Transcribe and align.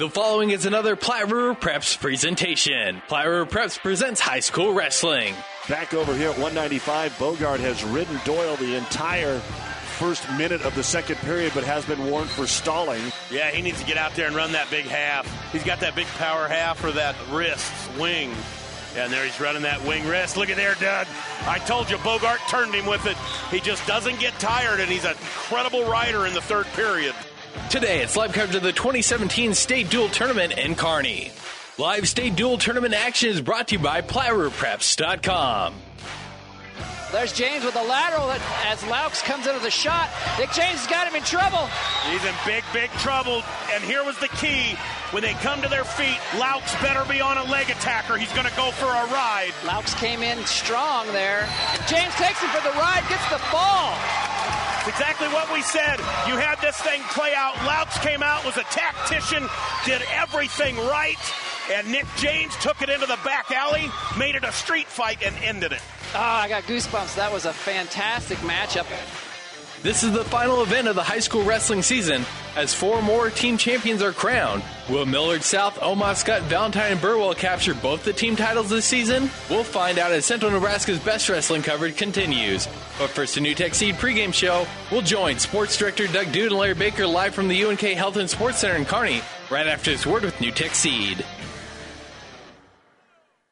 The 0.00 0.08
following 0.08 0.48
is 0.48 0.64
another 0.64 0.96
Platte 0.96 1.30
River 1.30 1.54
Preps 1.54 2.00
presentation. 2.00 3.02
Platte 3.06 3.26
River 3.26 3.44
Preps 3.44 3.78
presents 3.78 4.18
high 4.18 4.40
school 4.40 4.72
wrestling. 4.72 5.34
Back 5.68 5.92
over 5.92 6.16
here 6.16 6.30
at 6.30 6.38
195, 6.38 7.18
Bogart 7.18 7.60
has 7.60 7.84
ridden 7.84 8.18
Doyle 8.24 8.56
the 8.56 8.76
entire 8.76 9.40
first 9.98 10.26
minute 10.38 10.62
of 10.62 10.74
the 10.74 10.82
second 10.82 11.16
period, 11.16 11.52
but 11.54 11.64
has 11.64 11.84
been 11.84 12.02
warned 12.06 12.30
for 12.30 12.46
stalling. 12.46 13.02
Yeah, 13.30 13.50
he 13.50 13.60
needs 13.60 13.78
to 13.78 13.86
get 13.86 13.98
out 13.98 14.14
there 14.14 14.26
and 14.26 14.34
run 14.34 14.52
that 14.52 14.70
big 14.70 14.86
half. 14.86 15.26
He's 15.52 15.64
got 15.64 15.80
that 15.80 15.94
big 15.94 16.06
power 16.06 16.48
half 16.48 16.78
for 16.78 16.92
that 16.92 17.14
wrist 17.30 17.70
wing. 17.98 18.32
And 18.96 19.12
there 19.12 19.26
he's 19.26 19.38
running 19.38 19.62
that 19.62 19.84
wing 19.84 20.08
wrist. 20.08 20.38
Look 20.38 20.48
at 20.48 20.56
there, 20.56 20.76
Doug. 20.76 21.08
I 21.42 21.58
told 21.58 21.90
you, 21.90 21.98
Bogart 21.98 22.40
turned 22.48 22.74
him 22.74 22.86
with 22.86 23.04
it. 23.04 23.18
He 23.50 23.60
just 23.60 23.86
doesn't 23.86 24.18
get 24.18 24.32
tired, 24.38 24.80
and 24.80 24.90
he's 24.90 25.04
an 25.04 25.10
incredible 25.10 25.84
rider 25.84 26.26
in 26.26 26.32
the 26.32 26.40
third 26.40 26.64
period. 26.68 27.14
Today, 27.68 28.02
it's 28.02 28.16
live 28.16 28.32
coverage 28.32 28.54
of 28.54 28.62
the 28.62 28.72
2017 28.72 29.54
State 29.54 29.90
Dual 29.90 30.08
Tournament 30.08 30.56
in 30.56 30.74
Kearney. 30.74 31.32
Live 31.78 32.08
State 32.08 32.36
Dual 32.36 32.58
Tournament 32.58 32.94
action 32.94 33.28
is 33.28 33.40
brought 33.40 33.68
to 33.68 33.76
you 33.76 33.82
by 33.82 34.02
PlatteRiverPreps.com. 34.02 35.74
There's 37.10 37.32
James 37.32 37.64
with 37.64 37.74
a 37.74 37.82
lateral 37.82 38.30
as 38.30 38.80
Laux 38.84 39.22
comes 39.24 39.48
into 39.48 39.58
the 39.58 39.70
shot. 39.70 40.10
Nick 40.38 40.52
James 40.52 40.78
has 40.78 40.86
got 40.86 41.08
him 41.08 41.16
in 41.16 41.24
trouble. 41.24 41.66
He's 42.06 42.24
in 42.24 42.34
big, 42.46 42.62
big 42.72 42.88
trouble. 43.02 43.42
And 43.74 43.82
here 43.82 44.04
was 44.04 44.16
the 44.18 44.28
key. 44.38 44.76
When 45.10 45.22
they 45.22 45.34
come 45.42 45.60
to 45.62 45.68
their 45.68 45.82
feet, 45.82 46.18
Laux 46.38 46.62
better 46.80 47.04
be 47.10 47.20
on 47.20 47.36
a 47.36 47.44
leg 47.50 47.68
attacker. 47.68 48.16
He's 48.16 48.32
going 48.32 48.46
to 48.46 48.54
go 48.54 48.70
for 48.70 48.86
a 48.86 49.04
ride. 49.10 49.50
Laux 49.64 49.92
came 49.98 50.22
in 50.22 50.38
strong 50.46 51.08
there. 51.08 51.48
James 51.88 52.14
takes 52.14 52.38
him 52.38 52.50
for 52.50 52.62
the 52.62 52.74
ride, 52.78 53.02
gets 53.08 53.28
the 53.28 53.42
fall. 53.50 53.98
It's 54.80 54.88
exactly 54.88 55.28
what 55.28 55.52
we 55.52 55.60
said. 55.60 55.98
You 56.26 56.38
had 56.38 56.58
this 56.62 56.74
thing 56.80 57.02
play 57.10 57.34
out. 57.34 57.54
Laux 57.66 58.00
came 58.00 58.22
out, 58.22 58.46
was 58.46 58.56
a 58.56 58.62
tactician, 58.64 59.46
did 59.84 60.00
everything 60.10 60.74
right, 60.78 61.18
and 61.70 61.86
Nick 61.92 62.06
James 62.16 62.56
took 62.56 62.80
it 62.80 62.88
into 62.88 63.04
the 63.04 63.18
back 63.22 63.50
alley, 63.50 63.90
made 64.18 64.36
it 64.36 64.44
a 64.44 64.52
street 64.52 64.86
fight, 64.86 65.22
and 65.22 65.36
ended 65.44 65.72
it. 65.72 65.82
Oh, 66.14 66.18
I 66.18 66.48
got 66.48 66.62
goosebumps. 66.62 67.14
That 67.16 67.30
was 67.30 67.44
a 67.44 67.52
fantastic 67.52 68.38
matchup. 68.38 68.86
This 69.82 70.02
is 70.02 70.12
the 70.12 70.24
final 70.24 70.62
event 70.62 70.88
of 70.88 70.94
the 70.94 71.02
high 71.02 71.20
school 71.20 71.42
wrestling 71.42 71.80
season 71.80 72.26
as 72.54 72.74
four 72.74 73.00
more 73.00 73.30
team 73.30 73.56
champions 73.56 74.02
are 74.02 74.12
crowned. 74.12 74.62
Will 74.90 75.06
Millard 75.06 75.42
South, 75.42 75.78
Omaha 75.80 76.12
Skutt, 76.12 76.42
Valentine, 76.42 76.92
and 76.92 77.00
Burwell 77.00 77.34
capture 77.34 77.72
both 77.72 78.04
the 78.04 78.12
team 78.12 78.36
titles 78.36 78.68
this 78.68 78.84
season? 78.84 79.30
We'll 79.48 79.64
find 79.64 79.98
out 79.98 80.12
as 80.12 80.26
Central 80.26 80.50
Nebraska's 80.50 80.98
best 80.98 81.30
wrestling 81.30 81.62
coverage 81.62 81.96
continues. 81.96 82.66
But 82.98 83.08
first, 83.08 83.38
a 83.38 83.40
NuTech 83.40 83.74
Seed 83.74 83.94
pregame 83.94 84.34
show. 84.34 84.66
We'll 84.92 85.00
join 85.00 85.38
Sports 85.38 85.78
Director 85.78 86.06
Doug 86.08 86.30
Dude 86.30 86.52
and 86.52 86.60
Larry 86.60 86.74
Baker 86.74 87.06
live 87.06 87.34
from 87.34 87.48
the 87.48 87.64
UNK 87.64 87.80
Health 87.80 88.18
and 88.18 88.28
Sports 88.28 88.58
Center 88.58 88.76
in 88.76 88.84
Kearney 88.84 89.22
right 89.48 89.66
after 89.66 89.92
this 89.92 90.04
word 90.04 90.24
with 90.24 90.34
NuTech 90.34 90.74
Seed. 90.74 91.24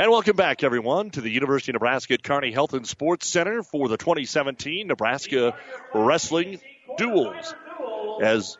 And 0.00 0.10
welcome 0.10 0.34
back, 0.34 0.64
everyone, 0.64 1.10
to 1.10 1.20
the 1.20 1.28
University 1.28 1.72
of 1.72 1.74
Nebraska 1.74 2.14
at 2.14 2.22
Kearney 2.22 2.52
Health 2.52 2.72
and 2.72 2.86
Sports 2.86 3.28
Center 3.28 3.62
for 3.62 3.86
the 3.86 3.98
2017 3.98 4.86
Nebraska 4.86 5.54
Wrestling 5.92 6.58
Duels. 6.96 7.54
As 8.22 8.56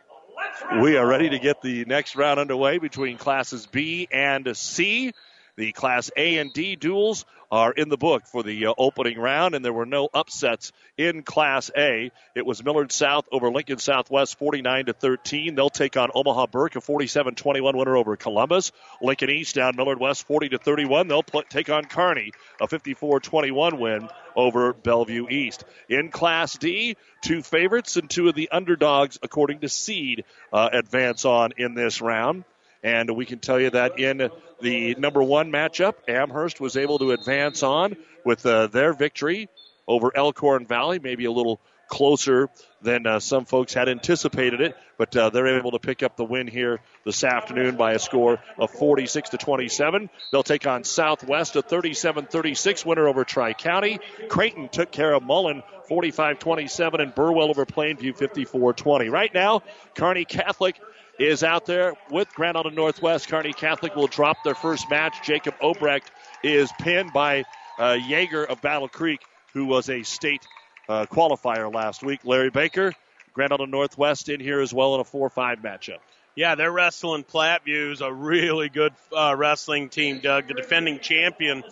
we 0.83 0.97
are 0.97 1.07
ready 1.07 1.29
to 1.29 1.39
get 1.39 1.63
the 1.63 1.83
next 1.85 2.15
round 2.15 2.39
underway 2.39 2.77
between 2.77 3.17
classes 3.17 3.65
B 3.65 4.07
and 4.11 4.55
C. 4.55 5.13
The 5.55 5.71
Class 5.71 6.11
A 6.15 6.37
and 6.37 6.53
D 6.53 6.75
duels 6.75 7.25
are 7.51 7.71
in 7.71 7.89
the 7.89 7.97
book 7.97 8.25
for 8.25 8.43
the 8.43 8.67
uh, 8.67 8.73
opening 8.77 9.19
round, 9.19 9.53
and 9.55 9.63
there 9.63 9.73
were 9.73 9.85
no 9.85 10.07
upsets 10.13 10.71
in 10.97 11.21
Class 11.21 11.69
A. 11.77 12.11
It 12.33 12.45
was 12.45 12.63
Millard 12.63 12.91
South 12.91 13.27
over 13.31 13.51
Lincoln 13.51 13.77
Southwest, 13.77 14.39
49 14.39 14.85
to 14.85 14.93
13. 14.93 15.55
They'll 15.55 15.69
take 15.69 15.97
on 15.97 16.09
Omaha 16.15 16.47
Burke, 16.47 16.77
a 16.77 16.79
47-21 16.79 17.77
winner 17.77 17.97
over 17.97 18.15
Columbus. 18.15 18.71
Lincoln 19.01 19.29
East 19.29 19.55
down 19.55 19.75
Millard 19.75 19.99
West, 19.99 20.25
40 20.27 20.49
to 20.49 20.57
31. 20.57 21.07
They'll 21.09 21.23
pl- 21.23 21.43
take 21.43 21.69
on 21.69 21.83
Kearney, 21.85 22.31
a 22.61 22.67
54-21 22.67 23.77
win 23.77 24.07
over 24.35 24.73
Bellevue 24.73 25.27
East. 25.29 25.65
In 25.89 26.09
Class 26.09 26.57
D, 26.57 26.95
two 27.21 27.41
favorites 27.41 27.97
and 27.97 28.09
two 28.09 28.29
of 28.29 28.35
the 28.35 28.49
underdogs, 28.49 29.19
according 29.21 29.59
to 29.59 29.69
seed, 29.69 30.23
uh, 30.53 30.69
advance 30.71 31.25
on 31.25 31.51
in 31.57 31.73
this 31.73 32.01
round. 32.01 32.45
And 32.83 33.11
we 33.11 33.25
can 33.25 33.39
tell 33.39 33.59
you 33.59 33.69
that 33.71 33.99
in 33.99 34.29
the 34.61 34.95
number 34.95 35.21
one 35.21 35.51
matchup, 35.51 35.95
Amherst 36.07 36.59
was 36.59 36.77
able 36.77 36.99
to 36.99 37.11
advance 37.11 37.63
on 37.63 37.95
with 38.25 38.45
uh, 38.45 38.67
their 38.67 38.93
victory 38.93 39.49
over 39.87 40.15
Elkhorn 40.15 40.65
Valley, 40.65 40.99
maybe 40.99 41.25
a 41.25 41.31
little 41.31 41.59
closer 41.91 42.49
than 42.81 43.05
uh, 43.05 43.19
some 43.19 43.45
folks 43.45 43.73
had 43.73 43.89
anticipated 43.89 44.61
it, 44.61 44.75
but 44.97 45.15
uh, 45.15 45.29
they're 45.29 45.59
able 45.59 45.71
to 45.71 45.79
pick 45.79 46.01
up 46.01 46.15
the 46.15 46.23
win 46.23 46.47
here 46.47 46.79
this 47.03 47.23
afternoon 47.23 47.75
by 47.75 47.91
a 47.91 47.99
score 47.99 48.39
of 48.57 48.71
46 48.71 49.29
to 49.29 49.37
27. 49.37 50.09
They'll 50.31 50.41
take 50.41 50.65
on 50.65 50.85
Southwest, 50.85 51.57
a 51.57 51.61
37-36 51.61 52.85
winner 52.85 53.07
over 53.07 53.25
Tri 53.25 53.53
County. 53.53 53.99
Creighton 54.29 54.69
took 54.69 54.89
care 54.89 55.13
of 55.13 55.21
Mullen 55.21 55.63
45-27, 55.89 57.01
and 57.01 57.13
Burwell 57.13 57.49
over 57.49 57.65
Plainview 57.65 58.17
54-20. 58.17 59.11
Right 59.11 59.33
now, 59.33 59.61
Kearney 59.93 60.23
Catholic 60.23 60.79
is 61.21 61.43
out 61.43 61.67
there 61.67 61.93
with 62.09 62.33
Grand 62.33 62.57
Island 62.57 62.75
Northwest. 62.75 63.27
Kearney 63.27 63.53
Catholic 63.53 63.95
will 63.95 64.07
drop 64.07 64.37
their 64.43 64.55
first 64.55 64.89
match. 64.89 65.21
Jacob 65.21 65.53
Obrecht 65.61 66.07
is 66.43 66.71
pinned 66.79 67.13
by 67.13 67.43
uh, 67.77 67.93
Yeager 67.93 68.45
of 68.45 68.61
Battle 68.61 68.87
Creek, 68.87 69.21
who 69.53 69.65
was 69.65 69.89
a 69.89 70.01
state 70.01 70.41
uh, 70.89 71.05
qualifier 71.05 71.71
last 71.71 72.01
week. 72.01 72.21
Larry 72.23 72.49
Baker, 72.49 72.93
Grand 73.33 73.51
Island 73.51 73.71
Northwest 73.71 74.29
in 74.29 74.39
here 74.39 74.61
as 74.61 74.73
well 74.73 74.95
in 74.95 75.01
a 75.01 75.03
4-5 75.03 75.61
matchup. 75.61 75.99
Yeah, 76.35 76.55
they're 76.55 76.71
wrestling 76.71 77.23
Platteview 77.23 78.01
a 78.01 78.11
really 78.11 78.69
good 78.69 78.93
uh, 79.15 79.35
wrestling 79.37 79.89
team, 79.89 80.21
Doug. 80.21 80.47
The 80.47 80.55
defending 80.55 80.99
champion 81.01 81.63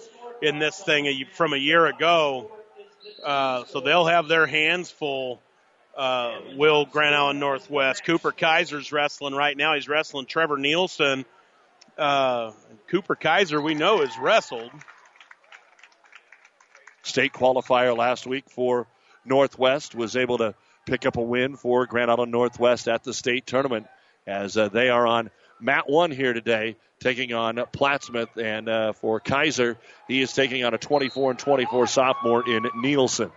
in 0.41 0.59
this 0.59 0.79
thing 0.79 1.25
from 1.33 1.53
a 1.53 1.57
year 1.57 1.87
ago. 1.87 2.51
Uh, 3.23 3.65
so 3.65 3.79
they'll 3.79 4.05
have 4.05 4.27
their 4.27 4.45
hands 4.45 4.91
full 4.91 5.41
uh, 5.97 6.39
Will 6.55 6.85
Grand 6.85 7.15
Island 7.15 7.39
Northwest. 7.39 8.05
Cooper 8.05 8.31
Kaiser's 8.31 8.91
wrestling 8.91 9.33
right 9.33 9.55
now. 9.55 9.75
He's 9.75 9.87
wrestling 9.87 10.25
Trevor 10.25 10.57
Nielsen. 10.57 11.25
Uh, 11.97 12.51
Cooper 12.87 13.15
Kaiser, 13.15 13.61
we 13.61 13.73
know, 13.73 13.99
has 13.99 14.17
wrestled. 14.17 14.71
State 17.03 17.33
qualifier 17.33 17.97
last 17.97 18.25
week 18.25 18.49
for 18.49 18.87
Northwest 19.25 19.95
was 19.95 20.15
able 20.15 20.37
to 20.37 20.55
pick 20.85 21.05
up 21.05 21.17
a 21.17 21.21
win 21.21 21.55
for 21.55 21.85
Grand 21.85 22.09
Island 22.09 22.31
Northwest 22.31 22.87
at 22.87 23.03
the 23.03 23.13
state 23.13 23.45
tournament 23.45 23.87
as 24.25 24.57
uh, 24.57 24.69
they 24.69 24.89
are 24.89 25.05
on 25.05 25.29
mat 25.59 25.89
one 25.89 26.11
here 26.11 26.33
today, 26.33 26.77
taking 26.99 27.33
on 27.33 27.55
Plattsmouth. 27.55 28.37
And 28.37 28.69
uh, 28.69 28.93
for 28.93 29.19
Kaiser, 29.19 29.77
he 30.07 30.21
is 30.21 30.33
taking 30.33 30.63
on 30.63 30.73
a 30.73 30.77
24 30.77 31.31
and 31.31 31.39
24 31.39 31.87
sophomore 31.87 32.47
in 32.47 32.67
Nielsen. 32.75 33.31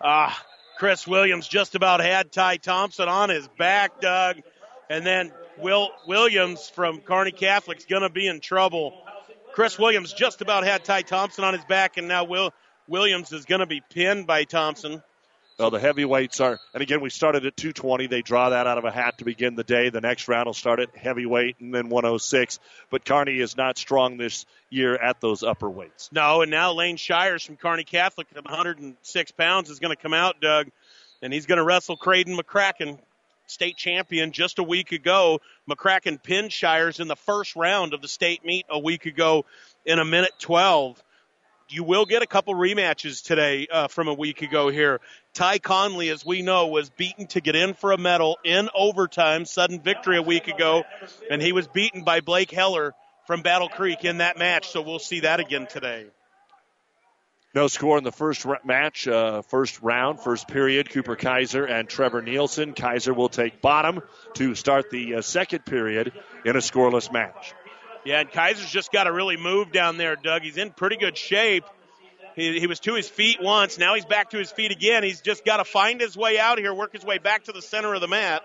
Ah, 0.00 0.40
Chris 0.80 1.06
Williams 1.06 1.46
just 1.46 1.74
about 1.74 2.00
had 2.00 2.32
Ty 2.32 2.56
Thompson 2.56 3.06
on 3.06 3.28
his 3.28 3.46
back, 3.58 4.00
Doug. 4.00 4.40
And 4.88 5.04
then 5.04 5.30
Will 5.58 5.90
Williams 6.06 6.70
from 6.70 7.02
Kearney 7.02 7.32
Catholic's 7.32 7.84
going 7.84 8.00
to 8.00 8.08
be 8.08 8.26
in 8.26 8.40
trouble. 8.40 9.04
Chris 9.52 9.78
Williams 9.78 10.14
just 10.14 10.40
about 10.40 10.64
had 10.64 10.82
Ty 10.82 11.02
Thompson 11.02 11.44
on 11.44 11.52
his 11.52 11.66
back, 11.66 11.98
and 11.98 12.08
now 12.08 12.24
Will 12.24 12.54
Williams 12.88 13.30
is 13.30 13.44
going 13.44 13.58
to 13.58 13.66
be 13.66 13.82
pinned 13.90 14.26
by 14.26 14.44
Thompson. 14.44 15.02
Well, 15.60 15.70
the 15.70 15.78
heavyweights 15.78 16.40
are, 16.40 16.58
and 16.72 16.82
again, 16.82 17.02
we 17.02 17.10
started 17.10 17.44
at 17.44 17.54
220. 17.54 18.06
They 18.06 18.22
draw 18.22 18.48
that 18.48 18.66
out 18.66 18.78
of 18.78 18.86
a 18.86 18.90
hat 18.90 19.18
to 19.18 19.26
begin 19.26 19.56
the 19.56 19.62
day. 19.62 19.90
The 19.90 20.00
next 20.00 20.26
round 20.26 20.46
will 20.46 20.54
start 20.54 20.80
at 20.80 20.96
heavyweight 20.96 21.60
and 21.60 21.74
then 21.74 21.90
106. 21.90 22.58
But 22.88 23.04
Kearney 23.04 23.38
is 23.40 23.58
not 23.58 23.76
strong 23.76 24.16
this 24.16 24.46
year 24.70 24.94
at 24.94 25.20
those 25.20 25.42
upper 25.42 25.68
weights. 25.68 26.08
No, 26.12 26.40
and 26.40 26.50
now 26.50 26.72
Lane 26.72 26.96
Shires 26.96 27.44
from 27.44 27.58
Kearney 27.58 27.84
Catholic 27.84 28.28
at 28.34 28.42
106 28.42 29.32
pounds 29.32 29.68
is 29.68 29.80
going 29.80 29.94
to 29.94 30.02
come 30.02 30.14
out, 30.14 30.40
Doug, 30.40 30.68
and 31.20 31.30
he's 31.30 31.44
going 31.44 31.58
to 31.58 31.64
wrestle 31.64 31.98
Creighton 31.98 32.38
McCracken, 32.38 32.98
state 33.46 33.76
champion 33.76 34.32
just 34.32 34.60
a 34.60 34.62
week 34.62 34.92
ago. 34.92 35.42
McCracken 35.68 36.22
pinned 36.22 36.54
Shires 36.54 37.00
in 37.00 37.06
the 37.06 37.16
first 37.16 37.54
round 37.54 37.92
of 37.92 38.00
the 38.00 38.08
state 38.08 38.46
meet 38.46 38.64
a 38.70 38.78
week 38.78 39.04
ago 39.04 39.44
in 39.84 39.98
a 39.98 40.06
minute 40.06 40.32
12. 40.38 41.04
You 41.70 41.84
will 41.84 42.04
get 42.04 42.22
a 42.22 42.26
couple 42.26 42.54
rematches 42.54 43.22
today 43.24 43.66
uh, 43.70 43.88
from 43.88 44.08
a 44.08 44.14
week 44.14 44.42
ago 44.42 44.68
here. 44.68 45.00
Ty 45.34 45.58
Conley, 45.58 46.08
as 46.08 46.26
we 46.26 46.42
know, 46.42 46.68
was 46.68 46.90
beaten 46.90 47.26
to 47.28 47.40
get 47.40 47.54
in 47.54 47.74
for 47.74 47.92
a 47.92 47.98
medal 47.98 48.38
in 48.44 48.68
overtime, 48.74 49.44
sudden 49.44 49.80
victory 49.80 50.16
a 50.16 50.22
week 50.22 50.48
ago, 50.48 50.82
and 51.30 51.40
he 51.40 51.52
was 51.52 51.68
beaten 51.68 52.02
by 52.02 52.20
Blake 52.20 52.50
Heller 52.50 52.94
from 53.26 53.42
Battle 53.42 53.68
Creek 53.68 54.04
in 54.04 54.18
that 54.18 54.38
match. 54.38 54.68
So 54.68 54.82
we'll 54.82 54.98
see 54.98 55.20
that 55.20 55.38
again 55.38 55.66
today. 55.66 56.06
No 57.52 57.66
score 57.66 57.98
in 57.98 58.04
the 58.04 58.12
first 58.12 58.46
match, 58.64 59.08
uh, 59.08 59.42
first 59.42 59.82
round, 59.82 60.20
first 60.20 60.46
period. 60.46 60.88
Cooper 60.90 61.16
Kaiser 61.16 61.64
and 61.64 61.88
Trevor 61.88 62.22
Nielsen. 62.22 62.74
Kaiser 62.74 63.12
will 63.12 63.28
take 63.28 63.60
bottom 63.60 64.02
to 64.34 64.54
start 64.54 64.88
the 64.90 65.16
uh, 65.16 65.22
second 65.22 65.66
period 65.66 66.12
in 66.44 66.54
a 66.54 66.60
scoreless 66.60 67.12
match. 67.12 67.52
Yeah, 68.04 68.20
and 68.20 68.30
Kaiser's 68.30 68.70
just 68.70 68.92
got 68.92 69.04
to 69.04 69.12
really 69.12 69.36
move 69.36 69.72
down 69.72 69.98
there, 69.98 70.16
Doug. 70.16 70.42
He's 70.42 70.56
in 70.56 70.70
pretty 70.70 70.96
good 70.96 71.18
shape. 71.18 71.64
He, 72.34 72.58
he 72.58 72.66
was 72.66 72.80
to 72.80 72.94
his 72.94 73.08
feet 73.08 73.38
once. 73.40 73.78
Now 73.78 73.94
he's 73.94 74.04
back 74.04 74.30
to 74.30 74.38
his 74.38 74.50
feet 74.50 74.70
again. 74.70 75.02
He's 75.02 75.20
just 75.20 75.44
got 75.44 75.58
to 75.58 75.64
find 75.64 76.00
his 76.00 76.16
way 76.16 76.38
out 76.38 76.58
here, 76.58 76.72
work 76.72 76.92
his 76.92 77.04
way 77.04 77.18
back 77.18 77.44
to 77.44 77.52
the 77.52 77.62
center 77.62 77.92
of 77.94 78.00
the 78.00 78.08
mat. 78.08 78.42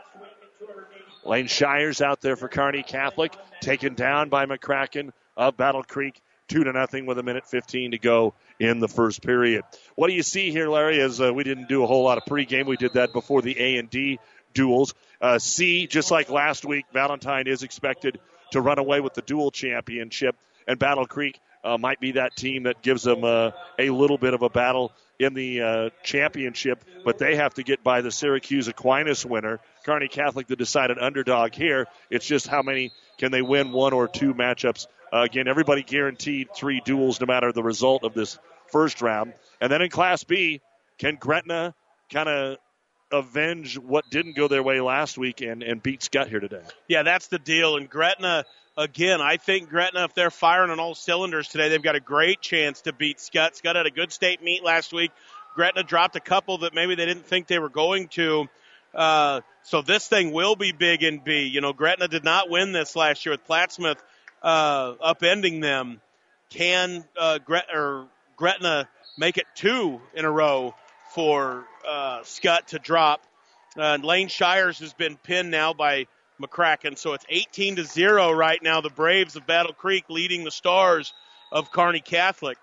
Lane 1.23 1.47
Shires 1.47 2.01
out 2.01 2.21
there 2.21 2.35
for 2.35 2.47
Kearney 2.47 2.83
Catholic, 2.83 3.33
taken 3.61 3.95
down 3.95 4.29
by 4.29 4.45
McCracken 4.45 5.11
of 5.35 5.57
Battle 5.57 5.83
Creek, 5.83 6.21
two 6.47 6.63
to 6.63 6.71
nothing 6.71 7.05
with 7.05 7.17
a 7.17 7.23
minute 7.23 7.47
15 7.47 7.91
to 7.91 7.97
go 7.97 8.33
in 8.59 8.79
the 8.79 8.87
first 8.87 9.23
period. 9.23 9.63
What 9.95 10.07
do 10.07 10.13
you 10.13 10.23
see 10.23 10.51
here, 10.51 10.69
Larry? 10.69 10.99
As 10.99 11.19
uh, 11.19 11.33
we 11.33 11.43
didn't 11.43 11.67
do 11.67 11.83
a 11.83 11.87
whole 11.87 12.03
lot 12.03 12.17
of 12.17 12.25
pregame, 12.25 12.65
we 12.65 12.77
did 12.77 12.93
that 12.93 13.13
before 13.13 13.41
the 13.41 13.59
A 13.59 13.77
and 13.77 13.89
D 13.89 14.19
duels. 14.53 14.93
Uh, 15.19 15.39
C, 15.39 15.87
just 15.87 16.11
like 16.11 16.29
last 16.29 16.65
week, 16.65 16.85
Valentine 16.93 17.47
is 17.47 17.63
expected 17.63 18.19
to 18.51 18.61
run 18.61 18.79
away 18.79 18.99
with 19.01 19.13
the 19.13 19.21
dual 19.21 19.51
championship, 19.51 20.35
and 20.67 20.79
Battle 20.79 21.05
Creek 21.05 21.39
uh, 21.63 21.77
might 21.77 21.99
be 21.99 22.13
that 22.13 22.35
team 22.35 22.63
that 22.63 22.81
gives 22.81 23.03
them 23.03 23.23
uh, 23.23 23.51
a 23.79 23.89
little 23.89 24.17
bit 24.17 24.33
of 24.33 24.43
a 24.43 24.49
battle 24.49 24.91
in 25.19 25.33
the 25.33 25.61
uh, 25.61 25.89
championship, 26.03 26.83
but 27.03 27.17
they 27.17 27.35
have 27.35 27.53
to 27.55 27.63
get 27.63 27.83
by 27.83 28.01
the 28.01 28.11
Syracuse 28.11 28.67
Aquinas 28.67 29.25
winner. 29.25 29.59
Kearney 29.85 30.07
Catholic, 30.07 30.47
the 30.47 30.55
decided 30.55 30.99
underdog 30.99 31.53
here. 31.53 31.87
It's 32.09 32.25
just 32.25 32.47
how 32.47 32.61
many 32.61 32.91
can 33.17 33.31
they 33.31 33.41
win 33.41 33.71
one 33.71 33.93
or 33.93 34.07
two 34.07 34.33
matchups. 34.33 34.87
Uh, 35.11 35.21
again, 35.21 35.47
everybody 35.47 35.83
guaranteed 35.83 36.49
three 36.55 36.81
duels 36.83 37.19
no 37.19 37.25
matter 37.25 37.51
the 37.51 37.63
result 37.63 38.03
of 38.03 38.13
this 38.13 38.37
first 38.71 39.01
round. 39.01 39.33
And 39.61 39.71
then 39.71 39.81
in 39.81 39.89
Class 39.89 40.23
B, 40.23 40.61
can 40.97 41.15
Gretna 41.15 41.73
kind 42.11 42.27
of 42.27 42.57
avenge 43.15 43.77
what 43.77 44.09
didn't 44.09 44.35
go 44.35 44.47
their 44.47 44.63
way 44.63 44.79
last 44.81 45.17
week 45.17 45.41
and, 45.41 45.63
and 45.63 45.81
beat 45.81 46.01
Skutt 46.01 46.27
here 46.27 46.39
today? 46.39 46.61
Yeah, 46.87 47.03
that's 47.03 47.27
the 47.27 47.39
deal. 47.39 47.77
And 47.77 47.89
Gretna, 47.89 48.45
again, 48.77 49.21
I 49.21 49.37
think 49.37 49.69
Gretna, 49.69 50.05
if 50.05 50.13
they're 50.13 50.31
firing 50.31 50.71
on 50.71 50.79
all 50.79 50.95
cylinders 50.95 51.47
today, 51.47 51.69
they've 51.69 51.81
got 51.81 51.95
a 51.95 51.99
great 51.99 52.41
chance 52.41 52.81
to 52.81 52.93
beat 52.93 53.17
Skutt. 53.17 53.61
Skutt 53.61 53.75
had 53.75 53.85
a 53.85 53.91
good 53.91 54.11
state 54.11 54.43
meet 54.43 54.63
last 54.63 54.93
week. 54.93 55.11
Gretna 55.55 55.83
dropped 55.83 56.15
a 56.15 56.19
couple 56.19 56.59
that 56.59 56.73
maybe 56.73 56.95
they 56.95 57.05
didn't 57.05 57.25
think 57.25 57.47
they 57.47 57.59
were 57.59 57.69
going 57.69 58.09
to. 58.09 58.47
Uh, 58.93 59.41
so 59.63 59.81
this 59.81 60.07
thing 60.07 60.31
will 60.31 60.55
be 60.55 60.71
big 60.71 61.03
in 61.03 61.19
B. 61.19 61.43
You 61.47 61.61
know, 61.61 61.73
Gretna 61.73 62.07
did 62.07 62.23
not 62.23 62.49
win 62.49 62.71
this 62.71 62.95
last 62.95 63.25
year 63.25 63.33
with 63.33 63.47
Plattsmouth 63.47 63.97
uh, 64.43 64.93
upending 64.95 65.61
them. 65.61 66.01
Can 66.49 67.03
uh, 67.17 67.39
Gret- 67.39 67.67
Gretna 68.35 68.87
make 69.17 69.37
it 69.37 69.45
two 69.55 70.01
in 70.13 70.25
a 70.25 70.31
row 70.31 70.75
for 71.13 71.65
uh, 71.87 72.21
Skutt 72.21 72.67
to 72.67 72.79
drop? 72.79 73.21
Uh, 73.77 73.97
Lane 74.01 74.27
Shires 74.27 74.79
has 74.79 74.93
been 74.93 75.17
pinned 75.17 75.51
now 75.51 75.73
by 75.73 76.07
McCracken, 76.41 76.97
so 76.97 77.13
it's 77.13 77.25
18 77.29 77.77
to 77.77 77.83
zero 77.83 78.31
right 78.31 78.61
now. 78.61 78.81
The 78.81 78.89
Braves 78.89 79.35
of 79.35 79.45
Battle 79.45 79.73
Creek 79.73 80.05
leading 80.09 80.43
the 80.43 80.51
Stars 80.51 81.13
of 81.51 81.71
Kearney 81.71 82.01
Catholic. 82.01 82.57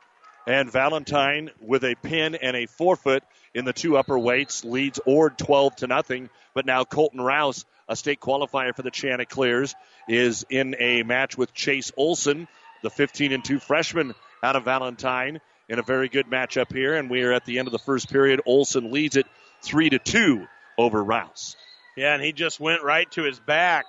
And 0.46 0.70
Valentine 0.70 1.50
with 1.60 1.84
a 1.84 1.94
pin 1.94 2.34
and 2.34 2.56
a 2.56 2.66
forfeit 2.66 3.22
in 3.54 3.64
the 3.64 3.72
two 3.72 3.96
upper 3.96 4.18
weights 4.18 4.64
leads 4.64 4.98
Ord 5.06 5.38
12 5.38 5.76
to 5.76 5.86
nothing. 5.86 6.30
But 6.54 6.66
now 6.66 6.84
Colton 6.84 7.20
Rouse, 7.20 7.64
a 7.88 7.94
state 7.94 8.20
qualifier 8.20 8.74
for 8.74 8.82
the 8.82 8.90
Chanticleers, 8.90 9.74
is 10.08 10.44
in 10.50 10.74
a 10.80 11.04
match 11.04 11.38
with 11.38 11.54
Chase 11.54 11.92
Olson, 11.96 12.48
the 12.82 12.90
15 12.90 13.32
and 13.32 13.44
2 13.44 13.60
freshman 13.60 14.14
out 14.42 14.56
of 14.56 14.64
Valentine, 14.64 15.40
in 15.68 15.78
a 15.78 15.82
very 15.82 16.08
good 16.08 16.26
matchup 16.26 16.72
here. 16.72 16.94
And 16.94 17.10
we 17.10 17.22
are 17.22 17.32
at 17.32 17.44
the 17.44 17.58
end 17.58 17.68
of 17.68 17.72
the 17.72 17.78
first 17.78 18.10
period. 18.10 18.40
Olson 18.46 18.90
leads 18.90 19.16
it 19.16 19.26
3 19.62 19.90
to 19.90 19.98
2 19.98 20.46
over 20.78 21.02
Rouse. 21.02 21.56
Yeah, 21.96 22.14
and 22.14 22.22
he 22.22 22.32
just 22.32 22.58
went 22.58 22.82
right 22.82 23.10
to 23.12 23.22
his 23.22 23.38
back. 23.38 23.86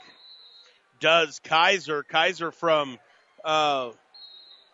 Does 0.99 1.39
Kaiser. 1.43 2.03
Kaiser 2.03 2.51
from 2.51 2.97
uh, 3.43 3.91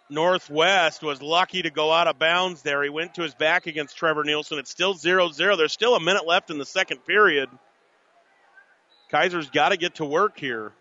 Northwest 0.09 1.03
was 1.03 1.21
lucky 1.21 1.61
to 1.61 1.69
go 1.69 1.91
out 1.91 2.07
of 2.07 2.17
bounds 2.17 2.61
there. 2.63 2.83
He 2.83 2.89
went 2.89 3.15
to 3.15 3.23
his 3.23 3.35
back 3.35 3.67
against 3.67 3.97
Trevor 3.97 4.23
Nielsen. 4.23 4.57
It's 4.57 4.71
still 4.71 4.93
0 4.93 5.31
0. 5.31 5.55
There's 5.55 5.71
still 5.71 5.95
a 5.95 5.99
minute 5.99 6.25
left 6.25 6.49
in 6.49 6.57
the 6.57 6.65
second 6.65 7.05
period. 7.05 7.49
Kaiser's 9.11 9.49
got 9.49 9.69
to 9.69 9.77
get 9.77 9.95
to 9.95 10.05
work 10.05 10.39
here. 10.39 10.71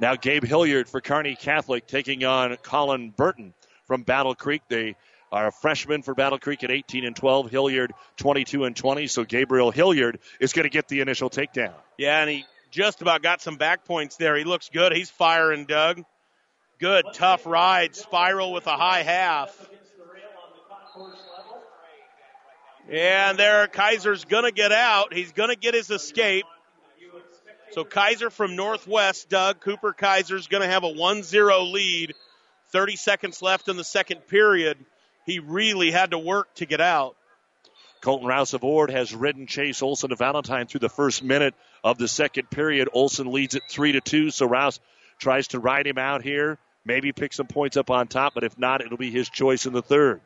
Now, 0.00 0.16
Gabe 0.16 0.44
Hilliard 0.44 0.88
for 0.88 1.00
Kearney 1.00 1.36
Catholic 1.36 1.86
taking 1.86 2.24
on 2.24 2.56
Colin 2.56 3.10
Burton 3.10 3.54
from 3.86 4.02
Battle 4.02 4.34
Creek. 4.34 4.62
They 4.68 4.96
are 5.32 5.50
freshman 5.50 6.02
for 6.02 6.14
Battle 6.14 6.38
Creek 6.38 6.62
at 6.62 6.70
18 6.70 7.04
and 7.04 7.16
12. 7.16 7.50
Hilliard 7.50 7.92
22 8.18 8.64
and 8.64 8.76
20. 8.76 9.06
So 9.06 9.24
Gabriel 9.24 9.70
Hilliard 9.70 10.18
is 10.38 10.52
going 10.52 10.64
to 10.64 10.70
get 10.70 10.88
the 10.88 11.00
initial 11.00 11.30
takedown. 11.30 11.74
Yeah, 11.96 12.20
and 12.20 12.30
he 12.30 12.44
just 12.70 13.02
about 13.02 13.22
got 13.22 13.40
some 13.40 13.56
back 13.56 13.84
points 13.84 14.16
there. 14.16 14.36
He 14.36 14.44
looks 14.44 14.68
good. 14.68 14.92
He's 14.92 15.10
firing, 15.10 15.64
Doug. 15.64 16.04
Good, 16.78 17.06
tough 17.14 17.46
ride. 17.46 17.96
Spiral 17.96 18.52
with 18.52 18.66
a 18.66 18.76
high 18.76 19.02
half. 19.02 19.56
And 22.90 23.38
there, 23.38 23.68
Kaiser's 23.68 24.24
going 24.24 24.44
to 24.44 24.52
get 24.52 24.72
out. 24.72 25.14
He's 25.14 25.32
going 25.32 25.48
to 25.48 25.56
get 25.56 25.72
his 25.74 25.90
escape. 25.90 26.44
So 27.70 27.84
Kaiser 27.84 28.28
from 28.28 28.54
Northwest, 28.54 29.30
Doug 29.30 29.60
Cooper 29.60 29.94
Kaiser's 29.94 30.46
going 30.46 30.62
to 30.62 30.68
have 30.68 30.84
a 30.84 30.92
1-0 30.92 31.72
lead. 31.72 32.14
30 32.70 32.96
seconds 32.96 33.40
left 33.40 33.68
in 33.68 33.76
the 33.76 33.84
second 33.84 34.26
period. 34.26 34.76
He 35.26 35.38
really 35.38 35.90
had 35.90 36.10
to 36.10 36.18
work 36.18 36.54
to 36.56 36.66
get 36.66 36.80
out. 36.80 37.16
Colton 38.00 38.26
Rouse 38.26 38.52
of 38.52 38.64
Ord 38.64 38.90
has 38.90 39.14
ridden 39.14 39.46
Chase 39.46 39.80
Olson 39.80 40.10
to 40.10 40.16
Valentine 40.16 40.66
through 40.66 40.80
the 40.80 40.88
first 40.88 41.22
minute 41.22 41.54
of 41.84 41.98
the 41.98 42.08
second 42.08 42.50
period. 42.50 42.88
Olson 42.92 43.30
leads 43.30 43.54
it 43.54 43.62
three 43.70 43.92
to 43.92 44.00
two, 44.00 44.30
so 44.30 44.46
Rouse 44.46 44.80
tries 45.18 45.48
to 45.48 45.60
ride 45.60 45.86
him 45.86 45.98
out 45.98 46.22
here. 46.22 46.58
Maybe 46.84 47.12
pick 47.12 47.32
some 47.32 47.46
points 47.46 47.76
up 47.76 47.90
on 47.90 48.08
top, 48.08 48.34
but 48.34 48.42
if 48.42 48.58
not, 48.58 48.80
it'll 48.80 48.98
be 48.98 49.12
his 49.12 49.28
choice 49.30 49.66
in 49.66 49.72
the 49.72 49.82
third. 49.82 50.20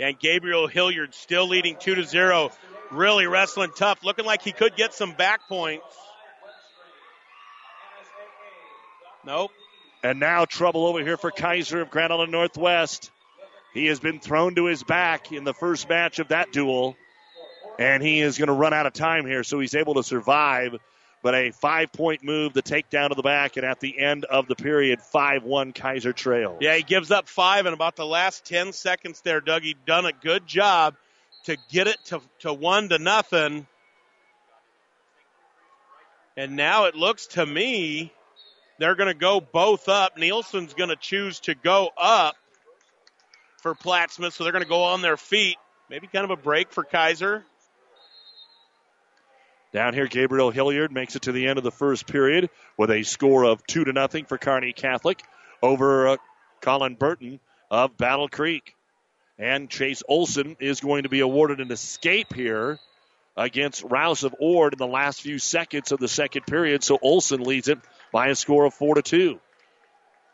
And 0.00 0.18
Gabriel 0.18 0.66
Hilliard 0.66 1.14
still 1.14 1.46
leading 1.46 1.76
two 1.76 1.94
to 1.96 2.04
zero. 2.04 2.50
Really 2.90 3.26
wrestling 3.26 3.72
tough, 3.76 4.02
looking 4.02 4.24
like 4.24 4.40
he 4.40 4.52
could 4.52 4.74
get 4.74 4.94
some 4.94 5.12
back 5.12 5.46
points. 5.48 5.84
Nope. 9.26 9.50
And 10.02 10.18
now 10.18 10.46
trouble 10.46 10.86
over 10.86 11.00
here 11.00 11.18
for 11.18 11.30
Kaiser 11.30 11.82
of 11.82 11.90
Grand 11.90 12.10
Island 12.10 12.32
Northwest. 12.32 13.10
He 13.78 13.86
has 13.86 14.00
been 14.00 14.18
thrown 14.18 14.56
to 14.56 14.64
his 14.64 14.82
back 14.82 15.30
in 15.30 15.44
the 15.44 15.54
first 15.54 15.88
match 15.88 16.18
of 16.18 16.28
that 16.28 16.50
duel, 16.50 16.96
and 17.78 18.02
he 18.02 18.20
is 18.20 18.36
going 18.36 18.48
to 18.48 18.52
run 18.52 18.74
out 18.74 18.86
of 18.86 18.92
time 18.92 19.24
here, 19.24 19.44
so 19.44 19.60
he's 19.60 19.76
able 19.76 19.94
to 19.94 20.02
survive. 20.02 20.74
But 21.22 21.36
a 21.36 21.52
five 21.52 21.92
point 21.92 22.24
move, 22.24 22.54
the 22.54 22.62
takedown 22.62 23.10
to 23.10 23.14
the 23.14 23.22
back, 23.22 23.56
and 23.56 23.64
at 23.64 23.78
the 23.78 23.96
end 23.96 24.24
of 24.24 24.48
the 24.48 24.56
period, 24.56 25.00
5 25.00 25.44
1 25.44 25.72
Kaiser 25.74 26.12
trail. 26.12 26.58
Yeah, 26.60 26.74
he 26.74 26.82
gives 26.82 27.12
up 27.12 27.28
five 27.28 27.66
in 27.66 27.72
about 27.72 27.94
the 27.94 28.06
last 28.06 28.44
10 28.46 28.72
seconds 28.72 29.20
there, 29.20 29.40
Doug. 29.40 29.62
He 29.62 29.76
done 29.86 30.06
a 30.06 30.12
good 30.12 30.44
job 30.44 30.96
to 31.44 31.56
get 31.70 31.86
it 31.86 31.98
to, 32.06 32.20
to 32.40 32.52
one 32.52 32.88
to 32.88 32.98
nothing. 32.98 33.68
And 36.36 36.56
now 36.56 36.86
it 36.86 36.96
looks 36.96 37.28
to 37.28 37.46
me 37.46 38.12
they're 38.78 38.96
going 38.96 39.12
to 39.12 39.18
go 39.18 39.40
both 39.40 39.88
up. 39.88 40.16
Nielsen's 40.16 40.74
going 40.74 40.90
to 40.90 40.96
choose 40.96 41.38
to 41.40 41.54
go 41.54 41.90
up 41.96 42.36
for 43.58 43.74
Plattsmouth, 43.74 44.32
so 44.32 44.44
they're 44.44 44.52
going 44.52 44.64
to 44.64 44.68
go 44.68 44.84
on 44.84 45.02
their 45.02 45.16
feet. 45.16 45.56
Maybe 45.90 46.06
kind 46.06 46.24
of 46.24 46.30
a 46.30 46.36
break 46.36 46.72
for 46.72 46.84
Kaiser. 46.84 47.44
Down 49.72 49.92
here, 49.92 50.06
Gabriel 50.06 50.50
Hilliard 50.50 50.92
makes 50.92 51.14
it 51.14 51.22
to 51.22 51.32
the 51.32 51.46
end 51.46 51.58
of 51.58 51.64
the 51.64 51.70
first 51.70 52.06
period 52.06 52.48
with 52.78 52.90
a 52.90 53.02
score 53.02 53.44
of 53.44 53.66
two 53.66 53.84
to 53.84 53.92
nothing 53.92 54.24
for 54.24 54.38
Kearney 54.38 54.72
Catholic 54.72 55.22
over 55.62 56.08
uh, 56.08 56.16
Colin 56.62 56.94
Burton 56.94 57.40
of 57.70 57.96
Battle 57.96 58.28
Creek. 58.28 58.74
And 59.38 59.68
Chase 59.68 60.02
Olson 60.08 60.56
is 60.58 60.80
going 60.80 61.02
to 61.02 61.08
be 61.08 61.20
awarded 61.20 61.60
an 61.60 61.70
escape 61.70 62.34
here 62.34 62.78
against 63.36 63.84
Rouse 63.84 64.24
of 64.24 64.34
Ord 64.40 64.72
in 64.72 64.78
the 64.78 64.86
last 64.86 65.20
few 65.20 65.38
seconds 65.38 65.92
of 65.92 66.00
the 66.00 66.08
second 66.08 66.46
period. 66.46 66.82
So 66.82 66.98
Olson 67.00 67.42
leads 67.42 67.68
it 67.68 67.78
by 68.10 68.28
a 68.28 68.34
score 68.34 68.64
of 68.64 68.74
four 68.74 68.94
to 68.96 69.02
two. 69.02 69.38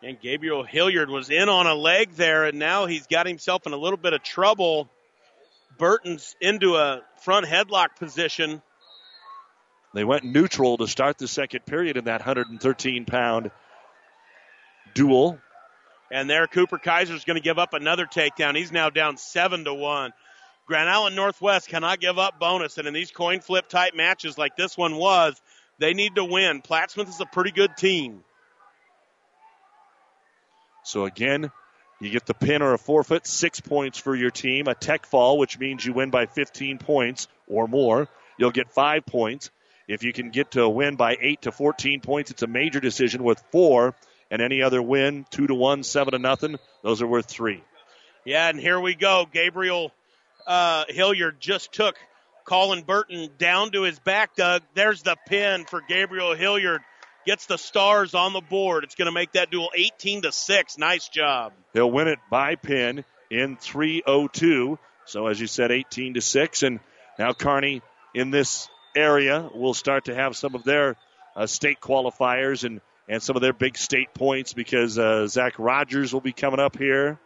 And 0.04 0.20
Gabriel 0.20 0.64
Hilliard 0.64 1.08
was 1.08 1.30
in 1.30 1.48
on 1.48 1.66
a 1.66 1.74
leg 1.74 2.10
there, 2.16 2.44
and 2.44 2.58
now 2.58 2.84
he's 2.84 3.06
got 3.06 3.26
himself 3.26 3.66
in 3.66 3.72
a 3.72 3.76
little 3.78 3.96
bit 3.96 4.12
of 4.12 4.22
trouble. 4.22 4.90
Burton's 5.78 6.36
into 6.42 6.76
a 6.76 7.00
front 7.22 7.46
headlock 7.46 7.96
position. 7.98 8.60
They 9.94 10.04
went 10.04 10.24
neutral 10.24 10.76
to 10.76 10.86
start 10.86 11.16
the 11.16 11.26
second 11.26 11.64
period 11.64 11.96
in 11.96 12.04
that 12.04 12.20
113 12.20 13.06
pound 13.06 13.50
duel. 14.92 15.38
And 16.10 16.28
there, 16.28 16.46
Cooper 16.48 16.76
Kaiser's 16.76 17.24
going 17.24 17.38
to 17.38 17.42
give 17.42 17.58
up 17.58 17.72
another 17.72 18.04
takedown. 18.04 18.56
He's 18.56 18.72
now 18.72 18.90
down 18.90 19.16
seven 19.16 19.64
to 19.64 19.72
one. 19.72 20.12
Grand 20.66 20.90
Island 20.90 21.16
Northwest 21.16 21.68
cannot 21.68 21.98
give 21.98 22.18
up 22.18 22.38
bonus, 22.38 22.76
and 22.76 22.86
in 22.86 22.92
these 22.92 23.10
coin 23.10 23.40
flip 23.40 23.70
type 23.70 23.94
matches 23.94 24.36
like 24.36 24.54
this 24.54 24.76
one 24.76 24.96
was, 24.96 25.40
they 25.78 25.94
need 25.94 26.16
to 26.16 26.24
win. 26.26 26.60
Plattsmouth 26.60 27.08
is 27.08 27.20
a 27.20 27.26
pretty 27.26 27.52
good 27.52 27.74
team. 27.78 28.22
So 30.84 31.04
again, 31.06 31.50
you 32.00 32.10
get 32.10 32.26
the 32.26 32.34
pin 32.34 32.62
or 32.62 32.74
a 32.74 32.78
forfeit, 32.78 33.26
six 33.26 33.60
points 33.60 33.98
for 33.98 34.14
your 34.14 34.30
team. 34.30 34.68
A 34.68 34.74
tech 34.74 35.06
fall, 35.06 35.38
which 35.38 35.58
means 35.58 35.84
you 35.84 35.92
win 35.92 36.10
by 36.10 36.26
15 36.26 36.78
points 36.78 37.28
or 37.46 37.66
more, 37.66 38.08
you'll 38.38 38.50
get 38.50 38.70
five 38.70 39.06
points. 39.06 39.50
If 39.86 40.02
you 40.02 40.12
can 40.12 40.30
get 40.30 40.52
to 40.52 40.62
a 40.62 40.68
win 40.68 40.96
by 40.96 41.16
8 41.20 41.42
to 41.42 41.52
14 41.52 42.00
points, 42.00 42.30
it's 42.30 42.42
a 42.42 42.46
major 42.46 42.80
decision 42.80 43.22
with 43.22 43.42
four. 43.50 43.94
And 44.30 44.40
any 44.40 44.62
other 44.62 44.82
win, 44.82 45.26
2 45.30 45.46
to 45.48 45.54
1, 45.54 45.82
7 45.82 46.12
to 46.12 46.18
nothing, 46.18 46.56
those 46.82 47.02
are 47.02 47.06
worth 47.06 47.26
three. 47.26 47.62
Yeah, 48.24 48.48
and 48.48 48.58
here 48.58 48.80
we 48.80 48.94
go. 48.94 49.26
Gabriel 49.30 49.92
uh, 50.46 50.84
Hilliard 50.88 51.40
just 51.40 51.72
took 51.72 51.96
Colin 52.44 52.82
Burton 52.82 53.30
down 53.38 53.72
to 53.72 53.82
his 53.82 53.98
back, 53.98 54.34
Doug. 54.34 54.62
There's 54.74 55.02
the 55.02 55.16
pin 55.26 55.64
for 55.66 55.82
Gabriel 55.86 56.34
Hilliard. 56.34 56.80
Gets 57.26 57.46
the 57.46 57.56
stars 57.56 58.14
on 58.14 58.32
the 58.32 58.42
board. 58.42 58.84
It's 58.84 58.94
going 58.94 59.06
to 59.06 59.12
make 59.12 59.32
that 59.32 59.50
duel 59.50 59.70
18 59.74 60.22
to 60.22 60.32
6. 60.32 60.78
Nice 60.78 61.08
job. 61.08 61.52
He'll 61.72 61.90
win 61.90 62.08
it 62.08 62.18
by 62.30 62.56
pin 62.56 63.04
in 63.30 63.56
302. 63.56 64.78
So 65.06 65.26
as 65.26 65.40
you 65.40 65.46
said, 65.46 65.72
18 65.72 66.14
to 66.14 66.20
6. 66.20 66.62
And 66.62 66.80
now 67.18 67.32
Kearney 67.32 67.82
in 68.14 68.30
this 68.30 68.68
area 68.94 69.48
will 69.54 69.74
start 69.74 70.06
to 70.06 70.14
have 70.14 70.36
some 70.36 70.54
of 70.54 70.64
their 70.64 70.96
uh, 71.34 71.46
state 71.46 71.80
qualifiers 71.80 72.64
and, 72.64 72.80
and 73.08 73.22
some 73.22 73.36
of 73.36 73.42
their 73.42 73.52
big 73.52 73.76
state 73.76 74.14
points 74.14 74.52
because 74.52 74.98
uh, 74.98 75.26
Zach 75.26 75.58
Rogers 75.58 76.12
will 76.12 76.20
be 76.20 76.32
coming 76.32 76.60
up 76.60 76.76
here, 76.76 77.18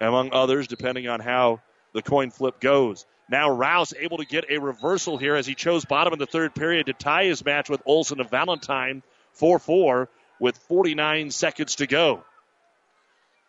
among 0.00 0.32
others, 0.32 0.66
depending 0.66 1.08
on 1.08 1.20
how 1.20 1.60
the 1.92 2.02
coin 2.02 2.30
flip 2.30 2.60
goes. 2.60 3.06
Now 3.28 3.50
Rouse 3.50 3.94
able 3.98 4.18
to 4.18 4.26
get 4.26 4.50
a 4.50 4.58
reversal 4.58 5.16
here 5.16 5.34
as 5.34 5.46
he 5.46 5.54
chose 5.54 5.84
bottom 5.84 6.12
in 6.12 6.18
the 6.18 6.26
third 6.26 6.54
period 6.54 6.86
to 6.86 6.92
tie 6.92 7.24
his 7.24 7.44
match 7.44 7.70
with 7.70 7.82
Olson 7.86 8.20
of 8.20 8.30
Valentine 8.30 9.02
4-4 9.40 10.08
with 10.38 10.56
49 10.58 11.30
seconds 11.30 11.76
to 11.76 11.86
go. 11.86 12.24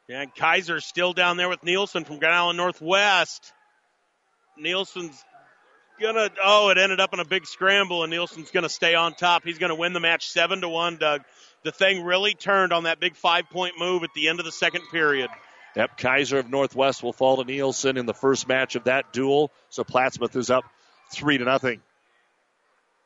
And 0.08 0.34
Kaiser 0.34 0.80
still 0.80 1.14
down 1.14 1.38
there 1.38 1.50
with 1.50 1.64
Nielsen 1.64 2.06
from 2.06 2.20
Grand 2.20 2.36
Island 2.36 2.58
Northwest. 2.58 3.52
Nielsen's 4.58 5.24
gonna 6.00 6.30
oh, 6.44 6.70
it 6.70 6.78
ended 6.78 7.00
up 7.00 7.14
in 7.14 7.20
a 7.20 7.26
big 7.26 7.46
scramble 7.46 8.04
and 8.04 8.12
Nielsen's 8.12 8.52
gonna 8.52 8.70
stay 8.70 8.96
on 8.96 9.14
top. 9.14 9.44
He's 9.44 9.58
gonna 9.58 9.76
win 9.76 9.94
the 9.94 10.00
match 10.00 10.30
seven 10.30 10.62
to 10.62 10.70
one, 10.70 10.98
Doug. 10.98 11.22
The 11.64 11.72
thing 11.72 12.04
really 12.04 12.34
turned 12.34 12.72
on 12.72 12.84
that 12.84 13.00
big 13.00 13.16
five 13.16 13.50
point 13.50 13.74
move 13.80 14.04
at 14.04 14.12
the 14.16 14.30
end 14.30 14.40
of 14.40 14.46
the 14.46 14.52
second 14.52 14.84
period. 14.92 15.30
Yep, 15.76 15.98
Kaiser 15.98 16.40
of 16.40 16.50
Northwest 16.50 17.04
will 17.04 17.14
fall 17.14 17.38
to 17.38 17.44
Nielsen 17.44 17.98
in 17.98 18.06
the 18.06 18.14
first 18.14 18.48
match 18.48 18.76
of 18.76 18.86
that 18.86 19.12
duel. 19.12 19.52
So 19.70 19.84
Plattsmouth 19.84 20.36
is 20.36 20.50
up 20.50 20.64
three 21.12 21.38
to 21.38 21.44
nothing. 21.44 21.82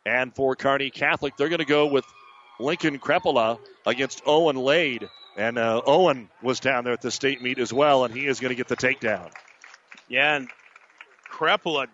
And 0.05 0.33
for 0.33 0.55
Kearney 0.55 0.91
Catholic, 0.91 1.35
they're 1.35 1.49
going 1.49 1.59
to 1.59 1.65
go 1.65 1.87
with 1.87 2.05
Lincoln 2.59 2.99
Krepola 2.99 3.59
against 3.85 4.21
Owen 4.25 4.55
Lade. 4.55 5.09
And 5.35 5.57
uh, 5.57 5.81
Owen 5.85 6.29
was 6.43 6.59
down 6.59 6.83
there 6.83 6.93
at 6.93 7.01
the 7.01 7.11
state 7.11 7.41
meet 7.41 7.59
as 7.59 7.71
well, 7.71 8.03
and 8.03 8.13
he 8.13 8.27
is 8.27 8.39
going 8.39 8.49
to 8.49 8.55
get 8.55 8.67
the 8.67 8.75
takedown. 8.75 9.31
Yeah, 10.07 10.35
and 10.35 10.49
Krepola 11.31 11.87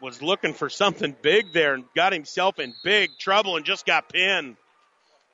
was 0.00 0.22
looking 0.22 0.54
for 0.54 0.68
something 0.68 1.14
big 1.22 1.52
there 1.52 1.74
and 1.74 1.84
got 1.94 2.12
himself 2.12 2.58
in 2.58 2.74
big 2.84 3.10
trouble 3.18 3.56
and 3.56 3.64
just 3.64 3.86
got 3.86 4.08
pinned. 4.08 4.56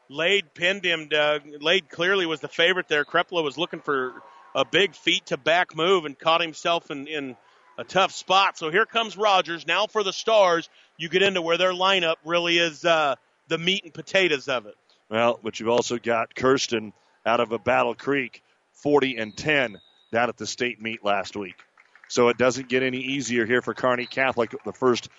Lade 0.08 0.54
pinned 0.54 0.84
him. 0.84 1.08
Doug. 1.08 1.42
Lade 1.60 1.88
clearly 1.88 2.26
was 2.26 2.40
the 2.40 2.48
favorite 2.48 2.88
there. 2.88 3.04
Krepola 3.04 3.42
was 3.42 3.58
looking 3.58 3.80
for 3.80 4.12
a 4.56 4.64
big 4.64 4.94
feet 4.94 5.26
to 5.26 5.36
back 5.36 5.76
move 5.76 6.06
and 6.06 6.18
caught 6.18 6.40
himself 6.40 6.90
in, 6.90 7.06
in 7.06 7.36
a 7.78 7.84
tough 7.84 8.10
spot. 8.12 8.56
So 8.56 8.70
here 8.70 8.86
comes 8.86 9.16
Rogers. 9.16 9.66
Now 9.66 9.86
for 9.86 10.02
the 10.02 10.14
Stars, 10.14 10.70
you 10.96 11.10
get 11.10 11.22
into 11.22 11.42
where 11.42 11.58
their 11.58 11.72
lineup 11.72 12.16
really 12.24 12.58
is 12.58 12.82
uh, 12.84 13.16
the 13.48 13.58
meat 13.58 13.84
and 13.84 13.92
potatoes 13.92 14.48
of 14.48 14.64
it. 14.64 14.74
Well, 15.10 15.38
but 15.42 15.60
you've 15.60 15.68
also 15.68 15.98
got 15.98 16.34
Kirsten 16.34 16.94
out 17.26 17.40
of 17.40 17.52
a 17.52 17.58
Battle 17.58 17.94
Creek, 17.94 18.42
40 18.72 19.18
and 19.18 19.36
10 19.36 19.78
down 20.10 20.30
at 20.30 20.38
the 20.38 20.46
state 20.46 20.80
meet 20.80 21.04
last 21.04 21.36
week. 21.36 21.56
So 22.08 22.28
it 22.28 22.38
doesn't 22.38 22.68
get 22.68 22.82
any 22.82 22.98
easier 22.98 23.44
here 23.44 23.60
for 23.60 23.74
Kearney 23.74 24.06
Catholic. 24.06 24.54
The 24.64 24.72
first 24.72 25.10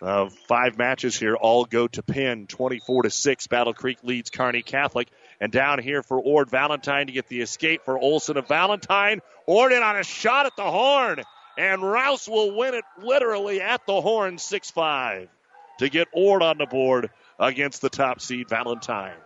uh, 0.00 0.28
five 0.46 0.78
matches 0.78 1.18
here 1.18 1.34
all 1.34 1.64
go 1.64 1.88
to 1.88 2.02
pin, 2.02 2.46
24 2.46 3.04
to 3.04 3.10
six. 3.10 3.48
Battle 3.48 3.74
Creek 3.74 3.98
leads 4.04 4.30
Kearney 4.30 4.62
Catholic. 4.62 5.08
And 5.44 5.52
down 5.52 5.78
here 5.78 6.02
for 6.02 6.18
Ord 6.18 6.48
Valentine 6.48 7.08
to 7.08 7.12
get 7.12 7.28
the 7.28 7.42
escape 7.42 7.84
for 7.84 7.98
Olson 7.98 8.38
of 8.38 8.48
Valentine. 8.48 9.20
Ord 9.44 9.72
in 9.72 9.82
on 9.82 9.94
a 9.94 10.02
shot 10.02 10.46
at 10.46 10.56
the 10.56 10.62
horn. 10.62 11.22
And 11.58 11.82
Rouse 11.82 12.26
will 12.26 12.56
win 12.56 12.72
it 12.72 12.84
literally 13.02 13.60
at 13.60 13.84
the 13.86 14.00
horn 14.00 14.38
6 14.38 14.70
5 14.70 15.28
to 15.80 15.88
get 15.90 16.08
Ord 16.14 16.42
on 16.42 16.56
the 16.56 16.64
board 16.64 17.10
against 17.38 17.82
the 17.82 17.90
top 17.90 18.22
seed 18.22 18.48
Valentine. 18.48 19.18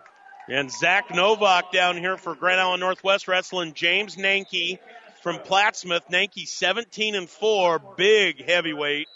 And 0.49 0.69
Zach 0.69 1.09
Novak 1.15 1.71
down 1.71 1.95
here 1.95 2.17
for 2.17 2.35
Grand 2.35 2.59
Island 2.59 2.81
Northwest 2.81 3.29
Wrestling. 3.29 3.71
James 3.73 4.17
Nanke 4.17 4.77
from 5.23 5.37
Plattsmouth. 5.37 6.09
Nanke 6.11 6.45
17 6.45 7.15
and 7.15 7.29
4, 7.29 7.79
big 7.95 8.45
heavyweight. 8.45 9.07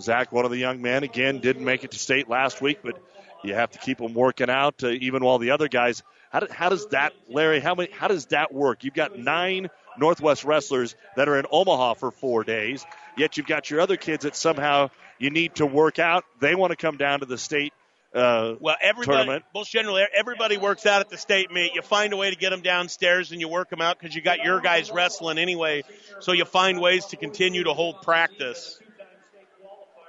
Zach, 0.00 0.30
one 0.30 0.44
of 0.44 0.52
the 0.52 0.58
young 0.58 0.80
men, 0.80 1.02
again, 1.02 1.40
didn't 1.40 1.64
make 1.64 1.82
it 1.82 1.90
to 1.90 1.98
state 1.98 2.28
last 2.28 2.62
week, 2.62 2.78
but 2.84 2.96
you 3.42 3.54
have 3.54 3.70
to 3.70 3.78
keep 3.78 3.98
them 3.98 4.14
working 4.14 4.50
out, 4.50 4.82
uh, 4.82 4.88
even 4.88 5.24
while 5.24 5.38
the 5.38 5.50
other 5.50 5.68
guys. 5.68 6.02
How, 6.30 6.40
do, 6.40 6.46
how 6.50 6.68
does 6.68 6.86
that, 6.88 7.12
Larry? 7.28 7.60
How 7.60 7.74
many? 7.74 7.90
How 7.92 8.08
does 8.08 8.26
that 8.26 8.52
work? 8.52 8.84
You've 8.84 8.94
got 8.94 9.18
nine 9.18 9.68
Northwest 9.98 10.44
wrestlers 10.44 10.94
that 11.16 11.28
are 11.28 11.38
in 11.38 11.46
Omaha 11.50 11.94
for 11.94 12.10
four 12.10 12.44
days, 12.44 12.84
yet 13.16 13.36
you've 13.36 13.46
got 13.46 13.70
your 13.70 13.80
other 13.80 13.96
kids 13.96 14.24
that 14.24 14.36
somehow 14.36 14.90
you 15.18 15.30
need 15.30 15.56
to 15.56 15.66
work 15.66 15.98
out. 15.98 16.24
They 16.40 16.54
want 16.54 16.70
to 16.70 16.76
come 16.76 16.96
down 16.96 17.20
to 17.20 17.26
the 17.26 17.38
state 17.38 17.72
uh, 18.14 18.56
well, 18.60 18.76
everybody, 18.82 19.16
tournament. 19.16 19.44
most 19.54 19.70
generally, 19.70 20.04
everybody 20.14 20.58
works 20.58 20.84
out 20.84 21.00
at 21.00 21.08
the 21.08 21.16
state 21.16 21.50
meet. 21.50 21.74
You 21.74 21.80
find 21.80 22.12
a 22.12 22.16
way 22.16 22.30
to 22.30 22.36
get 22.36 22.50
them 22.50 22.60
downstairs 22.60 23.32
and 23.32 23.40
you 23.40 23.48
work 23.48 23.70
them 23.70 23.80
out 23.80 23.98
because 23.98 24.14
you 24.14 24.20
got 24.20 24.44
your 24.44 24.60
guys 24.60 24.90
wrestling 24.90 25.38
anyway. 25.38 25.82
So 26.20 26.32
you 26.32 26.44
find 26.44 26.78
ways 26.80 27.06
to 27.06 27.16
continue 27.16 27.64
to 27.64 27.72
hold 27.72 28.02
practice. 28.02 28.78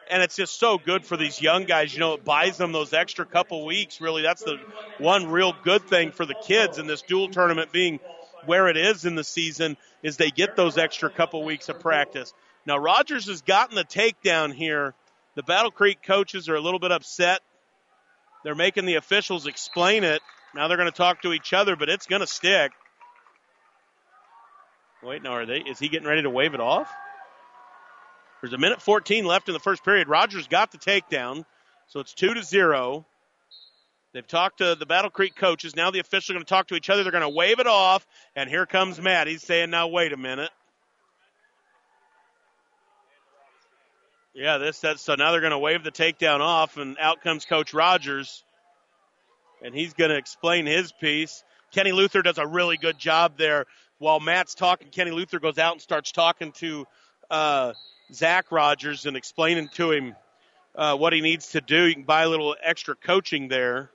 And 0.10 0.22
it's 0.22 0.36
just 0.36 0.60
so 0.60 0.78
good 0.78 1.06
for 1.06 1.18
these 1.18 1.42
young 1.42 1.66
guys. 1.66 1.94
You 1.94 2.00
know, 2.00 2.14
it 2.14 2.24
buys 2.24 2.58
them 2.58 2.72
those 2.72 2.94
extra 2.94 3.26
couple 3.26 3.66
weeks. 3.66 4.02
Really, 4.02 4.22
that's 4.22 4.44
the 4.44 4.60
one 5.00 5.28
real 5.28 5.54
good 5.64 5.84
thing 5.84 6.12
for 6.12 6.26
the 6.26 6.36
kids 6.36 6.78
in 6.78 6.88
this 6.88 7.02
dual 7.02 7.30
tournament 7.30 7.72
being 7.72 8.00
where 8.46 8.68
it 8.68 8.78
is 8.78 9.06
in 9.06 9.16
the 9.16 9.24
season 9.24 9.78
is 10.02 10.18
they 10.18 10.30
get 10.30 10.56
those 10.56 10.78
extra 10.78 11.10
couple 11.10 11.44
weeks 11.44 11.70
of 11.70 11.80
practice. 11.80 12.34
Now 12.66 12.78
Rogers 12.78 13.28
has 13.28 13.42
gotten 13.42 13.76
the 13.76 13.86
takedown 13.86 14.54
here. 14.54 14.94
The 15.36 15.44
Battle 15.44 15.72
Creek 15.72 16.04
coaches 16.04 16.50
are 16.50 16.56
a 16.56 16.62
little 16.62 16.80
bit 16.80 16.92
upset 16.92 17.42
they're 18.44 18.56
making 18.56 18.86
the 18.86 18.96
officials 18.96 19.48
explain 19.48 20.04
it. 20.04 20.22
Now 20.54 20.68
they're 20.68 20.78
going 20.78 20.92
to 20.92 20.96
talk 20.96 21.22
to 21.22 21.34
each 21.34 21.54
other, 21.54 21.76
but 21.76 21.90
it's 21.90 22.06
going 22.06 22.20
to 22.20 22.28
stick. 22.28 22.72
Wait, 25.02 25.24
no, 25.24 25.32
are 25.32 25.46
they? 25.46 25.60
Is 25.60 25.80
he 25.80 25.90
getting 25.90 26.08
ready 26.08 26.22
to 26.22 26.30
wave 26.30 26.54
it 26.54 26.60
off? 26.60 26.92
There's 28.44 28.52
a 28.52 28.58
minute 28.58 28.82
14 28.82 29.24
left 29.24 29.48
in 29.48 29.54
the 29.54 29.60
first 29.60 29.86
period. 29.86 30.10
Rogers 30.10 30.48
got 30.48 30.70
the 30.74 30.78
takedown, 30.78 31.46
so 31.88 32.02
it's 32.02 32.14
two 32.14 32.34
to 32.34 32.44
zero. 32.44 33.06
They've 34.12 34.28
talked 34.28 34.58
to 34.58 34.76
the 34.76 34.86
Battle 34.86 35.10
Creek 35.10 35.34
coaches. 35.34 35.78
Now 35.78 35.92
the 35.92 36.00
officials 36.00 36.32
are 36.32 36.34
going 36.34 36.44
to 36.44 36.50
talk 36.50 36.68
to 36.68 36.76
each 36.76 36.90
other. 36.90 37.04
They're 37.04 37.14
going 37.14 37.22
to 37.22 37.30
wave 37.30 37.62
it 37.62 37.68
off, 37.68 38.06
and 38.36 38.50
here 38.50 38.66
comes 38.66 39.00
Matt. 39.00 39.28
He's 39.28 39.44
saying, 39.44 39.70
"Now 39.70 39.88
wait 39.88 40.12
a 40.12 40.18
minute." 40.18 40.50
Yeah, 44.34 44.58
this 44.58 44.78
that's 44.82 45.02
so 45.02 45.16
now 45.16 45.32
they're 45.32 45.40
going 45.40 45.52
to 45.52 45.58
wave 45.58 45.86
the 45.86 45.92
takedown 45.92 46.42
off, 46.42 46.76
and 46.76 46.98
out 47.00 47.22
comes 47.22 47.46
Coach 47.46 47.74
Rogers, 47.74 48.44
and 49.64 49.74
he's 49.74 49.94
going 49.94 50.12
to 50.12 50.18
explain 50.18 50.66
his 50.66 50.92
piece. 50.92 51.46
Kenny 51.72 51.94
Luther 51.94 52.22
does 52.22 52.40
a 52.40 52.46
really 52.46 52.76
good 52.76 53.00
job 53.00 53.38
there. 53.38 53.68
While 54.00 54.20
Matt's 54.20 54.54
talking, 54.54 54.90
Kenny 54.90 55.12
Luther 55.12 55.40
goes 55.40 55.58
out 55.58 55.72
and 55.72 55.82
starts 55.82 56.12
talking 56.12 56.52
to 56.58 56.86
uh, 57.32 57.72
Zach 58.14 58.52
Rogers 58.52 59.06
and 59.06 59.18
explaining 59.18 59.70
to 59.76 59.92
him 59.92 60.16
uh, 60.76 60.96
what 60.96 61.14
he 61.14 61.22
needs 61.22 61.52
to 61.52 61.62
do. 61.62 61.86
You 61.86 61.94
can 61.94 62.04
buy 62.04 62.24
a 62.24 62.30
little 62.30 62.56
extra 62.62 62.96
coaching 62.96 63.48
there. 63.48 63.90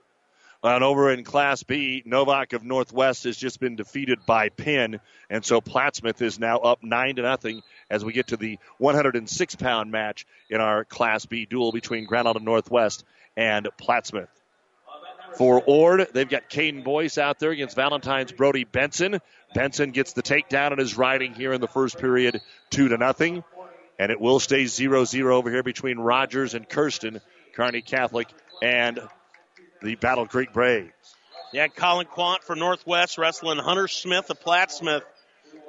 And 0.61 0.83
over 0.83 1.09
in 1.09 1.23
Class 1.23 1.63
B, 1.63 2.03
Novak 2.05 2.51
of 2.51 2.63
Northwest 2.63 3.23
has 3.23 3.37
just 3.37 3.61
been 3.61 3.77
defeated 3.77 4.19
by 4.25 4.49
pin, 4.49 4.99
and 5.29 5.45
so 5.45 5.61
Plattsmouth 5.61 6.21
is 6.21 6.37
now 6.37 6.57
up 6.57 6.83
nine 6.83 7.15
to 7.15 7.21
nothing 7.21 7.61
as 7.89 8.03
we 8.03 8.11
get 8.11 8.27
to 8.27 8.37
the 8.37 8.59
106 8.77 9.55
pound 9.55 9.89
match 9.89 10.25
in 10.49 10.59
our 10.59 10.83
Class 10.83 11.25
B 11.25 11.45
duel 11.45 11.71
between 11.71 12.03
Grand 12.03 12.27
Island 12.27 12.43
Northwest 12.43 13.05
and 13.37 13.69
Plattsmouth. 13.79 14.27
For 15.37 15.63
Ord, 15.65 16.07
they've 16.11 16.27
got 16.27 16.49
Caden 16.49 16.83
Boyce 16.83 17.17
out 17.17 17.39
there 17.39 17.51
against 17.51 17.77
Valentine's 17.77 18.33
Brody 18.33 18.65
Benson. 18.65 19.21
Benson 19.53 19.91
gets 19.91 20.11
the 20.11 20.23
takedown 20.23 20.73
and 20.73 20.81
is 20.81 20.97
riding 20.97 21.33
here 21.33 21.53
in 21.53 21.61
the 21.61 21.67
first 21.67 21.99
period, 21.99 22.41
two 22.69 22.89
to 22.89 22.97
nothing, 22.97 23.45
and 23.99 24.11
it 24.11 24.19
will 24.19 24.39
stay 24.39 24.63
0-0 24.63 25.25
over 25.25 25.51
here 25.51 25.61
between 25.61 25.99
Rogers 25.99 26.53
and 26.53 26.67
Kirsten, 26.67 27.19
Kearney 27.53 27.81
Catholic, 27.81 28.29
and 28.63 28.99
the 29.81 29.95
Battle 29.95 30.25
Creek 30.25 30.53
Braves. 30.53 30.93
Yeah, 31.51 31.67
Colin 31.67 32.07
Quant 32.07 32.43
for 32.43 32.55
Northwest 32.55 33.17
wrestling 33.17 33.57
Hunter 33.57 33.87
Smith 33.87 34.29
of 34.29 34.39
Plattsmouth. 34.39 35.03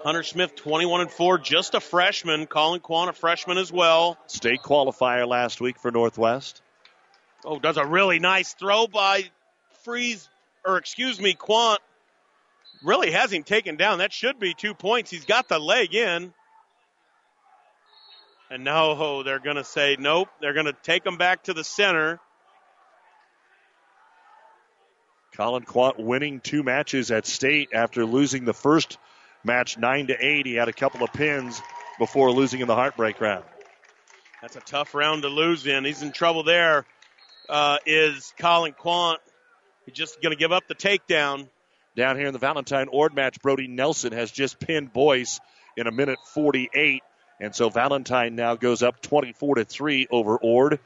Hunter 0.02 0.22
Smith, 0.22 0.54
21 0.56 1.02
and 1.02 1.10
4, 1.10 1.38
just 1.38 1.74
a 1.74 1.80
freshman. 1.80 2.46
Colin 2.46 2.80
Quant, 2.80 3.10
a 3.10 3.12
freshman 3.12 3.58
as 3.58 3.70
well. 3.70 4.16
State 4.28 4.60
qualifier 4.62 5.26
last 5.26 5.60
week 5.60 5.78
for 5.78 5.90
Northwest. 5.90 6.62
Oh, 7.44 7.58
does 7.58 7.76
a 7.76 7.84
really 7.84 8.18
nice 8.18 8.54
throw 8.54 8.86
by 8.86 9.24
Freeze, 9.82 10.26
or 10.64 10.76
excuse 10.78 11.20
me, 11.20 11.34
Quant. 11.34 11.80
Really 12.82 13.10
has 13.10 13.30
him 13.30 13.42
taken 13.42 13.76
down. 13.76 13.98
That 13.98 14.12
should 14.12 14.38
be 14.38 14.54
two 14.54 14.72
points. 14.72 15.10
He's 15.10 15.26
got 15.26 15.48
the 15.48 15.58
leg 15.58 15.94
in. 15.94 16.32
And 18.50 18.64
now 18.64 18.90
oh, 18.90 19.22
they're 19.22 19.38
going 19.38 19.56
to 19.56 19.64
say 19.64 19.96
nope. 19.98 20.28
They're 20.40 20.54
going 20.54 20.66
to 20.66 20.76
take 20.82 21.06
him 21.06 21.16
back 21.16 21.44
to 21.44 21.54
the 21.54 21.62
center. 21.62 22.18
Colin 25.36 25.62
Quant 25.62 25.98
winning 25.98 26.40
two 26.40 26.64
matches 26.64 27.12
at 27.12 27.26
state 27.26 27.70
after 27.72 28.04
losing 28.04 28.44
the 28.44 28.52
first 28.52 28.98
match 29.44 29.78
nine 29.78 30.08
to 30.08 30.16
eight. 30.18 30.46
He 30.46 30.54
had 30.54 30.68
a 30.68 30.72
couple 30.72 31.04
of 31.04 31.12
pins 31.12 31.62
before 31.98 32.32
losing 32.32 32.60
in 32.60 32.66
the 32.66 32.74
heartbreak 32.74 33.20
round. 33.20 33.44
That's 34.42 34.56
a 34.56 34.60
tough 34.60 34.94
round 34.94 35.22
to 35.22 35.28
lose 35.28 35.66
in. 35.66 35.84
He's 35.84 36.02
in 36.02 36.10
trouble 36.12 36.42
there. 36.42 36.84
Uh, 37.48 37.78
is 37.86 38.32
Colin 38.38 38.72
Quant. 38.72 39.20
He's 39.86 39.94
just 39.94 40.20
going 40.20 40.32
to 40.32 40.38
give 40.38 40.50
up 40.50 40.66
the 40.66 40.74
takedown. 40.74 41.48
Down 41.96 42.16
here 42.16 42.26
in 42.26 42.32
the 42.32 42.38
Valentine 42.38 42.88
Ord 42.88 43.14
match, 43.14 43.40
Brody 43.42 43.68
Nelson 43.68 44.12
has 44.12 44.30
just 44.30 44.58
pinned 44.58 44.92
Boyce 44.92 45.40
in 45.76 45.86
a 45.86 45.92
minute 45.92 46.18
48. 46.32 47.02
And 47.40 47.54
so 47.54 47.70
Valentine 47.70 48.36
now 48.36 48.54
goes 48.54 48.82
up 48.82 49.00
24 49.00 49.56
to 49.56 49.64
3 49.64 50.08
over 50.10 50.36
Ord. 50.36 50.78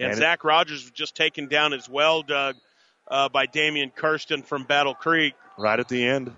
And, 0.00 0.10
And 0.10 0.18
Zach 0.18 0.44
Rogers 0.44 0.82
was 0.82 0.90
just 0.90 1.14
taken 1.14 1.46
down 1.46 1.72
as 1.72 1.88
well, 1.88 2.22
Doug, 2.22 2.56
uh, 3.08 3.28
by 3.28 3.46
Damian 3.46 3.90
Kirsten 3.90 4.42
from 4.42 4.64
Battle 4.64 4.94
Creek. 4.94 5.34
Right 5.56 5.78
at 5.78 5.88
the 5.88 6.04
end. 6.04 6.32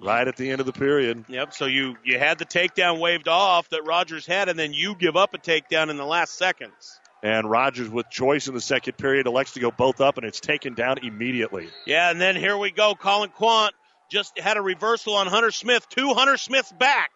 Right 0.00 0.26
at 0.26 0.36
the 0.36 0.50
end 0.50 0.60
of 0.60 0.66
the 0.66 0.72
period. 0.72 1.24
Yep. 1.28 1.54
So 1.54 1.66
you 1.66 1.96
you 2.02 2.18
had 2.18 2.38
the 2.38 2.44
takedown 2.44 2.98
waved 2.98 3.28
off 3.28 3.68
that 3.70 3.86
Rogers 3.86 4.26
had, 4.26 4.48
and 4.48 4.58
then 4.58 4.72
you 4.72 4.96
give 4.96 5.16
up 5.16 5.32
a 5.34 5.38
takedown 5.38 5.90
in 5.90 5.96
the 5.96 6.04
last 6.04 6.36
seconds. 6.36 6.98
And 7.22 7.48
Rogers, 7.48 7.88
with 7.88 8.10
choice 8.10 8.48
in 8.48 8.54
the 8.54 8.60
second 8.60 8.96
period, 8.96 9.28
elects 9.28 9.52
to 9.52 9.60
go 9.60 9.70
both 9.70 10.00
up, 10.00 10.18
and 10.18 10.26
it's 10.26 10.40
taken 10.40 10.74
down 10.74 10.98
immediately. 10.98 11.68
Yeah, 11.86 12.10
and 12.10 12.20
then 12.20 12.34
here 12.34 12.56
we 12.56 12.72
go. 12.72 12.96
Colin 12.96 13.30
Quant 13.30 13.72
just 14.10 14.36
had 14.38 14.56
a 14.56 14.62
reversal 14.62 15.14
on 15.14 15.28
Hunter 15.28 15.52
Smith. 15.52 15.88
Two 15.88 16.14
Hunter 16.14 16.36
Smith's 16.36 16.72
back. 16.72 17.10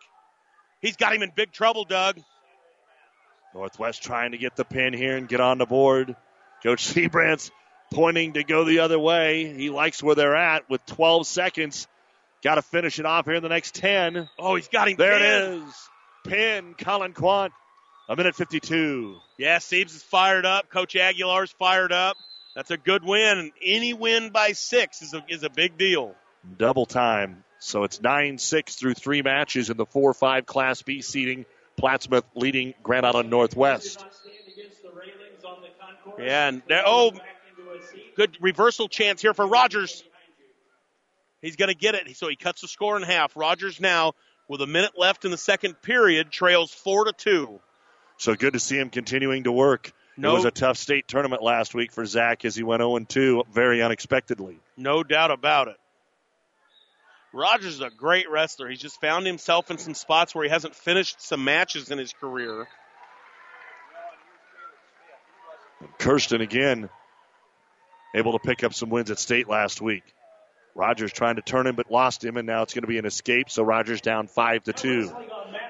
He's 0.86 0.96
got 0.96 1.12
him 1.12 1.24
in 1.24 1.32
big 1.34 1.50
trouble, 1.50 1.84
Doug. 1.84 2.20
Northwest 3.54 4.04
trying 4.04 4.30
to 4.30 4.38
get 4.38 4.54
the 4.54 4.64
pin 4.64 4.92
here 4.92 5.16
and 5.16 5.26
get 5.26 5.40
on 5.40 5.58
the 5.58 5.66
board. 5.66 6.14
Coach 6.62 6.86
Seabrant's 6.86 7.50
pointing 7.92 8.34
to 8.34 8.44
go 8.44 8.62
the 8.62 8.78
other 8.78 8.96
way. 8.96 9.52
He 9.52 9.68
likes 9.68 10.00
where 10.00 10.14
they're 10.14 10.36
at 10.36 10.70
with 10.70 10.86
12 10.86 11.26
seconds. 11.26 11.88
Got 12.44 12.54
to 12.54 12.62
finish 12.62 13.00
it 13.00 13.04
off 13.04 13.24
here 13.24 13.34
in 13.34 13.42
the 13.42 13.48
next 13.48 13.74
10. 13.74 14.28
Oh, 14.38 14.54
he's 14.54 14.68
got 14.68 14.86
him. 14.86 14.96
There 14.96 15.18
pinned. 15.18 15.62
it 15.62 15.66
is. 15.66 15.88
Pin, 16.24 16.74
Colin 16.78 17.14
Quant. 17.14 17.52
A 18.08 18.14
minute 18.14 18.36
52. 18.36 19.16
Yeah, 19.38 19.58
Siebes 19.58 19.96
is 19.96 20.04
fired 20.04 20.46
up. 20.46 20.70
Coach 20.70 20.94
Aguilar's 20.94 21.50
fired 21.50 21.90
up. 21.90 22.16
That's 22.54 22.70
a 22.70 22.76
good 22.76 23.02
win. 23.02 23.50
Any 23.60 23.92
win 23.92 24.30
by 24.30 24.52
six 24.52 25.02
is 25.02 25.14
a, 25.14 25.24
is 25.28 25.42
a 25.42 25.50
big 25.50 25.76
deal. 25.76 26.14
Double 26.56 26.86
time. 26.86 27.42
So 27.58 27.84
it's 27.84 28.00
9 28.00 28.38
6 28.38 28.74
through 28.76 28.94
three 28.94 29.22
matches 29.22 29.70
in 29.70 29.76
the 29.76 29.86
4 29.86 30.14
5 30.14 30.46
Class 30.46 30.82
B 30.82 31.02
seating. 31.02 31.46
Plattsmouth 31.80 32.24
leading 32.34 32.72
Grand 32.82 33.04
Island 33.04 33.28
Northwest. 33.28 34.02
Yeah, 36.18 36.48
and 36.48 36.62
oh, 36.86 37.12
good 38.16 38.36
reversal 38.40 38.88
chance 38.88 39.20
here 39.20 39.34
for 39.34 39.46
Rogers. 39.46 40.02
He's 41.42 41.56
going 41.56 41.68
to 41.68 41.74
get 41.74 41.94
it. 41.94 42.16
So 42.16 42.28
he 42.28 42.36
cuts 42.36 42.62
the 42.62 42.68
score 42.68 42.96
in 42.96 43.02
half. 43.02 43.36
Rogers 43.36 43.78
now, 43.80 44.12
with 44.48 44.62
a 44.62 44.66
minute 44.66 44.92
left 44.96 45.24
in 45.26 45.30
the 45.30 45.36
second 45.36 45.80
period, 45.82 46.30
trails 46.30 46.72
four 46.72 47.04
to 47.04 47.12
two. 47.12 47.60
So 48.16 48.34
good 48.34 48.54
to 48.54 48.60
see 48.60 48.78
him 48.78 48.88
continuing 48.88 49.44
to 49.44 49.52
work. 49.52 49.92
No- 50.16 50.30
It 50.30 50.34
was 50.36 50.44
a 50.46 50.50
tough 50.50 50.78
state 50.78 51.06
tournament 51.06 51.42
last 51.42 51.74
week 51.74 51.92
for 51.92 52.06
Zach 52.06 52.46
as 52.46 52.56
he 52.56 52.62
went 52.62 52.80
0 52.80 52.98
2 53.00 53.44
very 53.52 53.82
unexpectedly. 53.82 54.58
No 54.78 55.02
doubt 55.02 55.30
about 55.30 55.68
it. 55.68 55.76
Rogers 57.36 57.74
is 57.74 57.80
a 57.80 57.90
great 57.90 58.30
wrestler. 58.30 58.68
He's 58.68 58.80
just 58.80 59.00
found 59.00 59.26
himself 59.26 59.70
in 59.70 59.78
some 59.78 59.94
spots 59.94 60.34
where 60.34 60.44
he 60.44 60.50
hasn't 60.50 60.74
finished 60.74 61.20
some 61.20 61.44
matches 61.44 61.90
in 61.90 61.98
his 61.98 62.12
career. 62.14 62.66
Kirsten 65.98 66.40
again 66.40 66.88
able 68.14 68.32
to 68.32 68.38
pick 68.38 68.64
up 68.64 68.72
some 68.72 68.88
wins 68.88 69.10
at 69.10 69.18
state 69.18 69.48
last 69.48 69.82
week. 69.82 70.02
Rogers 70.74 71.12
trying 71.12 71.36
to 71.36 71.42
turn 71.42 71.66
him 71.66 71.76
but 71.76 71.90
lost 71.90 72.24
him, 72.24 72.36
and 72.36 72.46
now 72.46 72.62
it's 72.62 72.72
going 72.72 72.82
to 72.82 72.88
be 72.88 72.98
an 72.98 73.06
escape. 73.06 73.50
So 73.50 73.62
Rogers 73.62 74.00
down 74.00 74.26
five 74.26 74.64
to 74.64 74.72
two. 74.72 75.10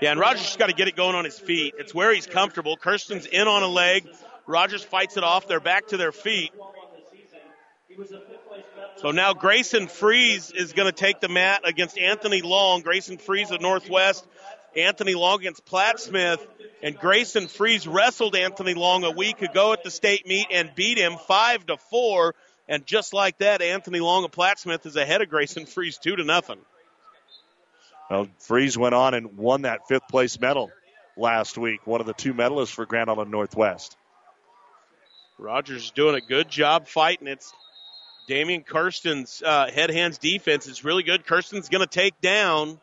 Yeah, 0.00 0.12
and 0.12 0.20
Rogers 0.20 0.42
just 0.42 0.58
got 0.58 0.68
to 0.68 0.74
get 0.74 0.88
it 0.88 0.96
going 0.96 1.16
on 1.16 1.24
his 1.24 1.38
feet. 1.38 1.74
It's 1.78 1.94
where 1.94 2.14
he's 2.14 2.26
comfortable. 2.26 2.76
Kirsten's 2.76 3.26
in 3.26 3.48
on 3.48 3.62
a 3.62 3.68
leg. 3.68 4.08
Rogers 4.46 4.84
fights 4.84 5.16
it 5.16 5.24
off. 5.24 5.48
They're 5.48 5.60
back 5.60 5.88
to 5.88 5.96
their 5.96 6.12
feet. 6.12 6.52
So 8.96 9.10
now 9.10 9.34
Grayson 9.34 9.88
Freeze 9.88 10.50
is 10.50 10.72
going 10.72 10.86
to 10.86 10.92
take 10.92 11.20
the 11.20 11.28
mat 11.28 11.62
against 11.64 11.98
Anthony 11.98 12.40
Long. 12.40 12.80
Grayson 12.80 13.18
Freeze 13.18 13.50
of 13.50 13.60
Northwest. 13.60 14.26
Anthony 14.74 15.14
Long 15.14 15.40
against 15.40 15.66
Plattsmouth. 15.66 16.44
And 16.82 16.96
Grayson 16.98 17.48
Freeze 17.48 17.86
wrestled 17.86 18.34
Anthony 18.36 18.74
Long 18.74 19.04
a 19.04 19.10
week 19.10 19.42
ago 19.42 19.72
at 19.72 19.84
the 19.84 19.90
state 19.90 20.26
meet 20.26 20.46
and 20.50 20.74
beat 20.74 20.98
him 20.98 21.16
five 21.26 21.66
to 21.66 21.76
four. 21.76 22.34
And 22.68 22.86
just 22.86 23.12
like 23.12 23.38
that, 23.38 23.60
Anthony 23.60 24.00
Long 24.00 24.24
of 24.24 24.30
Plattsmouth 24.30 24.86
is 24.86 24.96
ahead 24.96 25.20
of 25.20 25.28
Grayson 25.28 25.66
Freeze 25.66 25.98
two 25.98 26.16
to 26.16 26.24
nothing. 26.24 26.58
Well, 28.10 28.28
Freeze 28.38 28.78
went 28.78 28.94
on 28.94 29.14
and 29.14 29.36
won 29.36 29.62
that 29.62 29.88
fifth 29.88 30.08
place 30.08 30.40
medal 30.40 30.70
last 31.16 31.58
week, 31.58 31.86
one 31.86 32.00
of 32.00 32.06
the 32.06 32.12
two 32.12 32.34
medalists 32.34 32.72
for 32.72 32.86
Grand 32.86 33.10
Island 33.10 33.30
Northwest. 33.30 33.96
Rogers 35.38 35.84
is 35.84 35.90
doing 35.90 36.14
a 36.14 36.20
good 36.20 36.48
job 36.48 36.88
fighting. 36.88 37.26
It's 37.26 37.52
Damian 38.26 38.62
Kirsten's 38.62 39.40
uh, 39.44 39.70
head 39.70 39.90
hands 39.90 40.18
defense 40.18 40.66
is 40.66 40.84
really 40.84 41.04
good. 41.04 41.24
Kirsten's 41.26 41.68
going 41.68 41.82
to 41.82 41.86
take 41.86 42.20
down. 42.20 42.80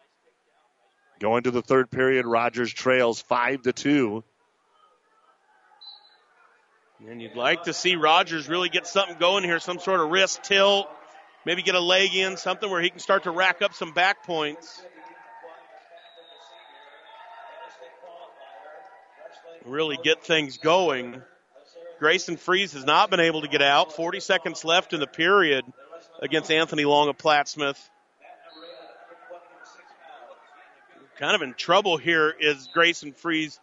Going 1.20 1.44
to 1.44 1.52
the 1.52 1.62
third 1.62 1.92
period, 1.92 2.26
Rogers 2.26 2.72
trails 2.74 3.22
five 3.22 3.62
to 3.64 3.74
two. 3.74 4.24
And 7.10 7.22
you'd 7.22 7.36
like 7.36 7.64
to 7.64 7.74
see 7.74 7.98
Rogers 7.98 8.48
really 8.48 8.70
get 8.70 8.88
something 8.88 9.18
going 9.20 9.44
here, 9.44 9.60
some 9.60 9.80
sort 9.80 10.00
of 10.00 10.10
wrist 10.10 10.44
tilt, 10.44 10.88
maybe 11.46 11.62
get 11.62 11.76
a 11.76 11.82
leg 11.82 12.16
in, 12.16 12.38
something 12.38 12.70
where 12.70 12.82
he 12.82 12.90
can 12.90 13.00
start 13.00 13.24
to 13.24 13.32
rack 13.32 13.62
up 13.62 13.74
some 13.74 13.92
back 13.92 14.26
points. 14.26 14.82
Really 19.66 19.98
get 20.02 20.24
things 20.24 20.58
going. 20.58 21.22
Grayson 22.04 22.36
Freeze 22.36 22.74
has 22.74 22.84
not 22.84 23.10
been 23.10 23.22
able 23.22 23.44
to 23.44 23.48
get 23.48 23.62
out. 23.62 23.94
40 23.94 24.20
seconds 24.20 24.66
left 24.66 24.92
in 24.92 25.00
the 25.00 25.08
period 25.08 25.64
against 26.22 26.52
Anthony 26.52 26.84
Long 26.84 27.08
of 27.08 27.18
Plattsmouth. 27.18 27.80
Kind 31.18 31.34
of 31.34 31.42
in 31.42 31.54
trouble 31.54 31.96
here 31.96 32.36
is 32.38 32.68
Grayson 32.74 33.14
Freeze 33.14 33.58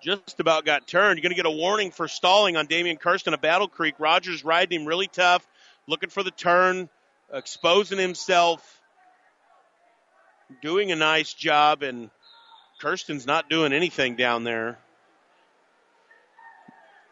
just 0.00 0.38
about 0.38 0.64
got 0.64 0.86
turned. 0.86 1.18
You're 1.18 1.24
going 1.24 1.36
to 1.36 1.42
get 1.42 1.46
a 1.46 1.50
warning 1.50 1.90
for 1.90 2.06
stalling 2.06 2.56
on 2.56 2.66
Damian 2.66 2.98
Kirsten 2.98 3.34
of 3.34 3.40
Battle 3.40 3.66
Creek. 3.66 3.96
Rogers 3.98 4.44
riding 4.44 4.82
him 4.82 4.86
really 4.86 5.08
tough, 5.08 5.44
looking 5.88 6.08
for 6.08 6.22
the 6.22 6.30
turn, 6.30 6.88
exposing 7.34 7.98
himself, 7.98 8.80
doing 10.62 10.92
a 10.92 10.96
nice 10.96 11.34
job, 11.34 11.82
and 11.82 12.10
Kirsten's 12.80 13.26
not 13.26 13.50
doing 13.50 13.72
anything 13.72 14.14
down 14.14 14.44
there. 14.44 14.78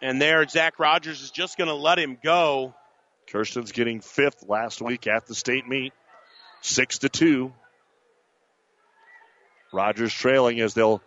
And 0.03 0.21
there, 0.21 0.47
Zach 0.49 0.79
Rogers 0.79 1.21
is 1.21 1.31
just 1.31 1.59
going 1.59 1.69
to 1.69 1.75
let 1.75 1.99
him 1.99 2.19
go. 2.23 2.75
Kirsten's 3.31 3.73
getting 3.73 4.01
fifth 4.01 4.45
last 4.49 4.81
week 4.81 5.07
at 5.07 5.27
the 5.27 5.35
state 5.35 5.69
meet, 5.69 5.93
six 6.63 6.99
to 6.99 7.09
two. 7.09 7.53
Rogers 9.73 10.13
trailing 10.13 10.61
as 10.61 10.75
they'll 10.75 11.01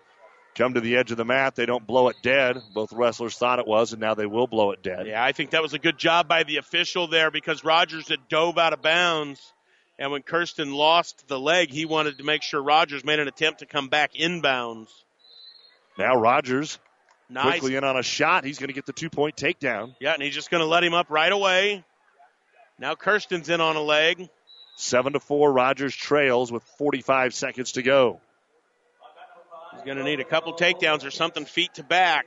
come 0.55 0.75
to 0.75 0.81
the 0.81 0.95
edge 0.95 1.11
of 1.11 1.17
the 1.17 1.25
mat. 1.25 1.55
They 1.55 1.65
don't 1.65 1.85
blow 1.85 2.07
it 2.09 2.15
dead. 2.21 2.61
Both 2.73 2.93
wrestlers 2.93 3.37
thought 3.37 3.59
it 3.59 3.67
was, 3.67 3.91
and 3.91 3.99
now 3.99 4.13
they 4.13 4.25
will 4.25 4.47
blow 4.47 4.71
it 4.71 4.81
dead. 4.81 5.07
Yeah, 5.07 5.23
I 5.23 5.31
think 5.31 5.49
that 5.49 5.61
was 5.61 5.73
a 5.73 5.79
good 5.79 5.97
job 5.97 6.27
by 6.27 6.43
the 6.43 6.57
official 6.57 7.07
there 7.07 7.31
because 7.31 7.63
Rogers 7.63 8.07
had 8.07 8.27
dove 8.29 8.57
out 8.57 8.73
of 8.73 8.81
bounds. 8.81 9.53
And 9.99 10.11
when 10.11 10.23
Kirsten 10.23 10.73
lost 10.73 11.27
the 11.27 11.39
leg, 11.39 11.71
he 11.71 11.85
wanted 11.85 12.17
to 12.17 12.23
make 12.23 12.41
sure 12.41 12.61
Rogers 12.61 13.03
made 13.03 13.19
an 13.19 13.27
attempt 13.27 13.59
to 13.59 13.65
come 13.65 13.89
back 13.89 14.13
inbounds. 14.13 14.87
Now 15.97 16.15
Rogers 16.15 16.79
Nice. 17.33 17.59
quickly 17.59 17.75
in 17.75 17.83
on 17.83 17.97
a 17.97 18.03
shot. 18.03 18.45
He's 18.45 18.59
going 18.59 18.67
to 18.67 18.73
get 18.73 18.85
the 18.85 18.93
two 18.93 19.09
point 19.09 19.35
takedown. 19.35 19.95
Yeah, 19.99 20.13
and 20.13 20.21
he's 20.21 20.35
just 20.35 20.51
going 20.51 20.61
to 20.61 20.67
let 20.67 20.83
him 20.83 20.93
up 20.93 21.09
right 21.09 21.31
away. 21.31 21.83
Now 22.77 22.95
Kirsten's 22.95 23.49
in 23.49 23.59
on 23.59 23.75
a 23.75 23.81
leg. 23.81 24.29
Seven 24.75 25.13
to 25.13 25.19
four. 25.19 25.51
Rogers 25.51 25.95
trails 25.95 26.51
with 26.51 26.63
45 26.77 27.33
seconds 27.33 27.73
to 27.73 27.81
go. 27.81 28.19
He's 29.73 29.83
going 29.83 29.97
to 29.97 30.03
need 30.03 30.19
a 30.19 30.23
couple 30.25 30.53
takedowns 30.53 31.05
or 31.05 31.11
something 31.11 31.45
feet 31.45 31.73
to 31.75 31.83
back. 31.83 32.25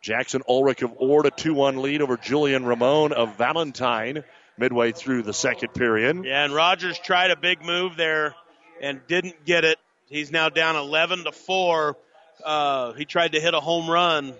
Jackson 0.00 0.42
Ulrich 0.48 0.82
of 0.82 0.92
Ord, 0.98 1.26
a 1.26 1.30
2 1.30 1.52
1 1.54 1.82
lead 1.82 2.02
over 2.02 2.16
Julian 2.16 2.64
Ramon 2.64 3.12
of 3.12 3.36
Valentine. 3.36 4.22
midway 4.56 4.92
through 4.92 5.22
the 5.22 5.32
second 5.32 5.74
period. 5.74 6.24
Yeah, 6.24 6.44
and 6.44 6.54
Rogers 6.54 6.98
tried 6.98 7.30
a 7.30 7.36
big 7.36 7.64
move 7.64 7.96
there 7.96 8.34
and 8.80 9.00
didn't 9.08 9.44
get 9.44 9.64
it. 9.64 9.78
He's 10.08 10.30
now 10.30 10.48
down 10.48 10.76
11 10.76 11.24
to 11.24 11.32
4. 11.32 11.96
Uh, 12.44 12.92
he 12.92 13.04
tried 13.04 13.32
to 13.32 13.40
hit 13.40 13.54
a 13.54 13.60
home 13.60 13.90
run 13.90 14.34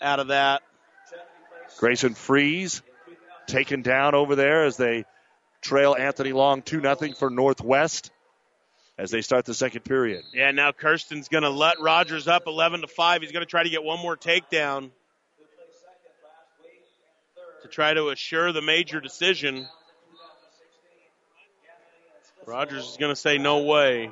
out 0.00 0.20
of 0.20 0.28
that. 0.28 0.62
Grayson 1.78 2.14
Freeze 2.14 2.82
taken 3.46 3.82
down 3.82 4.14
over 4.14 4.36
there 4.36 4.64
as 4.64 4.76
they 4.76 5.04
trail 5.60 5.94
Anthony 5.98 6.32
Long 6.32 6.62
2 6.62 6.80
0 6.80 6.96
for 7.16 7.30
Northwest 7.30 8.10
as 8.98 9.10
they 9.10 9.22
start 9.22 9.44
the 9.44 9.54
second 9.54 9.82
period. 9.82 10.22
Yeah, 10.34 10.50
now 10.50 10.72
Kirsten's 10.72 11.28
going 11.28 11.44
to 11.44 11.50
let 11.50 11.80
Rogers 11.80 12.28
up 12.28 12.46
11 12.46 12.82
to 12.82 12.86
5. 12.86 13.22
He's 13.22 13.32
going 13.32 13.44
to 13.44 13.50
try 13.50 13.62
to 13.62 13.70
get 13.70 13.82
one 13.82 13.98
more 14.00 14.16
takedown 14.16 14.90
to 17.62 17.68
try 17.68 17.94
to 17.94 18.08
assure 18.10 18.52
the 18.52 18.62
major 18.62 19.00
decision. 19.00 19.66
Rogers 22.46 22.88
is 22.88 22.96
going 22.96 23.12
to 23.12 23.20
say 23.20 23.38
no 23.38 23.62
way. 23.62 24.10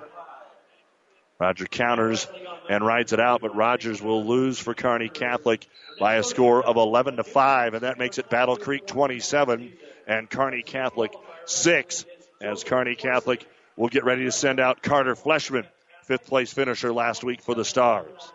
Roger 1.41 1.65
counters 1.67 2.29
and 2.69 2.85
rides 2.87 3.15
it 3.15 3.19
out, 3.19 3.41
but 3.41 3.57
Rogers 3.57 4.03
will 4.03 4.25
lose 4.27 4.59
for 4.59 4.75
Kearney 4.75 5.09
Catholic 5.09 5.67
by 5.99 6.17
a 6.17 6.23
score 6.23 6.63
of 6.63 6.77
11 6.77 7.17
to 7.17 7.25
5, 7.25 7.75
and 7.75 7.83
that 7.83 7.99
makes 7.99 8.19
it 8.19 8.29
Battle 8.29 8.57
Creek 8.57 8.87
27 8.87 9.73
and 10.07 10.29
Kearney 10.29 10.63
Catholic 10.63 11.15
6 11.47 12.05
as 12.43 12.63
Kearney 12.63 12.95
Catholic 12.95 13.47
will 13.77 13.89
get 13.89 14.05
ready 14.05 14.25
to 14.25 14.33
send 14.33 14.61
out 14.61 14.83
Carter 14.83 15.15
Fleshman, 15.15 15.67
fifth 16.05 16.27
place 16.27 16.53
finisher 16.53 16.93
last 16.93 17.25
week 17.25 17.41
for 17.41 17.55
the 17.55 17.65
Stars. 17.65 18.33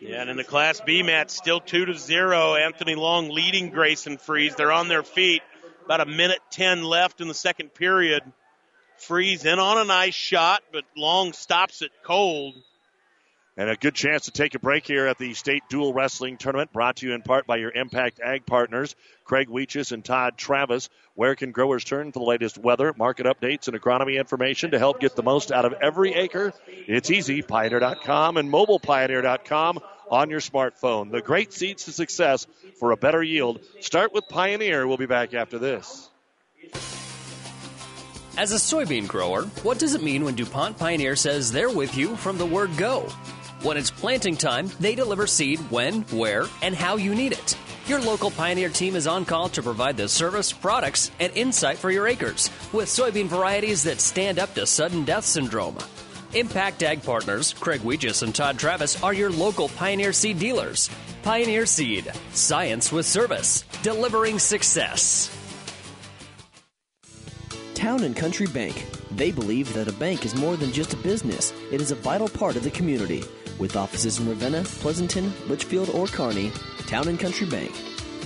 Yeah, 0.00 0.20
and 0.20 0.30
in 0.30 0.36
the 0.36 0.44
Class 0.44 0.80
B 0.80 1.02
match, 1.02 1.30
still 1.30 1.60
two 1.60 1.84
to 1.84 1.94
zero. 1.94 2.56
Anthony 2.56 2.96
Long 2.96 3.28
leading 3.28 3.70
Grayson 3.70 4.18
Freeze. 4.18 4.54
They're 4.56 4.72
on 4.72 4.88
their 4.88 5.04
feet. 5.04 5.42
About 5.84 6.00
a 6.00 6.06
minute 6.06 6.40
ten 6.50 6.82
left 6.82 7.20
in 7.20 7.28
the 7.28 7.34
second 7.34 7.72
period. 7.72 8.22
Freeze 8.98 9.44
in 9.44 9.58
on 9.58 9.78
a 9.78 9.84
nice 9.84 10.14
shot, 10.14 10.62
but 10.72 10.84
Long 10.96 11.32
stops 11.32 11.82
it 11.82 11.90
cold. 12.04 12.54
And 13.54 13.68
a 13.68 13.76
good 13.76 13.94
chance 13.94 14.24
to 14.24 14.30
take 14.30 14.54
a 14.54 14.58
break 14.58 14.86
here 14.86 15.06
at 15.06 15.18
the 15.18 15.34
State 15.34 15.62
Dual 15.68 15.92
Wrestling 15.92 16.38
Tournament, 16.38 16.72
brought 16.72 16.96
to 16.96 17.06
you 17.06 17.12
in 17.12 17.20
part 17.20 17.46
by 17.46 17.56
your 17.56 17.70
Impact 17.70 18.18
Ag 18.18 18.46
partners, 18.46 18.96
Craig 19.24 19.48
Weeches 19.48 19.92
and 19.92 20.02
Todd 20.02 20.38
Travis. 20.38 20.88
Where 21.16 21.34
can 21.34 21.52
growers 21.52 21.84
turn 21.84 22.12
for 22.12 22.20
the 22.20 22.24
latest 22.24 22.56
weather, 22.56 22.94
market 22.96 23.26
updates, 23.26 23.68
and 23.68 23.78
agronomy 23.78 24.18
information 24.18 24.70
to 24.70 24.78
help 24.78 25.00
get 25.00 25.16
the 25.16 25.22
most 25.22 25.52
out 25.52 25.66
of 25.66 25.74
every 25.82 26.14
acre? 26.14 26.54
It's 26.66 27.10
easy. 27.10 27.42
Pioneer.com 27.42 28.38
and 28.38 28.50
mobilepioneer.com 28.50 29.80
on 30.10 30.30
your 30.30 30.40
smartphone. 30.40 31.10
The 31.10 31.20
great 31.20 31.52
seeds 31.52 31.84
to 31.84 31.92
success 31.92 32.46
for 32.78 32.92
a 32.92 32.96
better 32.96 33.22
yield. 33.22 33.60
Start 33.80 34.14
with 34.14 34.28
Pioneer. 34.28 34.86
We'll 34.86 34.96
be 34.96 35.06
back 35.06 35.34
after 35.34 35.58
this. 35.58 36.08
As 38.38 38.50
a 38.52 38.56
soybean 38.56 39.06
grower, 39.06 39.42
what 39.62 39.78
does 39.78 39.94
it 39.94 40.02
mean 40.02 40.24
when 40.24 40.34
DuPont 40.34 40.78
Pioneer 40.78 41.16
says 41.16 41.52
they're 41.52 41.68
with 41.68 41.94
you 41.98 42.16
from 42.16 42.38
the 42.38 42.46
word 42.46 42.74
go? 42.78 43.00
When 43.60 43.76
it's 43.76 43.90
planting 43.90 44.38
time, 44.38 44.70
they 44.80 44.94
deliver 44.94 45.26
seed 45.26 45.58
when, 45.70 46.00
where, 46.04 46.46
and 46.62 46.74
how 46.74 46.96
you 46.96 47.14
need 47.14 47.32
it. 47.32 47.58
Your 47.86 48.00
local 48.00 48.30
Pioneer 48.30 48.70
team 48.70 48.96
is 48.96 49.06
on 49.06 49.26
call 49.26 49.50
to 49.50 49.62
provide 49.62 49.98
the 49.98 50.08
service, 50.08 50.50
products, 50.50 51.10
and 51.20 51.30
insight 51.36 51.76
for 51.76 51.90
your 51.90 52.08
acres 52.08 52.48
with 52.72 52.88
soybean 52.88 53.26
varieties 53.26 53.82
that 53.82 54.00
stand 54.00 54.38
up 54.38 54.54
to 54.54 54.66
sudden 54.66 55.04
death 55.04 55.26
syndrome. 55.26 55.76
Impact 56.32 56.82
Ag 56.82 57.02
Partners, 57.02 57.52
Craig 57.52 57.82
Weegis 57.82 58.22
and 58.22 58.34
Todd 58.34 58.58
Travis 58.58 59.00
are 59.02 59.12
your 59.12 59.30
local 59.30 59.68
Pioneer 59.68 60.14
Seed 60.14 60.38
dealers. 60.38 60.88
Pioneer 61.22 61.66
Seed, 61.66 62.10
science 62.32 62.90
with 62.90 63.04
service, 63.04 63.64
delivering 63.82 64.38
success. 64.38 65.41
Town 67.82 68.04
and 68.04 68.14
Country 68.14 68.46
Bank. 68.46 68.86
They 69.10 69.32
believe 69.32 69.74
that 69.74 69.88
a 69.88 69.92
bank 69.94 70.24
is 70.24 70.36
more 70.36 70.56
than 70.56 70.70
just 70.70 70.94
a 70.94 70.96
business, 70.98 71.52
it 71.72 71.80
is 71.80 71.90
a 71.90 71.96
vital 71.96 72.28
part 72.28 72.54
of 72.54 72.62
the 72.62 72.70
community. 72.70 73.24
With 73.58 73.74
offices 73.74 74.20
in 74.20 74.28
Ravenna, 74.28 74.62
Pleasanton, 74.62 75.32
Litchfield, 75.48 75.90
or 75.90 76.06
Kearney, 76.06 76.52
Town 76.86 77.08
and 77.08 77.18
Country 77.18 77.44
Bank. 77.44 77.72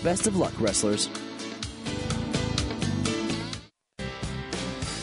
Best 0.04 0.26
of 0.26 0.36
luck, 0.36 0.52
wrestlers. 0.60 1.08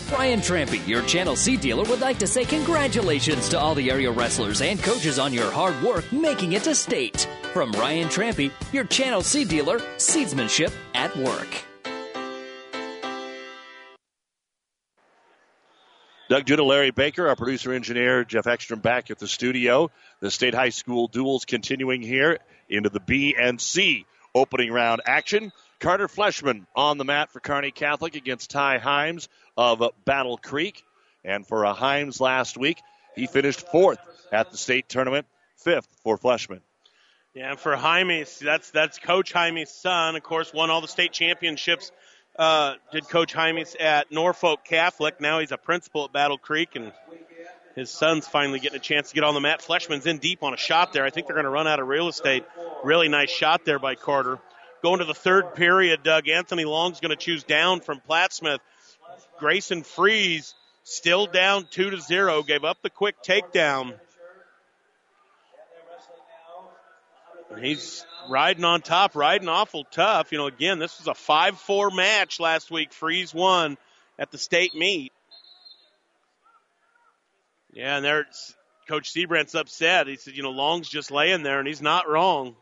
Brian 0.10 0.40
Trampy, 0.40 0.88
your 0.88 1.02
Channel 1.08 1.36
C 1.36 1.58
dealer, 1.58 1.86
would 1.86 2.02
like 2.02 2.20
to 2.20 2.28
say 2.28 2.46
congratulations 2.46 3.50
to 3.50 3.60
all 3.60 3.74
the 3.74 3.90
area 3.90 4.12
wrestlers 4.12 4.62
and 4.62 4.80
coaches 4.84 5.18
on 5.18 5.34
your 5.34 5.50
hard 5.50 5.82
work 5.82 6.06
making 6.14 6.54
it 6.54 6.62
to 6.66 6.76
state. 6.76 7.28
From 7.54 7.72
Ryan 7.72 8.08
Trampy, 8.08 8.52
your 8.72 8.84
Channel 8.84 9.24
C 9.24 9.46
dealer, 9.46 9.80
seedsmanship 9.98 10.72
at 10.94 11.18
work. 11.18 11.73
Doug 16.34 16.48
Judah, 16.48 16.64
Larry 16.64 16.90
Baker, 16.90 17.28
our 17.28 17.36
producer 17.36 17.74
engineer, 17.74 18.24
Jeff 18.24 18.48
Ekstrom 18.48 18.80
back 18.80 19.12
at 19.12 19.20
the 19.20 19.28
studio. 19.28 19.92
The 20.20 20.32
state 20.32 20.56
high 20.56 20.70
school 20.70 21.08
duels 21.08 21.46
continuing 21.46 22.02
here 22.02 22.40
into 22.68 22.90
the 22.90 23.00
B 23.00 23.36
and 23.40 23.62
C 23.62 24.08
opening 24.34 24.72
round 24.72 25.04
action. 25.06 25.52
Carter 25.80 26.08
Fleshman 26.08 26.66
on 26.76 26.98
the 26.98 27.06
mat 27.06 27.32
for 27.32 27.40
Kearney 27.40 27.70
Catholic 27.70 28.16
against 28.16 28.50
Ty 28.50 28.80
Himes 28.80 29.28
of 29.56 29.84
Battle 30.06 30.40
Creek. 30.40 30.84
And 31.24 31.46
for 31.46 31.66
a 31.66 31.74
Himes 31.76 32.20
last 32.20 32.58
week, 32.58 32.82
he 33.16 33.28
finished 33.28 33.68
fourth 33.70 34.00
at 34.32 34.50
the 34.50 34.58
state 34.58 34.90
tournament, 34.90 35.28
fifth 35.58 35.88
for 36.02 36.18
Fleshman. 36.18 36.62
Yeah, 37.36 37.52
and 37.52 37.60
for 37.60 37.76
Jaime, 37.76 38.26
that's 38.42 38.72
that's 38.72 38.98
Coach 38.98 39.32
Jaime's 39.34 39.72
son. 39.72 40.16
Of 40.16 40.24
course, 40.24 40.52
won 40.52 40.72
all 40.72 40.82
the 40.82 40.88
state 40.88 41.12
championships 41.12 41.92
uh, 42.36 42.76
did 42.92 43.08
Coach 43.08 43.34
Hymes 43.34 43.76
at 43.80 44.12
Norfolk 44.12 44.64
Catholic. 44.64 45.22
Now 45.22 45.40
he's 45.40 45.52
a 45.52 45.58
principal 45.58 46.06
at 46.06 46.14
Battle 46.14 46.38
Creek, 46.38 46.76
and 46.76 46.92
his 47.76 47.90
son's 47.90 48.28
finally 48.28 48.60
getting 48.60 48.78
a 48.78 48.82
chance 48.82 49.10
to 49.10 49.16
get 49.16 49.24
on 49.24 49.34
the 49.34 49.40
mat. 49.40 49.62
Fleshman's 49.62 50.06
in 50.06 50.18
deep 50.18 50.44
on 50.44 50.54
a 50.54 50.58
shot 50.58 50.94
there. 50.94 51.06
I 51.06 51.10
think 51.10 51.28
they're 51.28 51.36
going 51.36 51.46
to 51.46 51.52
run 51.52 51.68
out 51.68 51.80
of 51.80 51.88
real 51.88 52.08
estate. 52.08 52.44
Really 52.84 53.08
nice 53.08 53.30
shot 53.30 53.66
there 53.66 53.80
by 53.80 53.96
Carter. 53.96 54.40
Going 54.82 55.00
to 55.00 55.06
the 55.06 55.14
third 55.14 55.56
period, 55.56 56.04
Doug 56.04 56.28
Anthony 56.28 56.66
Long's 56.66 57.00
going 57.00 57.12
to 57.12 57.16
choose 57.16 57.44
down 57.44 57.80
from 57.80 58.02
Plattsmouth. 58.08 58.60
Grayson 59.40 59.84
Freeze 59.84 60.56
still 60.84 61.26
down 61.26 61.66
two 61.70 61.90
to 61.90 62.02
zero. 62.02 62.44
Gave 62.44 62.64
up 62.64 62.82
the 62.82 62.90
quick 62.90 63.16
takedown. 63.24 63.94
He's 67.62 68.06
riding 68.30 68.64
on 68.64 68.82
top, 68.82 69.16
riding 69.16 69.50
awful 69.50 69.86
tough. 69.86 70.32
You 70.32 70.38
know, 70.38 70.48
again, 70.48 70.80
this 70.80 71.00
was 71.00 71.08
a 71.08 71.14
5 71.14 71.58
4 71.58 71.92
match 71.92 72.40
last 72.40 72.72
week. 72.72 72.94
Freeze 72.94 73.34
won 73.34 73.78
at 74.18 74.32
the 74.32 74.38
state 74.38 74.76
meet. 74.76 75.12
Yeah, 77.74 77.98
and 77.98 78.06
there's 78.06 78.56
Coach 78.88 79.12
Seabrandt's 79.14 79.56
upset. 79.56 80.08
He 80.08 80.16
said, 80.16 80.36
you 80.36 80.44
know, 80.44 80.52
Long's 80.52 80.90
just 80.90 81.10
laying 81.10 81.44
there, 81.44 81.60
and 81.60 81.68
he's 81.68 81.82
not 81.82 82.08
wrong. 82.08 82.56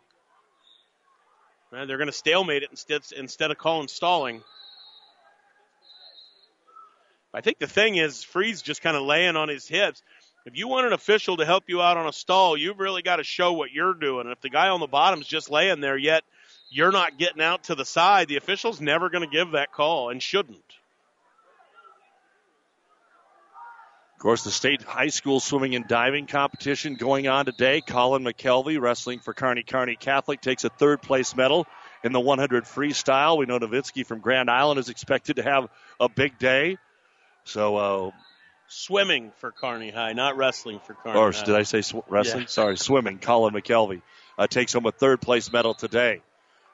They're 1.72 1.98
going 1.98 2.08
to 2.08 2.14
stalemate 2.14 2.64
it 2.64 2.70
instead, 2.70 3.02
instead 3.16 3.52
of 3.52 3.58
calling 3.58 3.88
stalling. 3.88 4.42
I 7.34 7.40
think 7.40 7.60
the 7.60 7.68
thing 7.68 7.96
is, 7.96 8.24
Freeze 8.24 8.62
just 8.62 8.82
kind 8.82 8.98
of 8.98 9.04
laying 9.04 9.38
on 9.38 9.48
his 9.48 9.68
hips. 9.68 10.04
If 10.46 10.58
you 10.58 10.68
want 10.68 10.88
an 10.88 10.94
official 10.94 11.38
to 11.38 11.46
help 11.46 11.66
you 11.68 11.82
out 11.82 11.98
on 11.98 12.08
a 12.08 12.14
stall, 12.14 12.58
you've 12.58 12.80
really 12.80 13.04
got 13.04 13.18
to 13.18 13.24
show 13.24 13.54
what 13.54 13.72
you're 13.72 13.94
doing. 13.94 14.22
And 14.22 14.32
if 14.32 14.42
the 14.42 14.50
guy 14.50 14.70
on 14.70 14.80
the 14.80 14.88
bottom's 14.88 15.28
just 15.28 15.52
laying 15.52 15.82
there, 15.82 15.98
yet 15.98 16.24
you're 16.72 16.92
not 16.92 17.20
getting 17.20 17.42
out 17.42 17.66
to 17.66 17.76
the 17.76 17.86
side, 17.86 18.28
the 18.28 18.38
official's 18.38 18.82
never 18.82 19.10
going 19.10 19.28
to 19.28 19.36
give 19.36 19.52
that 19.52 19.72
call 19.72 20.10
and 20.10 20.22
shouldn't. 20.22 20.64
Of 24.16 24.24
course, 24.24 24.44
the 24.44 24.52
state 24.52 24.84
high 24.84 25.08
school 25.08 25.40
swimming 25.40 25.76
and 25.76 25.88
diving 25.88 26.28
competition 26.28 26.96
going 26.96 27.28
on 27.28 27.46
today. 27.46 27.82
Colin 27.82 28.24
McKelvey, 28.24 28.80
wrestling 28.80 29.20
for 29.20 29.34
Kearney 29.34 29.64
Kearney 29.64 29.96
Catholic, 29.96 30.42
takes 30.42 30.64
a 30.64 30.70
third 30.70 31.02
place 31.02 31.36
medal 31.36 31.66
in 32.04 32.14
the 32.14 32.20
100 32.20 32.66
freestyle. 32.66 33.38
We 33.38 33.48
know 33.48 33.58
Novitsky 33.60 34.06
from 34.06 34.20
Grand 34.20 34.50
Island 34.50 34.80
is 34.80 34.90
expected 34.90 35.38
to 35.38 35.44
have 35.44 35.70
a 36.00 36.08
big 36.08 36.38
day. 36.38 36.78
So, 37.46 37.76
uh, 37.78 38.12
swimming 38.72 39.32
for 39.38 39.52
Kearney 39.52 39.92
High, 39.92 40.14
not 40.14 40.38
wrestling 40.38 40.80
for 40.86 40.94
Kearney. 40.94 41.20
or 41.20 41.32
High. 41.32 41.44
did 41.44 41.56
I 41.56 41.64
say 41.64 41.82
sw- 41.82 41.96
wrestling? 42.10 42.44
Yeah. 42.44 42.48
Sorry, 42.48 42.78
swimming. 42.78 43.20
Colin 43.20 43.54
McKelvey 43.54 44.02
uh, 44.38 44.48
takes 44.48 44.74
home 44.74 44.86
a 44.86 44.92
third 44.92 45.22
place 45.22 45.52
medal 45.52 45.74
today. 45.74 46.22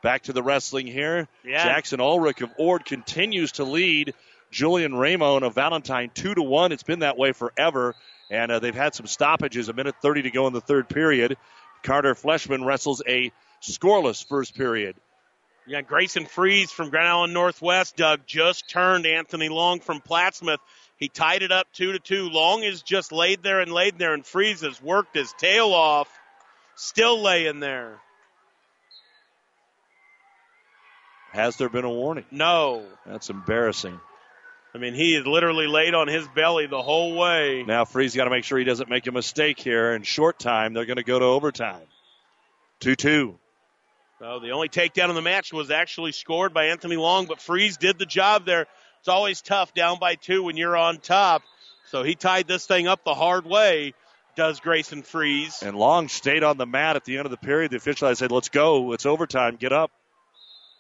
Back 0.04 0.24
to 0.24 0.34
the 0.34 0.44
wrestling 0.44 0.88
here. 0.88 1.28
Yeah. 1.44 1.64
Jackson 1.64 2.00
Ulrich 2.00 2.42
of 2.42 2.52
Ord 2.58 2.86
continues 2.86 3.54
to 3.54 3.64
lead 3.64 4.14
Julian 4.52 4.96
Ramon 4.96 5.44
of 5.44 5.56
Valentine 5.56 6.12
two 6.14 6.34
to 6.36 6.42
one. 6.44 6.72
It's 6.72 6.84
been 6.84 7.00
that 7.00 7.18
way 7.18 7.32
forever, 7.32 7.96
and 8.30 8.52
uh, 8.52 8.60
they've 8.60 8.76
had 8.76 8.94
some 8.94 9.08
stoppages. 9.08 9.70
A 9.70 9.74
minute 9.74 9.96
thirty 10.02 10.22
to 10.22 10.32
go 10.32 10.48
in 10.48 10.54
the 10.54 10.62
third 10.62 10.88
period. 10.88 11.36
Carter 11.84 12.14
Fleshman 12.16 12.64
wrestles 12.66 13.02
a 13.08 13.32
scoreless 13.62 14.26
first 14.26 14.56
period. 14.56 14.96
Yeah, 15.66 15.82
Grayson 15.82 16.26
Freeze 16.28 16.72
from 16.72 16.90
Grand 16.90 17.10
Island 17.10 17.34
Northwest, 17.34 17.98
Doug, 17.98 18.22
just 18.26 18.70
turned 18.70 19.06
Anthony 19.06 19.50
Long 19.50 19.82
from 19.82 20.00
Plattsmouth. 20.00 20.60
He 20.98 21.10
tied 21.10 21.44
it 21.44 21.52
up 21.52 21.68
two 21.74 21.94
to 21.94 22.00
two. 22.00 22.30
Long 22.30 22.64
is 22.64 22.82
just 22.82 23.12
laid 23.12 23.44
there 23.44 23.60
and 23.60 23.72
laid 23.72 23.98
there, 24.00 24.14
and 24.14 24.26
Freeze 24.26 24.62
has 24.62 24.82
worked 24.82 25.16
his 25.16 25.32
tail 25.34 25.74
off, 25.74 26.10
still 26.76 27.22
laying 27.22 27.60
there. 27.60 28.00
Has 31.32 31.58
there 31.58 31.70
been 31.70 31.86
a 31.86 31.90
warning? 31.90 32.26
No. 32.32 32.86
That's 33.06 33.30
embarrassing. 33.30 34.00
I 34.74 34.80
mean, 34.80 34.96
he 34.96 35.16
is 35.16 35.26
literally 35.26 35.68
laid 35.68 35.94
on 35.94 36.08
his 36.08 36.28
belly 36.30 36.66
the 36.66 36.82
whole 36.82 37.16
way. 37.16 37.64
Now 37.64 37.86
Freeze 37.86 38.16
got 38.16 38.26
to 38.26 38.30
make 38.30 38.44
sure 38.44 38.58
he 38.58 38.64
doesn't 38.64 38.90
make 38.90 39.06
a 39.08 39.12
mistake 39.12 39.60
here. 39.60 39.94
In 39.94 40.04
short 40.04 40.40
time, 40.40 40.74
they're 40.74 40.86
going 40.86 40.98
to 40.98 41.04
go 41.04 41.20
to 41.20 41.26
overtime. 41.26 41.86
2 42.80 42.96
2. 42.96 43.38
So 44.20 44.40
the 44.40 44.52
only 44.52 44.68
takedown 44.68 45.10
in 45.10 45.16
the 45.16 45.22
match 45.22 45.54
was 45.54 45.70
actually 45.70 46.12
scored 46.12 46.54
by 46.54 46.66
Anthony 46.66 46.96
Long, 46.96 47.28
but 47.28 47.40
Freeze 47.40 47.78
did 47.78 48.00
the 48.00 48.06
job 48.06 48.46
there. 48.46 48.66
It's 49.00 49.08
always 49.08 49.42
tough 49.42 49.74
down 49.74 50.00
by 50.00 50.16
two 50.16 50.44
when 50.44 50.58
you're 50.58 50.78
on 50.78 50.98
top. 50.98 51.44
So 51.92 52.04
he 52.04 52.16
tied 52.16 52.48
this 52.48 52.66
thing 52.66 52.88
up 52.88 53.04
the 53.06 53.14
hard 53.14 53.46
way, 53.46 53.94
does 54.36 54.60
Grayson 54.60 55.04
Freeze. 55.04 55.64
And 55.64 55.78
Long 55.78 56.10
stayed 56.10 56.44
on 56.44 56.58
the 56.58 56.66
mat 56.66 56.96
at 56.96 57.06
the 57.06 57.18
end 57.18 57.26
of 57.26 57.32
the 57.32 57.38
period. 57.38 57.72
The 57.72 57.78
official 57.78 58.14
said, 58.16 58.32
let's 58.32 58.50
go. 58.50 58.92
It's 58.94 59.06
overtime. 59.06 59.56
Get 59.56 59.72
up. 59.72 59.92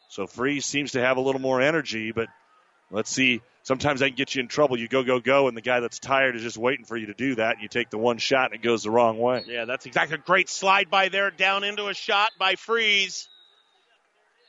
So 0.10 0.28
Freeze 0.28 0.66
seems 0.66 0.92
to 0.92 1.02
have 1.02 1.18
a 1.18 1.22
little 1.22 1.42
more 1.42 1.62
energy, 1.62 2.12
but 2.12 2.28
let's 2.92 3.10
see. 3.10 3.42
Sometimes 3.64 4.00
that 4.00 4.08
can 4.08 4.16
get 4.16 4.34
you 4.34 4.42
in 4.42 4.48
trouble. 4.48 4.80
You 4.80 4.88
go, 4.88 5.04
go, 5.04 5.20
go, 5.20 5.50
and 5.50 5.58
the 5.58 5.62
guy 5.62 5.82
that's 5.82 6.00
tired 6.00 6.38
is 6.38 6.42
just 6.42 6.58
waiting 6.58 6.86
for 6.86 6.96
you 6.96 7.08
to 7.08 7.14
do 7.14 7.36
that. 7.36 7.56
And 7.56 7.62
you 7.62 7.68
take 7.68 7.90
the 7.90 7.98
one 7.98 8.18
shot 8.18 8.52
and 8.52 8.56
it 8.56 8.64
goes 8.64 8.84
the 8.84 8.92
wrong 8.92 9.18
way. 9.18 9.44
Yeah, 9.46 9.66
that's 9.66 9.86
exactly 9.86 10.16
a 10.16 10.20
great 10.20 10.50
slide 10.50 10.90
by 10.90 11.10
there, 11.10 11.32
down 11.32 11.66
into 11.66 11.88
a 11.88 11.94
shot 11.94 12.32
by 12.40 12.56
Freeze. 12.56 13.28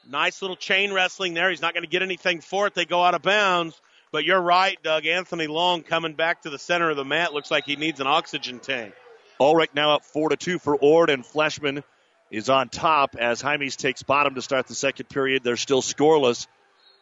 Nice 0.09 0.41
little 0.41 0.57
chain 0.57 0.93
wrestling 0.93 1.35
there. 1.35 1.51
He's 1.51 1.61
not 1.61 1.75
going 1.75 1.85
to 1.85 1.91
get 1.91 2.03
anything 2.03 2.41
for 2.41 2.67
it. 2.67 2.75
They 2.75 2.87
go 2.87 3.03
out 3.03 3.15
of 3.15 3.23
bounds. 3.23 3.79
But 4.11 4.25
you're 4.25 4.41
right, 4.41 4.83
Doug. 4.83 5.05
Anthony 5.05 5.47
Long 5.47 5.83
coming 5.83 6.15
back 6.15 6.43
to 6.43 6.51
the 6.51 6.59
center 6.59 6.89
of 6.89 6.97
the 6.97 7.05
mat 7.05 7.35
looks 7.35 7.51
like 7.51 7.67
he 7.67 7.77
needs 7.77 8.01
an 8.01 8.07
oxygen 8.07 8.59
tank. 8.59 8.95
Ulrich 9.39 9.71
now 9.75 9.95
up 9.95 10.05
four 10.05 10.31
to 10.31 10.37
two 10.37 10.59
for 10.59 10.75
Ord, 10.75 11.11
and 11.11 11.25
Fleshman 11.25 11.85
is 12.31 12.49
on 12.49 12.71
top 12.71 13.17
as 13.19 13.43
Jaimes 13.43 13.77
takes 13.77 14.03
bottom 14.03 14.35
to 14.35 14.43
start 14.43 14.67
the 14.67 14.75
second 14.75 15.11
period. 15.11 15.45
They're 15.45 15.57
still 15.57 15.83
scoreless 15.83 16.47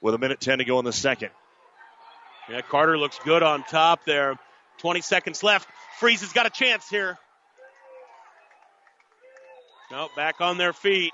with 0.01 0.15
a 0.15 0.19
minute 0.19 0.41
ten 0.41 0.59
to 0.59 0.65
go 0.65 0.81
in 0.81 0.85
the 0.85 0.93
second. 0.93 1.31
Yeah, 2.51 2.61
Carter 2.61 2.99
looks 2.99 3.19
good 3.25 3.43
on 3.43 3.63
top 3.65 4.05
there. 4.05 4.37
20 4.79 5.01
seconds 5.01 5.43
left. 5.43 5.69
Freeze 5.99 6.21
has 6.21 6.33
got 6.33 6.47
a 6.47 6.51
chance 6.51 6.89
here. 6.89 7.19
No, 9.91 10.09
back 10.17 10.41
on 10.41 10.59
their 10.59 10.73
feet. 10.73 11.13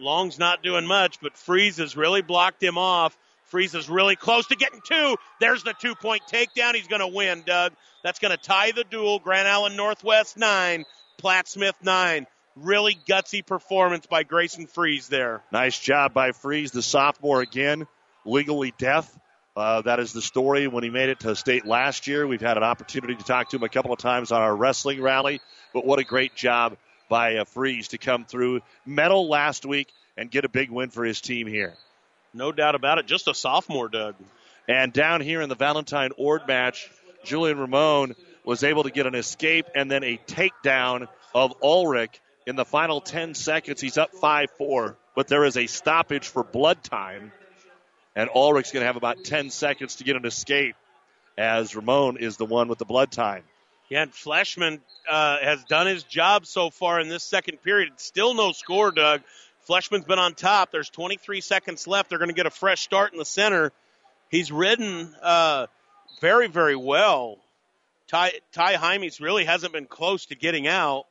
Long's 0.00 0.38
not 0.38 0.62
doing 0.62 0.86
much, 0.86 1.20
but 1.20 1.36
Freeze 1.36 1.78
has 1.78 1.96
really 1.96 2.22
blocked 2.22 2.62
him 2.62 2.78
off. 2.78 3.16
Freeze 3.44 3.74
is 3.74 3.88
really 3.88 4.16
close 4.16 4.46
to 4.46 4.56
getting 4.56 4.80
two. 4.84 5.16
There's 5.40 5.64
the 5.64 5.74
two 5.74 5.94
point 5.94 6.22
takedown. 6.30 6.74
He's 6.74 6.86
going 6.86 7.00
to 7.00 7.08
win, 7.08 7.42
Doug. 7.44 7.72
That's 8.02 8.18
going 8.18 8.30
to 8.30 8.42
tie 8.42 8.70
the 8.70 8.84
duel. 8.84 9.18
Grand 9.18 9.48
Island 9.48 9.76
Northwest 9.76 10.38
nine, 10.38 10.84
Plattsmouth 11.20 11.82
nine. 11.82 12.26
Really 12.56 12.96
gutsy 13.08 13.44
performance 13.44 14.06
by 14.06 14.22
Grayson 14.22 14.66
Freeze 14.66 15.08
there. 15.08 15.42
Nice 15.52 15.78
job 15.78 16.14
by 16.14 16.32
Freeze, 16.32 16.72
the 16.72 16.82
sophomore 16.82 17.40
again, 17.40 17.86
legally 18.24 18.72
deaf. 18.78 19.10
Uh, 19.56 19.82
that 19.82 19.98
is 19.98 20.12
the 20.12 20.22
story 20.22 20.68
when 20.68 20.84
he 20.84 20.90
made 20.90 21.08
it 21.08 21.20
to 21.20 21.34
state 21.34 21.66
last 21.66 22.06
year. 22.06 22.26
We've 22.26 22.40
had 22.40 22.56
an 22.56 22.62
opportunity 22.62 23.16
to 23.16 23.24
talk 23.24 23.50
to 23.50 23.56
him 23.56 23.62
a 23.62 23.68
couple 23.68 23.92
of 23.92 23.98
times 23.98 24.30
on 24.30 24.40
our 24.40 24.54
wrestling 24.54 25.02
rally, 25.02 25.40
but 25.74 25.84
what 25.84 25.98
a 25.98 26.04
great 26.04 26.34
job 26.34 26.76
by 27.10 27.36
uh, 27.36 27.44
Freeze 27.44 27.88
to 27.88 27.98
come 27.98 28.24
through. 28.24 28.62
Medal 28.86 29.28
last 29.28 29.66
week 29.66 29.88
and 30.16 30.30
get 30.30 30.46
a 30.46 30.48
big 30.48 30.70
win 30.70 30.88
for 30.88 31.04
his 31.04 31.20
team 31.20 31.46
here. 31.46 31.74
No 32.32 32.52
doubt 32.52 32.74
about 32.74 32.98
it. 32.98 33.06
Just 33.06 33.28
a 33.28 33.34
sophomore, 33.34 33.90
Doug. 33.90 34.14
And 34.66 34.92
down 34.92 35.20
here 35.20 35.42
in 35.42 35.50
the 35.50 35.54
Valentine 35.54 36.12
Ord 36.16 36.46
match, 36.46 36.88
Julian 37.24 37.58
Ramon 37.58 38.14
was 38.44 38.62
able 38.64 38.84
to 38.84 38.90
get 38.90 39.06
an 39.06 39.14
escape 39.14 39.66
and 39.74 39.90
then 39.90 40.04
a 40.04 40.18
takedown 40.26 41.08
of 41.34 41.52
Ulrich 41.62 42.20
in 42.46 42.56
the 42.56 42.64
final 42.64 43.00
10 43.00 43.34
seconds. 43.34 43.80
He's 43.80 43.98
up 43.98 44.14
5 44.14 44.50
4, 44.56 44.96
but 45.14 45.28
there 45.28 45.44
is 45.44 45.56
a 45.56 45.66
stoppage 45.66 46.28
for 46.28 46.44
blood 46.44 46.82
time. 46.82 47.32
And 48.16 48.30
Ulrich's 48.34 48.72
going 48.72 48.82
to 48.82 48.86
have 48.86 48.96
about 48.96 49.24
10 49.24 49.50
seconds 49.50 49.96
to 49.96 50.04
get 50.04 50.16
an 50.16 50.24
escape 50.24 50.76
as 51.36 51.74
Ramon 51.74 52.16
is 52.18 52.36
the 52.36 52.46
one 52.46 52.68
with 52.68 52.78
the 52.78 52.84
blood 52.84 53.10
time. 53.10 53.42
And 53.90 54.12
Fleshman 54.12 54.80
uh, 55.08 55.38
has 55.40 55.64
done 55.64 55.86
his 55.86 56.04
job 56.04 56.46
so 56.46 56.70
far 56.70 57.00
in 57.00 57.08
this 57.08 57.24
second 57.24 57.62
period. 57.62 57.90
Still 57.96 58.34
no 58.34 58.52
score, 58.52 58.92
Doug. 58.92 59.22
Fleshman's 59.68 60.04
been 60.04 60.18
on 60.18 60.34
top. 60.34 60.70
There's 60.70 60.90
23 60.90 61.40
seconds 61.40 61.86
left. 61.86 62.08
They're 62.08 62.18
going 62.18 62.28
to 62.28 62.34
get 62.34 62.46
a 62.46 62.50
fresh 62.50 62.82
start 62.82 63.12
in 63.12 63.18
the 63.18 63.24
center. 63.24 63.72
He's 64.28 64.52
ridden 64.52 65.14
uh, 65.20 65.66
very, 66.20 66.46
very 66.46 66.76
well. 66.76 67.38
Ty, 68.06 68.32
Ty 68.52 68.96
really 69.20 69.44
hasn't 69.44 69.72
been 69.72 69.86
close 69.86 70.26
to 70.26 70.34
getting 70.34 70.66
out. 70.66 71.06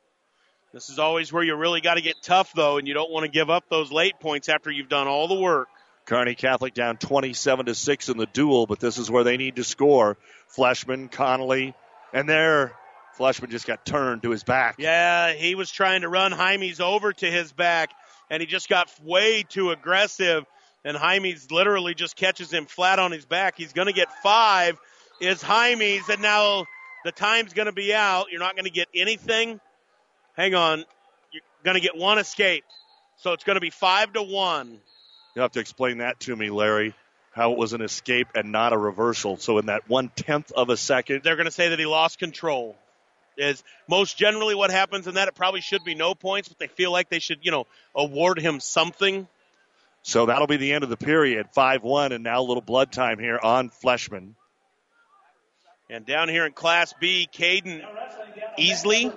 This 0.74 0.90
is 0.90 1.00
always 1.00 1.34
where 1.34 1.44
you 1.44 1.56
really 1.56 1.82
got 1.82 1.96
to 1.96 2.02
get 2.02 2.22
tough, 2.22 2.54
though, 2.54 2.78
and 2.78 2.88
you 2.88 2.94
don't 2.94 3.10
want 3.10 3.24
to 3.26 3.32
give 3.32 3.50
up 3.50 3.66
those 3.70 3.92
late 3.92 4.20
points 4.20 4.50
after 4.50 4.70
you've 4.70 4.90
done 4.90 5.08
all 5.08 5.28
the 5.28 5.40
work. 5.40 5.68
Kearney 6.06 6.36
Catholic 6.36 6.74
down 6.74 6.98
27 6.98 7.68
to 7.68 7.76
6 7.76 8.10
in 8.10 8.18
the 8.18 8.26
duel, 8.26 8.68
but 8.68 8.80
this 8.80 8.98
is 8.98 9.10
where 9.10 9.24
they 9.24 9.38
need 9.38 9.56
to 9.58 9.64
score. 9.64 10.18
Fleshman, 10.56 11.12
Connolly, 11.12 11.74
and 12.14 12.28
there, 12.28 12.74
Fleshman 13.18 13.50
just 13.50 13.68
got 13.68 13.86
turned 13.86 14.24
to 14.24 14.30
his 14.30 14.44
back. 14.44 14.76
Yeah, 14.80 15.34
he 15.34 15.56
was 15.56 15.70
trying 15.70 16.02
to 16.02 16.10
run 16.10 16.32
Jaimes 16.32 16.80
over 16.80 17.14
to 17.14 17.26
his 17.30 17.52
back, 17.52 17.92
and 18.30 18.42
he 18.42 18.48
just 18.48 18.70
got 18.70 18.90
way 19.04 19.44
too 19.44 19.72
aggressive. 19.72 20.46
And 20.86 20.96
Jaimes 20.96 21.52
literally 21.52 21.94
just 21.94 22.16
catches 22.16 22.52
him 22.54 22.66
flat 22.66 23.00
on 23.00 23.12
his 23.12 23.26
back. 23.26 23.58
He's 23.58 23.74
going 23.74 23.88
to 23.88 23.94
get 23.94 24.08
five. 24.24 24.78
Is 25.20 25.44
Jaimes, 25.44 26.08
and 26.10 26.22
now 26.22 26.66
the 27.04 27.12
time's 27.12 27.54
going 27.54 27.66
to 27.66 27.74
be 27.74 27.94
out. 27.94 28.28
You're 28.32 28.40
not 28.40 28.56
going 28.56 28.66
to 28.66 28.72
get 28.72 28.88
anything. 28.96 29.60
Hang 30.38 30.56
on. 30.56 30.86
You're 31.34 31.42
going 31.66 31.76
to 31.76 31.82
get 31.82 31.98
one 31.98 32.20
escape. 32.20 32.64
So 33.18 33.34
it's 33.34 33.44
going 33.44 33.58
to 33.58 33.62
be 33.62 33.70
five 33.70 34.14
to 34.14 34.24
one. 34.24 34.80
You'll 35.36 35.44
have 35.44 35.52
to 35.52 35.60
explain 35.60 35.98
that 35.98 36.22
to 36.22 36.36
me, 36.36 36.50
Larry, 36.50 36.94
how 37.32 37.52
it 37.52 37.58
was 37.58 37.74
an 37.74 37.82
escape 37.82 38.28
and 38.36 38.52
not 38.52 38.74
a 38.74 38.78
reversal. 38.78 39.38
So 39.38 39.58
in 39.58 39.68
that 39.68 39.90
one 39.90 40.10
tenth 40.16 40.52
of 40.52 40.70
a 40.70 40.78
second, 40.78 41.22
they're 41.24 41.36
going 41.36 41.46
to 41.46 41.52
say 41.52 41.70
that 41.70 41.80
he 41.80 41.86
lost 41.86 42.20
control. 42.20 42.76
Is 43.38 43.64
most 43.88 44.18
generally 44.18 44.54
what 44.54 44.70
happens 44.70 45.08
in 45.08 45.16
that. 45.16 45.30
It 45.30 45.36
probably 45.36 45.62
should 45.62 45.86
be 45.86 45.96
no 45.96 46.14
points, 46.14 46.50
but 46.50 46.60
they 46.60 46.68
feel 46.68 46.92
like 46.92 47.10
they 47.10 47.20
should, 47.20 47.40
you 47.44 47.52
know, 47.52 47.68
award 47.96 48.38
him 48.40 48.60
something. 48.60 49.28
So 50.02 50.26
that'll 50.26 50.48
be 50.48 50.58
the 50.58 50.74
end 50.74 50.84
of 50.84 50.90
the 50.90 50.98
period. 50.98 51.48
5 51.54 51.84
1, 51.84 52.12
and 52.12 52.24
now 52.24 52.42
a 52.42 52.44
little 52.44 52.62
blood 52.62 52.92
time 52.92 53.18
here 53.18 53.40
on 53.42 53.70
Fleshman. 53.70 54.36
And 55.90 56.06
down 56.06 56.28
here 56.30 56.46
in 56.46 56.52
Class 56.52 56.94
B, 57.00 57.28
Caden 57.34 57.82
Easley 58.60 59.12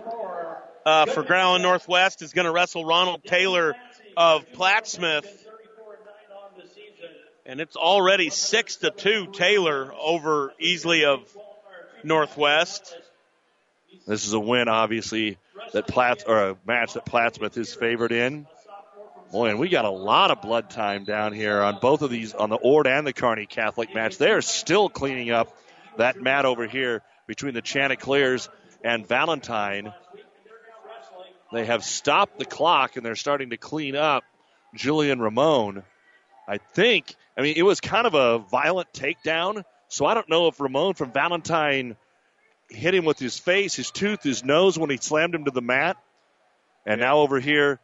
uh, 0.87 1.07
for 1.07 1.35
Island 1.35 1.63
Northwest 1.63 2.23
is 2.23 2.33
going 2.33 2.47
to 2.47 2.53
wrestle 2.53 2.85
Ronald 2.85 3.25
Taylor 3.25 3.75
of 4.17 4.51
Plattsmouth. 4.53 5.27
And 7.45 7.61
it's 7.61 7.77
already 7.77 8.31
six 8.31 8.77
to 8.77 8.91
two 8.91 9.27
Taylor 9.33 9.93
over 9.99 10.53
Easley 10.63 11.05
of 11.05 11.21
Northwest. 12.05 12.95
This 14.07 14.27
is 14.27 14.33
a 14.33 14.41
win, 14.41 14.69
obviously, 14.69 15.39
that 15.73 15.89
Platts 15.89 16.25
or 16.25 16.51
a 16.51 16.57
match 16.67 16.95
that 16.95 17.05
Plattsmouth 17.05 17.57
is 17.57 17.75
favored 17.75 18.13
in. 18.13 18.47
Boy, 19.33 19.49
and 19.49 19.59
we 19.59 19.69
got 19.69 19.85
a 19.85 19.91
lot 19.91 20.31
of 20.31 20.43
blood 20.43 20.71
time 20.71 21.05
down 21.05 21.33
here 21.33 21.61
on 21.63 21.79
both 21.81 22.03
of 22.03 22.11
these, 22.11 22.35
on 22.35 22.51
the 22.51 22.57
Ord 22.57 22.87
and 22.87 23.07
the 23.07 23.13
Kearney 23.13 23.47
Catholic 23.47 23.95
match. 23.95 24.19
They 24.19 24.31
are 24.31 24.43
still 24.43 24.89
cleaning 24.89 25.31
up 25.31 25.57
that 25.97 26.21
mat 26.21 26.45
over 26.45 26.67
here 26.67 27.03
between 27.27 27.55
the 27.55 27.63
Chanticleers 27.63 28.49
and 28.85 29.07
Valentine. 29.07 29.93
They 31.53 31.65
have 31.65 31.83
stopped 31.85 32.39
the 32.39 32.45
clock 32.45 32.97
and 32.97 33.05
they're 33.05 33.17
starting 33.17 33.51
to 33.51 33.57
clean 33.57 33.97
up 33.97 34.23
Julian 34.75 35.21
Ramon. 35.21 35.83
I 36.47 36.59
think, 36.59 37.15
I 37.37 37.43
mean, 37.43 37.55
it 37.57 37.63
was 37.63 37.81
kind 37.81 38.07
of 38.07 38.15
a 38.15 38.39
violent 38.39 38.93
takedown, 38.93 39.65
so 39.89 40.07
I 40.07 40.15
don't 40.15 40.29
know 40.29 40.49
if 40.49 40.61
Ramon 40.61 40.95
from 40.95 41.13
Valentine 41.13 41.97
hit 42.69 42.95
him 42.95 43.05
with 43.05 43.19
his 43.19 43.39
face, 43.39 43.75
his 43.75 43.91
tooth, 43.91 44.23
his 44.23 44.45
nose 44.45 44.79
when 44.79 44.91
he 44.91 44.97
slammed 44.97 45.35
him 45.35 45.45
to 45.45 45.51
the 45.51 45.63
mat. 45.63 45.97
And 46.87 47.01
now 47.01 47.19
over 47.19 47.41
here, 47.41 47.81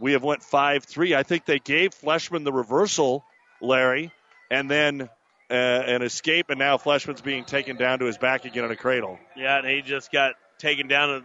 we 0.00 0.12
have 0.12 0.22
went 0.22 0.42
5-3. 0.42 1.16
I 1.16 1.22
think 1.22 1.44
they 1.44 1.58
gave 1.58 1.92
Fleshman 1.94 2.44
the 2.44 2.52
reversal, 2.52 3.24
Larry, 3.60 4.12
and 4.50 4.70
then 4.70 5.08
uh, 5.50 5.54
an 5.54 6.02
escape, 6.02 6.46
and 6.50 6.58
now 6.58 6.76
Fleshman's 6.76 7.20
being 7.20 7.44
taken 7.44 7.76
down 7.76 8.00
to 8.00 8.06
his 8.06 8.18
back 8.18 8.44
again 8.44 8.64
in 8.64 8.70
a 8.70 8.76
cradle. 8.76 9.18
Yeah, 9.36 9.58
and 9.58 9.66
he 9.66 9.82
just 9.82 10.10
got 10.10 10.34
taken 10.58 10.88
down 10.88 11.24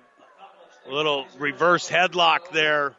a 0.87 0.93
little 0.93 1.25
reverse 1.39 1.89
headlock 1.89 2.51
there. 2.51 2.95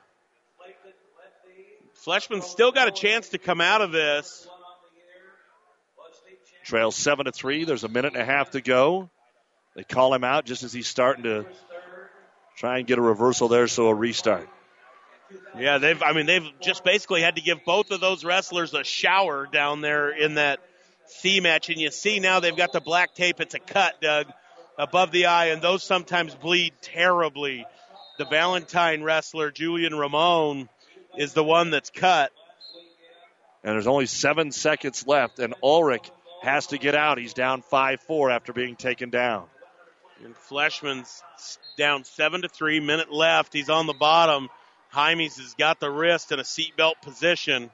Fleshman's 2.04 2.46
still 2.46 2.72
got 2.72 2.88
a 2.88 2.92
chance 2.92 3.30
to 3.30 3.38
come 3.38 3.60
out 3.60 3.82
of 3.82 3.92
this. 3.92 4.48
Trails 6.64 6.96
seven 6.96 7.24
to 7.24 7.32
three. 7.32 7.64
There's 7.64 7.84
a 7.84 7.88
minute 7.88 8.12
and 8.12 8.22
a 8.22 8.24
half 8.24 8.50
to 8.50 8.60
go. 8.60 9.10
They 9.74 9.84
call 9.84 10.12
him 10.12 10.24
out 10.24 10.44
just 10.44 10.62
as 10.62 10.72
he's 10.72 10.86
starting 10.86 11.24
to 11.24 11.46
try 12.56 12.78
and 12.78 12.86
get 12.86 12.98
a 12.98 13.02
reversal 13.02 13.48
there, 13.48 13.68
so 13.68 13.88
a 13.88 13.94
restart. 13.94 14.48
Yeah, 15.58 15.78
they've. 15.78 16.02
I 16.02 16.12
mean, 16.12 16.26
they've 16.26 16.48
just 16.60 16.84
basically 16.84 17.22
had 17.22 17.36
to 17.36 17.42
give 17.42 17.64
both 17.64 17.90
of 17.90 18.00
those 18.00 18.24
wrestlers 18.24 18.74
a 18.74 18.84
shower 18.84 19.46
down 19.46 19.80
there 19.80 20.10
in 20.10 20.34
that 20.34 20.60
C 21.06 21.40
match, 21.40 21.68
and 21.68 21.78
you 21.78 21.90
see 21.90 22.20
now 22.20 22.40
they've 22.40 22.56
got 22.56 22.72
the 22.72 22.80
black 22.80 23.14
tape. 23.14 23.40
It's 23.40 23.54
a 23.54 23.58
cut, 23.58 24.00
Doug, 24.00 24.26
above 24.78 25.10
the 25.10 25.26
eye, 25.26 25.46
and 25.46 25.62
those 25.62 25.82
sometimes 25.82 26.34
bleed 26.34 26.74
terribly. 26.82 27.66
The 28.18 28.24
Valentine 28.24 29.02
wrestler 29.02 29.50
Julian 29.50 29.94
Ramon 29.94 30.68
is 31.18 31.32
the 31.32 31.44
one 31.44 31.70
that's 31.70 31.90
cut. 31.90 32.32
And 33.64 33.74
there's 33.74 33.88
only 33.88 34.06
seven 34.06 34.52
seconds 34.52 35.06
left, 35.06 35.40
and 35.40 35.54
Ulrich 35.62 36.10
has 36.42 36.68
to 36.68 36.78
get 36.78 36.94
out. 36.94 37.18
He's 37.18 37.34
down 37.34 37.62
5 37.62 38.00
4 38.02 38.30
after 38.30 38.52
being 38.52 38.76
taken 38.76 39.10
down. 39.10 39.44
And 40.24 40.34
Fleshman's 40.48 41.22
down 41.76 42.04
7 42.04 42.42
to 42.42 42.48
3, 42.48 42.80
minute 42.80 43.12
left. 43.12 43.52
He's 43.52 43.68
on 43.68 43.86
the 43.86 43.94
bottom. 43.94 44.48
Hymes 44.90 45.36
has 45.36 45.54
got 45.54 45.80
the 45.80 45.90
wrist 45.90 46.32
in 46.32 46.38
a 46.38 46.44
seatbelt 46.44 47.02
position. 47.02 47.70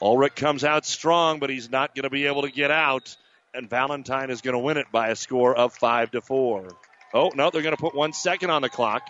Ulrich 0.00 0.34
comes 0.34 0.64
out 0.64 0.86
strong, 0.86 1.38
but 1.38 1.50
he's 1.50 1.70
not 1.70 1.94
going 1.94 2.04
to 2.04 2.10
be 2.10 2.26
able 2.26 2.42
to 2.42 2.50
get 2.50 2.70
out. 2.70 3.16
And 3.54 3.68
Valentine 3.68 4.30
is 4.30 4.40
going 4.40 4.54
to 4.54 4.58
win 4.58 4.76
it 4.76 4.86
by 4.92 5.08
a 5.08 5.16
score 5.16 5.54
of 5.54 5.74
5 5.74 6.12
to 6.12 6.20
4. 6.20 6.68
Oh, 7.14 7.30
no, 7.34 7.50
they're 7.50 7.62
going 7.62 7.76
to 7.76 7.80
put 7.80 7.94
one 7.94 8.12
second 8.12 8.50
on 8.50 8.62
the 8.62 8.68
clock. 8.68 9.02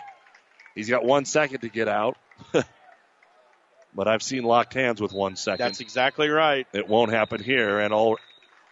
He's 0.75 0.89
got 0.89 1.03
one 1.03 1.25
second 1.25 1.61
to 1.61 1.69
get 1.69 1.87
out. 1.87 2.17
but 3.93 4.07
I've 4.07 4.23
seen 4.23 4.43
locked 4.43 4.73
hands 4.73 5.01
with 5.01 5.13
one 5.13 5.35
second. 5.35 5.65
That's 5.65 5.79
exactly 5.79 6.29
right. 6.29 6.67
It 6.73 6.87
won't 6.87 7.11
happen 7.11 7.41
here, 7.41 7.79
and 7.79 7.93
all 7.93 8.17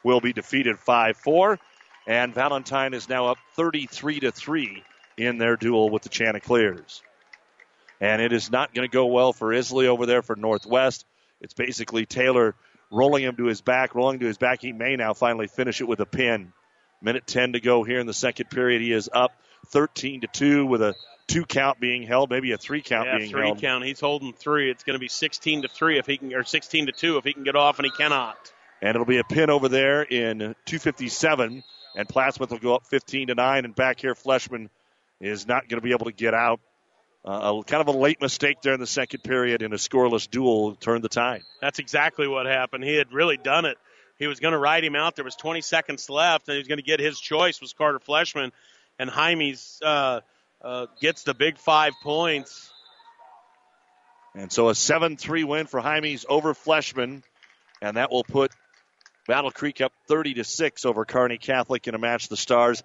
will 0.03 0.21
be 0.21 0.33
defeated 0.33 0.79
5 0.79 1.17
4. 1.17 1.59
And 2.07 2.33
Valentine 2.33 2.93
is 2.93 3.09
now 3.09 3.27
up 3.27 3.37
33 3.55 4.21
to 4.21 4.31
3 4.31 4.83
in 5.17 5.37
their 5.37 5.57
duel 5.57 5.89
with 5.89 6.03
the 6.03 6.09
Chanticleers. 6.09 7.01
And 7.99 8.21
it 8.21 8.31
is 8.31 8.49
not 8.51 8.73
going 8.73 8.87
to 8.87 8.91
go 8.91 9.07
well 9.07 9.33
for 9.33 9.53
Isley 9.53 9.87
over 9.87 10.05
there 10.05 10.21
for 10.21 10.35
Northwest. 10.35 11.05
It's 11.41 11.53
basically 11.53 12.05
Taylor 12.05 12.55
rolling 12.91 13.23
him 13.23 13.35
to 13.37 13.45
his 13.45 13.61
back, 13.61 13.95
rolling 13.95 14.19
to 14.19 14.25
his 14.25 14.37
back. 14.37 14.61
He 14.61 14.71
may 14.71 14.95
now 14.95 15.13
finally 15.13 15.47
finish 15.47 15.81
it 15.81 15.87
with 15.87 15.99
a 15.99 16.05
pin. 16.05 16.53
Minute 17.01 17.27
10 17.27 17.53
to 17.53 17.59
go 17.59 17.83
here 17.83 17.99
in 17.99 18.07
the 18.07 18.13
second 18.13 18.49
period. 18.49 18.81
He 18.81 18.91
is 18.91 19.09
up 19.11 19.31
13 19.67 20.21
to 20.21 20.27
2 20.27 20.65
with 20.65 20.81
a 20.81 20.95
two 21.27 21.45
count 21.45 21.79
being 21.79 22.03
held, 22.03 22.29
maybe 22.29 22.51
a 22.53 22.57
three 22.57 22.81
count 22.81 23.07
yeah, 23.07 23.17
being 23.17 23.29
three 23.29 23.45
held. 23.45 23.61
count. 23.61 23.83
He's 23.83 23.99
holding 23.99 24.33
three. 24.33 24.71
It's 24.71 24.83
going 24.83 24.95
to 24.95 24.99
be 24.99 25.09
16 25.09 25.63
to 25.63 25.67
3 25.67 25.99
if 25.99 26.05
he 26.05 26.17
can, 26.17 26.33
or 26.33 26.43
16 26.43 26.87
to 26.87 26.91
2 26.91 27.17
if 27.17 27.23
he 27.23 27.33
can 27.33 27.43
get 27.43 27.55
off, 27.55 27.79
and 27.79 27.85
he 27.85 27.91
cannot. 27.91 28.37
And 28.81 28.91
it'll 28.91 29.05
be 29.05 29.17
a 29.17 29.23
pin 29.23 29.49
over 29.49 29.69
there 29.69 30.03
in 30.03 30.39
257. 30.39 31.63
And 31.95 32.07
Plattsmouth 32.07 32.51
will 32.51 32.59
go 32.59 32.75
up 32.75 32.85
15 32.85 33.27
to 33.29 33.35
9. 33.35 33.65
And 33.65 33.75
back 33.75 33.99
here, 33.99 34.13
Fleshman 34.13 34.69
is 35.19 35.47
not 35.47 35.67
going 35.67 35.79
to 35.79 35.83
be 35.83 35.91
able 35.91 36.05
to 36.05 36.11
get 36.11 36.33
out. 36.33 36.59
Uh, 37.25 37.59
a, 37.59 37.63
kind 37.63 37.81
of 37.81 37.87
a 37.87 37.97
late 37.97 38.21
mistake 38.21 38.61
there 38.61 38.73
in 38.73 38.79
the 38.79 38.87
second 38.87 39.21
period 39.21 39.61
in 39.61 39.73
a 39.73 39.77
scoreless 39.77 40.29
duel 40.29 40.75
turned 40.75 41.03
the 41.03 41.09
tide. 41.09 41.41
That's 41.59 41.79
exactly 41.79 42.27
what 42.27 42.45
happened. 42.45 42.83
He 42.83 42.95
had 42.95 43.11
really 43.11 43.35
done 43.35 43.65
it. 43.65 43.77
He 44.17 44.27
was 44.27 44.39
going 44.39 44.53
to 44.53 44.57
ride 44.57 44.83
him 44.83 44.95
out. 44.95 45.15
There 45.15 45.25
was 45.25 45.35
20 45.35 45.61
seconds 45.61 46.09
left, 46.09 46.47
and 46.47 46.53
he 46.53 46.59
was 46.59 46.67
going 46.67 46.77
to 46.77 46.83
get 46.83 46.99
his 46.99 47.19
choice 47.19 47.59
was 47.59 47.73
Carter 47.73 47.99
Fleshman, 47.99 48.51
and 48.97 49.09
Hymes 49.09 49.79
uh, 49.83 50.21
uh, 50.61 50.87
gets 51.01 51.23
the 51.23 51.33
big 51.33 51.57
five 51.57 51.93
points. 52.01 52.71
And 54.35 54.51
so 54.51 54.69
a 54.69 54.73
7-3 54.73 55.45
win 55.45 55.67
for 55.67 55.79
Hymes 55.79 56.25
over 56.29 56.53
Fleshman, 56.53 57.23
and 57.81 57.97
that 57.97 58.11
will 58.11 58.23
put 58.23 58.51
Battle 59.27 59.51
Creek 59.51 59.81
up 59.81 59.91
30 60.07 60.35
to 60.35 60.43
6 60.43 60.85
over 60.85 61.05
Kearney 61.05 61.37
Catholic 61.37 61.87
in 61.87 61.95
a 61.95 61.97
match 61.97 62.29
the 62.29 62.37
Stars. 62.37 62.83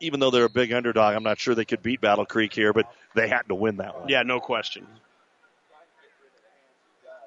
Even 0.00 0.20
though 0.20 0.30
they're 0.30 0.44
a 0.44 0.50
big 0.50 0.72
underdog, 0.72 1.14
I'm 1.14 1.22
not 1.22 1.38
sure 1.38 1.54
they 1.54 1.64
could 1.64 1.82
beat 1.82 2.00
Battle 2.00 2.26
Creek 2.26 2.52
here, 2.52 2.72
but 2.72 2.92
they 3.14 3.28
had 3.28 3.42
to 3.48 3.54
win 3.54 3.78
that 3.78 3.98
one. 3.98 4.08
Yeah, 4.08 4.22
no 4.22 4.40
question. 4.40 4.86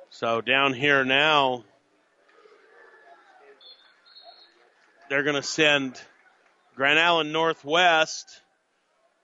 So 0.10 0.42
down 0.42 0.74
here 0.74 1.04
now, 1.04 1.64
they're 5.10 5.24
going 5.24 5.36
to 5.36 5.44
send 5.44 6.00
Grand 6.76 7.00
Island 7.00 7.34
Northwest 7.34 8.42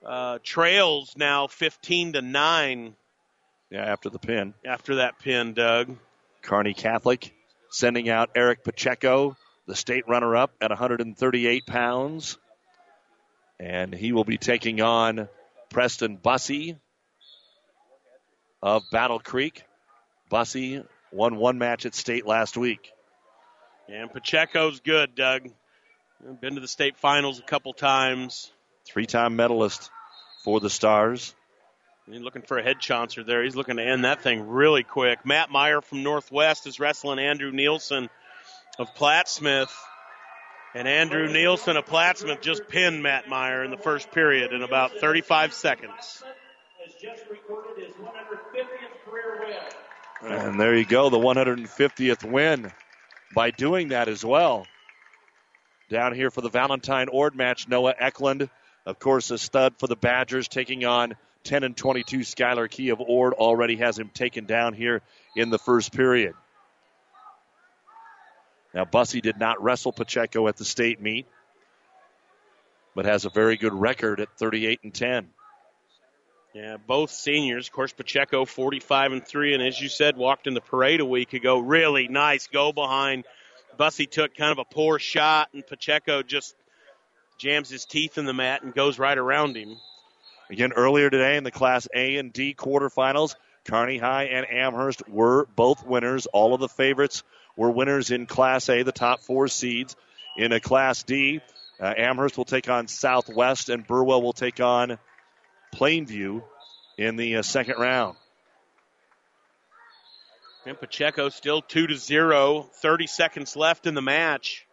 uh, 0.05 0.39
trails 0.43 1.13
now 1.17 1.47
15 1.47 2.13
to 2.13 2.21
9 2.21 2.95
Yeah, 3.69 3.79
after 3.85 4.09
the 4.09 4.19
pin. 4.19 4.53
after 4.65 4.95
that 4.95 5.19
pin, 5.19 5.53
Doug. 5.53 5.97
Kearney 6.41 6.73
Catholic 6.73 7.33
sending 7.69 8.09
out 8.09 8.29
Eric 8.35 8.63
Pacheco, 8.63 9.35
the 9.65 9.75
state 9.75 10.07
runner 10.07 10.35
up 10.35 10.51
at 10.61 10.69
138 10.69 11.65
pounds. 11.65 12.37
And 13.59 13.93
he 13.93 14.11
will 14.11 14.25
be 14.25 14.37
taking 14.37 14.81
on 14.81 15.29
Preston 15.69 16.17
Bussey 16.17 16.77
of 18.61 18.83
Battle 18.91 19.19
Creek. 19.19 19.63
Bussey 20.29 20.83
won 21.11 21.35
one 21.37 21.57
match 21.57 21.85
at 21.85 21.95
state 21.95 22.25
last 22.25 22.57
week. 22.57 22.91
And 23.89 24.11
Pacheco's 24.11 24.79
good, 24.79 25.15
Doug. 25.15 25.49
Been 26.41 26.55
to 26.55 26.61
the 26.61 26.67
state 26.69 26.97
finals 26.97 27.39
a 27.39 27.43
couple 27.43 27.73
times. 27.73 28.51
Three 28.85 29.05
time 29.05 29.35
medalist 29.35 29.89
for 30.43 30.59
the 30.59 30.69
Stars. 30.69 31.33
He's 32.05 32.21
looking 32.21 32.41
for 32.41 32.57
a 32.57 32.63
head 32.63 32.79
chauncer 32.79 33.23
there. 33.23 33.43
He's 33.43 33.55
looking 33.55 33.77
to 33.77 33.83
end 33.83 34.03
that 34.03 34.21
thing 34.21 34.47
really 34.47 34.83
quick. 34.83 35.25
Matt 35.25 35.49
Meyer 35.49 35.81
from 35.81 36.03
Northwest 36.03 36.67
is 36.67 36.79
wrestling 36.79 37.19
Andrew 37.19 37.51
Nielsen 37.51 38.09
of 38.77 38.93
Plattsmouth. 38.95 39.71
And 40.75 40.87
Andrew 40.87 41.31
Nielsen 41.31 41.77
of 41.77 41.85
Plattsmouth 41.85 42.41
just 42.41 42.67
pinned 42.67 43.01
Matt 43.01 43.29
Meyer 43.29 43.63
in 43.63 43.71
the 43.71 43.77
first 43.77 44.11
period 44.11 44.51
in 44.51 44.63
about 44.63 44.91
35 44.99 45.53
seconds. 45.53 46.23
And 50.21 50.59
there 50.59 50.75
you 50.75 50.85
go, 50.85 51.09
the 51.09 51.19
150th 51.19 52.23
win 52.23 52.71
by 53.33 53.51
doing 53.51 53.89
that 53.89 54.07
as 54.07 54.25
well. 54.25 54.65
Down 55.89 56.13
here 56.15 56.31
for 56.31 56.41
the 56.41 56.49
Valentine 56.49 57.07
Ord 57.09 57.35
match, 57.35 57.67
Noah 57.67 57.93
Eklund, 57.99 58.49
of 58.85 58.99
course, 58.99 59.31
a 59.31 59.37
stud 59.37 59.75
for 59.77 59.87
the 59.87 59.95
Badgers, 59.95 60.47
taking 60.47 60.85
on 60.85 61.15
10 61.43 61.63
and 61.63 61.75
22 61.75 62.19
Skylar 62.19 62.69
Key 62.69 62.89
of 62.89 62.99
Ord. 63.01 63.33
Already 63.33 63.77
has 63.77 63.97
him 63.97 64.09
taken 64.13 64.45
down 64.45 64.73
here 64.73 65.01
in 65.35 65.49
the 65.49 65.59
first 65.59 65.93
period. 65.93 66.33
Now, 68.73 68.85
Bussy 68.85 69.21
did 69.21 69.37
not 69.37 69.61
wrestle 69.61 69.91
Pacheco 69.91 70.47
at 70.47 70.57
the 70.57 70.65
state 70.65 70.99
meet, 70.99 71.27
but 72.95 73.05
has 73.05 73.25
a 73.25 73.29
very 73.29 73.55
good 73.55 73.73
record 73.73 74.19
at 74.19 74.29
38 74.37 74.79
and 74.83 74.93
10. 74.93 75.29
Yeah, 76.53 76.77
both 76.77 77.09
seniors. 77.11 77.67
Of 77.67 77.73
course, 77.73 77.93
Pacheco 77.93 78.45
45 78.45 79.11
and 79.11 79.27
3, 79.27 79.53
and 79.55 79.63
as 79.63 79.79
you 79.79 79.89
said, 79.89 80.17
walked 80.17 80.45
in 80.45 80.53
the 80.53 80.61
parade 80.61 80.99
a 80.99 81.05
week 81.05 81.33
ago. 81.33 81.59
Really 81.59 82.07
nice 82.07 82.47
go 82.47 82.71
behind. 82.71 83.25
Bussy 83.77 84.05
took 84.05 84.35
kind 84.35 84.51
of 84.51 84.59
a 84.59 84.65
poor 84.65 84.99
shot, 84.99 85.49
and 85.53 85.65
Pacheco 85.65 86.21
just 86.21 86.55
jams 87.37 87.69
his 87.69 87.85
teeth 87.85 88.17
in 88.17 88.25
the 88.25 88.33
mat 88.33 88.63
and 88.63 88.73
goes 88.73 88.99
right 88.99 89.17
around 89.17 89.55
him. 89.55 89.77
Again, 90.49 90.73
earlier 90.73 91.09
today 91.09 91.37
in 91.37 91.43
the 91.43 91.51
Class 91.51 91.87
A 91.93 92.17
and 92.17 92.31
D 92.31 92.53
quarterfinals, 92.53 93.35
Kearney 93.65 93.97
High 93.97 94.25
and 94.25 94.45
Amherst 94.49 95.07
were 95.07 95.47
both 95.55 95.85
winners. 95.85 96.25
All 96.27 96.53
of 96.53 96.59
the 96.59 96.67
favorites 96.67 97.23
were 97.55 97.71
winners 97.71 98.11
in 98.11 98.25
Class 98.25 98.69
A, 98.69 98.83
the 98.83 98.91
top 98.91 99.21
four 99.21 99.47
seeds. 99.47 99.95
In 100.37 100.51
a 100.51 100.59
Class 100.59 101.03
D, 101.03 101.41
uh, 101.79 101.93
Amherst 101.95 102.37
will 102.37 102.45
take 102.45 102.69
on 102.69 102.87
Southwest, 102.87 103.69
and 103.69 103.85
Burwell 103.85 104.21
will 104.21 104.33
take 104.33 104.59
on 104.59 104.97
Plainview 105.73 106.43
in 106.97 107.15
the 107.15 107.37
uh, 107.37 107.41
second 107.41 107.79
round. 107.79 108.17
And 110.65 110.79
Pacheco 110.79 111.29
still 111.29 111.61
2 111.61 111.87
to 111.87 111.97
0, 111.97 112.69
30 112.81 113.07
seconds 113.07 113.55
left 113.55 113.85
in 113.85 113.95
the 113.95 114.01
match. 114.01 114.65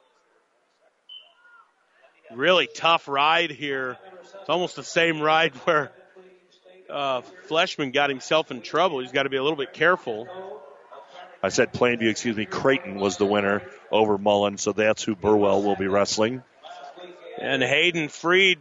Really 2.33 2.69
tough 2.73 3.09
ride 3.09 3.51
here. 3.51 3.99
It's 4.41 4.49
almost 4.49 4.77
the 4.77 4.85
same 4.85 5.21
ride 5.21 5.55
where 5.65 5.91
uh, 6.89 7.23
Fleshman 7.49 7.93
got 7.93 8.11
himself 8.11 8.51
in 8.51 8.63
trouble. 8.63 9.01
He's 9.01 9.13
got 9.13 9.25
to 9.25 9.31
be 9.31 9.37
a 9.37 9.43
little 9.43 9.59
bit 9.59 9.73
careful. 9.73 10.29
I 11.43 11.49
said 11.49 11.73
Plainview, 11.73 12.11
excuse 12.11 12.37
me. 12.37 12.45
Creighton 12.45 12.97
was 12.97 13.17
the 13.17 13.27
winner 13.27 13.63
over 13.91 14.19
Mullen, 14.19 14.59
so 14.59 14.73
that's 14.73 15.03
who 15.03 15.17
Burwell 15.17 15.63
will 15.63 15.77
be 15.77 15.89
wrestling. 15.89 16.43
And 17.41 17.63
Hayden 17.63 18.09
Freed 18.09 18.59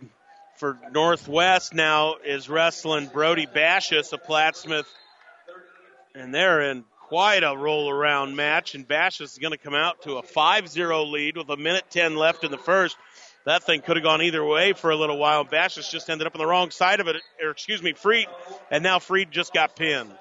for 0.55 0.77
Northwest 0.91 1.73
now 1.73 2.15
is 2.25 2.49
wrestling 2.49 3.07
Brody 3.07 3.45
Bashis 3.45 4.13
of 4.13 4.23
Plattsmouth. 4.23 4.85
And 6.15 6.33
they're 6.33 6.61
in 6.61 6.85
quite 7.01 7.43
a 7.43 7.55
roll 7.55 7.89
around 7.89 8.35
match. 8.35 8.75
And 8.75 8.87
Bashis 8.87 9.21
is 9.21 9.37
going 9.37 9.51
to 9.51 9.57
come 9.57 9.75
out 9.75 10.03
to 10.03 10.17
a 10.17 10.23
5 10.23 10.69
0 10.69 11.05
lead 11.05 11.37
with 11.37 11.49
a 11.49 11.57
minute 11.57 11.85
10 11.89 12.15
left 12.15 12.43
in 12.43 12.51
the 12.51 12.57
first. 12.57 12.95
That 13.49 13.63
thing 13.63 13.81
could 13.81 13.97
have 13.97 14.03
gone 14.03 14.21
either 14.21 14.45
way 14.45 14.73
for 14.73 14.91
a 14.91 14.95
little 14.95 15.17
while. 15.17 15.43
Bashis 15.43 15.89
just 15.89 16.07
ended 16.07 16.27
up 16.27 16.35
on 16.35 16.39
the 16.39 16.45
wrong 16.45 16.69
side 16.69 16.99
of 16.99 17.07
it, 17.07 17.15
or 17.41 17.49
excuse 17.49 17.81
me, 17.81 17.93
Freed. 17.93 18.27
And 18.69 18.83
now 18.83 18.99
Freed 18.99 19.31
just 19.31 19.55
got 19.55 19.75
pinned. 19.75 20.11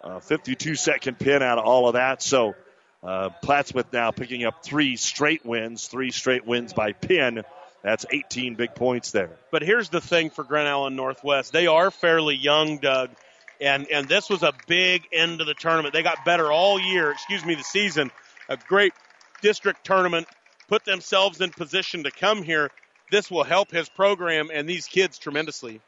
Uh, 0.00 0.20
52 0.20 0.76
second 0.76 1.18
pin 1.18 1.42
out 1.42 1.58
of 1.58 1.64
all 1.64 1.88
of 1.88 1.94
that. 1.94 2.22
So 2.22 2.54
uh, 3.02 3.30
Plattsmouth 3.42 3.92
now 3.92 4.12
picking 4.12 4.44
up 4.44 4.62
three 4.62 4.94
straight 4.94 5.44
wins, 5.44 5.88
three 5.88 6.12
straight 6.12 6.46
wins 6.46 6.72
by 6.72 6.92
pin. 6.92 7.42
That's 7.82 8.06
18 8.08 8.54
big 8.54 8.76
points 8.76 9.10
there. 9.10 9.30
But 9.50 9.62
here's 9.62 9.88
the 9.88 10.00
thing 10.00 10.30
for 10.30 10.44
Grand 10.44 10.68
Island 10.68 10.94
Northwest. 10.94 11.52
They 11.52 11.66
are 11.66 11.90
fairly 11.90 12.36
young, 12.36 12.78
Doug. 12.78 13.10
And, 13.60 13.88
and 13.90 14.06
this 14.06 14.30
was 14.30 14.44
a 14.44 14.52
big 14.68 15.02
end 15.12 15.40
of 15.40 15.48
the 15.48 15.54
tournament. 15.54 15.94
They 15.94 16.04
got 16.04 16.24
better 16.24 16.52
all 16.52 16.78
year, 16.78 17.10
excuse 17.10 17.44
me, 17.44 17.56
the 17.56 17.64
season. 17.64 18.12
A 18.48 18.56
great 18.56 18.92
district 19.42 19.84
tournament, 19.84 20.28
put 20.70 20.84
themselves 20.84 21.40
in 21.40 21.50
position 21.50 22.04
to 22.04 22.12
come 22.12 22.44
here. 22.44 22.70
This 23.10 23.28
will 23.28 23.42
help 23.42 23.72
his 23.72 23.88
program 23.88 24.50
and 24.54 24.68
these 24.68 24.86
kids 24.86 25.18
tremendously. 25.18 25.80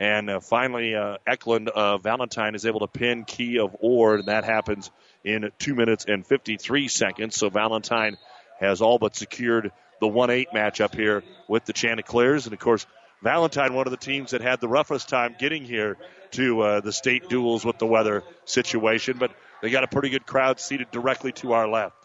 And 0.00 0.28
uh, 0.28 0.40
finally, 0.40 0.94
uh, 0.94 1.18
Eklund 1.24 1.68
uh, 1.68 1.98
Valentine 1.98 2.56
is 2.56 2.66
able 2.66 2.80
to 2.80 2.88
pin 2.88 3.24
Key 3.24 3.60
of 3.60 3.76
Ord, 3.80 4.20
and 4.20 4.28
that 4.28 4.44
happens 4.44 4.90
in 5.24 5.50
2 5.60 5.74
minutes 5.74 6.04
and 6.06 6.26
53 6.26 6.88
seconds. 6.88 7.36
So 7.36 7.48
Valentine 7.48 8.16
has 8.58 8.80
all 8.80 8.98
but 8.98 9.14
secured 9.14 9.70
the 10.00 10.08
1 10.08 10.30
8 10.30 10.48
matchup 10.52 10.94
here 10.96 11.22
with 11.46 11.64
the 11.64 11.72
Chanticleers. 11.72 12.46
And 12.46 12.52
of 12.52 12.58
course, 12.58 12.86
Valentine, 13.22 13.72
one 13.72 13.86
of 13.86 13.92
the 13.92 13.96
teams 13.96 14.32
that 14.32 14.40
had 14.40 14.60
the 14.60 14.68
roughest 14.68 15.08
time 15.08 15.36
getting 15.38 15.64
here 15.64 15.96
to 16.32 16.60
uh, 16.60 16.80
the 16.80 16.92
state 16.92 17.28
duels 17.28 17.64
with 17.64 17.78
the 17.78 17.86
weather 17.86 18.24
situation, 18.44 19.16
but 19.18 19.30
they 19.62 19.70
got 19.70 19.84
a 19.84 19.88
pretty 19.88 20.08
good 20.08 20.26
crowd 20.26 20.58
seated 20.58 20.90
directly 20.90 21.32
to 21.32 21.52
our 21.52 21.68
left. 21.68 21.97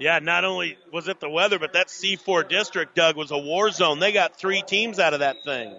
Yeah, 0.00 0.18
not 0.18 0.44
only 0.44 0.78
was 0.92 1.08
it 1.08 1.20
the 1.20 1.28
weather, 1.28 1.58
but 1.58 1.74
that 1.74 1.88
C4 1.88 2.48
district, 2.48 2.94
Doug, 2.94 3.16
was 3.16 3.30
a 3.30 3.38
war 3.38 3.70
zone. 3.70 4.00
They 4.00 4.12
got 4.12 4.36
three 4.36 4.62
teams 4.62 4.98
out 4.98 5.12
of 5.12 5.20
that 5.20 5.36
thing. 5.44 5.78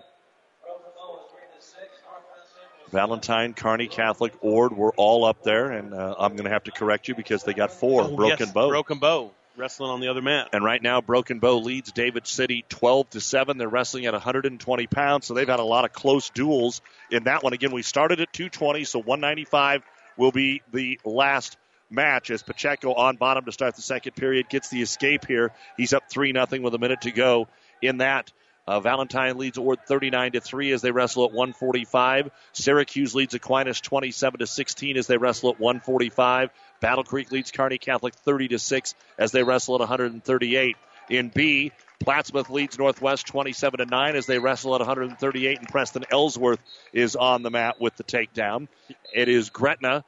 Valentine, 2.92 3.54
Kearney 3.54 3.88
Catholic, 3.88 4.34
Ord 4.42 4.76
were 4.76 4.92
all 4.98 5.26
up 5.26 5.44
there, 5.44 5.72
and 5.72 5.94
uh, 5.94 6.16
I'm 6.20 6.34
going 6.34 6.44
to 6.44 6.52
have 6.52 6.66
to 6.66 6.72
correct 6.72 7.08
you 7.08 7.16
because 7.16 7.44
they 7.44 7.54
got 7.54 7.72
four. 7.72 8.04
Oh, 8.04 8.16
Broken 8.16 8.38
yes, 8.40 8.52
Bow. 8.52 8.70
Broken 8.70 9.00
Bow 9.00 9.32
wrestling 9.58 9.90
on 9.90 10.00
the 10.02 10.08
other 10.08 10.22
mat. 10.22 10.50
And 10.54 10.64
right 10.64 10.82
now, 10.82 11.02
Broken 11.02 11.40
Bow 11.40 11.58
leads 11.58 11.92
David 11.92 12.28
City 12.28 12.66
12 12.70 13.10
to 13.12 13.22
7. 13.22 13.58
They're 13.58 13.68
wrestling 13.68 14.06
at 14.06 14.14
120 14.14 14.88
pounds, 14.88 15.26
so 15.26 15.34
they've 15.34 15.48
had 15.48 15.60
a 15.60 15.64
lot 15.64 15.86
of 15.86 15.94
close 15.94 16.30
duels 16.30 16.82
in 17.10 17.24
that 17.24 17.44
one. 17.44 17.54
Again, 17.54 17.72
we 17.72 17.82
started 17.82 18.20
at 18.22 18.32
220, 18.34 18.84
so 18.84 19.00
195 19.00 19.84
will 20.18 20.32
be 20.32 20.62
the 20.72 21.00
last 21.06 21.58
match 21.92 22.32
as 22.32 22.42
Pacheco 22.42 22.94
on 22.94 23.18
bottom 23.18 23.46
to 23.46 23.52
start 23.52 23.76
the 23.76 23.82
second 23.82 24.16
period 24.16 24.50
gets 24.50 24.70
the 24.70 24.82
escape 24.82 25.26
here. 25.28 25.52
He's 25.78 25.94
up 25.94 26.10
3 26.10 26.34
0 26.34 26.62
with 26.62 26.74
a 26.74 26.80
minute 26.80 27.02
to 27.02 27.12
go 27.12 27.48
in 27.82 27.98
that. 27.98 28.32
Uh, 28.68 28.80
Valentine 28.80 29.38
leads 29.38 29.58
Ord 29.58 29.80
39 29.88 30.34
to 30.34 30.42
3 30.42 30.72
as 30.72 30.82
they 30.82 30.92
wrestle 30.92 31.26
at 31.26 31.32
145. 31.32 32.30
Syracuse 32.54 33.16
leads 33.16 33.34
Aquinas 33.34 33.82
27 33.82 34.40
to 34.40 34.48
16 34.48 34.98
as 34.98 35.08
they 35.08 35.18
wrestle 35.18 35.50
at 35.50 35.60
145. 35.60 36.52
Battle 36.80 37.04
Creek 37.04 37.32
leads 37.32 37.52
Kearney 37.52 37.80
Catholic 37.80 38.14
30 38.14 38.50
to 38.50 38.60
6 38.60 38.96
as 39.18 39.32
they 39.32 39.44
wrestle 39.44 39.76
at 39.76 39.80
138. 39.80 40.78
In 41.10 41.30
B, 41.30 41.72
Plattsmouth 42.06 42.50
leads 42.50 42.78
Northwest 42.78 43.28
27 43.28 43.80
to 43.80 43.86
9 43.86 44.16
as 44.16 44.26
they 44.26 44.40
wrestle 44.40 44.76
at 44.76 44.80
138, 44.80 45.60
and 45.60 45.68
Preston 45.68 46.06
Ellsworth 46.12 46.62
is 46.94 47.16
on 47.16 47.44
the 47.44 47.50
mat 47.50 47.82
with 47.82 47.96
the 47.98 48.04
takedown. 48.04 48.68
It 49.14 49.28
is 49.28 49.50
Gretna 49.50 50.06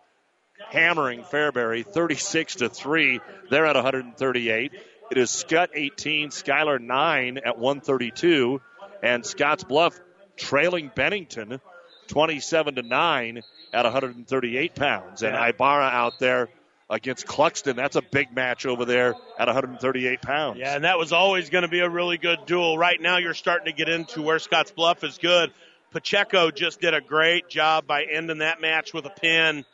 hammering 0.70 1.24
Fairbury 1.24 1.86
36 1.86 2.56
to 2.56 2.70
3. 2.70 3.20
They're 3.50 3.66
at 3.66 3.76
138. 3.76 4.72
It 5.12 5.18
is 5.18 5.30
Skutt 5.30 5.70
18, 5.74 6.32
Schuyler 6.32 6.80
9 6.80 7.38
at 7.38 7.58
132, 7.58 8.62
and 9.02 9.24
Scottsbluff 9.24 10.00
trailing 10.38 10.92
Bennington 10.94 11.60
27 12.08 12.76
to 12.76 12.82
9 12.82 13.42
at 13.74 13.84
138 13.84 14.76
pounds. 14.76 15.24
And 15.24 15.36
Ibarra 15.36 15.86
out 15.86 16.20
there 16.20 16.50
against 16.90 17.26
Cluxton. 17.26 17.76
That's 17.76 17.96
a 17.96 18.02
big 18.02 18.34
match 18.34 18.66
over 18.66 18.86
there 18.86 19.16
at 19.38 19.48
138 19.48 20.22
pounds. 20.22 20.60
Yeah, 20.60 20.76
and 20.76 20.84
that 20.84 20.98
was 20.98 21.12
always 21.12 21.50
going 21.50 21.64
to 21.64 21.68
be 21.68 21.80
a 21.80 21.90
really 21.90 22.18
good 22.18 22.46
duel. 22.46 22.78
Right 22.78 23.00
now, 23.02 23.18
you're 23.18 23.34
starting 23.34 23.66
to 23.66 23.74
get 23.74 23.90
into 23.90 24.22
where 24.22 24.38
Scottsbluff 24.38 25.04
is 25.04 25.18
good. 25.18 25.52
Pacheco 25.92 26.50
just 26.50 26.82
did 26.82 26.94
a 26.94 27.02
great 27.02 27.50
job 27.50 27.86
by 27.86 28.04
ending 28.04 28.40
that 28.40 28.62
match 28.62 28.94
with 28.94 29.06
a 29.06 29.12
pin. 29.12 29.66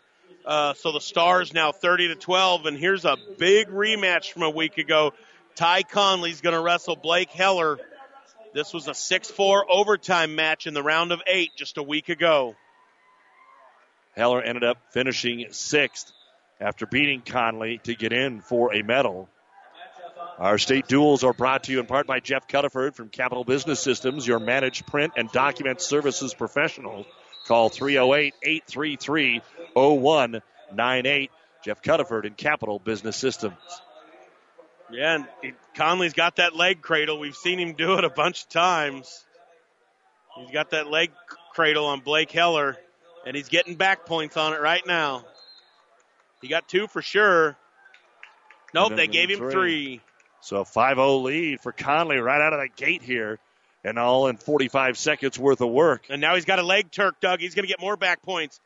Uh, 0.46 0.74
so 0.74 0.92
the 0.92 1.02
Stars 1.02 1.54
now 1.54 1.72
30 1.72 2.10
to 2.10 2.16
12, 2.16 2.66
and 2.66 2.78
here's 2.78 3.06
a 3.06 3.18
big 3.38 3.68
rematch 3.68 4.32
from 4.32 4.44
a 4.44 4.50
week 4.50 4.78
ago. 4.78 5.14
Ty 5.56 5.84
Conley's 5.84 6.42
going 6.42 6.56
to 6.56 6.62
wrestle 6.62 6.96
Blake 6.96 7.30
Heller. 7.30 7.78
This 8.54 8.74
was 8.74 8.88
a 8.88 8.92
6-4 8.92 9.64
overtime 9.70 10.36
match 10.36 10.66
in 10.66 10.74
the 10.74 10.82
round 10.82 11.12
of 11.12 11.22
eight 11.28 11.52
just 11.56 11.78
a 11.78 11.84
week 11.84 12.10
ago. 12.10 12.56
Heller 14.16 14.42
ended 14.42 14.64
up 14.64 14.78
finishing 14.92 15.48
sixth 15.52 16.12
after 16.60 16.86
beating 16.86 17.22
Conley 17.22 17.80
to 17.84 17.96
get 17.96 18.12
in 18.12 18.42
for 18.42 18.74
a 18.74 18.82
medal. 18.82 19.30
Our 20.40 20.58
state 20.58 20.88
duels 20.88 21.24
are 21.24 21.34
brought 21.34 21.66
to 21.66 21.72
you 21.72 21.80
in 21.80 21.86
part 21.86 22.08
by 22.08 22.22
Jeff 22.22 22.48
Culliford 22.48 22.96
from 22.96 23.10
Capital 23.10 23.44
Business 23.44 23.82
Systems, 23.82 24.26
your 24.26 24.40
managed 24.40 24.88
print 24.88 25.14
and 25.18 25.30
document 25.32 25.82
services 25.82 26.34
professional. 26.34 27.06
Call 27.50 27.70
308 27.70 28.36
833 28.44 29.42
0198. 29.74 31.32
Jeff 31.64 31.82
Culliford 31.82 32.28
in 32.28 32.36
Capital 32.36 32.78
Business 32.78 33.18
Systems. 33.18 33.58
Yeah, 34.92 35.16
and 35.16 35.28
he- 35.42 35.54
Conley's 35.74 36.14
got 36.14 36.36
that 36.36 36.56
leg 36.56 36.84
cradle. 36.84 37.18
We've 37.18 37.36
seen 37.36 37.60
him 37.60 37.74
do 37.74 37.98
it 37.98 38.04
a 38.04 38.10
bunch 38.12 38.44
of 38.44 38.50
times. 38.50 39.26
He's 40.38 40.52
got 40.52 40.70
that 40.70 40.92
leg 40.92 41.12
cradle 41.52 41.88
on 41.88 42.02
Blake 42.02 42.30
Heller, 42.30 42.78
and 43.26 43.36
he's 43.36 43.50
getting 43.50 43.74
back 43.76 44.06
points 44.06 44.38
on 44.38 44.54
it 44.54 44.62
right 44.62 44.86
now. 44.86 45.26
He 46.44 46.50
got 46.50 46.70
two 46.70 46.86
for 46.86 47.02
sure. 47.02 47.58
Nope, 48.76 48.96
they 48.96 49.08
gave 49.08 49.32
him 49.32 49.40
three. 49.40 49.52
three. 49.52 50.02
So 50.42 50.64
5 50.64 50.98
0 50.98 51.18
lead 51.18 51.62
for 51.62 51.72
Conley 51.72 52.18
right 52.18 52.42
out 52.42 52.54
of 52.54 52.60
the 52.60 52.70
gate 52.70 53.02
here, 53.02 53.40
and 53.84 53.98
all 53.98 54.28
in 54.28 54.38
45 54.38 54.98
seconds 54.98 55.40
worth 55.40 55.62
of 55.62 55.70
work. 55.70 56.06
And 56.10 56.22
now 56.22 56.36
he's 56.36 56.46
got 56.46 56.60
a 56.60 56.64
leg 56.64 56.92
turk, 56.92 57.20
Doug. 57.22 57.40
He's 57.40 57.56
going 57.56 57.64
to 57.64 57.70
get 57.70 57.80
more 57.80 57.98
back 57.98 58.22
points. 58.22 58.60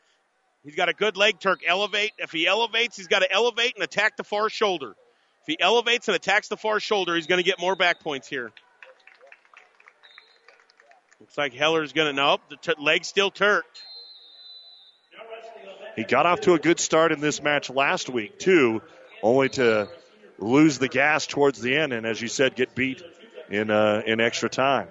He's 0.64 0.74
got 0.74 0.88
a 0.88 0.94
good 0.94 1.16
leg 1.16 1.40
turk. 1.40 1.60
Elevate. 1.66 2.12
If 2.18 2.32
he 2.32 2.46
elevates, 2.46 2.96
he's 2.96 3.08
got 3.08 3.20
to 3.20 3.30
elevate 3.30 3.74
and 3.76 3.84
attack 3.84 4.16
the 4.16 4.24
far 4.24 4.48
shoulder. 4.48 4.94
If 5.42 5.46
he 5.46 5.60
elevates 5.60 6.08
and 6.08 6.14
attacks 6.14 6.48
the 6.48 6.56
far 6.56 6.80
shoulder, 6.80 7.14
he's 7.14 7.26
going 7.26 7.38
to 7.38 7.44
get 7.44 7.60
more 7.60 7.76
back 7.76 8.00
points 8.00 8.28
here. 8.28 8.50
Looks 11.20 11.36
like 11.36 11.52
Heller's 11.52 11.92
going 11.92 12.08
to. 12.08 12.12
Nope, 12.14 12.40
the 12.48 12.56
t- 12.56 12.74
leg's 12.78 13.08
still 13.08 13.30
turked. 13.30 13.82
He 15.96 16.04
got 16.04 16.26
off 16.26 16.40
to 16.40 16.54
a 16.54 16.58
good 16.58 16.80
start 16.80 17.12
in 17.12 17.20
this 17.20 17.42
match 17.42 17.70
last 17.70 18.08
week, 18.08 18.38
too, 18.38 18.82
only 19.22 19.48
to 19.50 19.88
lose 20.38 20.78
the 20.78 20.88
gas 20.88 21.26
towards 21.26 21.60
the 21.60 21.76
end, 21.76 21.92
and 21.92 22.04
as 22.04 22.20
you 22.20 22.26
said, 22.26 22.56
get 22.56 22.74
beat 22.74 23.02
in 23.50 23.70
uh, 23.70 24.02
in 24.06 24.20
extra 24.20 24.48
time. 24.48 24.88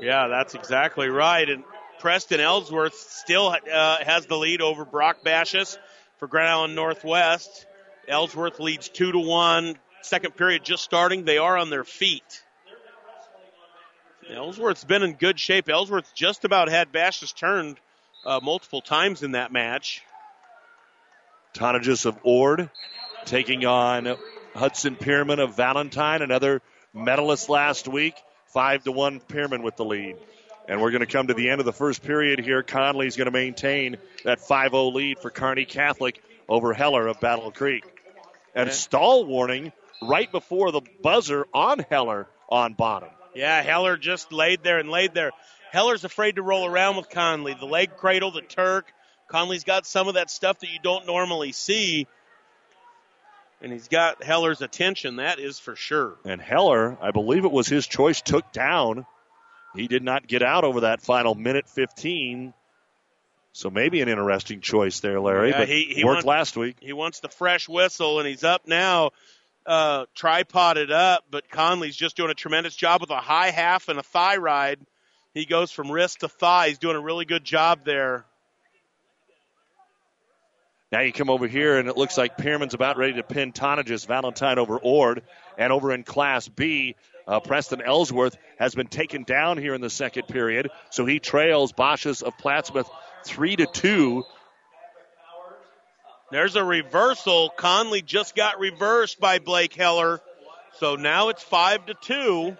Yeah, 0.00 0.28
that's 0.28 0.54
exactly 0.54 1.08
right. 1.08 1.48
And 1.48 1.64
Preston 2.00 2.40
Ellsworth 2.40 2.94
still 2.94 3.48
uh, 3.48 4.04
has 4.04 4.26
the 4.26 4.36
lead 4.36 4.60
over 4.60 4.84
Brock 4.84 5.18
Bashis 5.24 5.78
for 6.18 6.26
Grand 6.26 6.48
Island 6.48 6.74
Northwest. 6.74 7.66
Ellsworth 8.08 8.58
leads 8.58 8.88
two 8.88 9.12
to 9.12 9.18
one. 9.18 9.76
Second 10.02 10.36
period 10.36 10.64
just 10.64 10.82
starting. 10.82 11.24
They 11.24 11.38
are 11.38 11.56
on 11.56 11.70
their 11.70 11.84
feet. 11.84 12.42
Ellsworth's 14.28 14.84
been 14.84 15.02
in 15.02 15.14
good 15.14 15.38
shape. 15.38 15.68
Ellsworth 15.68 16.12
just 16.14 16.44
about 16.44 16.68
had 16.68 16.92
Bashis 16.92 17.34
turned 17.34 17.78
uh, 18.24 18.40
multiple 18.42 18.80
times 18.80 19.22
in 19.22 19.32
that 19.32 19.52
match. 19.52 20.02
Tonnages 21.54 22.06
of 22.06 22.18
Ord 22.22 22.70
taking 23.24 23.64
on 23.64 24.16
Hudson 24.54 24.96
Pierman 24.96 25.38
of 25.38 25.56
Valentine, 25.56 26.22
another 26.22 26.62
medalist 26.92 27.48
last 27.48 27.88
week. 27.88 28.14
Five 28.46 28.84
to 28.84 28.92
one 28.92 29.20
Pierman 29.20 29.62
with 29.62 29.76
the 29.76 29.84
lead. 29.84 30.16
And 30.68 30.80
we're 30.80 30.90
going 30.90 31.00
to 31.00 31.06
come 31.06 31.26
to 31.26 31.34
the 31.34 31.50
end 31.50 31.60
of 31.60 31.64
the 31.64 31.72
first 31.72 32.02
period 32.02 32.38
here. 32.38 32.62
Conley's 32.62 33.16
going 33.16 33.26
to 33.26 33.32
maintain 33.32 33.96
that 34.24 34.40
5-0 34.40 34.92
lead 34.92 35.18
for 35.18 35.30
Kearney 35.30 35.64
Catholic 35.64 36.22
over 36.48 36.72
Heller 36.72 37.06
of 37.06 37.18
Battle 37.20 37.50
Creek. 37.50 37.84
And 38.54 38.70
stall 38.70 39.24
warning 39.24 39.72
right 40.02 40.30
before 40.30 40.70
the 40.70 40.82
buzzer 41.02 41.46
on 41.52 41.78
Heller 41.90 42.28
on 42.48 42.74
bottom. 42.74 43.08
Yeah, 43.34 43.62
Heller 43.62 43.96
just 43.96 44.32
laid 44.32 44.62
there 44.62 44.78
and 44.78 44.90
laid 44.90 45.14
there. 45.14 45.32
Heller's 45.72 46.04
afraid 46.04 46.36
to 46.36 46.42
roll 46.42 46.66
around 46.66 46.96
with 46.96 47.08
Conley. 47.08 47.54
The 47.54 47.66
leg 47.66 47.96
cradle, 47.96 48.30
the 48.30 48.42
Turk. 48.42 48.92
Conley's 49.28 49.64
got 49.64 49.86
some 49.86 50.06
of 50.08 50.14
that 50.14 50.30
stuff 50.30 50.58
that 50.58 50.70
you 50.70 50.78
don't 50.82 51.06
normally 51.06 51.52
see. 51.52 52.06
And 53.62 53.72
he's 53.72 53.88
got 53.88 54.22
Heller's 54.24 54.60
attention, 54.60 55.16
that 55.16 55.38
is 55.38 55.58
for 55.58 55.76
sure. 55.76 56.16
And 56.24 56.40
Heller, 56.40 56.98
I 57.00 57.12
believe 57.12 57.44
it 57.44 57.52
was 57.52 57.68
his 57.68 57.86
choice, 57.86 58.20
took 58.20 58.50
down. 58.52 59.06
He 59.76 59.86
did 59.88 60.02
not 60.02 60.26
get 60.26 60.42
out 60.42 60.64
over 60.64 60.80
that 60.80 61.00
final 61.00 61.34
minute 61.34 61.68
15. 61.68 62.52
So 63.52 63.70
maybe 63.70 64.00
an 64.00 64.08
interesting 64.08 64.60
choice 64.60 65.00
there, 65.00 65.20
Larry. 65.20 65.50
Yeah, 65.50 65.58
but 65.58 65.68
he- 65.68 65.92
he 65.94 66.04
worked 66.04 66.24
wants- 66.24 66.26
last 66.26 66.56
week. 66.56 66.76
He 66.80 66.92
wants 66.92 67.20
the 67.20 67.28
fresh 67.28 67.68
whistle, 67.68 68.18
and 68.18 68.26
he's 68.26 68.42
up 68.44 68.66
now, 68.66 69.10
uh, 69.66 70.06
tripoded 70.16 70.90
up, 70.90 71.24
but 71.30 71.48
Conley's 71.48 71.94
just 71.96 72.16
doing 72.16 72.30
a 72.30 72.34
tremendous 72.34 72.74
job 72.74 73.00
with 73.00 73.10
a 73.10 73.20
high 73.20 73.50
half 73.50 73.88
and 73.88 73.98
a 73.98 74.02
thigh 74.02 74.36
ride. 74.36 74.80
He 75.34 75.44
goes 75.46 75.70
from 75.70 75.90
wrist 75.92 76.20
to 76.20 76.28
thigh. 76.28 76.68
He's 76.68 76.78
doing 76.78 76.96
a 76.96 77.00
really 77.00 77.24
good 77.26 77.44
job 77.44 77.84
there. 77.84 78.24
Now 80.92 81.00
you 81.00 81.12
come 81.12 81.30
over 81.30 81.48
here, 81.48 81.78
and 81.78 81.88
it 81.88 81.96
looks 81.96 82.18
like 82.18 82.36
Pierman's 82.36 82.74
about 82.74 82.98
ready 82.98 83.14
to 83.14 83.22
pin 83.22 83.52
Tonnages 83.52 84.06
Valentine 84.06 84.58
over 84.58 84.78
Ord. 84.78 85.22
And 85.56 85.72
over 85.72 85.90
in 85.90 86.02
Class 86.02 86.48
B, 86.48 86.96
uh, 87.26 87.40
Preston 87.40 87.80
Ellsworth 87.80 88.36
has 88.58 88.74
been 88.74 88.88
taken 88.88 89.22
down 89.24 89.56
here 89.56 89.74
in 89.74 89.80
the 89.80 89.88
second 89.88 90.28
period, 90.28 90.68
so 90.90 91.06
he 91.06 91.18
trails 91.18 91.72
Bashis 91.72 92.22
of 92.22 92.36
Plattsmouth 92.36 92.90
three 93.24 93.56
to 93.56 93.66
two. 93.66 94.24
There's 96.30 96.56
a 96.56 96.64
reversal. 96.64 97.50
Conley 97.56 98.02
just 98.02 98.34
got 98.34 98.58
reversed 98.58 99.18
by 99.18 99.38
Blake 99.38 99.74
Heller. 99.74 100.20
So 100.78 100.96
now 100.96 101.28
it's 101.28 101.42
five 101.42 101.86
to 101.86 101.94
two. 101.94 102.56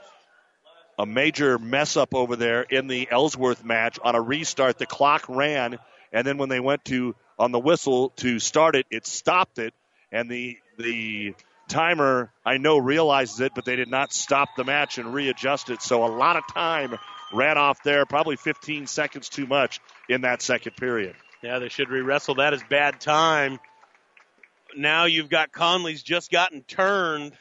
a 0.99 1.07
major 1.07 1.59
mess 1.59 1.97
up 1.97 2.15
over 2.15 2.37
there 2.37 2.63
in 2.63 2.87
the 2.87 3.09
Ellsworth 3.11 3.65
match 3.65 3.99
on 4.03 4.15
a 4.15 4.21
restart. 4.21 4.79
The 4.79 4.87
clock 4.87 5.25
ran, 5.29 5.79
and 6.13 6.27
then 6.27 6.39
when 6.39 6.49
they 6.49 6.61
went 6.61 6.85
to 6.87 7.15
on 7.43 7.51
the 7.51 7.59
whistle 7.59 8.11
to 8.11 8.39
start 8.39 8.77
it, 8.77 8.87
it 8.89 9.05
stopped 9.05 9.59
it, 9.59 9.75
and 10.13 10.31
the 10.31 10.57
the 10.79 11.35
timer 11.67 12.31
I 12.47 12.59
know 12.59 12.79
realizes 12.79 13.41
it, 13.41 13.53
but 13.53 13.65
they 13.65 13.75
did 13.75 13.91
not 13.91 14.13
stop 14.13 14.51
the 14.57 14.63
match 14.63 14.99
and 14.99 15.13
readjust 15.13 15.69
it. 15.69 15.83
So 15.83 16.05
a 16.05 16.07
lot 16.07 16.37
of 16.37 16.45
time 16.55 16.97
ran 17.33 17.59
off 17.59 17.83
there, 17.83 18.07
probably 18.07 18.37
15 18.37 18.87
seconds 18.87 19.29
too 19.29 19.47
much 19.47 19.81
in 20.09 20.21
that 20.21 20.41
second 20.41 20.77
period. 20.77 21.17
Yeah, 21.43 21.59
they 21.59 21.69
should 21.69 21.91
re-wrestle. 21.91 22.37
That 22.37 22.55
is 22.55 22.63
bad 22.71 23.01
time. 23.01 23.59
Now 24.77 25.07
you've 25.07 25.29
got 25.29 25.51
Conley's 25.51 26.03
just 26.03 26.31
gotten 26.31 26.63
turned. 26.63 27.33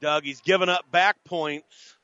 Doug, 0.00 0.22
he's 0.22 0.40
given 0.40 0.68
up 0.68 0.88
back 0.92 1.16
points. 1.24 1.96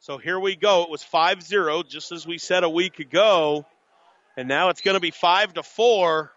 So 0.00 0.18
here 0.18 0.38
we 0.38 0.56
go. 0.56 0.82
It 0.82 0.90
was 0.90 1.02
5-0, 1.02 1.88
just 1.88 2.12
as 2.12 2.26
we 2.26 2.36
said 2.36 2.64
a 2.64 2.70
week 2.70 2.98
ago. 2.98 3.64
And 4.38 4.46
now 4.46 4.68
it's 4.68 4.82
going 4.82 4.94
to 4.94 5.00
be 5.00 5.10
5 5.10 5.54
to 5.54 5.64
4. 5.64 6.32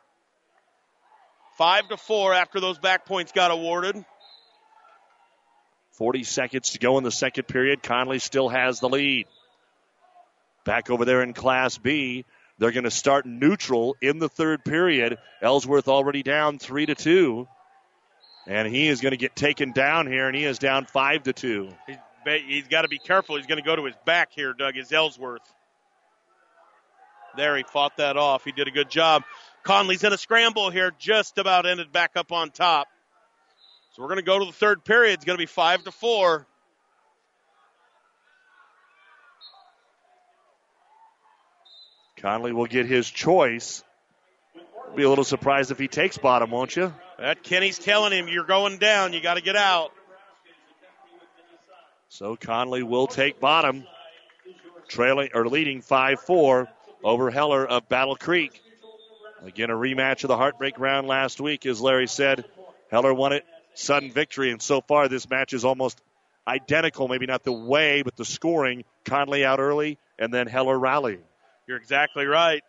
5 1.59 1.89
to 1.89 1.97
4 1.97 2.33
after 2.33 2.59
those 2.59 2.79
back 2.79 3.05
points 3.05 3.31
got 3.31 3.51
awarded. 3.51 4.03
40 5.91 6.23
seconds 6.23 6.71
to 6.71 6.79
go 6.79 6.97
in 6.97 7.03
the 7.03 7.11
second 7.11 7.43
period. 7.43 7.83
Conley 7.83 8.17
still 8.17 8.49
has 8.49 8.79
the 8.79 8.89
lead. 8.89 9.27
Back 10.65 10.89
over 10.89 11.05
there 11.05 11.21
in 11.21 11.33
Class 11.33 11.77
B, 11.77 12.25
they're 12.57 12.71
going 12.71 12.85
to 12.85 12.91
start 12.91 13.27
neutral 13.27 13.95
in 14.01 14.17
the 14.17 14.29
third 14.29 14.65
period. 14.65 15.19
Ellsworth 15.39 15.87
already 15.87 16.23
down 16.23 16.57
3 16.57 16.87
to 16.87 16.95
2. 16.95 17.47
And 18.47 18.67
he 18.67 18.87
is 18.87 18.99
going 18.99 19.11
to 19.11 19.17
get 19.17 19.35
taken 19.35 19.73
down 19.73 20.07
here, 20.07 20.25
and 20.25 20.35
he 20.35 20.43
is 20.43 20.57
down 20.57 20.85
5 20.85 21.21
to 21.25 21.33
2. 21.33 21.69
He's, 21.85 21.97
he's 22.47 22.67
got 22.67 22.81
to 22.81 22.87
be 22.87 22.97
careful. 22.97 23.35
He's 23.35 23.45
going 23.45 23.61
to 23.61 23.63
go 23.63 23.75
to 23.75 23.85
his 23.85 23.95
back 24.05 24.31
here, 24.31 24.53
Doug, 24.53 24.75
is 24.75 24.91
Ellsworth. 24.91 25.43
There, 27.35 27.55
he 27.57 27.63
fought 27.63 27.97
that 27.97 28.17
off. 28.17 28.43
He 28.43 28.51
did 28.51 28.67
a 28.67 28.71
good 28.71 28.89
job. 28.89 29.23
Conley's 29.63 30.03
in 30.03 30.13
a 30.13 30.17
scramble 30.17 30.69
here, 30.69 30.91
just 30.99 31.37
about 31.37 31.65
ended 31.65 31.91
back 31.91 32.11
up 32.15 32.31
on 32.31 32.49
top. 32.49 32.87
So 33.93 34.01
we're 34.01 34.07
going 34.07 34.17
to 34.17 34.23
go 34.23 34.39
to 34.39 34.45
the 34.45 34.51
third 34.51 34.83
period. 34.83 35.15
It's 35.15 35.25
going 35.25 35.37
to 35.37 35.41
be 35.41 35.47
5 35.47 35.83
to 35.85 35.91
4. 35.91 36.47
Conley 42.17 42.53
will 42.53 42.67
get 42.67 42.85
his 42.85 43.09
choice. 43.09 43.83
Be 44.95 45.03
a 45.03 45.09
little 45.09 45.23
surprised 45.23 45.71
if 45.71 45.79
he 45.79 45.87
takes 45.87 46.17
bottom, 46.17 46.51
won't 46.51 46.75
you? 46.75 46.93
That 47.17 47.43
Kenny's 47.43 47.79
telling 47.79 48.11
him 48.11 48.27
you're 48.27 48.45
going 48.45 48.77
down. 48.77 49.13
You 49.13 49.21
got 49.21 49.35
to 49.35 49.41
get 49.41 49.55
out. 49.55 49.91
So 52.09 52.35
Conley 52.35 52.83
will 52.83 53.07
take 53.07 53.39
bottom, 53.39 53.85
trailing 54.87 55.29
or 55.33 55.47
leading 55.47 55.81
5-4 55.81 56.67
over 57.03 57.31
Heller 57.31 57.65
of 57.65 57.87
Battle 57.89 58.15
Creek. 58.15 58.61
Again, 59.43 59.69
a 59.69 59.73
rematch 59.73 60.23
of 60.23 60.27
the 60.27 60.37
heartbreak 60.37 60.79
round 60.79 61.07
last 61.07 61.41
week, 61.41 61.65
as 61.65 61.81
Larry 61.81 62.07
said. 62.07 62.45
Heller 62.91 63.13
won 63.13 63.33
it, 63.33 63.45
sudden 63.73 64.11
victory, 64.11 64.51
and 64.51 64.61
so 64.61 64.81
far 64.81 65.07
this 65.07 65.29
match 65.29 65.53
is 65.53 65.65
almost 65.65 65.99
identical. 66.47 67.07
Maybe 67.07 67.25
not 67.25 67.43
the 67.43 67.51
way, 67.51 68.03
but 68.03 68.15
the 68.15 68.25
scoring. 68.25 68.83
Conley 69.05 69.43
out 69.43 69.59
early, 69.59 69.97
and 70.19 70.31
then 70.33 70.47
Heller 70.47 70.77
rallying. 70.77 71.23
You're 71.67 71.77
exactly 71.77 72.25
right. 72.25 72.63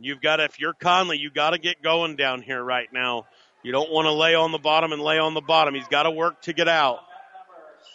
You've 0.00 0.20
got 0.20 0.36
to, 0.36 0.44
if 0.44 0.58
you're 0.58 0.72
Conley, 0.72 1.18
you 1.18 1.30
got 1.30 1.50
to 1.50 1.58
get 1.58 1.80
going 1.80 2.16
down 2.16 2.42
here 2.42 2.62
right 2.62 2.92
now. 2.92 3.26
You 3.62 3.70
don't 3.70 3.90
want 3.90 4.06
to 4.06 4.12
lay 4.12 4.34
on 4.34 4.50
the 4.50 4.58
bottom 4.58 4.92
and 4.92 5.00
lay 5.00 5.18
on 5.18 5.34
the 5.34 5.40
bottom. 5.40 5.74
He's 5.74 5.88
got 5.88 6.02
to 6.02 6.10
work 6.10 6.42
to 6.42 6.52
get 6.52 6.68
out. 6.68 6.98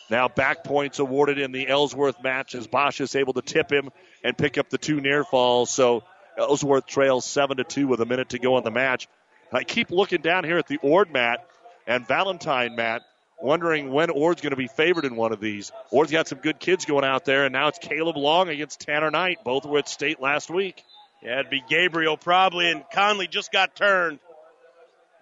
Now 0.09 0.27
back 0.27 0.63
points 0.63 0.99
awarded 0.99 1.37
in 1.37 1.51
the 1.51 1.67
Ellsworth 1.67 2.23
match 2.23 2.55
as 2.55 2.67
Bashis 2.67 3.15
able 3.15 3.33
to 3.33 3.41
tip 3.41 3.71
him 3.71 3.89
and 4.23 4.37
pick 4.37 4.57
up 4.57 4.69
the 4.69 4.77
two 4.77 5.01
near 5.01 5.23
falls. 5.23 5.69
So 5.69 6.03
Ellsworth 6.37 6.85
trails 6.85 7.25
seven 7.25 7.57
to 7.57 7.63
two 7.63 7.87
with 7.87 8.01
a 8.01 8.05
minute 8.05 8.29
to 8.29 8.39
go 8.39 8.57
in 8.57 8.63
the 8.63 8.71
match. 8.71 9.07
I 9.51 9.63
keep 9.63 9.91
looking 9.91 10.21
down 10.21 10.43
here 10.43 10.57
at 10.57 10.67
the 10.67 10.77
Ord 10.77 11.11
mat 11.11 11.45
and 11.87 12.07
Valentine 12.07 12.75
mat, 12.75 13.01
wondering 13.41 13.91
when 13.91 14.09
Ord's 14.09 14.41
going 14.41 14.51
to 14.51 14.57
be 14.57 14.67
favored 14.67 15.05
in 15.05 15.15
one 15.15 15.31
of 15.31 15.39
these. 15.39 15.71
Ord's 15.91 16.11
got 16.11 16.27
some 16.27 16.39
good 16.39 16.59
kids 16.59 16.85
going 16.85 17.03
out 17.03 17.25
there, 17.25 17.45
and 17.45 17.53
now 17.53 17.67
it's 17.67 17.79
Caleb 17.79 18.15
Long 18.15 18.49
against 18.49 18.81
Tanner 18.81 19.09
Knight. 19.09 19.39
Both 19.43 19.65
were 19.65 19.79
at 19.79 19.89
state 19.89 20.21
last 20.21 20.49
week. 20.49 20.83
Yeah, 21.23 21.39
it'd 21.39 21.49
be 21.49 21.63
Gabriel 21.67 22.15
probably, 22.15 22.69
and 22.69 22.83
Conley 22.93 23.27
just 23.27 23.51
got 23.51 23.75
turned. 23.75 24.19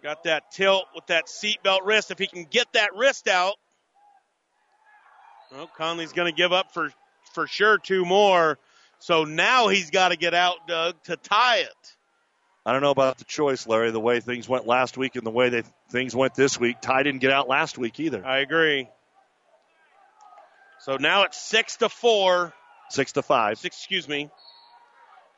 Got 0.04 0.26
that 0.26 0.52
tilt 0.52 0.86
with 0.94 1.08
that 1.08 1.26
seatbelt 1.26 1.80
wrist. 1.84 2.12
If 2.12 2.20
he 2.20 2.28
can 2.28 2.44
get 2.44 2.68
that 2.74 2.92
wrist 2.96 3.28
out, 3.28 3.56
well, 5.52 5.70
Conley's 5.76 6.14
going 6.14 6.32
to 6.32 6.36
give 6.36 6.54
up 6.54 6.74
for 6.74 6.92
for 7.34 7.48
sure 7.48 7.78
two 7.78 8.06
more. 8.06 8.60
So 9.00 9.24
now 9.24 9.68
he's 9.68 9.92
got 9.92 10.10
to 10.10 10.18
get 10.18 10.34
out, 10.34 10.68
Doug, 10.68 11.02
to 11.04 11.18
tie 11.18 11.58
it. 11.58 11.96
I 12.66 12.74
don't 12.74 12.82
know 12.82 12.92
about 12.92 13.18
the 13.18 13.24
choice, 13.24 13.66
Larry. 13.66 13.92
The 13.92 14.00
way 14.00 14.20
things 14.20 14.50
went 14.50 14.68
last 14.68 14.98
week 14.98 15.16
and 15.16 15.26
the 15.26 15.32
way 15.32 15.50
that 15.50 15.66
things 15.90 16.16
went 16.16 16.36
this 16.36 16.60
week, 16.60 16.82
Ty 16.82 17.04
didn't 17.04 17.22
get 17.22 17.32
out 17.32 17.48
last 17.48 17.78
week 17.78 18.00
either. 18.00 18.26
I 18.26 18.40
agree. 18.40 18.90
So 20.82 20.98
now 20.98 21.24
it's 21.24 21.40
six 21.40 21.78
to 21.78 21.90
four. 21.90 22.54
Six 22.90 23.14
to 23.14 23.22
five. 23.22 23.58
Six, 23.58 23.78
excuse 23.78 24.08
me. 24.08 24.30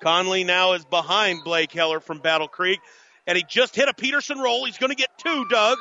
Conley 0.01 0.43
now 0.43 0.73
is 0.73 0.85
behind 0.85 1.43
Blake 1.43 1.71
Heller 1.71 1.99
from 1.99 2.19
Battle 2.19 2.47
Creek, 2.47 2.79
and 3.27 3.37
he 3.37 3.43
just 3.47 3.75
hit 3.75 3.89
a 3.89 3.93
Peterson 3.93 4.39
roll. 4.39 4.65
He's 4.65 4.77
going 4.77 4.91
to 4.91 4.95
get 4.95 5.09
two, 5.17 5.45
Doug. 5.49 5.77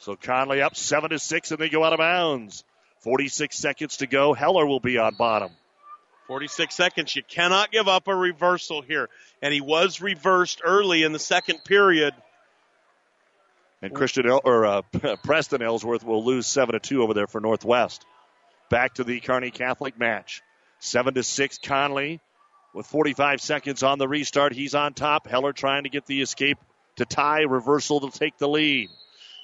So 0.00 0.16
Conley 0.16 0.62
up 0.62 0.76
seven 0.76 1.10
to 1.10 1.18
six, 1.18 1.50
and 1.50 1.58
they 1.58 1.68
go 1.68 1.82
out 1.82 1.92
of 1.92 1.98
bounds. 1.98 2.64
46 3.00 3.56
seconds 3.56 3.96
to 3.98 4.06
go. 4.06 4.32
Heller 4.32 4.66
will 4.66 4.80
be 4.80 4.98
on 4.98 5.14
bottom. 5.16 5.50
46 6.26 6.74
seconds. 6.74 7.14
You 7.14 7.22
cannot 7.22 7.70
give 7.70 7.88
up 7.88 8.08
a 8.08 8.14
reversal 8.14 8.82
here. 8.82 9.08
And 9.40 9.52
he 9.52 9.60
was 9.60 10.00
reversed 10.00 10.60
early 10.64 11.02
in 11.02 11.12
the 11.12 11.18
second 11.18 11.64
period. 11.64 12.14
And 13.80 13.92
Christian 13.92 14.26
El- 14.28 14.40
or 14.44 14.64
uh, 14.64 14.82
Preston 15.24 15.62
Ellsworth 15.62 16.04
will 16.04 16.24
lose 16.24 16.46
seven 16.46 16.74
to 16.74 16.80
two 16.80 17.02
over 17.02 17.14
there 17.14 17.26
for 17.26 17.40
Northwest. 17.40 18.06
Back 18.70 18.94
to 18.94 19.04
the 19.04 19.20
Kearney 19.20 19.50
Catholic 19.50 19.98
match. 19.98 20.42
Seven 20.78 21.14
to 21.14 21.22
six. 21.22 21.58
Conley 21.58 22.20
with 22.74 22.86
45 22.86 23.40
seconds 23.40 23.82
on 23.82 23.98
the 23.98 24.08
restart. 24.08 24.52
He's 24.52 24.74
on 24.74 24.94
top. 24.94 25.26
Heller 25.26 25.52
trying 25.52 25.82
to 25.82 25.90
get 25.90 26.06
the 26.06 26.22
escape 26.22 26.58
to 26.96 27.04
tie. 27.04 27.40
Reversal 27.40 28.08
to 28.08 28.18
take 28.18 28.38
the 28.38 28.48
lead. 28.48 28.88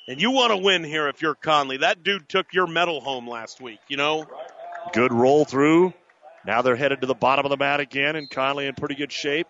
And 0.06 0.22
you 0.22 0.30
want 0.30 0.52
to 0.52 0.56
win 0.56 0.84
here 0.84 1.08
if 1.08 1.20
you're 1.20 1.34
Conley. 1.34 1.78
That 1.78 2.02
dude 2.02 2.28
took 2.28 2.54
your 2.54 2.66
medal 2.66 3.00
home 3.00 3.28
last 3.28 3.60
week, 3.60 3.80
you 3.88 3.98
know? 3.98 4.26
Good 4.94 5.12
roll 5.12 5.44
through. 5.44 5.92
Now 6.47 6.62
they're 6.62 6.76
headed 6.76 7.01
to 7.03 7.07
the 7.07 7.14
bottom 7.14 7.45
of 7.45 7.51
the 7.51 7.57
mat 7.57 7.80
again, 7.80 8.16
and 8.16 8.28
Conley 8.30 8.66
in 8.66 8.74
pretty 8.74 8.95
good 8.95 9.12
shape. 9.12 9.47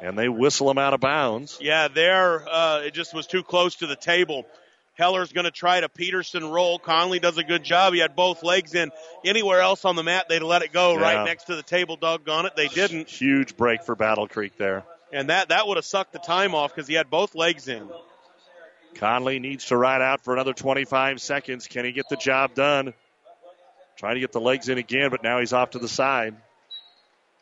And 0.00 0.16
they 0.16 0.28
whistle 0.28 0.70
him 0.70 0.78
out 0.78 0.94
of 0.94 1.00
bounds. 1.00 1.58
Yeah, 1.60 1.88
there, 1.88 2.48
uh, 2.48 2.82
it 2.82 2.94
just 2.94 3.12
was 3.12 3.26
too 3.26 3.42
close 3.42 3.74
to 3.76 3.86
the 3.88 3.96
table. 3.96 4.46
Heller's 4.94 5.32
going 5.32 5.44
to 5.44 5.50
try 5.50 5.80
to 5.80 5.88
Peterson 5.88 6.48
roll. 6.50 6.78
Conley 6.78 7.18
does 7.18 7.36
a 7.36 7.44
good 7.44 7.62
job. 7.64 7.94
He 7.94 7.98
had 8.00 8.14
both 8.16 8.42
legs 8.44 8.74
in. 8.74 8.90
Anywhere 9.24 9.60
else 9.60 9.84
on 9.84 9.96
the 9.96 10.02
mat, 10.04 10.26
they'd 10.28 10.42
let 10.42 10.62
it 10.62 10.72
go 10.72 10.94
Yeah. 10.94 11.00
right 11.02 11.24
next 11.24 11.44
to 11.44 11.56
the 11.56 11.62
table. 11.62 11.96
Doggone 11.96 12.46
it, 12.46 12.54
they 12.56 12.68
didn't. 12.68 13.08
Huge 13.08 13.56
break 13.56 13.82
for 13.82 13.94
Battle 13.96 14.28
Creek 14.28 14.56
there. 14.56 14.84
And 15.12 15.30
that 15.30 15.48
that 15.48 15.66
would 15.66 15.76
have 15.78 15.84
sucked 15.86 16.12
the 16.12 16.18
time 16.18 16.54
off 16.54 16.74
because 16.74 16.86
he 16.88 16.94
had 16.94 17.10
both 17.10 17.34
legs 17.34 17.66
in. 17.68 17.88
Conley 18.94 19.38
needs 19.38 19.66
to 19.66 19.76
ride 19.76 20.02
out 20.02 20.22
for 20.22 20.34
another 20.34 20.52
25 20.52 21.20
seconds. 21.20 21.66
Can 21.66 21.84
he 21.84 21.92
get 21.92 22.08
the 22.08 22.16
job 22.16 22.54
done? 22.54 22.92
Trying 23.98 24.14
to 24.14 24.20
get 24.20 24.30
the 24.30 24.40
legs 24.40 24.68
in 24.68 24.78
again, 24.78 25.10
but 25.10 25.24
now 25.24 25.40
he's 25.40 25.52
off 25.52 25.70
to 25.70 25.80
the 25.80 25.88
side. 25.88 26.36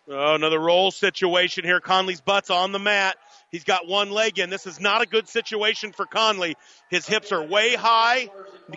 Oh, 0.09 0.35
another 0.35 0.59
roll 0.59 0.91
situation 0.91 1.65
here. 1.65 1.81
Conley's 1.81 2.23
butt's 2.23 2.49
on 2.49 2.73
the 2.73 2.79
mat. 2.79 3.17
He's 3.51 3.65
got 3.65 3.87
one 3.87 4.11
leg 4.11 4.39
in. 4.39 4.49
This 4.49 4.67
is 4.67 4.81
not 4.81 5.03
a 5.03 5.07
good 5.07 5.29
situation 5.29 5.93
for 5.93 6.07
Conley. 6.07 6.57
His 6.91 7.07
hips 7.07 7.31
are 7.31 7.43
way 7.43 7.75
high. 7.75 8.31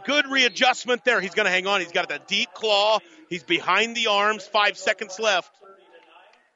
Good 0.06 0.28
readjustment 0.28 1.06
there. 1.06 1.22
He's 1.22 1.34
going 1.34 1.46
to 1.46 1.52
hang 1.52 1.68
on. 1.68 1.80
He's 1.80 1.92
got 1.92 2.10
that 2.10 2.28
deep 2.28 2.50
claw. 2.54 3.00
He's 3.30 3.44
behind 3.44 3.96
the 3.96 4.08
arms. 4.08 4.46
Five 4.46 4.78
seconds 4.78 5.18
left. 5.18 5.52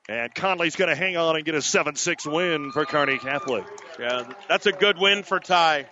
And 0.09 0.35
Conley's 0.35 0.75
going 0.75 0.89
to 0.89 0.95
hang 0.95 1.15
on 1.15 1.37
and 1.37 1.45
get 1.45 1.55
a 1.55 1.61
7 1.61 1.95
6 1.95 2.25
win 2.27 2.71
for 2.71 2.85
Kearney 2.85 3.17
Catholic. 3.17 3.63
Yeah, 3.97 4.27
that's 4.49 4.65
a 4.65 4.73
good 4.73 4.97
win 4.97 5.23
for 5.23 5.39
Ty. 5.39 5.85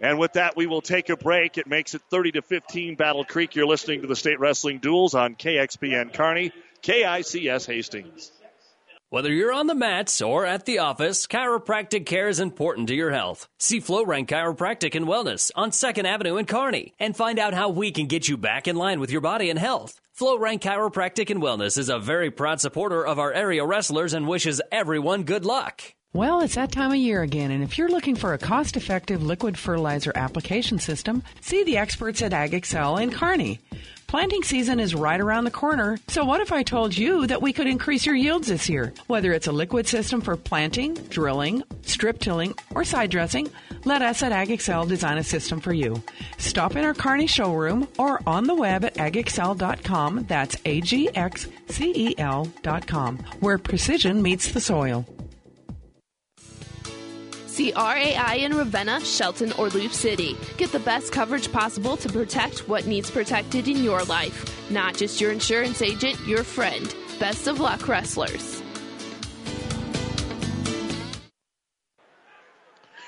And 0.00 0.18
with 0.18 0.34
that, 0.34 0.56
we 0.56 0.66
will 0.66 0.82
take 0.82 1.08
a 1.08 1.16
break. 1.16 1.58
It 1.58 1.66
makes 1.66 1.94
it 1.94 2.02
30 2.10 2.32
to 2.32 2.42
15 2.42 2.94
Battle 2.94 3.24
Creek. 3.24 3.56
You're 3.56 3.66
listening 3.66 4.02
to 4.02 4.06
the 4.06 4.16
State 4.16 4.38
Wrestling 4.38 4.78
Duels 4.78 5.14
on 5.14 5.34
KXPN 5.34 6.14
Kearney, 6.14 6.52
KICS 6.82 7.66
Hastings. 7.66 8.32
Whether 9.10 9.32
you're 9.32 9.54
on 9.54 9.66
the 9.66 9.74
mats 9.74 10.20
or 10.20 10.44
at 10.44 10.66
the 10.66 10.80
office, 10.80 11.26
chiropractic 11.26 12.04
care 12.04 12.28
is 12.28 12.40
important 12.40 12.88
to 12.88 12.94
your 12.94 13.10
health. 13.10 13.48
See 13.58 13.80
Flow 13.80 14.04
Rank 14.04 14.28
Chiropractic 14.28 14.94
and 14.94 15.06
Wellness 15.06 15.50
on 15.56 15.70
2nd 15.70 16.04
Avenue 16.04 16.36
in 16.36 16.44
Kearney 16.44 16.92
and 17.00 17.16
find 17.16 17.38
out 17.38 17.54
how 17.54 17.70
we 17.70 17.90
can 17.90 18.06
get 18.06 18.28
you 18.28 18.36
back 18.36 18.68
in 18.68 18.76
line 18.76 19.00
with 19.00 19.10
your 19.10 19.22
body 19.22 19.48
and 19.48 19.58
health. 19.58 19.98
Flow 20.12 20.38
Rank 20.38 20.60
Chiropractic 20.60 21.30
and 21.30 21.42
Wellness 21.42 21.78
is 21.78 21.88
a 21.88 21.98
very 21.98 22.30
proud 22.30 22.60
supporter 22.60 23.06
of 23.06 23.18
our 23.18 23.32
area 23.32 23.64
wrestlers 23.64 24.12
and 24.12 24.28
wishes 24.28 24.60
everyone 24.70 25.22
good 25.22 25.46
luck. 25.46 25.94
Well, 26.14 26.40
it's 26.40 26.54
that 26.54 26.72
time 26.72 26.90
of 26.90 26.96
year 26.96 27.20
again, 27.20 27.50
and 27.50 27.62
if 27.62 27.76
you're 27.76 27.90
looking 27.90 28.16
for 28.16 28.32
a 28.32 28.38
cost 28.38 28.78
effective 28.78 29.22
liquid 29.22 29.58
fertilizer 29.58 30.10
application 30.14 30.78
system, 30.78 31.22
see 31.42 31.64
the 31.64 31.76
experts 31.76 32.22
at 32.22 32.32
AgExcel 32.32 33.02
in 33.02 33.10
Kearney. 33.10 33.60
Planting 34.06 34.42
season 34.42 34.80
is 34.80 34.94
right 34.94 35.20
around 35.20 35.44
the 35.44 35.50
corner, 35.50 35.98
so 36.08 36.24
what 36.24 36.40
if 36.40 36.50
I 36.50 36.62
told 36.62 36.96
you 36.96 37.26
that 37.26 37.42
we 37.42 37.52
could 37.52 37.66
increase 37.66 38.06
your 38.06 38.14
yields 38.14 38.48
this 38.48 38.70
year? 38.70 38.94
Whether 39.06 39.34
it's 39.34 39.48
a 39.48 39.52
liquid 39.52 39.86
system 39.86 40.22
for 40.22 40.34
planting, 40.34 40.94
drilling, 40.94 41.62
strip 41.82 42.20
tilling, 42.20 42.54
or 42.74 42.84
side 42.84 43.10
dressing, 43.10 43.50
let 43.84 44.00
us 44.00 44.22
at 44.22 44.32
AgExcel 44.32 44.88
design 44.88 45.18
a 45.18 45.22
system 45.22 45.60
for 45.60 45.74
you. 45.74 46.02
Stop 46.38 46.74
in 46.74 46.86
our 46.86 46.94
Kearney 46.94 47.26
showroom 47.26 47.86
or 47.98 48.22
on 48.26 48.44
the 48.44 48.54
web 48.54 48.82
at 48.82 48.94
agexcel.com. 48.94 50.24
That's 50.26 50.56
A 50.64 50.80
G 50.80 51.10
X 51.14 51.48
C 51.68 51.92
E 51.94 52.14
L.com, 52.16 53.18
where 53.40 53.58
precision 53.58 54.22
meets 54.22 54.52
the 54.52 54.60
soil. 54.60 55.04
See 57.58 57.72
RAI 57.74 58.36
in 58.42 58.56
Ravenna, 58.56 59.00
Shelton, 59.00 59.50
or 59.58 59.68
Loop 59.70 59.92
City. 59.92 60.36
Get 60.58 60.70
the 60.70 60.78
best 60.78 61.10
coverage 61.10 61.50
possible 61.50 61.96
to 61.96 62.08
protect 62.08 62.68
what 62.68 62.86
needs 62.86 63.10
protected 63.10 63.66
in 63.66 63.82
your 63.82 64.04
life. 64.04 64.70
Not 64.70 64.96
just 64.96 65.20
your 65.20 65.32
insurance 65.32 65.82
agent, 65.82 66.24
your 66.24 66.44
friend. 66.44 66.94
Best 67.18 67.48
of 67.48 67.58
luck, 67.58 67.88
wrestlers. 67.88 68.62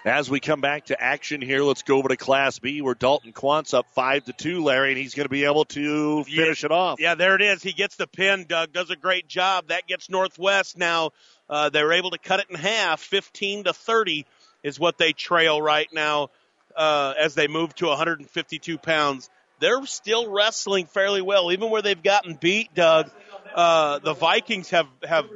As 0.05 0.29
we 0.29 0.41
come 0.41 0.61
back 0.61 0.87
to 0.87 1.01
action 1.01 1.41
here, 1.41 1.63
let's 1.63 1.83
go 1.83 1.99
over 1.99 2.09
to 2.09 2.17
Class 2.17 2.59
B 2.59 2.83
where 2.83 2.97
Dalton 2.97 3.31
Quant's 3.31 3.73
up 3.73 3.87
five 3.95 4.25
to 4.25 4.33
two, 4.33 4.65
Larry, 4.65 4.89
and 4.89 4.99
he's 4.99 5.15
going 5.15 5.27
to 5.27 5.31
be 5.31 5.45
able 5.45 5.67
to 5.67 6.25
finish 6.25 6.65
yeah, 6.65 6.67
it 6.67 6.73
off. 6.73 6.99
Yeah, 6.99 7.15
there 7.15 7.37
it 7.37 7.43
is. 7.43 7.63
He 7.63 7.73
gets 7.73 7.95
the 7.95 8.09
pin. 8.09 8.47
Doug 8.49 8.73
does 8.73 8.91
a 8.91 8.97
great 8.97 9.29
job. 9.29 9.69
That 9.69 9.87
gets 9.87 10.11
Northwest 10.11 10.77
now. 10.77 11.11
Uh, 11.49 11.69
they're 11.69 11.93
able 11.93 12.11
to 12.11 12.19
cut 12.19 12.41
it 12.41 12.47
in 12.51 12.57
half, 12.57 13.01
15 13.01 13.65
to 13.65 13.73
30 13.73 14.27
is 14.63 14.79
what 14.79 14.99
they 14.99 15.13
trail 15.13 15.61
right 15.61 15.89
now 15.93 16.29
uh, 16.77 17.15
as 17.19 17.35
they 17.35 17.49
move 17.49 17.75
to 17.77 17.87
152 17.87 18.79
pounds. 18.79 19.31
They're 19.59 19.85
still 19.87 20.31
wrestling 20.31 20.87
fairly 20.87 21.21
well, 21.21 21.53
even 21.53 21.71
where 21.71 21.83
they've 21.83 22.03
gotten 22.03 22.35
beat. 22.35 22.75
Doug, 22.75 23.11
uh, 23.55 23.99
the 23.99 24.15
Vikings 24.15 24.71
have 24.71 24.87
have 25.07 25.27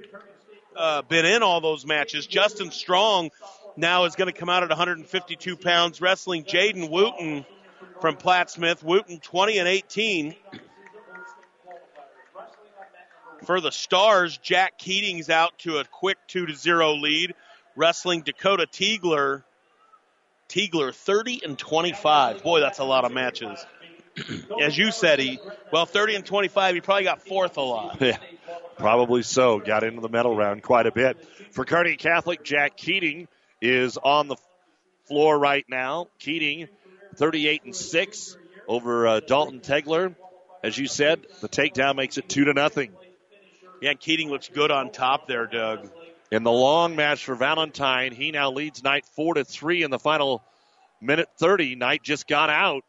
uh, 0.76 1.02
been 1.02 1.26
in 1.26 1.42
all 1.42 1.60
those 1.60 1.84
matches. 1.84 2.26
Justin 2.26 2.70
Strong 2.70 3.30
now 3.76 4.04
is 4.04 4.14
going 4.14 4.32
to 4.32 4.38
come 4.38 4.48
out 4.48 4.62
at 4.62 4.70
152 4.70 5.56
pounds, 5.56 6.00
wrestling 6.00 6.44
Jaden 6.44 6.90
Wooten 6.90 7.44
from 8.00 8.16
Plattsmouth. 8.16 8.82
Wooten 8.82 9.20
20 9.20 9.58
and 9.58 9.68
18. 9.68 10.34
For 13.44 13.60
the 13.60 13.72
Stars, 13.72 14.38
Jack 14.38 14.78
Keating's 14.78 15.28
out 15.28 15.58
to 15.60 15.76
a 15.76 15.84
quick 15.84 16.16
2 16.28 16.46
to 16.46 16.54
0 16.54 16.94
lead 16.94 17.34
wrestling 17.76 18.22
Dakota 18.22 18.66
Tiegler. 18.70 19.42
Tiegler 20.48 20.94
30 20.94 21.40
and 21.44 21.58
25. 21.58 22.42
Boy, 22.42 22.60
that's 22.60 22.78
a 22.78 22.84
lot 22.84 23.04
of 23.04 23.12
matches. 23.12 23.64
As 24.60 24.76
you 24.76 24.92
said, 24.92 25.18
he 25.18 25.40
well 25.72 25.86
30 25.86 26.16
and 26.16 26.26
25. 26.26 26.74
He 26.74 26.80
probably 26.80 27.04
got 27.04 27.22
fourth 27.22 27.56
a 27.56 27.62
lot. 27.62 28.00
Yeah, 28.00 28.18
probably 28.76 29.22
so. 29.22 29.58
Got 29.58 29.84
into 29.84 30.00
the 30.00 30.08
medal 30.08 30.36
round 30.36 30.62
quite 30.62 30.86
a 30.86 30.92
bit. 30.92 31.16
For 31.52 31.64
Kearney 31.64 31.96
Catholic, 31.96 32.44
Jack 32.44 32.76
Keating 32.76 33.26
is 33.60 33.96
on 33.96 34.28
the 34.28 34.36
floor 35.06 35.38
right 35.38 35.64
now. 35.68 36.08
Keating 36.18 36.68
38 37.16 37.64
and 37.64 37.74
six 37.74 38.36
over 38.68 39.06
uh, 39.06 39.20
Dalton 39.20 39.60
Tegler. 39.60 40.14
As 40.62 40.76
you 40.76 40.86
said, 40.86 41.26
the 41.40 41.48
takedown 41.48 41.96
makes 41.96 42.18
it 42.18 42.28
two 42.28 42.44
to 42.44 42.52
nothing. 42.52 42.92
Yeah, 43.80 43.90
and 43.90 44.00
Keating 44.00 44.30
looks 44.30 44.48
good 44.48 44.70
on 44.70 44.90
top 44.90 45.26
there, 45.26 45.46
Doug 45.46 45.90
in 46.34 46.42
the 46.42 46.50
long 46.50 46.96
match 46.96 47.24
for 47.24 47.36
Valentine. 47.36 48.12
He 48.12 48.32
now 48.32 48.50
leads 48.50 48.82
Knight 48.82 49.06
four 49.14 49.34
to 49.34 49.44
three 49.44 49.84
in 49.84 49.90
the 49.92 50.00
final 50.00 50.42
minute 51.00 51.28
thirty. 51.38 51.76
Knight 51.76 52.02
just 52.02 52.26
got 52.26 52.50
out. 52.50 52.82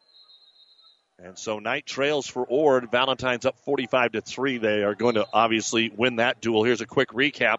And 1.18 1.38
so 1.38 1.60
Knight 1.60 1.86
trails 1.86 2.26
for 2.26 2.44
Ord. 2.44 2.90
Valentine's 2.90 3.46
up 3.46 3.58
45 3.60 4.12
to 4.12 4.20
3. 4.20 4.58
They 4.58 4.82
are 4.82 4.94
going 4.94 5.14
to 5.14 5.26
obviously 5.32 5.88
win 5.88 6.16
that 6.16 6.42
duel. 6.42 6.62
Here's 6.62 6.82
a 6.82 6.86
quick 6.86 7.08
recap 7.08 7.58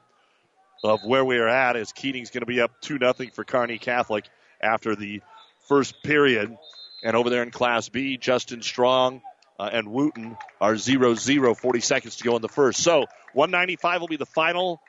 of 0.84 1.00
where 1.04 1.26
we 1.26 1.40
are 1.40 1.48
at 1.48 1.76
as 1.76 1.92
Keating's 1.92 2.30
going 2.30 2.42
to 2.42 2.46
be 2.46 2.62
up 2.62 2.70
2 2.82 3.00
0 3.00 3.14
for 3.34 3.44
Kearney 3.44 3.80
Catholic 3.80 4.26
after 4.62 4.96
the 4.96 5.22
first 5.68 6.04
period. 6.04 6.56
And 7.04 7.16
over 7.16 7.32
there 7.32 7.42
in 7.42 7.50
Class 7.50 7.90
B, 7.90 8.18
Justin 8.18 8.62
Strong 8.62 9.22
uh, 9.58 9.70
and 9.72 9.88
Wooten 9.88 10.38
are 10.62 10.78
0 10.78 11.16
0, 11.16 11.56
40 11.56 11.80
seconds 11.80 12.18
to 12.18 12.26
go 12.26 12.36
in 12.36 12.44
the 12.44 12.50
first. 12.50 12.84
So 12.84 13.06
195 13.34 14.02
will 14.02 14.08
be 14.08 14.18
the 14.18 14.26
final 14.28 14.82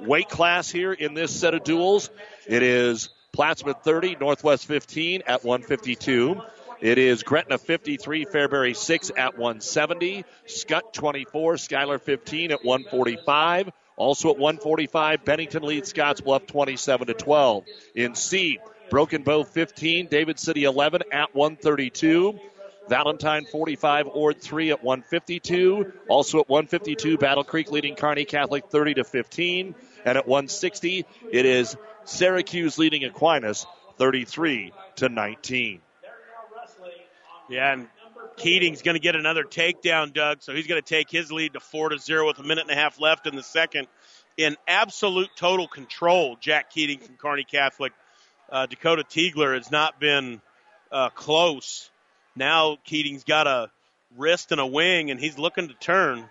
weight 0.00 0.28
class 0.28 0.70
here 0.70 0.92
in 0.92 1.14
this 1.14 1.34
set 1.34 1.54
of 1.54 1.64
duels. 1.64 2.10
It 2.46 2.62
is 2.62 3.10
Plattsmouth 3.36 3.82
30, 3.82 4.16
Northwest 4.20 4.66
15 4.66 5.22
at 5.26 5.44
152. 5.44 6.40
It 6.80 6.98
is 6.98 7.22
Gretna 7.22 7.58
53, 7.58 8.26
Fairbury 8.26 8.76
6 8.76 9.10
at 9.16 9.38
170. 9.38 10.24
Skutt 10.46 10.92
24, 10.92 11.56
Schuyler 11.56 11.98
15 11.98 12.52
at 12.52 12.64
145. 12.64 13.70
Also 13.96 14.30
at 14.30 14.38
145, 14.38 15.24
Bennington 15.24 15.62
leads 15.62 15.92
Scottsbluff 15.92 16.46
27 16.46 17.06
to 17.06 17.14
12. 17.14 17.64
In 17.94 18.14
C, 18.14 18.58
Broken 18.90 19.22
Bow 19.22 19.44
15, 19.44 20.08
David 20.08 20.38
City 20.38 20.64
11 20.64 21.02
at 21.12 21.34
132. 21.34 22.38
Valentine 22.88 23.44
45, 23.44 24.08
Ord 24.08 24.40
3 24.40 24.70
at 24.72 24.84
152. 24.84 25.92
Also 26.08 26.40
at 26.40 26.48
152, 26.48 27.18
Battle 27.18 27.44
Creek 27.44 27.70
leading 27.70 27.94
Kearney 27.94 28.24
Catholic 28.24 28.66
30 28.70 28.94
to 28.94 29.04
15. 29.04 29.74
And 30.04 30.18
at 30.18 30.28
160, 30.28 31.06
it 31.30 31.46
is 31.46 31.76
Syracuse 32.04 32.78
leading 32.78 33.04
Aquinas 33.04 33.66
33 33.96 34.72
to 34.96 35.08
19. 35.08 35.80
Yeah, 37.48 37.72
and 37.72 37.88
Keating's 38.36 38.82
going 38.82 38.94
to 38.94 39.00
get 39.00 39.16
another 39.16 39.44
takedown, 39.44 40.12
Doug. 40.12 40.42
So 40.42 40.54
he's 40.54 40.66
going 40.66 40.82
to 40.82 40.88
take 40.88 41.10
his 41.10 41.30
lead 41.30 41.54
to 41.54 41.60
four 41.60 41.90
to 41.90 41.98
zero 41.98 42.26
with 42.26 42.38
a 42.38 42.42
minute 42.42 42.62
and 42.62 42.70
a 42.70 42.80
half 42.80 43.00
left 43.00 43.26
in 43.26 43.36
the 43.36 43.42
second. 43.42 43.86
In 44.36 44.56
absolute 44.66 45.28
total 45.36 45.68
control, 45.68 46.36
Jack 46.40 46.70
Keating 46.70 46.98
from 46.98 47.16
Kearney 47.16 47.44
Catholic. 47.44 47.92
Uh, 48.50 48.66
Dakota 48.66 49.04
Tiegler 49.04 49.54
has 49.54 49.70
not 49.70 50.00
been 50.00 50.40
uh, 50.90 51.10
close 51.10 51.90
now 52.36 52.78
Keating's 52.84 53.24
got 53.24 53.46
a 53.46 53.70
wrist 54.16 54.52
and 54.52 54.60
a 54.60 54.66
wing, 54.66 55.10
and 55.10 55.18
he's 55.20 55.38
looking 55.38 55.68
to 55.68 55.74
turn. 55.74 56.28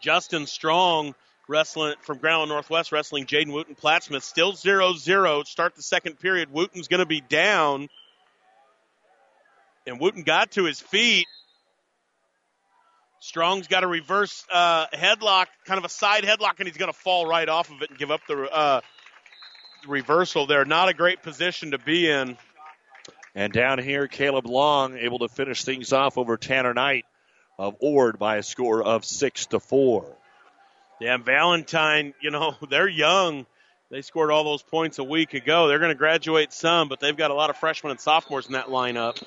Justin 0.00 0.46
Strong 0.46 1.14
wrestling 1.48 1.94
from 2.00 2.18
Ground 2.18 2.48
Northwest 2.48 2.92
wrestling 2.92 3.26
Jaden 3.26 3.52
Wooten. 3.52 3.74
Plattsmouth 3.74 4.22
still 4.22 4.52
0-0 4.52 5.46
start 5.46 5.74
the 5.76 5.82
second 5.82 6.18
period. 6.18 6.52
Wooten's 6.52 6.88
going 6.88 7.00
to 7.00 7.06
be 7.06 7.20
down. 7.20 7.88
And 9.86 10.00
Wooten 10.00 10.22
got 10.22 10.52
to 10.52 10.64
his 10.64 10.80
feet. 10.80 11.26
Strong's 13.20 13.68
got 13.68 13.84
a 13.84 13.86
reverse 13.86 14.44
uh, 14.52 14.86
headlock 14.88 15.46
kind 15.64 15.78
of 15.78 15.84
a 15.84 15.88
side 15.88 16.24
headlock 16.24 16.58
and 16.58 16.68
he's 16.68 16.76
going 16.76 16.92
to 16.92 16.98
fall 16.98 17.26
right 17.26 17.48
off 17.48 17.70
of 17.70 17.80
it 17.80 17.88
and 17.88 17.98
give 17.98 18.10
up 18.10 18.20
the 18.28 18.42
uh, 18.42 18.80
reversal 19.88 20.46
there. 20.46 20.64
Not 20.64 20.88
a 20.88 20.94
great 20.94 21.22
position 21.22 21.70
to 21.70 21.78
be 21.78 22.08
in 22.08 22.36
and 23.34 23.52
down 23.52 23.78
here, 23.78 24.06
Caleb 24.06 24.46
Long 24.46 24.96
able 24.96 25.20
to 25.20 25.28
finish 25.28 25.64
things 25.64 25.92
off 25.92 26.18
over 26.18 26.36
Tanner 26.36 26.74
Knight 26.74 27.04
of 27.58 27.76
Ord 27.80 28.18
by 28.18 28.36
a 28.36 28.42
score 28.42 28.82
of 28.82 29.04
six 29.04 29.46
to 29.46 29.60
four. 29.60 30.16
Yeah, 31.00 31.16
Valentine, 31.16 32.14
you 32.20 32.30
know, 32.30 32.54
they're 32.70 32.88
young. 32.88 33.46
They 33.90 34.02
scored 34.02 34.30
all 34.30 34.44
those 34.44 34.62
points 34.62 34.98
a 34.98 35.04
week 35.04 35.34
ago. 35.34 35.68
They're 35.68 35.78
going 35.78 35.90
to 35.90 35.98
graduate 35.98 36.52
some, 36.52 36.88
but 36.88 37.00
they've 37.00 37.16
got 37.16 37.30
a 37.30 37.34
lot 37.34 37.50
of 37.50 37.56
freshmen 37.56 37.90
and 37.90 38.00
sophomores 38.00 38.46
in 38.46 38.52
that 38.52 38.66
lineup. 38.66 39.22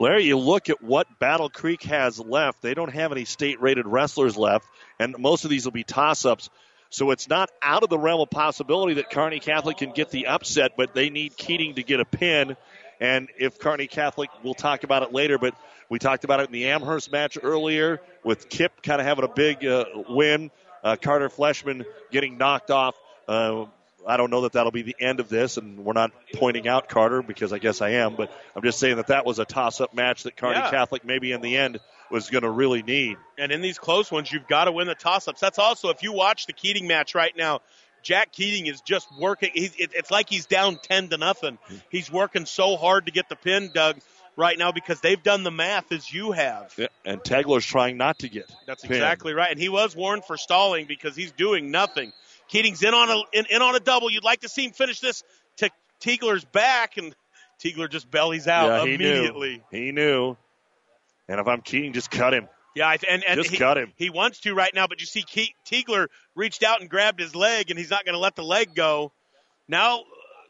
Larry, 0.00 0.24
you 0.24 0.38
look 0.38 0.70
at 0.70 0.82
what 0.82 1.18
Battle 1.18 1.50
Creek 1.50 1.82
has 1.84 2.20
left. 2.20 2.62
They 2.62 2.74
don't 2.74 2.92
have 2.92 3.10
any 3.10 3.24
state 3.24 3.60
rated 3.60 3.86
wrestlers 3.86 4.36
left, 4.36 4.66
and 4.98 5.16
most 5.18 5.44
of 5.44 5.50
these 5.50 5.64
will 5.64 5.72
be 5.72 5.84
toss 5.84 6.24
ups. 6.24 6.50
So 6.90 7.10
it's 7.10 7.28
not 7.28 7.50
out 7.60 7.82
of 7.82 7.90
the 7.90 7.98
realm 7.98 8.20
of 8.20 8.30
possibility 8.30 8.94
that 8.94 9.10
Kearney 9.10 9.40
Catholic 9.40 9.76
can 9.76 9.90
get 9.90 10.10
the 10.10 10.28
upset, 10.28 10.72
but 10.76 10.94
they 10.94 11.10
need 11.10 11.36
Keating 11.36 11.74
to 11.74 11.82
get 11.82 12.00
a 12.00 12.04
pin 12.04 12.56
and 13.00 13.28
if 13.38 13.58
Kearney 13.58 13.86
Catholic, 13.86 14.30
we'll 14.42 14.54
talk 14.54 14.84
about 14.84 15.02
it 15.02 15.12
later, 15.12 15.38
but 15.38 15.54
we 15.88 15.98
talked 15.98 16.24
about 16.24 16.40
it 16.40 16.46
in 16.46 16.52
the 16.52 16.68
Amherst 16.68 17.10
match 17.10 17.38
earlier 17.42 18.00
with 18.24 18.48
Kip 18.48 18.82
kind 18.82 19.00
of 19.00 19.06
having 19.06 19.24
a 19.24 19.28
big 19.28 19.64
uh, 19.64 19.84
win. 20.08 20.50
Uh, 20.82 20.96
Carter 21.00 21.28
Fleshman 21.28 21.84
getting 22.10 22.38
knocked 22.38 22.70
off. 22.70 22.94
Uh, 23.26 23.66
I 24.06 24.16
don't 24.16 24.30
know 24.30 24.42
that 24.42 24.52
that'll 24.52 24.72
be 24.72 24.82
the 24.82 24.96
end 25.00 25.20
of 25.20 25.28
this, 25.28 25.56
and 25.56 25.84
we're 25.84 25.92
not 25.92 26.12
pointing 26.34 26.68
out 26.68 26.88
Carter 26.88 27.22
because 27.22 27.52
I 27.52 27.58
guess 27.58 27.82
I 27.82 27.90
am, 27.90 28.16
but 28.16 28.32
I'm 28.54 28.62
just 28.62 28.78
saying 28.78 28.96
that 28.96 29.08
that 29.08 29.26
was 29.26 29.38
a 29.38 29.44
toss-up 29.44 29.92
match 29.92 30.22
that 30.22 30.36
Kearney 30.36 30.58
yeah. 30.58 30.70
Catholic 30.70 31.04
maybe 31.04 31.32
in 31.32 31.40
the 31.40 31.56
end 31.56 31.78
was 32.10 32.30
going 32.30 32.44
to 32.44 32.50
really 32.50 32.82
need. 32.82 33.18
And 33.36 33.52
in 33.52 33.60
these 33.60 33.78
close 33.78 34.10
ones, 34.10 34.32
you've 34.32 34.46
got 34.46 34.64
to 34.64 34.72
win 34.72 34.86
the 34.86 34.94
toss-ups. 34.94 35.40
That's 35.40 35.58
also 35.58 35.90
if 35.90 36.02
you 36.02 36.12
watch 36.12 36.46
the 36.46 36.54
Keating 36.54 36.86
match 36.86 37.14
right 37.14 37.36
now, 37.36 37.60
Jack 38.02 38.32
Keating 38.32 38.66
is 38.66 38.80
just 38.80 39.08
working. 39.18 39.50
He's, 39.52 39.74
it, 39.76 39.90
it's 39.94 40.10
like 40.10 40.28
he's 40.28 40.46
down 40.46 40.78
10 40.82 41.08
to 41.10 41.18
nothing. 41.18 41.58
He's 41.90 42.10
working 42.10 42.46
so 42.46 42.76
hard 42.76 43.06
to 43.06 43.12
get 43.12 43.28
the 43.28 43.36
pin, 43.36 43.70
Doug, 43.74 43.98
right 44.36 44.56
now 44.56 44.72
because 44.72 45.00
they've 45.00 45.22
done 45.22 45.42
the 45.42 45.50
math 45.50 45.92
as 45.92 46.10
you 46.12 46.32
have. 46.32 46.72
Yeah, 46.76 46.86
and 47.04 47.20
Tegler's 47.20 47.66
trying 47.66 47.96
not 47.96 48.20
to 48.20 48.28
get. 48.28 48.50
That's 48.66 48.84
exactly 48.84 49.34
right. 49.34 49.50
And 49.50 49.60
he 49.60 49.68
was 49.68 49.94
warned 49.94 50.24
for 50.24 50.36
stalling 50.36 50.86
because 50.86 51.16
he's 51.16 51.32
doing 51.32 51.70
nothing. 51.70 52.12
Keating's 52.48 52.82
in 52.82 52.94
on 52.94 53.10
a 53.10 53.22
in, 53.36 53.46
in 53.50 53.62
on 53.62 53.74
a 53.74 53.80
double. 53.80 54.10
You'd 54.10 54.24
like 54.24 54.40
to 54.40 54.48
see 54.48 54.64
him 54.64 54.72
finish 54.72 55.00
this 55.00 55.22
to 55.58 55.70
Tiegler's 56.00 56.44
back, 56.44 56.96
and 56.96 57.14
Tiegler 57.62 57.90
just 57.90 58.10
bellies 58.10 58.48
out 58.48 58.68
yeah, 58.68 58.94
immediately. 58.94 59.62
He 59.70 59.78
knew. 59.78 59.86
He 59.86 59.92
knew. 59.92 60.36
And 61.28 61.40
if 61.40 61.46
I'm 61.46 61.60
Keating, 61.60 61.92
just 61.92 62.10
cut 62.10 62.32
him. 62.32 62.48
Yeah, 62.74 62.96
and, 63.08 63.24
and 63.24 63.42
just 63.42 63.50
he, 63.50 63.56
him. 63.56 63.92
He 63.96 64.10
wants 64.10 64.40
to 64.40 64.54
right 64.54 64.72
now, 64.74 64.86
but 64.86 65.00
you 65.00 65.06
see 65.06 65.22
Ke- 65.22 65.54
Tiegler 65.66 66.08
reached 66.34 66.62
out 66.62 66.80
and 66.80 66.88
grabbed 66.88 67.20
his 67.20 67.34
leg, 67.34 67.70
and 67.70 67.78
he's 67.78 67.90
not 67.90 68.04
going 68.04 68.14
to 68.14 68.20
let 68.20 68.36
the 68.36 68.44
leg 68.44 68.74
go. 68.74 69.12
Now, 69.66 70.02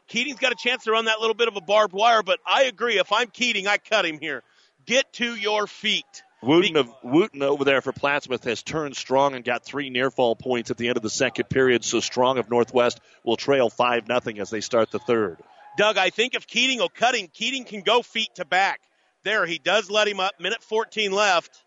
Keating's 0.07 0.39
got 0.39 0.51
a 0.51 0.55
chance 0.55 0.83
to 0.83 0.91
run 0.91 1.05
that 1.05 1.19
little 1.19 1.33
bit 1.33 1.47
of 1.47 1.55
a 1.55 1.61
barbed 1.61 1.93
wire, 1.93 2.23
but 2.23 2.39
I 2.45 2.63
agree. 2.63 2.97
If 2.97 3.11
I'm 3.11 3.27
Keating, 3.27 3.67
I 3.67 3.77
cut 3.77 4.05
him 4.05 4.19
here. 4.19 4.43
Get 4.85 5.11
to 5.13 5.35
your 5.35 5.67
feet. 5.67 6.23
Wooten, 6.41 6.77
of, 6.77 6.89
Wooten 7.03 7.43
over 7.43 7.65
there 7.65 7.81
for 7.81 7.91
Plattsmouth 7.91 8.45
has 8.45 8.63
turned 8.63 8.95
strong 8.95 9.35
and 9.35 9.43
got 9.43 9.65
three 9.65 9.89
near 9.89 10.09
fall 10.09 10.35
points 10.35 10.71
at 10.71 10.77
the 10.77 10.87
end 10.87 10.97
of 10.97 11.03
the 11.03 11.09
second 11.09 11.49
period. 11.49 11.83
So 11.83 11.99
Strong 11.99 12.37
of 12.37 12.49
Northwest 12.49 12.99
will 13.23 13.35
trail 13.35 13.69
5 13.69 14.07
nothing 14.07 14.39
as 14.39 14.49
they 14.49 14.61
start 14.61 14.89
the 14.91 14.99
third. 14.99 15.37
Doug, 15.77 15.97
I 15.97 16.09
think 16.09 16.35
if 16.35 16.47
Keating 16.47 16.79
will 16.79 16.89
cut 16.89 17.15
him, 17.15 17.27
Keating 17.33 17.65
can 17.65 17.81
go 17.81 18.01
feet 18.01 18.29
to 18.35 18.45
back. 18.45 18.81
There, 19.23 19.45
he 19.45 19.59
does 19.59 19.89
let 19.89 20.07
him 20.07 20.19
up. 20.19 20.39
Minute 20.39 20.63
14 20.63 21.11
left. 21.11 21.63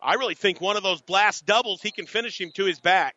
I 0.00 0.14
really 0.14 0.34
think 0.34 0.60
one 0.60 0.76
of 0.76 0.82
those 0.82 1.00
blast 1.00 1.46
doubles, 1.46 1.82
he 1.82 1.90
can 1.90 2.06
finish 2.06 2.40
him 2.40 2.50
to 2.54 2.64
his 2.64 2.80
back. 2.80 3.16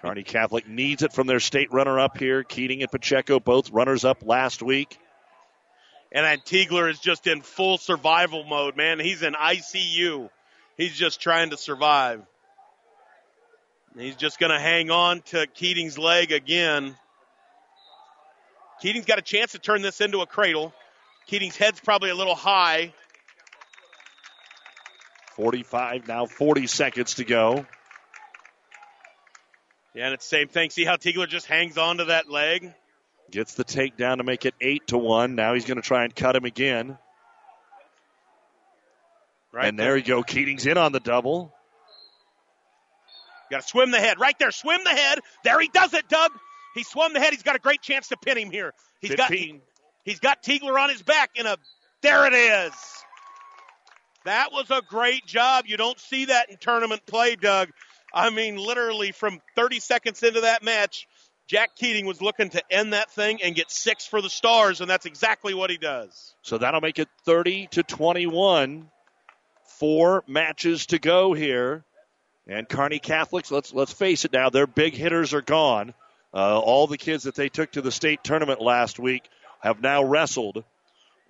Kearney 0.00 0.22
Catholic 0.22 0.68
needs 0.68 1.02
it 1.02 1.12
from 1.12 1.26
their 1.26 1.40
state 1.40 1.72
runner 1.72 1.98
up 1.98 2.18
here. 2.18 2.44
Keating 2.44 2.82
and 2.82 2.90
Pacheco, 2.90 3.40
both 3.40 3.70
runners 3.70 4.04
up 4.04 4.22
last 4.24 4.62
week. 4.62 4.96
And 6.12 6.24
then 6.24 6.38
Tiegler 6.38 6.90
is 6.90 7.00
just 7.00 7.26
in 7.26 7.42
full 7.42 7.78
survival 7.78 8.44
mode, 8.44 8.76
man. 8.76 9.00
He's 9.00 9.22
in 9.22 9.34
ICU. 9.34 10.30
He's 10.76 10.96
just 10.96 11.20
trying 11.20 11.50
to 11.50 11.56
survive. 11.56 12.22
He's 13.98 14.16
just 14.16 14.38
going 14.38 14.52
to 14.52 14.60
hang 14.60 14.90
on 14.90 15.22
to 15.26 15.46
Keating's 15.48 15.98
leg 15.98 16.30
again. 16.30 16.94
Keating's 18.80 19.06
got 19.06 19.18
a 19.18 19.22
chance 19.22 19.52
to 19.52 19.58
turn 19.58 19.82
this 19.82 20.00
into 20.00 20.20
a 20.20 20.26
cradle. 20.26 20.72
Keating's 21.26 21.56
head's 21.56 21.80
probably 21.80 22.10
a 22.10 22.14
little 22.14 22.36
high. 22.36 22.92
45, 25.38 26.08
now 26.08 26.26
40 26.26 26.66
seconds 26.66 27.14
to 27.14 27.24
go. 27.24 27.64
Yeah, 29.94 30.06
and 30.06 30.14
it's 30.14 30.28
the 30.28 30.36
same 30.36 30.48
thing. 30.48 30.70
See 30.70 30.84
how 30.84 30.96
Tiegler 30.96 31.28
just 31.28 31.46
hangs 31.46 31.78
on 31.78 31.98
to 31.98 32.06
that 32.06 32.28
leg? 32.28 32.74
Gets 33.30 33.54
the 33.54 33.64
takedown 33.64 34.16
to 34.16 34.24
make 34.24 34.44
it 34.46 34.54
8 34.60 34.88
to 34.88 34.98
1. 34.98 35.36
Now 35.36 35.54
he's 35.54 35.64
going 35.64 35.76
to 35.76 35.86
try 35.86 36.02
and 36.02 36.14
cut 36.14 36.34
him 36.34 36.44
again. 36.44 36.98
Right 39.52 39.68
and 39.68 39.78
there, 39.78 39.90
there 39.90 39.96
you 39.96 40.02
go. 40.02 40.24
Keating's 40.24 40.66
in 40.66 40.76
on 40.76 40.90
the 40.90 41.00
double. 41.00 41.54
Got 43.48 43.62
to 43.62 43.68
swim 43.68 43.92
the 43.92 44.00
head. 44.00 44.18
Right 44.18 44.36
there. 44.40 44.50
Swim 44.50 44.80
the 44.82 44.90
head. 44.90 45.20
There 45.44 45.60
he 45.60 45.68
does 45.68 45.94
it, 45.94 46.08
Doug. 46.08 46.32
He 46.74 46.82
swum 46.82 47.12
the 47.12 47.20
head. 47.20 47.32
He's 47.32 47.44
got 47.44 47.54
a 47.54 47.60
great 47.60 47.80
chance 47.80 48.08
to 48.08 48.16
pin 48.16 48.36
him 48.38 48.50
here. 48.50 48.74
He's 49.00 49.12
15. 49.12 49.56
got 49.56 49.64
he's 50.04 50.18
got 50.18 50.42
Tiegler 50.42 50.78
on 50.80 50.90
his 50.90 51.02
back 51.02 51.30
in 51.36 51.46
a 51.46 51.56
there 52.02 52.26
it 52.26 52.34
is. 52.34 52.72
That 54.28 54.52
was 54.52 54.70
a 54.70 54.82
great 54.82 55.24
job. 55.24 55.64
You 55.66 55.78
don't 55.78 55.98
see 55.98 56.26
that 56.26 56.50
in 56.50 56.58
tournament 56.58 57.00
play, 57.06 57.34
Doug. 57.34 57.70
I 58.12 58.28
mean, 58.28 58.56
literally 58.56 59.10
from 59.12 59.40
30 59.56 59.80
seconds 59.80 60.22
into 60.22 60.42
that 60.42 60.62
match, 60.62 61.08
Jack 61.46 61.76
Keating 61.76 62.04
was 62.04 62.20
looking 62.20 62.50
to 62.50 62.62
end 62.70 62.92
that 62.92 63.10
thing 63.10 63.40
and 63.42 63.54
get 63.54 63.70
six 63.70 64.06
for 64.06 64.20
the 64.20 64.28
Stars, 64.28 64.82
and 64.82 64.90
that's 64.90 65.06
exactly 65.06 65.54
what 65.54 65.70
he 65.70 65.78
does. 65.78 66.34
So 66.42 66.58
that'll 66.58 66.82
make 66.82 66.98
it 66.98 67.08
30 67.24 67.68
to 67.68 67.82
21. 67.82 68.90
Four 69.78 70.24
matches 70.26 70.84
to 70.86 70.98
go 70.98 71.32
here. 71.32 71.84
And 72.46 72.68
Kearney 72.68 72.98
Catholics, 72.98 73.50
let's 73.50 73.72
let's 73.72 73.94
face 73.94 74.26
it 74.26 74.32
now, 74.34 74.50
their 74.50 74.66
big 74.66 74.92
hitters 74.92 75.32
are 75.32 75.40
gone. 75.40 75.94
Uh, 76.34 76.58
all 76.58 76.86
the 76.86 76.98
kids 76.98 77.24
that 77.24 77.34
they 77.34 77.48
took 77.48 77.72
to 77.72 77.80
the 77.80 77.92
state 77.92 78.22
tournament 78.22 78.60
last 78.60 78.98
week 78.98 79.26
have 79.60 79.80
now 79.80 80.04
wrestled, 80.04 80.64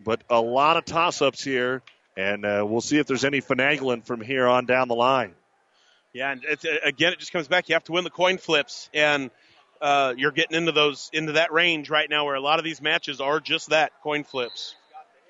but 0.04 0.24
a 0.28 0.40
lot 0.40 0.76
of 0.76 0.84
toss-ups 0.84 1.44
here, 1.44 1.82
and 2.18 2.44
uh, 2.44 2.66
we'll 2.68 2.80
see 2.80 2.98
if 2.98 3.06
there's 3.06 3.24
any 3.24 3.40
finagling 3.40 4.04
from 4.04 4.20
here 4.20 4.48
on 4.48 4.66
down 4.66 4.88
the 4.88 4.94
line. 4.96 5.34
Yeah, 6.12 6.32
and 6.32 6.42
it's, 6.44 6.64
again, 6.82 7.12
it 7.12 7.20
just 7.20 7.32
comes 7.32 7.46
back. 7.46 7.68
You 7.68 7.76
have 7.76 7.84
to 7.84 7.92
win 7.92 8.02
the 8.02 8.10
coin 8.10 8.38
flips, 8.38 8.90
and 8.92 9.30
uh, 9.80 10.14
you're 10.16 10.32
getting 10.32 10.56
into 10.56 10.72
those 10.72 11.10
into 11.12 11.32
that 11.32 11.52
range 11.52 11.88
right 11.88 12.10
now 12.10 12.24
where 12.24 12.34
a 12.34 12.40
lot 12.40 12.58
of 12.58 12.64
these 12.64 12.82
matches 12.82 13.20
are 13.20 13.38
just 13.38 13.70
that 13.70 13.92
coin 14.02 14.24
flips. 14.24 14.74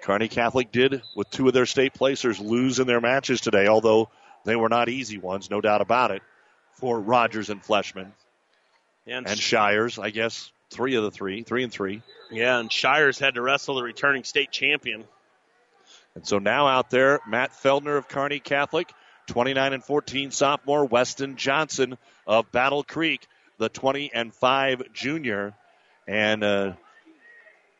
Kearney 0.01 0.28
Catholic 0.28 0.72
did 0.72 1.03
with 1.14 1.28
two 1.28 1.47
of 1.47 1.53
their 1.53 1.66
state 1.66 1.93
placers 1.93 2.41
lose 2.41 2.78
in 2.78 2.86
their 2.86 3.03
matches 3.03 3.43
today, 3.43 3.66
although 3.66 4.09
they 4.45 4.57
were 4.57 4.70
not 4.70 4.89
easy 4.89 5.18
ones, 5.18 5.51
no 5.51 5.61
doubt 5.61 5.82
about 5.82 6.11
it, 6.11 6.22
for 6.74 6.99
Rogers 6.99 7.51
and 7.51 7.62
Fleshman. 7.62 8.12
And, 9.07 9.26
and 9.26 9.39
Shires, 9.39 9.99
I 9.99 10.09
guess, 10.11 10.51
three 10.70 10.95
of 10.95 11.03
the 11.03 11.11
three, 11.11 11.43
three 11.43 11.64
and 11.64 11.72
three. 11.72 12.03
Yeah, 12.30 12.59
and 12.59 12.72
Shires 12.72 13.18
had 13.18 13.34
to 13.34 13.43
wrestle 13.43 13.74
the 13.74 13.82
returning 13.82 14.24
state 14.24 14.53
champion. 14.53 15.05
And 16.18 16.26
so 16.26 16.40
now 16.40 16.66
out 16.66 16.90
there, 16.90 17.20
Matt 17.28 17.52
Feldner 17.52 17.96
of 17.96 18.08
Kearney 18.08 18.40
Catholic, 18.40 18.92
29 19.28 19.72
and 19.72 19.84
14 19.84 20.32
sophomore, 20.32 20.84
Weston 20.84 21.36
Johnson 21.36 21.96
of 22.26 22.50
Battle 22.50 22.82
Creek, 22.82 23.24
the 23.58 23.68
20 23.68 24.10
and 24.12 24.34
5 24.34 24.92
junior. 24.92 25.54
And 26.08 26.42
uh, 26.42 26.72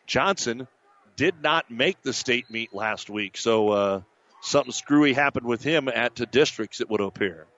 Johnson 0.07 0.69
did 1.17 1.43
not 1.43 1.69
make 1.69 2.01
the 2.03 2.13
state 2.13 2.49
meet 2.49 2.73
last 2.73 3.11
week, 3.11 3.37
so 3.37 3.71
uh, 3.71 4.01
something 4.41 4.71
screwy 4.71 5.15
happened 5.15 5.45
with 5.45 5.65
him 5.65 5.89
at 5.89 6.15
the 6.15 6.27
districts, 6.27 6.81
it 6.81 6.89
would 6.89 7.01
appear. 7.01 7.49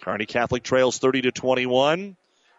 Kearney 0.00 0.26
Catholic 0.26 0.64
trails 0.64 0.98
30 0.98 1.22
to 1.22 1.30
21. 1.30 2.16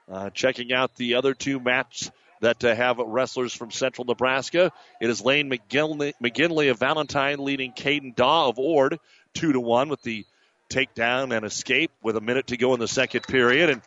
Uh, 0.09 0.29
checking 0.29 0.71
out 0.71 0.95
the 0.95 1.15
other 1.15 1.33
two 1.33 1.59
matches 1.59 2.11
that 2.43 2.63
uh, 2.65 2.75
have 2.75 2.97
wrestlers 2.97 3.53
from 3.53 3.71
Central 3.71 4.05
Nebraska. 4.05 4.71
It 4.99 5.09
is 5.09 5.21
Lane 5.21 5.49
McGinley, 5.49 6.11
McGinley 6.21 6.69
of 6.69 6.77
Valentine 6.77 7.39
leading 7.39 7.71
Caden 7.71 8.15
Daw 8.15 8.49
of 8.49 8.59
Ord 8.59 8.99
two 9.33 9.53
to 9.53 9.61
one 9.61 9.87
with 9.87 10.01
the 10.01 10.25
takedown 10.69 11.35
and 11.35 11.45
escape 11.45 11.91
with 12.01 12.17
a 12.17 12.21
minute 12.21 12.47
to 12.47 12.57
go 12.57 12.73
in 12.73 12.81
the 12.81 12.87
second 12.87 13.21
period. 13.23 13.69
And 13.69 13.81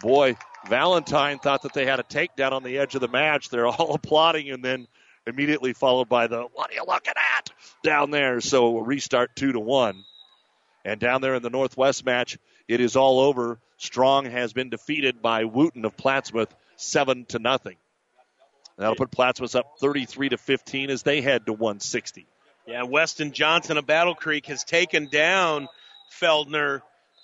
boy, 0.00 0.36
Valentine 0.68 1.38
thought 1.38 1.62
that 1.62 1.72
they 1.72 1.86
had 1.86 2.00
a 2.00 2.02
takedown 2.02 2.50
on 2.50 2.64
the 2.64 2.78
edge 2.78 2.96
of 2.96 3.00
the 3.00 3.08
match. 3.08 3.48
They're 3.48 3.66
all 3.66 3.94
applauding 3.94 4.50
and 4.50 4.64
then 4.64 4.88
immediately 5.24 5.72
followed 5.72 6.08
by 6.08 6.26
the 6.26 6.42
what 6.52 6.70
are 6.70 6.74
you 6.74 6.84
looking 6.86 7.14
at 7.38 7.50
down 7.84 8.10
there? 8.10 8.40
So 8.40 8.78
restart 8.78 9.36
two 9.36 9.52
to 9.52 9.60
one. 9.60 10.02
And 10.84 10.98
down 10.98 11.20
there 11.20 11.36
in 11.36 11.42
the 11.42 11.50
Northwest 11.50 12.04
match, 12.04 12.38
it 12.66 12.80
is 12.80 12.96
all 12.96 13.20
over. 13.20 13.60
Strong 13.76 14.26
has 14.26 14.52
been 14.52 14.68
defeated 14.68 15.22
by 15.22 15.44
Wooten 15.44 15.84
of 15.84 15.96
Plattsmouth 15.96 16.50
seven 16.76 17.24
to 17.26 17.38
nothing. 17.38 17.76
That'll 18.76 18.96
put 18.96 19.10
Plattsmouth 19.10 19.54
up 19.54 19.78
33 19.80 20.30
to 20.30 20.38
15 20.38 20.90
as 20.90 21.02
they 21.02 21.20
head 21.20 21.46
to 21.46 21.52
160. 21.52 22.26
Yeah, 22.66 22.82
Weston 22.84 23.32
Johnson 23.32 23.76
of 23.76 23.86
Battle 23.86 24.14
Creek 24.14 24.46
has 24.46 24.64
taken 24.64 25.08
down 25.08 25.68
Feldner. 26.20 26.82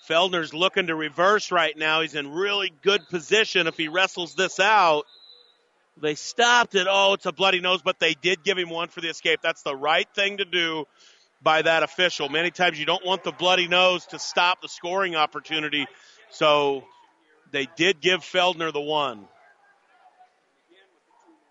Feldner's 0.09 0.55
looking 0.55 0.89
to 0.89 0.95
reverse 0.95 1.51
right 1.51 1.77
now. 1.77 2.03
He's 2.03 2.15
in 2.15 2.31
really 2.31 2.73
good 2.83 3.09
position 3.09 3.67
if 3.67 3.77
he 3.77 3.89
wrestles 3.89 4.35
this 4.35 4.61
out. 4.61 5.05
They 6.01 6.15
stopped 6.15 6.75
it. 6.75 6.87
Oh, 6.89 7.15
it's 7.15 7.27
a 7.27 7.33
bloody 7.33 7.61
nose, 7.61 7.83
but 7.83 7.99
they 7.99 8.15
did 8.15 8.43
give 8.43 8.59
him 8.59 8.71
one 8.71 8.89
for 8.89 9.01
the 9.01 9.09
escape. 9.09 9.41
That's 9.43 9.63
the 9.63 9.77
right 9.77 10.09
thing 10.15 10.39
to 10.39 10.45
do 10.45 10.87
by 11.43 11.63
that 11.63 11.83
official. 11.83 12.29
Many 12.29 12.51
times 12.51 12.79
you 12.79 12.87
don't 12.87 13.05
want 13.05 13.25
the 13.25 13.33
bloody 13.33 13.69
nose 13.69 14.07
to 14.07 14.19
stop 14.19 14.63
the 14.63 14.69
scoring 14.69 15.17
opportunity. 15.17 15.87
So 16.31 16.85
they 17.51 17.67
did 17.77 18.01
give 18.01 18.21
Feldner 18.21 18.73
the 18.73 18.81
one. 18.81 19.27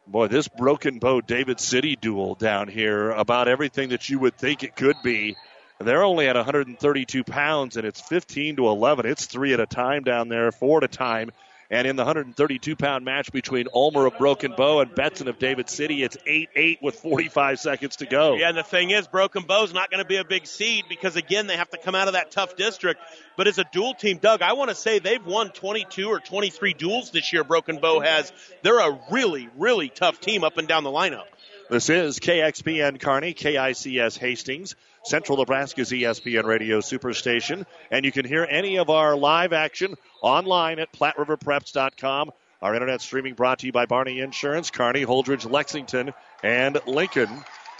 Boy, 0.09 0.25
this 0.27 0.47
broken 0.47 0.97
bow 0.97 1.21
David 1.21 1.59
City 1.59 1.95
duel 1.95 2.33
down 2.33 2.67
here, 2.67 3.11
about 3.11 3.47
everything 3.47 3.89
that 3.89 4.09
you 4.09 4.17
would 4.17 4.35
think 4.35 4.63
it 4.63 4.75
could 4.75 4.95
be. 5.03 5.35
They're 5.79 6.03
only 6.03 6.27
at 6.27 6.35
132 6.35 7.23
pounds, 7.23 7.77
and 7.77 7.85
it's 7.85 8.01
15 8.01 8.55
to 8.55 8.69
11. 8.69 9.05
It's 9.05 9.27
three 9.27 9.53
at 9.53 9.59
a 9.59 9.67
time 9.67 10.03
down 10.03 10.27
there, 10.27 10.51
four 10.51 10.79
at 10.79 10.83
a 10.83 10.87
time. 10.87 11.29
And 11.71 11.85
in 11.85 11.95
the 11.95 12.03
132 12.03 12.75
pound 12.75 13.05
match 13.05 13.31
between 13.31 13.67
Ulmer 13.71 14.07
of 14.07 14.17
Broken 14.17 14.53
Bow 14.57 14.79
and 14.79 14.89
Betson 14.89 15.27
of 15.27 15.37
David 15.37 15.69
City, 15.69 16.01
it's 16.01 16.17
8 16.25 16.49
8 16.55 16.79
with 16.81 16.95
45 16.95 17.59
seconds 17.59 17.97
to 17.97 18.07
go. 18.07 18.37
Yeah, 18.37 18.49
and 18.49 18.57
the 18.57 18.63
thing 18.63 18.89
is, 18.89 19.07
Broken 19.07 19.43
Bow's 19.43 19.71
not 19.71 19.91
going 19.91 20.01
to 20.01 20.07
be 20.07 20.17
a 20.17 20.23
big 20.23 20.47
seed 20.47 20.85
because, 20.89 21.15
again, 21.15 21.45
they 21.45 21.57
have 21.57 21.69
to 21.69 21.77
come 21.77 21.93
out 21.93 22.07
of 22.07 22.13
that 22.13 22.31
tough 22.31 22.55
district. 22.55 22.99
But 23.37 23.47
as 23.47 23.59
a 23.59 23.65
dual 23.71 23.93
team, 23.93 24.17
Doug, 24.17 24.41
I 24.41 24.53
want 24.53 24.69
to 24.69 24.75
say 24.75 24.97
they've 24.97 25.23
won 25.23 25.51
22 25.51 26.07
or 26.07 26.19
23 26.19 26.73
duels 26.73 27.11
this 27.11 27.31
year, 27.31 27.43
Broken 27.43 27.77
Bow 27.77 27.99
has. 27.99 28.33
They're 28.63 28.79
a 28.79 28.99
really, 29.11 29.47
really 29.55 29.89
tough 29.89 30.19
team 30.19 30.43
up 30.43 30.57
and 30.57 30.67
down 30.67 30.83
the 30.83 30.89
lineup. 30.89 31.25
This 31.69 31.91
is 31.91 32.19
KXPN 32.19 32.99
Kearney, 32.99 33.35
KICS 33.35 34.17
Hastings. 34.17 34.75
Central 35.03 35.37
Nebraska's 35.37 35.91
ESPN 35.91 36.43
radio 36.43 36.79
superstation. 36.79 37.65
And 37.91 38.05
you 38.05 38.11
can 38.11 38.25
hear 38.25 38.45
any 38.49 38.77
of 38.77 38.89
our 38.89 39.15
live 39.15 39.53
action 39.53 39.95
online 40.21 40.79
at 40.79 40.91
PlatteRiverPreps.com. 40.93 42.31
Our 42.61 42.73
internet 42.73 43.01
streaming 43.01 43.35
brought 43.35 43.59
to 43.59 43.67
you 43.67 43.71
by 43.71 43.85
Barney 43.85 44.19
Insurance, 44.19 44.69
Kearney, 44.69 45.05
Holdrege, 45.05 45.49
Lexington, 45.49 46.13
and 46.43 46.79
Lincoln. 46.85 47.29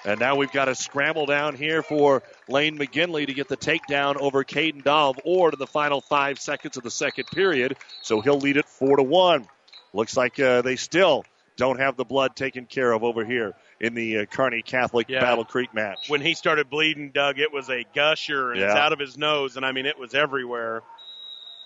And 0.06 0.20
now 0.20 0.38
we've 0.38 0.52
got 0.52 0.70
a 0.70 0.76
scramble 0.76 1.26
down 1.26 1.56
here 1.56 1.84
for 1.84 2.24
Lane 2.48 2.78
McGinley 2.78 3.28
to 3.28 3.34
get 3.34 3.50
the 3.50 3.58
takedown 3.58 4.16
over 4.16 4.46
Caden 4.46 4.84
Dahl 4.84 5.16
or 5.26 5.52
to 5.52 5.58
the 5.58 5.68
final 5.68 6.00
five 6.00 6.40
seconds 6.40 6.78
of 6.78 6.84
the 6.84 6.92
second 6.92 7.26
period. 7.26 7.76
So 8.02 8.22
he'll 8.22 8.40
lead 8.40 8.56
it 8.56 8.66
four 8.66 8.96
to 8.96 9.04
one. 9.04 9.48
Looks 9.94 10.16
like 10.16 10.40
uh, 10.40 10.62
they 10.62 10.78
still 10.78 11.26
don't 11.58 11.80
have 11.80 11.98
the 11.98 12.06
blood 12.06 12.38
taken 12.38 12.66
care 12.66 12.94
of 12.94 13.04
over 13.04 13.26
here 13.26 13.54
in 13.80 13.94
the 13.94 14.20
uh, 14.20 14.26
Kearney 14.26 14.62
Catholic 14.62 15.08
Yeah. 15.10 15.22
Battle 15.22 15.46
Creek 15.46 15.74
match. 15.74 16.10
When 16.10 16.22
he 16.22 16.34
started 16.34 16.70
bleeding, 16.70 17.12
Doug, 17.12 17.40
it 17.40 17.52
was 17.54 17.70
a 17.70 17.86
gusher, 17.96 18.52
and 18.52 18.62
it's 18.62 18.74
out 18.76 18.94
of 18.94 19.00
his 19.00 19.18
nose, 19.18 19.56
and 19.58 19.66
I 19.66 19.72
mean, 19.72 19.86
it 19.86 19.98
was 19.98 20.14
everywhere. 20.14 20.82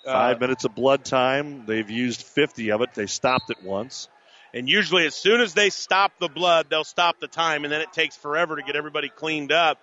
Five 0.05 0.38
Uh, 0.38 0.39
minutes 0.39 0.66
of 0.66 0.76
blood 0.76 1.05
time. 1.05 1.66
They've 1.66 1.89
used 1.89 2.22
50 2.24 2.72
of 2.72 2.82
it. 2.82 2.93
They 2.93 3.05
stopped 3.07 3.49
it 3.49 3.64
once. 3.64 4.09
And 4.53 4.70
usually, 4.70 5.05
as 5.07 5.16
soon 5.16 5.41
as 5.41 5.53
they 5.55 5.70
stop 5.72 6.11
the 6.20 6.28
blood, 6.28 6.68
they'll 6.70 6.84
stop 6.84 7.20
the 7.20 7.28
time, 7.28 7.64
and 7.64 7.72
then 7.74 7.82
it 7.82 7.91
takes 7.93 8.16
forever 8.16 8.55
to 8.57 8.61
get 8.61 8.76
everybody 8.76 9.09
cleaned 9.09 9.51
up. 9.51 9.80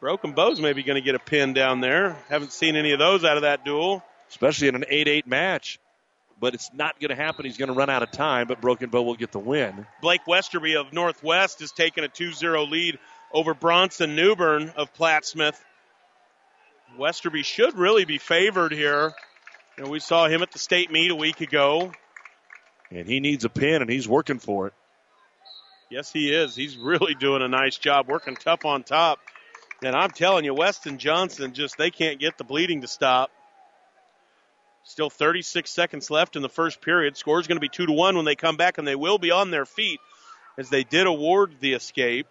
Broken 0.00 0.32
Bow's 0.32 0.60
maybe 0.60 0.84
going 0.84 0.94
to 0.94 1.00
get 1.04 1.16
a 1.16 1.18
pin 1.18 1.54
down 1.54 1.80
there. 1.80 2.16
Haven't 2.28 2.52
seen 2.52 2.76
any 2.76 2.92
of 2.92 3.00
those 3.00 3.24
out 3.24 3.36
of 3.36 3.42
that 3.42 3.64
duel. 3.64 4.04
especially 4.28 4.68
in 4.68 4.74
an 4.76 4.84
8-8 4.88 5.26
match. 5.26 5.80
But 6.40 6.54
it's 6.54 6.70
not 6.72 7.00
going 7.00 7.10
to 7.10 7.16
happen. 7.16 7.44
He's 7.44 7.56
going 7.56 7.68
to 7.68 7.74
run 7.74 7.90
out 7.90 8.02
of 8.02 8.12
time, 8.12 8.46
but 8.46 8.60
Broken 8.60 8.90
Bow 8.90 9.02
will 9.02 9.16
get 9.16 9.32
the 9.32 9.40
win. 9.40 9.86
Blake 10.00 10.26
Westerby 10.26 10.76
of 10.76 10.92
Northwest 10.92 11.60
has 11.60 11.72
taken 11.72 12.04
a 12.04 12.08
2-0 12.08 12.70
lead 12.70 12.98
over 13.32 13.54
Bronson 13.54 14.14
Newbern 14.14 14.70
of 14.76 14.94
Plattsmouth. 14.94 15.58
Westerby 16.96 17.42
should 17.42 17.76
really 17.76 18.04
be 18.04 18.18
favored 18.18 18.72
here. 18.72 19.12
You 19.76 19.84
know, 19.84 19.90
we 19.90 20.00
saw 20.00 20.28
him 20.28 20.42
at 20.42 20.52
the 20.52 20.58
state 20.58 20.90
meet 20.90 21.10
a 21.10 21.16
week 21.16 21.40
ago. 21.40 21.92
And 22.90 23.06
he 23.06 23.20
needs 23.20 23.44
a 23.44 23.48
pin, 23.48 23.82
and 23.82 23.90
he's 23.90 24.08
working 24.08 24.38
for 24.38 24.68
it. 24.68 24.72
Yes, 25.90 26.12
he 26.12 26.32
is. 26.32 26.54
He's 26.54 26.76
really 26.76 27.14
doing 27.14 27.42
a 27.42 27.48
nice 27.48 27.78
job 27.78 28.08
working 28.08 28.36
tough 28.36 28.64
on 28.64 28.82
top. 28.82 29.18
And 29.82 29.94
I'm 29.94 30.10
telling 30.10 30.44
you, 30.44 30.54
Weston 30.54 30.98
Johnson 30.98 31.52
just 31.54 31.78
they 31.78 31.90
can't 31.90 32.18
get 32.18 32.36
the 32.36 32.44
bleeding 32.44 32.80
to 32.82 32.88
stop. 32.88 33.30
Still 34.88 35.10
36 35.10 35.70
seconds 35.70 36.10
left 36.10 36.34
in 36.34 36.40
the 36.40 36.48
first 36.48 36.80
period. 36.80 37.14
Score 37.18 37.38
is 37.38 37.46
going 37.46 37.56
to 37.56 37.60
be 37.60 37.68
two 37.68 37.84
to 37.84 37.92
one 37.92 38.16
when 38.16 38.24
they 38.24 38.34
come 38.34 38.56
back, 38.56 38.78
and 38.78 38.88
they 38.88 38.96
will 38.96 39.18
be 39.18 39.30
on 39.30 39.50
their 39.50 39.66
feet 39.66 40.00
as 40.56 40.70
they 40.70 40.82
did 40.82 41.06
award 41.06 41.56
the 41.60 41.74
escape. 41.74 42.26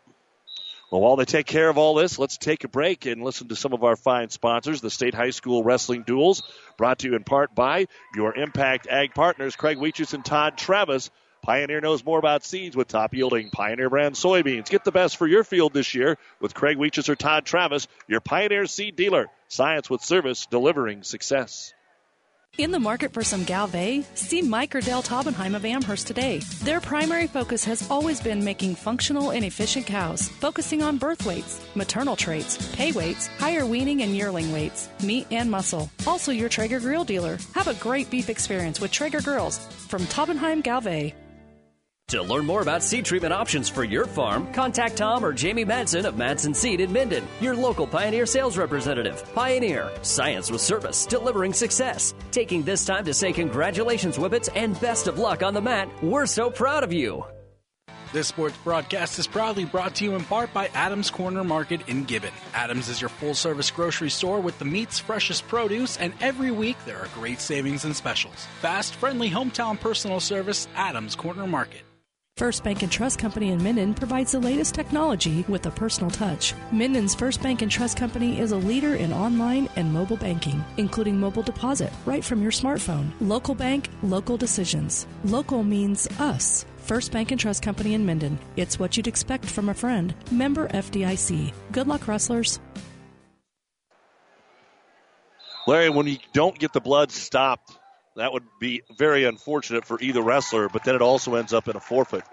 Well, 0.92 1.02
while 1.02 1.18
they 1.18 1.26
take 1.26 1.46
care 1.46 1.70
of 1.70 1.78
all 1.78 1.94
this, 1.94 2.18
let's 2.18 2.36
take 2.36 2.64
a 2.64 2.68
break 2.68 3.06
and 3.06 3.24
listen 3.24 3.48
to 3.50 3.56
some 3.56 3.74
of 3.74 3.84
our 3.84 3.96
fine 3.96 4.32
sponsors. 4.32 4.82
The 4.82 4.90
State 4.90 5.14
High 5.14 5.30
School 5.30 5.64
Wrestling 5.64 6.02
Duels, 6.02 6.42
brought 6.80 7.00
to 7.00 7.10
you 7.10 7.16
in 7.16 7.24
part 7.24 7.54
by 7.54 7.86
your 8.16 8.34
Impact 8.34 8.88
Ag 8.88 9.14
partners, 9.14 9.56
Craig 9.56 9.78
Weeches 9.78 10.16
and 10.16 10.26
Todd 10.26 10.58
Travis. 10.58 11.12
Pioneer 11.44 11.80
knows 11.80 12.04
more 12.04 12.18
about 12.18 12.44
seeds 12.44 12.76
with 12.76 12.88
top 12.88 13.14
yielding 13.14 13.52
Pioneer 13.52 13.92
brand 13.92 14.16
soybeans. 14.16 14.68
Get 14.68 14.84
the 14.84 14.92
best 14.92 15.18
for 15.18 15.28
your 15.28 15.44
field 15.44 15.74
this 15.74 15.94
year 15.94 16.18
with 16.40 16.56
Craig 16.56 16.78
Weeches 16.78 17.08
or 17.08 17.16
Todd 17.16 17.46
Travis, 17.46 17.88
your 18.08 18.20
Pioneer 18.20 18.66
seed 18.66 18.96
dealer. 18.96 19.28
Science 19.48 19.92
with 19.92 20.02
service, 20.02 20.48
delivering 20.48 21.04
success. 21.04 21.76
In 22.58 22.72
the 22.72 22.80
market 22.80 23.14
for 23.14 23.24
some 23.24 23.46
Gelbvieh? 23.46 24.04
see 24.16 24.42
Mike 24.42 24.74
or 24.74 24.82
Dale 24.82 25.04
Taubenheim 25.04 25.56
of 25.56 25.64
Amherst 25.64 26.08
today. 26.08 26.40
Their 26.64 26.82
primary 26.82 27.28
focus 27.28 27.64
has 27.66 27.88
always 27.92 28.20
been 28.20 28.44
making 28.44 28.74
functional 28.74 29.30
and 29.30 29.46
efficient 29.46 29.86
cows, 29.86 30.28
focusing 30.28 30.82
on 30.82 30.98
birth 30.98 31.24
weights, 31.24 31.64
maternal 31.76 32.16
traits, 32.16 32.58
pay 32.76 32.92
weights, 32.92 33.28
higher 33.28 33.64
weaning 33.64 34.02
and 34.02 34.18
yearling 34.18 34.52
weights, 34.52 34.90
meat 35.04 35.28
and 35.30 35.52
muscle. 35.52 35.88
Also 36.08 36.32
your 36.32 36.50
Traeger 36.50 36.80
grill 36.80 37.04
dealer. 37.04 37.38
Have 37.54 37.68
a 37.68 37.76
great 37.76 38.10
beef 38.10 38.28
experience 38.28 38.82
with 38.82 38.92
Traeger 38.92 39.22
grills 39.22 39.60
from 39.88 40.02
Taubenheim 40.08 40.64
Gelbvieh. 40.64 41.14
To 42.12 42.24
learn 42.24 42.46
more 42.46 42.62
about 42.62 42.84
seed 42.84 43.04
treatment 43.04 43.34
options 43.34 43.68
for 43.68 43.84
your 43.84 44.06
farm, 44.06 44.54
contact 44.54 44.96
Tom 44.96 45.26
or 45.26 45.34
Jamie 45.34 45.66
Madsen 45.66 46.06
of 46.06 46.16
Madsen 46.16 46.56
Seed 46.56 46.80
in 46.80 46.94
Minden, 46.94 47.28
your 47.42 47.54
local 47.54 47.86
Pioneer 47.86 48.26
sales 48.26 48.58
representative. 48.58 49.30
Pioneer, 49.36 49.92
science 50.04 50.50
with 50.50 50.62
service, 50.62 51.06
delivering 51.06 51.52
success. 51.52 52.14
Taking 52.32 52.64
this 52.64 52.86
time 52.86 53.04
to 53.04 53.14
say 53.14 53.34
congratulations, 53.34 54.16
Whippets, 54.16 54.48
and 54.56 54.80
best 54.80 55.08
of 55.08 55.20
luck 55.20 55.44
on 55.44 55.54
the 55.54 55.60
mat. 55.60 55.90
We're 56.02 56.28
so 56.28 56.50
proud 56.50 56.86
of 56.86 56.94
you. 56.94 57.26
This 58.14 58.30
sports 58.30 58.56
broadcast 58.64 59.20
is 59.20 59.28
proudly 59.28 59.66
brought 59.66 59.96
to 59.96 60.06
you 60.06 60.16
in 60.16 60.24
part 60.24 60.54
by 60.54 60.70
Adams 60.74 61.12
Corner 61.12 61.44
Market 61.44 61.90
in 61.90 62.06
Gibbon. 62.06 62.32
Adams 62.54 62.88
is 62.88 63.02
your 63.02 63.10
full 63.10 63.34
service 63.34 63.70
grocery 63.70 64.10
store 64.10 64.40
with 64.40 64.58
the 64.60 64.66
meat's 64.66 64.98
freshest 64.98 65.46
produce, 65.50 65.98
and 65.98 66.14
every 66.22 66.52
week 66.52 66.78
there 66.86 67.00
are 67.00 67.10
great 67.14 67.42
savings 67.42 67.84
and 67.84 67.94
specials. 67.94 68.48
Fast, 68.62 68.96
friendly 68.96 69.30
hometown 69.30 69.78
personal 69.78 70.22
service, 70.22 70.70
Adams 70.78 71.14
Corner 71.14 71.46
Market. 71.46 71.82
First 72.38 72.64
Bank 72.64 72.84
and 72.84 72.92
Trust 72.92 73.18
Company 73.18 73.50
in 73.50 73.64
Minden 73.64 73.96
provides 73.96 74.32
the 74.32 74.40
latest 74.40 74.76
technology 74.76 75.44
with 75.48 75.66
a 75.66 75.72
personal 75.72 76.12
touch. 76.12 76.54
Minden's 76.72 77.16
First 77.16 77.42
Bank 77.42 77.64
and 77.64 77.72
Trust 77.72 77.98
Company 77.98 78.40
is 78.40 78.52
a 78.52 78.58
leader 78.58 78.94
in 78.94 79.12
online 79.12 79.68
and 79.76 79.92
mobile 79.92 80.18
banking, 80.18 80.64
including 80.78 81.20
mobile 81.20 81.42
deposit 81.42 81.92
right 82.06 82.24
from 82.24 82.44
your 82.44 82.52
smartphone. 82.52 83.10
Local 83.22 83.56
bank, 83.56 83.90
local 84.04 84.38
decisions. 84.38 85.08
Local 85.24 85.64
means 85.64 86.08
us. 86.20 86.64
First 86.78 87.12
Bank 87.12 87.32
and 87.32 87.42
Trust 87.42 87.64
Company 87.64 87.96
in 87.96 88.06
Minden. 88.06 88.38
It's 88.56 88.78
what 88.78 88.96
you'd 88.96 89.08
expect 89.08 89.46
from 89.46 89.70
a 89.70 89.74
friend. 89.74 90.14
Member 90.32 90.68
FDIC. 90.68 91.52
Good 91.72 91.88
luck, 91.88 92.08
wrestlers. 92.08 92.60
Larry, 95.66 95.90
when 95.90 96.06
you 96.06 96.18
don't 96.34 96.60
get 96.60 96.72
the 96.72 96.82
blood 96.82 97.12
stopped, 97.12 97.80
that 98.18 98.34
would 98.34 98.44
be 98.60 98.82
very 98.98 99.24
unfortunate 99.26 99.86
for 99.86 100.00
either 100.02 100.22
wrestler, 100.22 100.70
but 100.70 100.84
then 100.84 100.96
it 100.96 101.02
also 101.02 101.36
ends 101.36 101.54
up 101.54 101.68
in 101.68 101.76
a 101.76 101.80
forfeit. 101.80 102.24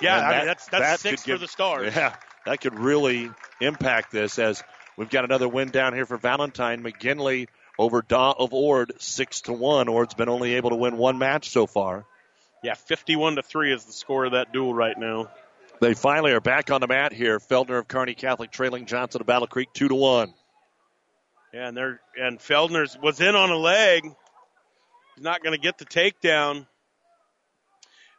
Yeah, 0.00 0.16
And 0.18 0.26
I 0.26 0.28
mean, 0.30 0.38
that- 0.38 0.44
that's 0.46 0.66
that's 0.68 0.82
that 0.84 1.00
six 1.00 1.22
give- 1.22 1.36
for 1.36 1.40
the 1.40 1.48
Stars. 1.48 1.94
Yeah, 1.94 2.14
that 2.44 2.60
could 2.60 2.78
really 2.78 3.30
impact 3.60 4.10
this 4.12 4.38
as 4.38 4.62
we've 4.96 5.08
got 5.10 5.24
another 5.24 5.48
win 5.48 5.70
down 5.70 5.94
here 5.94 6.04
for 6.06 6.16
Valentine. 6.18 6.82
McGinley 6.82 7.48
over 7.78 8.02
Daw 8.02 8.32
of 8.38 8.52
Ord, 8.52 8.92
six 8.98 9.42
to 9.42 9.52
one. 9.52 9.88
Ord's 9.88 10.14
been 10.14 10.28
only 10.28 10.54
able 10.54 10.70
to 10.70 10.76
win 10.76 10.96
one 10.96 11.18
match 11.18 11.50
so 11.50 11.66
far. 11.66 12.04
Yeah, 12.62 12.74
51 12.74 13.36
to 13.36 13.42
3 13.42 13.72
is 13.72 13.84
the 13.84 13.92
score 13.92 14.24
of 14.24 14.32
that 14.32 14.52
duel 14.52 14.74
right 14.74 14.96
now. 14.98 15.30
They 15.80 15.92
finally 15.94 16.32
are 16.32 16.40
back 16.40 16.70
on 16.70 16.80
the 16.80 16.86
mat 16.86 17.12
here. 17.12 17.38
Feldner 17.38 17.78
of 17.78 17.86
Kearney 17.86 18.14
Catholic 18.14 18.50
trailing 18.50 18.86
Johnson 18.86 19.20
of 19.20 19.26
Battle 19.26 19.46
Creek 19.46 19.68
two 19.74 19.88
to 19.88 19.94
one. 19.94 20.32
Yeah, 21.52 21.68
and 21.68 21.76
they're 21.76 22.00
and 22.18 22.38
Feldner's 22.38 22.96
was 22.98 23.20
in 23.20 23.34
on 23.34 23.50
a 23.50 23.56
leg. 23.56 24.04
He's 25.16 25.24
not 25.24 25.42
going 25.42 25.54
to 25.54 25.60
get 25.60 25.78
the 25.78 25.86
takedown. 25.86 26.66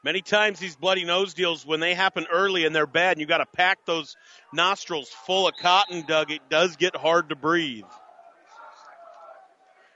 Many 0.04 0.22
times 0.22 0.60
these 0.60 0.76
bloody 0.76 1.06
nose 1.06 1.34
deals, 1.36 1.66
when 1.66 1.80
they 1.80 1.94
happen 1.94 2.26
early 2.32 2.66
and 2.66 2.76
they're 2.76 2.88
bad, 2.88 3.14
and 3.14 3.22
you 3.22 3.28
got 3.28 3.38
to 3.38 3.46
pack 3.46 3.86
those 3.86 4.16
nostrils 4.52 5.10
full 5.10 5.48
of 5.48 5.54
cotton, 5.62 6.06
Doug. 6.08 6.32
It 6.32 6.50
does 6.50 6.76
get 6.76 6.96
hard 6.96 7.30
to 7.30 7.36
breathe. 7.36 7.86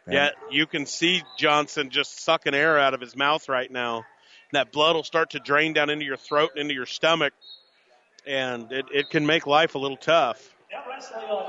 Yeah, 0.08 0.30
you 0.50 0.66
can 0.66 0.86
see 0.86 1.24
Johnson 1.38 1.90
just 1.90 2.20
sucking 2.24 2.54
air 2.54 2.78
out 2.78 2.94
of 2.94 3.02
his 3.02 3.16
mouth 3.16 3.48
right 3.48 3.72
now. 3.72 4.04
That 4.52 4.72
blood 4.72 4.96
will 4.96 5.04
start 5.04 5.32
to 5.32 5.40
drain 5.40 5.74
down 5.74 5.90
into 5.90 6.06
your 6.06 6.18
throat 6.18 6.52
and 6.54 6.62
into 6.62 6.74
your 6.74 6.86
stomach, 6.86 7.34
and 8.28 8.72
it, 8.72 8.86
it 8.94 9.10
can 9.10 9.26
make 9.26 9.48
life 9.48 9.76
a 9.76 9.78
little 9.78 9.98
tough. 9.98 10.56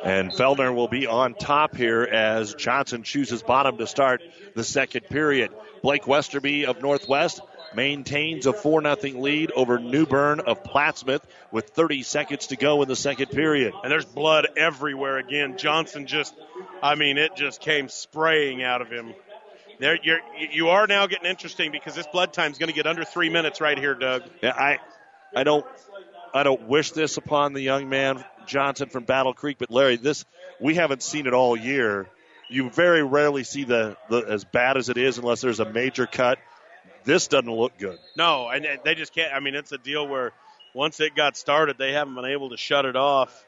And 0.05 0.33
Feldner 0.33 0.75
will 0.75 0.89
be 0.89 1.07
on 1.07 1.35
top 1.35 1.77
here 1.77 2.03
as 2.03 2.55
Johnson 2.55 3.03
chooses 3.03 3.43
bottom 3.43 3.79
to 3.79 3.87
start 3.87 4.23
the 4.55 4.65
second 4.65 5.07
period. 5.09 5.53
Blake 5.83 6.07
Westerby 6.07 6.67
of 6.67 6.83
Northwest 6.83 7.41
maintains 7.75 8.47
a 8.47 8.53
4 8.53 8.83
0 8.83 9.21
lead 9.21 9.53
over 9.53 9.79
Newbern 9.79 10.41
of 10.41 10.63
Plattsmouth 10.63 11.23
with 11.51 11.71
30 11.71 12.03
seconds 12.03 12.49
to 12.49 12.57
go 12.57 12.83
in 12.83 12.89
the 12.89 12.97
second 12.97 13.31
period. 13.31 13.75
And 13.83 13.91
there's 13.91 14.05
blood 14.05 14.49
everywhere 14.57 15.19
again. 15.19 15.57
Johnson 15.57 16.07
just, 16.07 16.35
I 16.83 16.95
mean, 16.95 17.19
it 17.19 17.37
just 17.37 17.61
came 17.61 17.89
spraying 17.89 18.63
out 18.63 18.83
of 18.83 18.91
him. 18.91 19.15
There, 19.79 19.99
you're, 20.03 20.21
you 20.39 20.69
are 20.69 20.87
now 20.87 21.07
getting 21.07 21.29
interesting 21.29 21.73
because 21.73 21.95
this 21.95 22.07
blood 22.07 22.33
time 22.33 22.53
is 22.53 22.59
going 22.59 22.69
to 22.69 22.75
get 22.75 22.87
under 22.87 23.05
three 23.05 23.31
minutes 23.31 23.61
right 23.61 23.79
here, 23.79 23.95
Doug. 23.95 24.23
Yeah, 24.43 24.53
I, 24.53 24.79
I 25.35 25.45
don't, 25.45 25.67
I 26.35 26.43
don't 26.43 26.69
wish 26.69 26.93
this 26.93 27.17
upon 27.17 27.53
the 27.53 27.61
young 27.61 27.89
man 27.89 28.25
Johnson 28.47 28.89
from 28.89 29.05
Battle 29.05 29.35
Creek, 29.35 29.57
but 29.59 29.71
Larry, 29.71 29.97
this 29.97 30.25
we 30.61 30.75
haven't 30.75 31.03
seen 31.03 31.27
it 31.27 31.33
all 31.33 31.57
year. 31.57 32.09
You 32.49 32.71
very 32.71 33.03
rarely 33.03 33.45
see 33.45 33.65
the, 33.65 33.97
the 34.11 34.19
as 34.19 34.45
bad 34.45 34.77
as 34.77 34.89
it 34.89 34.99
is 34.99 35.19
unless 35.19 35.41
there's 35.41 35.61
a 35.61 35.71
major 35.71 36.07
cut. 36.07 36.39
This 37.05 37.27
doesn't 37.29 37.51
look 37.51 37.79
good. 37.79 37.99
No, 38.17 38.49
and 38.49 38.67
they 38.85 38.95
just 38.95 39.15
can't. 39.15 39.33
I 39.35 39.41
mean, 39.41 39.55
it's 39.55 39.73
a 39.73 39.79
deal 39.79 40.07
where 40.07 40.33
once 40.75 41.01
it 41.01 41.15
got 41.15 41.37
started, 41.37 41.79
they 41.79 41.93
haven't 41.93 42.15
been 42.15 42.27
able 42.27 42.51
to 42.51 42.57
shut 42.57 42.85
it 42.85 42.97
off. 42.97 43.45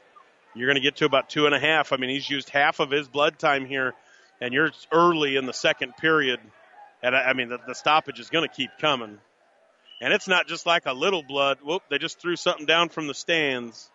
You're 0.55 0.67
going 0.67 0.77
to 0.77 0.83
get 0.83 0.97
to 0.97 1.05
about 1.05 1.29
two 1.29 1.47
and 1.47 1.55
a 1.55 1.61
half. 1.61 1.93
I 1.93 1.97
mean, 1.97 2.11
he's 2.11 2.29
used 2.29 2.49
half 2.49 2.81
of 2.81 2.91
his 2.91 3.09
blood 3.09 3.39
time 3.39 3.67
here, 3.67 3.95
and 4.41 4.53
you're 4.55 4.71
early 4.93 5.37
in 5.37 5.47
the 5.47 5.53
second 5.53 5.97
period. 5.97 6.41
And 7.03 7.15
I, 7.15 7.31
I 7.31 7.33
mean, 7.33 7.49
the, 7.49 7.59
the 7.67 7.75
stoppage 7.75 8.21
is 8.21 8.31
going 8.31 8.49
to 8.49 8.55
keep 8.55 8.71
coming. 8.81 9.19
And 10.01 10.13
it's 10.13 10.29
not 10.29 10.47
just 10.47 10.67
like 10.67 10.87
a 10.87 10.93
little 10.93 11.23
blood. 11.23 11.59
Whoop, 11.63 11.83
they 11.89 11.99
just 11.99 12.21
threw 12.21 12.37
something 12.37 12.67
down 12.67 12.89
from 12.89 13.07
the 13.07 13.15
stands. 13.15 13.91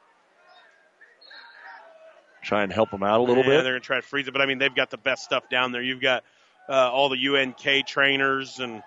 Try 2.42 2.64
and 2.64 2.72
help 2.72 2.92
them 2.92 3.04
out 3.04 3.20
a 3.20 3.24
little 3.24 3.44
bit. 3.44 3.52
Yeah, 3.52 3.58
bit. 3.58 3.64
They're 3.64 3.74
going 3.74 3.82
to 3.82 3.86
try 3.86 3.98
to 3.98 4.02
freeze 4.02 4.28
it, 4.28 4.32
but 4.32 4.42
I 4.42 4.46
mean, 4.46 4.58
they've 4.58 4.74
got 4.74 4.90
the 4.90 4.98
best 4.98 5.24
stuff 5.24 5.50
down 5.50 5.72
there. 5.72 5.82
You've 5.82 6.02
got 6.02 6.24
uh, 6.70 6.90
all 6.92 7.10
the 7.10 7.28
UNK 7.28 7.86
trainers, 7.86 8.60
and 8.60 8.84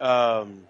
um, 0.00 0.62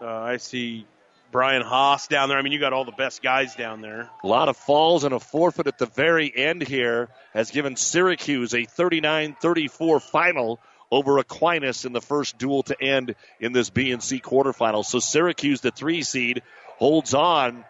uh, 0.00 0.06
I 0.06 0.38
see 0.38 0.86
Brian 1.30 1.62
Haas 1.62 2.08
down 2.08 2.28
there. 2.28 2.38
I 2.38 2.42
mean, 2.42 2.52
you 2.52 2.60
got 2.60 2.72
all 2.72 2.84
the 2.84 2.92
best 2.92 3.22
guys 3.22 3.54
down 3.54 3.80
there. 3.80 4.08
A 4.24 4.26
lot 4.26 4.48
of 4.48 4.56
falls 4.56 5.04
and 5.04 5.14
a 5.14 5.20
forfeit 5.20 5.66
at 5.66 5.78
the 5.78 5.86
very 5.86 6.32
end 6.34 6.66
here 6.66 7.08
has 7.32 7.50
given 7.50 7.76
Syracuse 7.76 8.54
a 8.54 8.64
39 8.64 9.36
34 9.40 10.00
final 10.00 10.60
over 10.90 11.18
Aquinas 11.18 11.84
in 11.84 11.92
the 11.92 12.00
first 12.00 12.36
duel 12.38 12.64
to 12.64 12.80
end 12.82 13.14
in 13.38 13.52
this 13.52 13.70
BNC 13.70 14.22
quarterfinal. 14.22 14.84
So 14.84 14.98
Syracuse, 14.98 15.60
the 15.60 15.70
three 15.70 16.02
seed, 16.02 16.42
holds 16.78 17.14
on 17.14 17.64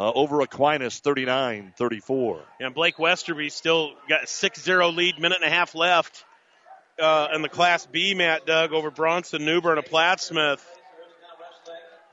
uh, 0.00 0.10
over 0.14 0.40
Aquinas 0.40 0.98
39 1.00 1.74
34. 1.76 2.40
And 2.58 2.74
Blake 2.74 2.96
Westerby 2.96 3.50
still 3.50 3.92
got 4.08 4.30
6 4.30 4.62
0 4.62 4.88
lead, 4.88 5.18
minute 5.18 5.38
and 5.42 5.52
a 5.52 5.54
half 5.54 5.74
left 5.74 6.24
uh, 6.98 7.28
in 7.34 7.42
the 7.42 7.50
Class 7.50 7.84
B, 7.84 8.14
Matt 8.14 8.46
Doug, 8.46 8.72
over 8.72 8.90
Bronson 8.90 9.44
Newbern 9.44 9.76
of 9.76 9.84
Plattsmouth. 9.84 10.64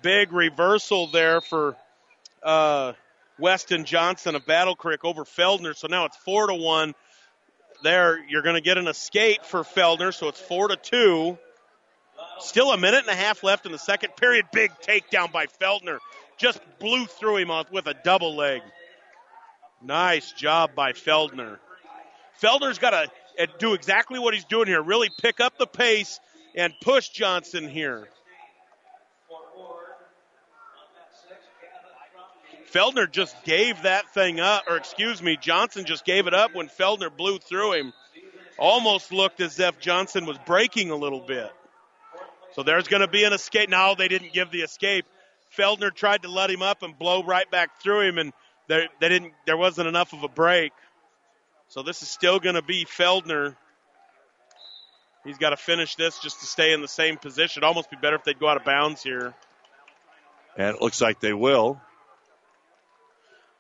Big 0.02 0.34
reversal 0.34 1.08
there 1.08 1.40
for 1.40 1.78
uh, 2.44 2.92
Weston 3.40 3.86
Johnson 3.86 4.36
of 4.36 4.46
Battle 4.46 4.76
Creek 4.76 5.06
over 5.06 5.24
Feldner. 5.24 5.74
So 5.74 5.88
now 5.88 6.06
it's 6.06 6.18
4 6.18 6.48
to 6.48 6.56
1. 6.56 6.94
There, 7.84 8.20
you're 8.28 8.42
going 8.42 8.56
to 8.56 8.62
get 8.62 8.78
an 8.78 8.88
escape 8.88 9.46
for 9.46 9.64
Feldner, 9.64 10.14
so 10.14 10.28
it's 10.28 10.42
4 10.42 10.70
to 10.70 10.76
2. 10.76 11.38
Still 12.40 12.72
a 12.72 12.78
minute 12.78 13.02
and 13.02 13.10
a 13.10 13.16
half 13.16 13.44
left 13.44 13.66
in 13.66 13.72
the 13.72 13.80
second 13.80 14.16
period. 14.18 14.46
Big 14.52 14.72
takedown 14.82 15.32
by 15.32 15.46
Feldner. 15.46 16.00
Just 16.38 16.60
blew 16.80 17.06
through 17.06 17.38
him 17.38 17.52
with 17.72 17.88
a 17.88 17.96
double 18.04 18.36
leg. 18.36 18.62
Nice 19.82 20.32
job 20.32 20.72
by 20.76 20.94
Feldner. 20.94 21.58
Feldner's 22.42 22.80
got 22.80 22.92
to 22.92 23.10
uh, 23.44 23.46
do 23.60 23.74
exactly 23.74 24.20
what 24.20 24.34
he's 24.34 24.46
doing 24.46 24.68
here. 24.68 24.82
Really 24.82 25.10
pick 25.22 25.40
up 25.40 25.58
the 25.58 25.68
pace 25.68 26.20
and 26.56 26.74
push 26.82 27.10
Johnson 27.10 27.68
here. 27.68 28.08
Feldner 32.74 33.10
just 33.10 33.36
gave 33.44 33.84
that 33.84 34.14
thing 34.14 34.40
up, 34.40 34.66
or 34.68 34.78
excuse 34.78 35.22
me, 35.22 35.38
Johnson 35.40 35.86
just 35.86 36.06
gave 36.06 36.28
it 36.28 36.34
up 36.34 36.54
when 36.54 36.68
Feldner 36.68 37.16
blew 37.16 37.40
through 37.40 37.74
him. 37.74 37.94
Almost 38.60 39.12
looked 39.12 39.40
as 39.40 39.60
if 39.60 39.80
Johnson 39.80 40.26
was 40.26 40.38
breaking 40.46 40.92
a 40.92 40.96
little 40.96 41.22
bit. 41.22 41.50
So 42.54 42.64
there's 42.64 42.88
going 42.88 43.02
to 43.02 43.08
be 43.08 43.24
an 43.24 43.34
escape. 43.34 43.70
Now 43.70 43.96
they 43.96 44.08
didn't 44.08 44.34
give 44.34 44.52
the 44.52 44.62
escape. 44.62 45.06
Feldner 45.56 45.94
tried 45.94 46.24
to 46.24 46.30
let 46.30 46.50
him 46.50 46.62
up 46.62 46.84
and 46.84 46.98
blow 46.98 47.24
right 47.24 47.50
back 47.50 47.82
through 47.82 48.02
him, 48.02 48.18
and 48.18 48.34
there, 48.68 48.88
they 49.00 49.10
didn't. 49.10 49.34
There 49.46 49.58
wasn't 49.58 49.88
enough 49.88 50.14
of 50.14 50.24
a 50.24 50.28
break. 50.28 50.74
So 51.70 51.84
this 51.84 52.02
is 52.02 52.10
still 52.10 52.40
going 52.40 52.56
to 52.56 52.62
be 52.62 52.86
Feldner. 52.86 53.56
He's 55.26 55.38
got 55.38 55.50
to 55.50 55.58
finish 55.58 55.96
this 55.96 56.20
just 56.20 56.40
to 56.40 56.46
stay 56.46 56.72
in 56.72 56.82
the 56.82 56.88
same 56.88 57.18
position. 57.18 57.60
It'd 57.60 57.68
almost 57.68 57.90
be 57.90 57.98
better 57.98 58.16
if 58.16 58.24
they'd 58.24 58.40
go 58.40 58.48
out 58.48 58.58
of 58.58 58.64
bounds 58.64 59.04
here. 59.04 59.34
And 60.58 60.76
it 60.76 60.82
looks 60.82 61.02
like 61.02 61.20
they 61.20 61.34
will. 61.34 61.82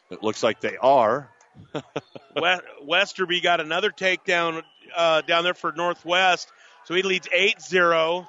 It 0.09 0.23
looks 0.23 0.41
like 0.41 0.61
they 0.61 0.77
are. 0.77 1.29
Westerby 2.85 3.41
got 3.41 3.59
another 3.59 3.91
takedown 3.91 4.61
uh, 4.95 5.21
down 5.21 5.43
there 5.43 5.53
for 5.53 5.73
Northwest. 5.73 6.49
So 6.85 6.93
he 6.93 7.03
leads 7.03 7.27
8 7.31 7.61
0. 7.61 8.27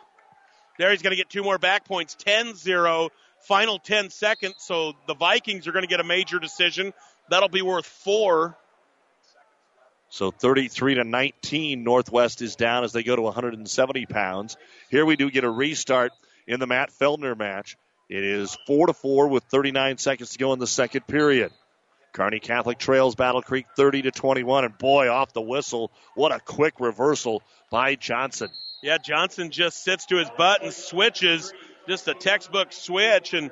There 0.79 0.91
he's 0.91 1.03
going 1.03 1.13
to 1.13 1.17
get 1.17 1.31
two 1.31 1.45
more 1.45 1.59
back 1.59 1.85
points 1.85 2.17
10 2.17 2.57
0. 2.57 3.11
Final 3.43 3.79
10 3.79 4.11
seconds. 4.11 4.55
So 4.59 4.95
the 5.07 5.15
Vikings 5.15 5.67
are 5.67 5.73
going 5.73 5.85
to 5.85 5.89
get 5.89 6.01
a 6.01 6.05
major 6.05 6.39
decision. 6.39 6.93
That'll 7.31 7.49
be 7.49 7.63
worth 7.63 7.87
four. 7.87 8.57
So 10.11 10.31
33 10.31 10.95
to 10.95 11.05
19, 11.05 11.85
Northwest 11.85 12.41
is 12.41 12.57
down 12.57 12.85
as 12.85 12.93
they 12.93 13.03
go 13.03 13.15
to 13.15 13.23
170 13.23 14.07
pounds. 14.07 14.57
Here 14.91 15.05
we 15.05 15.17
do 15.17 15.31
get 15.31 15.45
a 15.45 15.51
restart 15.51 16.13
in 16.47 16.61
the 16.61 16.67
Matt 16.67 16.91
Feldner 16.91 17.37
match. 17.37 17.77
It 18.09 18.25
is 18.25 18.57
4 18.67 18.87
to 18.87 18.95
4 18.95 19.29
with 19.29 19.45
39 19.45 19.99
seconds 19.99 20.31
to 20.31 20.39
go 20.39 20.55
in 20.55 20.59
the 20.59 20.67
second 20.67 21.07
period. 21.07 21.53
Kearney 22.15 22.41
Catholic 22.41 22.79
trails 22.79 23.15
Battle 23.15 23.43
Creek 23.43 23.67
30 23.77 24.03
to 24.03 24.11
21, 24.11 24.65
and 24.65 24.79
boy, 24.79 25.11
off 25.11 25.35
the 25.35 25.43
whistle, 25.43 25.93
what 26.15 26.33
a 26.33 26.41
quick 26.41 26.81
reversal 26.81 27.43
by 27.71 27.95
Johnson. 27.97 28.49
Yeah, 28.83 28.97
Johnson 28.99 29.51
just 29.51 29.85
sits 29.85 30.07
to 30.07 30.17
his 30.17 30.31
butt 30.39 30.63
and 30.63 30.73
switches, 30.73 31.53
just 31.89 32.07
a 32.07 32.15
textbook 32.15 32.73
switch, 32.73 33.35
and 33.35 33.51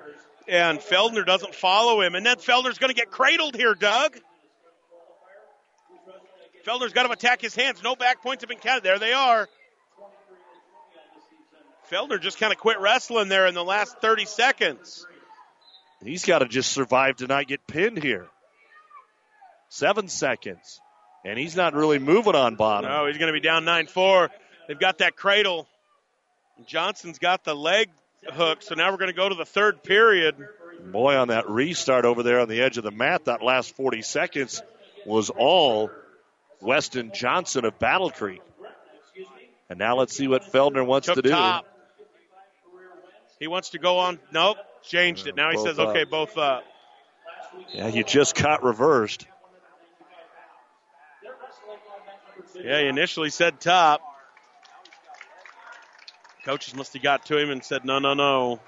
and 0.48 0.78
Feldner 0.78 1.26
doesn't 1.26 1.54
follow 1.54 2.00
him, 2.02 2.14
and 2.14 2.24
then 2.24 2.36
Feldner's 2.36 2.78
going 2.78 2.90
to 2.90 2.94
get 2.94 3.10
cradled 3.10 3.56
here, 3.56 3.74
Doug. 3.74 4.16
Feldner's 6.64 6.92
got 6.92 7.04
to 7.04 7.12
attack 7.12 7.40
his 7.40 7.54
hands. 7.54 7.82
No 7.82 7.96
back 7.96 8.22
points 8.22 8.42
have 8.42 8.48
been 8.48 8.58
counted. 8.58 8.84
There 8.84 8.98
they 8.98 9.12
are. 9.12 9.48
Feldner 11.90 12.20
just 12.20 12.38
kind 12.38 12.52
of 12.52 12.58
quit 12.58 12.80
wrestling 12.80 13.28
there 13.28 13.46
in 13.46 13.54
the 13.54 13.64
last 13.64 14.00
30 14.00 14.24
seconds. 14.24 15.06
He's 16.02 16.24
got 16.24 16.40
to 16.40 16.46
just 16.46 16.72
survive 16.72 17.16
to 17.16 17.26
not 17.26 17.46
get 17.46 17.66
pinned 17.66 18.02
here. 18.02 18.26
Seven 19.68 20.08
seconds. 20.08 20.80
And 21.24 21.38
he's 21.38 21.56
not 21.56 21.74
really 21.74 21.98
moving 21.98 22.34
on 22.34 22.56
bottom. 22.56 22.90
No, 22.90 23.06
he's 23.06 23.18
going 23.18 23.32
to 23.32 23.32
be 23.32 23.40
down 23.40 23.64
9 23.64 23.86
4. 23.86 24.30
They've 24.68 24.78
got 24.78 24.98
that 24.98 25.16
cradle. 25.16 25.68
Johnson's 26.66 27.18
got 27.18 27.44
the 27.44 27.54
leg 27.54 27.90
hook, 28.24 28.62
so 28.62 28.74
now 28.74 28.90
we're 28.90 28.98
going 28.98 29.10
to 29.10 29.16
go 29.16 29.28
to 29.28 29.34
the 29.34 29.44
third 29.44 29.82
period. 29.82 30.36
Boy, 30.92 31.16
on 31.16 31.28
that 31.28 31.48
restart 31.48 32.04
over 32.04 32.22
there 32.22 32.40
on 32.40 32.48
the 32.48 32.60
edge 32.62 32.78
of 32.78 32.84
the 32.84 32.90
mat, 32.90 33.24
that 33.24 33.42
last 33.42 33.74
40 33.76 34.02
seconds 34.02 34.62
was 35.04 35.30
all 35.30 35.90
Weston 36.60 37.12
Johnson 37.14 37.64
of 37.64 37.78
Battle 37.78 38.10
Creek. 38.10 38.42
And 39.68 39.78
now 39.78 39.96
let's 39.96 40.16
see 40.16 40.28
what 40.28 40.42
Feldner 40.44 40.86
wants 40.86 41.06
Took 41.06 41.16
to 41.16 41.22
do. 41.22 41.30
Top. 41.30 41.66
He 43.40 43.48
wants 43.48 43.70
to 43.70 43.78
go 43.78 43.98
on. 43.98 44.18
Nope, 44.32 44.58
changed 44.82 45.26
it. 45.26 45.36
Now 45.36 45.50
he 45.50 45.56
Both 45.56 45.66
says, 45.66 45.78
up. 45.78 45.88
okay, 45.88 46.04
both 46.04 46.38
up. 46.38 46.64
Yeah, 47.72 47.88
you 47.88 48.04
just 48.04 48.34
got 48.34 48.62
reversed. 48.62 49.26
Yeah, 52.54 52.80
he 52.80 52.86
initially 52.86 53.30
said 53.30 53.60
top. 53.60 54.00
Coaches 56.46 56.76
must 56.76 56.92
have 56.92 57.02
got 57.02 57.26
to 57.26 57.36
him 57.36 57.50
and 57.50 57.64
said, 57.64 57.84
no, 57.84 57.98
no, 57.98 58.14
no. 58.14 58.60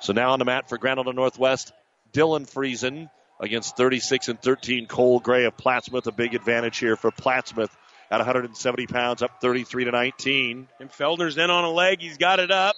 So 0.00 0.12
now 0.12 0.32
on 0.32 0.40
the 0.40 0.44
mat 0.44 0.68
for 0.68 0.84
Island 0.84 1.14
Northwest, 1.14 1.72
Dylan 2.12 2.44
Friesen 2.50 3.08
against 3.38 3.76
36 3.76 4.26
and 4.28 4.42
13 4.42 4.86
Cole 4.86 5.20
Gray 5.20 5.44
of 5.44 5.56
Plattsmouth. 5.56 6.08
A 6.08 6.12
big 6.12 6.34
advantage 6.34 6.78
here 6.78 6.96
for 6.96 7.12
Plattsmouth 7.12 7.70
at 8.10 8.18
170 8.18 8.88
pounds, 8.88 9.22
up 9.22 9.40
33 9.40 9.84
to 9.84 9.92
19. 9.92 10.66
And 10.80 10.90
Feldner's 10.90 11.38
in 11.38 11.50
on 11.50 11.62
a 11.62 11.70
leg. 11.70 12.00
He's 12.00 12.18
got 12.18 12.40
it 12.40 12.50
up. 12.50 12.74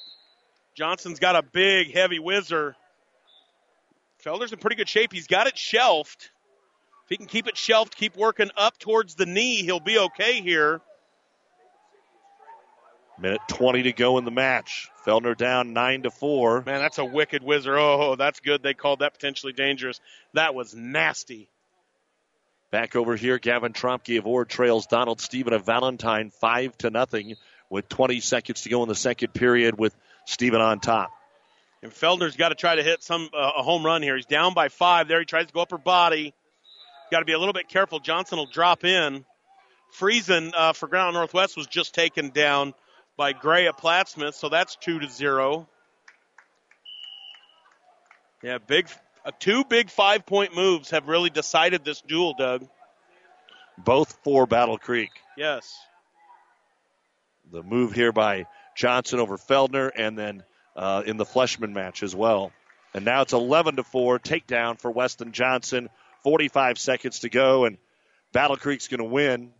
Johnson's 0.76 1.18
got 1.18 1.34
a 1.34 1.42
big, 1.42 1.94
heavy 1.94 2.18
whizzer. 2.18 2.76
Feldner's 4.22 4.52
in 4.52 4.58
pretty 4.58 4.76
good 4.76 4.88
shape. 4.88 5.14
He's 5.14 5.28
got 5.28 5.46
it 5.46 5.56
shelved. 5.56 6.28
If 7.04 7.08
he 7.08 7.16
can 7.16 7.26
keep 7.26 7.48
it 7.48 7.56
shelved, 7.56 7.96
keep 7.96 8.14
working 8.14 8.50
up 8.54 8.78
towards 8.78 9.14
the 9.14 9.24
knee, 9.24 9.62
he'll 9.62 9.80
be 9.80 9.98
okay 9.98 10.42
here. 10.42 10.82
Minute 13.18 13.40
20 13.48 13.84
to 13.84 13.92
go 13.92 14.18
in 14.18 14.24
the 14.24 14.30
match. 14.30 14.90
Feldner 15.06 15.34
down 15.34 15.72
9 15.72 16.02
to 16.02 16.10
4. 16.10 16.64
Man, 16.66 16.80
that's 16.80 16.98
a 16.98 17.04
wicked 17.04 17.42
whizzer. 17.42 17.78
Oh, 17.78 18.14
that's 18.16 18.40
good. 18.40 18.62
They 18.62 18.74
called 18.74 18.98
that 18.98 19.14
potentially 19.14 19.54
dangerous. 19.54 20.00
That 20.34 20.54
was 20.54 20.74
nasty. 20.74 21.48
Back 22.70 22.94
over 22.94 23.16
here, 23.16 23.38
Gavin 23.38 23.72
Trompke 23.72 24.18
of 24.18 24.26
Ord 24.26 24.50
trails 24.50 24.86
Donald 24.86 25.20
Stephen 25.20 25.54
of 25.54 25.64
Valentine 25.64 26.30
5 26.30 26.76
to 26.78 26.90
nothing 26.90 27.36
with 27.70 27.88
20 27.88 28.20
seconds 28.20 28.62
to 28.62 28.68
go 28.68 28.82
in 28.82 28.88
the 28.88 28.94
second 28.94 29.32
period 29.32 29.78
with 29.78 29.94
Stephen 30.26 30.60
on 30.60 30.80
top. 30.80 31.10
And 31.82 31.92
Feldner's 31.92 32.36
got 32.36 32.50
to 32.50 32.54
try 32.54 32.74
to 32.74 32.82
hit 32.82 33.02
some 33.02 33.30
uh, 33.32 33.52
a 33.58 33.62
home 33.62 33.84
run 33.84 34.02
here. 34.02 34.16
He's 34.16 34.26
down 34.26 34.52
by 34.52 34.68
five 34.68 35.08
there. 35.08 35.20
He 35.20 35.24
tries 35.24 35.46
to 35.46 35.52
go 35.52 35.60
upper 35.60 35.78
body. 35.78 36.34
Got 37.10 37.20
to 37.20 37.24
be 37.24 37.32
a 37.32 37.38
little 37.38 37.54
bit 37.54 37.68
careful. 37.68 38.00
Johnson 38.00 38.38
will 38.38 38.46
drop 38.46 38.84
in. 38.84 39.24
Friesen 39.98 40.52
uh, 40.54 40.72
for 40.72 40.88
Ground 40.88 41.14
Northwest 41.14 41.56
was 41.56 41.66
just 41.66 41.94
taken 41.94 42.30
down 42.30 42.74
by 43.16 43.32
Gray 43.32 43.66
at 43.66 43.78
Plattsmouth, 43.78 44.34
so 44.34 44.48
that's 44.48 44.76
two 44.76 44.98
to 44.98 45.08
zero. 45.08 45.68
Yeah, 48.42 48.58
big 48.58 48.88
uh, 49.24 49.32
two 49.38 49.64
big 49.64 49.90
five 49.90 50.26
point 50.26 50.54
moves 50.54 50.90
have 50.90 51.08
really 51.08 51.30
decided 51.30 51.84
this 51.84 52.00
duel, 52.00 52.34
Doug. 52.38 52.66
Both 53.78 54.18
for 54.22 54.46
Battle 54.46 54.78
Creek. 54.78 55.10
Yes. 55.36 55.76
The 57.50 57.62
move 57.62 57.92
here 57.92 58.12
by 58.12 58.46
Johnson 58.74 59.20
over 59.20 59.36
Feldner, 59.36 59.90
and 59.94 60.18
then 60.18 60.42
uh, 60.74 61.02
in 61.06 61.16
the 61.16 61.24
Fleshman 61.24 61.72
match 61.72 62.02
as 62.02 62.14
well. 62.14 62.52
And 62.94 63.04
now 63.04 63.22
it's 63.22 63.32
11 63.32 63.76
to 63.76 63.82
4 63.82 64.18
takedown 64.18 64.80
for 64.80 64.90
Weston 64.90 65.32
Johnson. 65.32 65.90
45 66.22 66.78
seconds 66.78 67.20
to 67.20 67.28
go, 67.28 67.64
and 67.64 67.78
Battle 68.32 68.56
Creek's 68.56 68.88
going 68.88 68.98
to 68.98 69.04
win. 69.04 69.52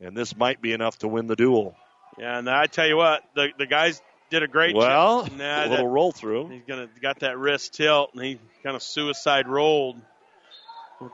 And 0.00 0.16
this 0.16 0.36
might 0.36 0.60
be 0.60 0.72
enough 0.72 0.98
to 0.98 1.08
win 1.08 1.26
the 1.26 1.36
duel. 1.36 1.76
Yeah, 2.18 2.38
and 2.38 2.48
I 2.48 2.66
tell 2.66 2.86
you 2.86 2.96
what, 2.96 3.22
the 3.34 3.48
the 3.58 3.66
guys 3.66 4.00
did 4.30 4.42
a 4.42 4.48
great 4.48 4.74
Well, 4.74 5.24
job. 5.24 5.32
Nah, 5.36 5.64
a 5.64 5.68
little 5.68 5.86
that- 5.86 5.92
roll 5.92 6.12
through. 6.12 6.48
He's 6.48 6.62
gonna 6.66 6.88
got 7.00 7.20
that 7.20 7.38
wrist 7.38 7.74
tilt, 7.74 8.10
and 8.14 8.22
he 8.24 8.38
kind 8.62 8.76
of 8.76 8.82
suicide 8.82 9.48
rolled. 9.48 10.00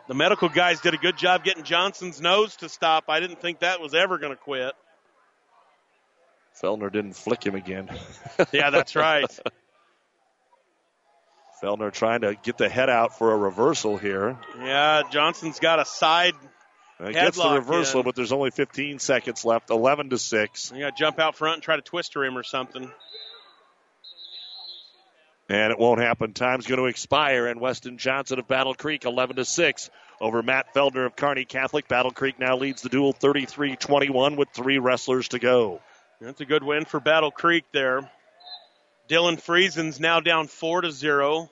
The 0.06 0.14
medical 0.14 0.48
guys 0.50 0.80
did 0.80 0.92
a 0.92 0.98
good 0.98 1.16
job 1.16 1.44
getting 1.44 1.64
Johnson's 1.64 2.20
nose 2.20 2.56
to 2.56 2.68
stop. 2.68 3.04
I 3.08 3.20
didn't 3.20 3.40
think 3.40 3.60
that 3.60 3.80
was 3.80 3.94
ever 3.94 4.18
going 4.18 4.32
to 4.32 4.36
quit. 4.36 4.74
Feldner 6.62 6.92
didn't 6.92 7.14
flick 7.14 7.42
him 7.42 7.54
again. 7.54 7.88
Yeah, 8.52 8.68
that's 8.68 8.94
right. 8.94 9.24
Feldner 11.62 11.90
trying 11.90 12.20
to 12.20 12.34
get 12.42 12.58
the 12.58 12.68
head 12.68 12.90
out 12.90 13.16
for 13.18 13.32
a 13.32 13.36
reversal 13.36 13.96
here. 13.96 14.38
Yeah, 14.58 15.02
Johnson's 15.10 15.58
got 15.58 15.80
a 15.80 15.84
side 15.86 16.34
It 17.00 17.12
gets 17.12 17.36
the 17.36 17.50
reversal, 17.50 18.00
in. 18.00 18.04
but 18.04 18.16
there's 18.16 18.32
only 18.32 18.50
15 18.50 18.98
seconds 18.98 19.44
left. 19.44 19.70
11 19.70 20.10
to 20.10 20.18
six, 20.18 20.72
You 20.74 20.80
got 20.80 20.96
to 20.96 21.00
jump 21.00 21.18
out 21.20 21.36
front 21.36 21.54
and 21.54 21.62
try 21.62 21.76
to 21.76 21.82
twister 21.82 22.24
him 22.24 22.36
or 22.36 22.42
something. 22.42 22.90
and 25.48 25.72
it 25.72 25.78
won't 25.78 26.00
happen. 26.00 26.34
Time's 26.34 26.66
going 26.66 26.78
to 26.80 26.86
expire, 26.86 27.46
and 27.46 27.60
Weston 27.60 27.96
Johnson 27.98 28.38
of 28.38 28.46
Battle 28.48 28.74
Creek 28.74 29.04
11 29.04 29.36
to 29.36 29.44
six 29.44 29.90
over 30.20 30.42
Matt 30.42 30.74
Feldner 30.74 31.06
of 31.06 31.16
Kearney 31.16 31.44
Catholic. 31.44 31.88
Battle 31.88 32.10
Creek 32.10 32.38
now 32.38 32.56
leads 32.56 32.82
the 32.82 32.88
duel 32.88 33.14
33-21 33.14 34.36
with 34.36 34.48
three 34.52 34.78
wrestlers 34.78 35.28
to 35.28 35.38
go. 35.38 35.80
That's 36.20 36.40
a 36.40 36.44
good 36.44 36.62
win 36.64 36.84
for 36.84 37.00
Battle 37.00 37.30
Creek 37.30 37.64
there. 37.72 38.10
Dylan 39.08 39.40
Friesen's 39.40 40.00
now 40.00 40.20
down 40.20 40.48
four 40.48 40.80
to 40.82 40.90
zero. 40.90 41.48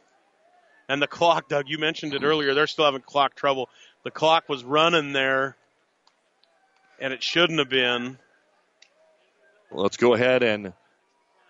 And 0.89 1.03
the 1.03 1.07
clock, 1.09 1.49
Doug, 1.49 1.65
you 1.69 1.79
mentioned 1.79 2.15
it 2.15 2.23
earlier. 2.23 2.55
They're 2.55 2.67
still 2.69 2.85
having 2.85 3.01
clock 3.01 3.35
trouble. 3.35 3.69
The 4.07 4.13
clock 4.13 4.49
was 4.49 4.63
running 4.63 5.13
there, 5.13 5.57
and 7.01 7.13
it 7.13 7.25
shouldn't 7.25 7.59
have 7.59 7.69
been. 7.69 8.19
Let's 9.73 9.97
go 9.97 10.15
ahead 10.15 10.45
and 10.45 10.75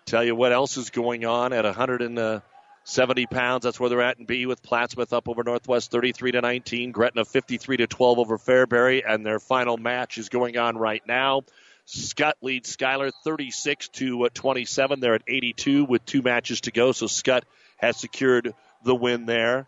tell 0.07 0.23
you 0.23 0.33
what 0.33 0.51
else 0.51 0.75
is 0.75 0.89
going 0.89 1.23
on 1.23 1.53
at 1.53 1.65
170 1.65 3.25
pounds. 3.27 3.63
That's 3.63 3.79
where 3.79 3.91
they're 3.91 4.01
at 4.01 4.17
in 4.17 4.25
B 4.25 4.47
with 4.47 4.63
Plattsmouth 4.63 5.13
up 5.13 5.29
over 5.29 5.43
Northwest 5.43 5.91
33 5.91 6.31
to 6.31 6.41
19. 6.41 6.91
Gretna 6.91 7.25
53 7.25 7.77
to 7.77 7.85
12 7.85 8.17
over 8.17 8.39
Fairbury, 8.39 9.03
and 9.07 9.23
their 9.23 9.39
final 9.39 9.77
match 9.77 10.17
is 10.17 10.29
going 10.29 10.57
on 10.57 10.79
right 10.79 11.03
now. 11.07 11.43
Skutt 11.85 12.33
leads 12.41 12.69
Schuyler 12.69 13.11
36 13.23 13.89
to 13.89 14.23
uh, 14.23 14.29
27. 14.33 14.99
They're 14.99 15.13
at 15.13 15.21
82 15.27 15.85
with 15.85 16.03
two 16.07 16.23
matches 16.23 16.61
to 16.61 16.71
go, 16.71 16.91
so 16.91 17.05
Skutt 17.05 17.43
has 17.77 17.97
secured 17.97 18.55
the 18.83 18.95
win 18.95 19.27
there. 19.27 19.67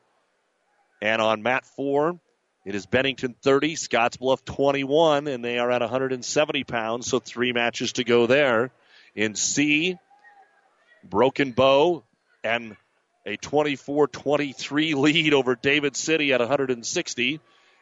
And 1.03 1.21
on 1.21 1.43
mat 1.43 1.67
four, 1.67 2.19
it 2.65 2.75
is 2.75 2.85
Bennington 2.85 3.35
30, 3.41 3.75
Scottsbluff 3.75 4.43
21, 4.45 5.27
and 5.27 5.43
they 5.43 5.59
are 5.59 5.71
at 5.71 5.81
170 5.81 6.63
pounds, 6.65 7.07
so 7.07 7.19
three 7.19 7.53
matches 7.53 7.93
to 7.93 8.03
go 8.03 8.27
there. 8.27 8.71
In 9.15 9.35
C, 9.35 9.97
Broken 11.03 11.51
Bow 11.51 12.03
and 12.43 12.75
a 13.25 13.37
24 13.37 14.07
23 14.07 14.93
lead 14.95 15.33
over 15.33 15.55
David 15.55 15.95
City 15.95 16.33
at 16.33 16.39
160. 16.39 17.39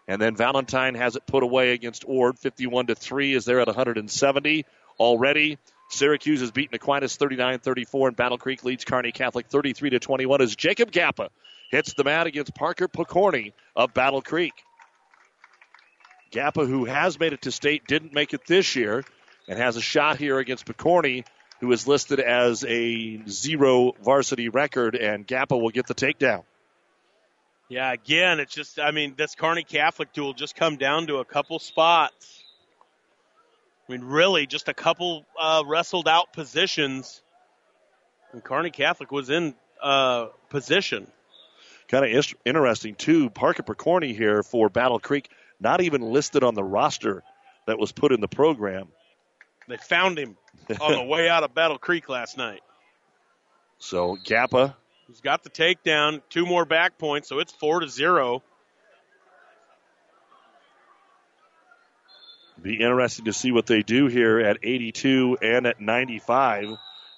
And 0.07 0.21
then 0.21 0.35
Valentine 0.35 0.95
has 0.95 1.15
it 1.15 1.25
put 1.25 1.43
away 1.43 1.73
against 1.73 2.05
Ord 2.07 2.39
51 2.39 2.87
to 2.87 2.95
3 2.95 3.33
is 3.33 3.45
they're 3.45 3.59
at 3.59 3.67
170 3.67 4.65
already. 4.99 5.57
Syracuse 5.89 6.41
has 6.41 6.51
beaten 6.51 6.75
Aquinas 6.75 7.15
39 7.15 7.59
34, 7.59 8.07
and 8.09 8.17
Battle 8.17 8.37
Creek 8.37 8.63
leads 8.63 8.85
Kearney 8.85 9.11
Catholic 9.11 9.47
33 9.47 9.91
to 9.91 9.99
21 9.99 10.41
as 10.41 10.55
Jacob 10.55 10.91
Gappa 10.91 11.29
hits 11.71 11.93
the 11.93 12.03
mat 12.03 12.27
against 12.27 12.55
Parker 12.55 12.87
Picorni 12.87 13.53
of 13.75 13.93
Battle 13.93 14.21
Creek. 14.21 14.53
Gappa, 16.31 16.67
who 16.67 16.85
has 16.85 17.19
made 17.19 17.33
it 17.33 17.41
to 17.43 17.51
state, 17.51 17.85
didn't 17.87 18.13
make 18.13 18.33
it 18.33 18.45
this 18.47 18.75
year 18.75 19.03
and 19.47 19.57
has 19.57 19.77
a 19.77 19.81
shot 19.81 20.17
here 20.17 20.39
against 20.39 20.65
Picorni, 20.65 21.25
who 21.59 21.71
is 21.71 21.87
listed 21.87 22.19
as 22.19 22.63
a 22.65 23.21
zero 23.27 23.93
varsity 24.03 24.49
record, 24.49 24.95
and 24.95 25.27
Gappa 25.27 25.59
will 25.59 25.69
get 25.69 25.87
the 25.87 25.95
takedown. 25.95 26.43
Yeah, 27.69 27.91
again, 27.91 28.39
it's 28.39 28.53
just, 28.53 28.79
I 28.79 28.91
mean, 28.91 29.15
this 29.17 29.35
Kearney 29.35 29.63
Catholic 29.63 30.13
duel 30.13 30.33
just 30.33 30.55
come 30.55 30.77
down 30.77 31.07
to 31.07 31.17
a 31.17 31.25
couple 31.25 31.59
spots. 31.59 32.43
I 33.87 33.91
mean, 33.91 34.03
really, 34.03 34.47
just 34.47 34.69
a 34.69 34.73
couple 34.73 35.25
uh, 35.39 35.63
wrestled 35.65 36.07
out 36.07 36.31
positions. 36.33 37.21
And 38.31 38.43
Kearney 38.43 38.69
Catholic 38.69 39.11
was 39.11 39.29
in 39.29 39.55
uh, 39.81 40.27
position. 40.49 41.07
Kind 41.89 42.05
of 42.05 42.35
interesting, 42.45 42.95
too. 42.95 43.29
Parker 43.29 43.63
Picorni 43.63 44.15
here 44.15 44.43
for 44.43 44.69
Battle 44.69 44.99
Creek, 44.99 45.29
not 45.59 45.81
even 45.81 46.01
listed 46.01 46.43
on 46.43 46.53
the 46.53 46.63
roster 46.63 47.23
that 47.65 47.77
was 47.77 47.91
put 47.91 48.11
in 48.11 48.21
the 48.21 48.27
program. 48.27 48.87
They 49.67 49.77
found 49.77 50.17
him 50.17 50.37
on 50.79 50.93
the 50.93 51.03
way 51.03 51.29
out 51.29 51.43
of 51.43 51.53
Battle 51.53 51.77
Creek 51.77 52.09
last 52.09 52.37
night. 52.37 52.61
So 53.79 54.17
Gappa 54.25 54.75
He's 55.07 55.21
got 55.21 55.43
the 55.43 55.49
takedown, 55.49 56.21
two 56.29 56.45
more 56.45 56.65
back 56.65 56.97
points, 56.97 57.29
so 57.29 57.39
it's 57.39 57.53
four 57.53 57.79
to 57.79 57.87
zero. 57.87 58.43
Be 62.61 62.81
interesting 62.81 63.25
to 63.25 63.33
see 63.33 63.51
what 63.51 63.67
they 63.67 63.83
do 63.83 64.07
here 64.07 64.39
at 64.39 64.57
82 64.63 65.37
and 65.41 65.65
at 65.65 65.79
95. 65.79 66.69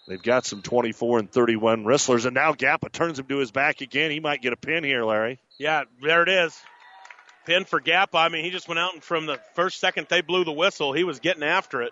They've 0.08 0.22
got 0.22 0.46
some 0.46 0.62
24 0.62 1.20
and 1.20 1.32
31 1.32 1.86
wrestlers, 1.86 2.26
and 2.26 2.36
now 2.36 2.54
Gappa 2.54 2.92
turns 2.92 3.18
him 3.18 3.26
to 3.28 3.38
his 3.38 3.52
back 3.52 3.82
again. 3.82 4.12
He 4.12 4.20
might 4.20 4.42
get 4.42 4.54
a 4.54 4.58
pin 4.58 4.84
here, 4.84 5.04
Larry. 5.04 5.40
Yeah, 5.58 5.84
there 6.02 6.24
it 6.24 6.30
is. 6.30 6.60
Pin 7.50 7.66
for 7.66 7.80
Gap. 7.80 8.14
I 8.14 8.30
mean, 8.30 8.44
he 8.44 8.52
just 8.52 8.68
went 8.68 8.78
out 8.78 8.94
and 8.94 9.04
from 9.04 9.26
the 9.26 9.40
first 9.56 9.80
second 9.80 10.06
they 10.08 10.22
blew 10.22 10.44
the 10.44 10.52
whistle, 10.52 10.94
he 10.94 11.04
was 11.04 11.20
getting 11.20 11.42
after 11.42 11.82
it. 11.82 11.92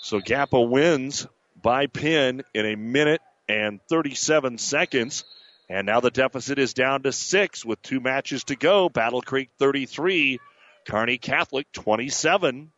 So 0.00 0.20
Gappa 0.20 0.66
wins 0.66 1.26
by 1.60 1.86
pin 1.86 2.42
in 2.54 2.64
a 2.64 2.76
minute 2.76 3.20
and 3.46 3.78
37 3.90 4.56
seconds. 4.56 5.24
And 5.68 5.86
now 5.86 6.00
the 6.00 6.10
deficit 6.10 6.58
is 6.58 6.72
down 6.72 7.02
to 7.02 7.12
six 7.12 7.62
with 7.62 7.82
two 7.82 8.00
matches 8.00 8.44
to 8.44 8.56
go. 8.56 8.88
Battle 8.88 9.20
Creek 9.20 9.50
33, 9.58 10.40
Kearney 10.86 11.18
Catholic 11.18 11.70
27. 11.72 12.72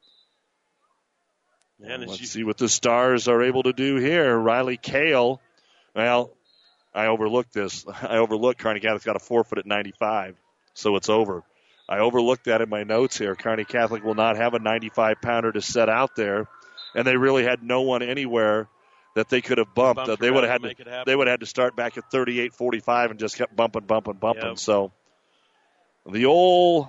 And 1.84 2.06
Let's 2.06 2.20
you- 2.20 2.26
see 2.26 2.42
what 2.42 2.58
the 2.58 2.68
Stars 2.68 3.28
are 3.28 3.44
able 3.44 3.62
to 3.62 3.72
do 3.72 3.94
here. 3.94 4.36
Riley 4.36 4.76
Kale. 4.76 5.40
Well, 5.94 6.32
I 6.92 7.06
overlooked 7.06 7.52
this. 7.52 7.86
I 8.02 8.16
overlooked 8.16 8.58
Kearney 8.58 8.80
Catholic's 8.80 9.04
got 9.04 9.14
a 9.14 9.20
forfeit 9.20 9.58
at 9.58 9.66
95, 9.66 10.36
so 10.74 10.96
it's 10.96 11.08
over. 11.08 11.42
I 11.88 11.98
overlooked 11.98 12.44
that 12.44 12.62
in 12.62 12.68
my 12.68 12.84
notes 12.84 13.18
here. 13.18 13.34
Kearney 13.34 13.64
Catholic 13.64 14.04
will 14.04 14.14
not 14.14 14.36
have 14.36 14.54
a 14.54 14.58
95 14.58 15.20
pounder 15.20 15.52
to 15.52 15.60
set 15.60 15.88
out 15.88 16.16
there, 16.16 16.46
and 16.94 17.06
they 17.06 17.16
really 17.16 17.44
had 17.44 17.62
no 17.62 17.82
one 17.82 18.02
anywhere 18.02 18.68
that 19.14 19.28
they 19.28 19.40
could 19.40 19.58
have 19.58 19.74
bumped. 19.74 20.06
Bumped 20.06 20.20
they 20.20 20.30
would 20.30 20.44
have 20.44 20.62
had 20.62 20.76
to, 20.76 21.02
they 21.06 21.14
would 21.14 21.26
have 21.26 21.34
had 21.34 21.40
to 21.40 21.46
start 21.46 21.76
back 21.76 21.98
at 21.98 22.10
38, 22.10 22.54
45, 22.54 23.10
and 23.10 23.20
just 23.20 23.36
kept 23.36 23.54
bumping, 23.54 23.84
bumping, 23.84 24.14
bumping. 24.14 24.50
Yep. 24.50 24.58
So 24.58 24.92
the 26.10 26.26
old 26.26 26.88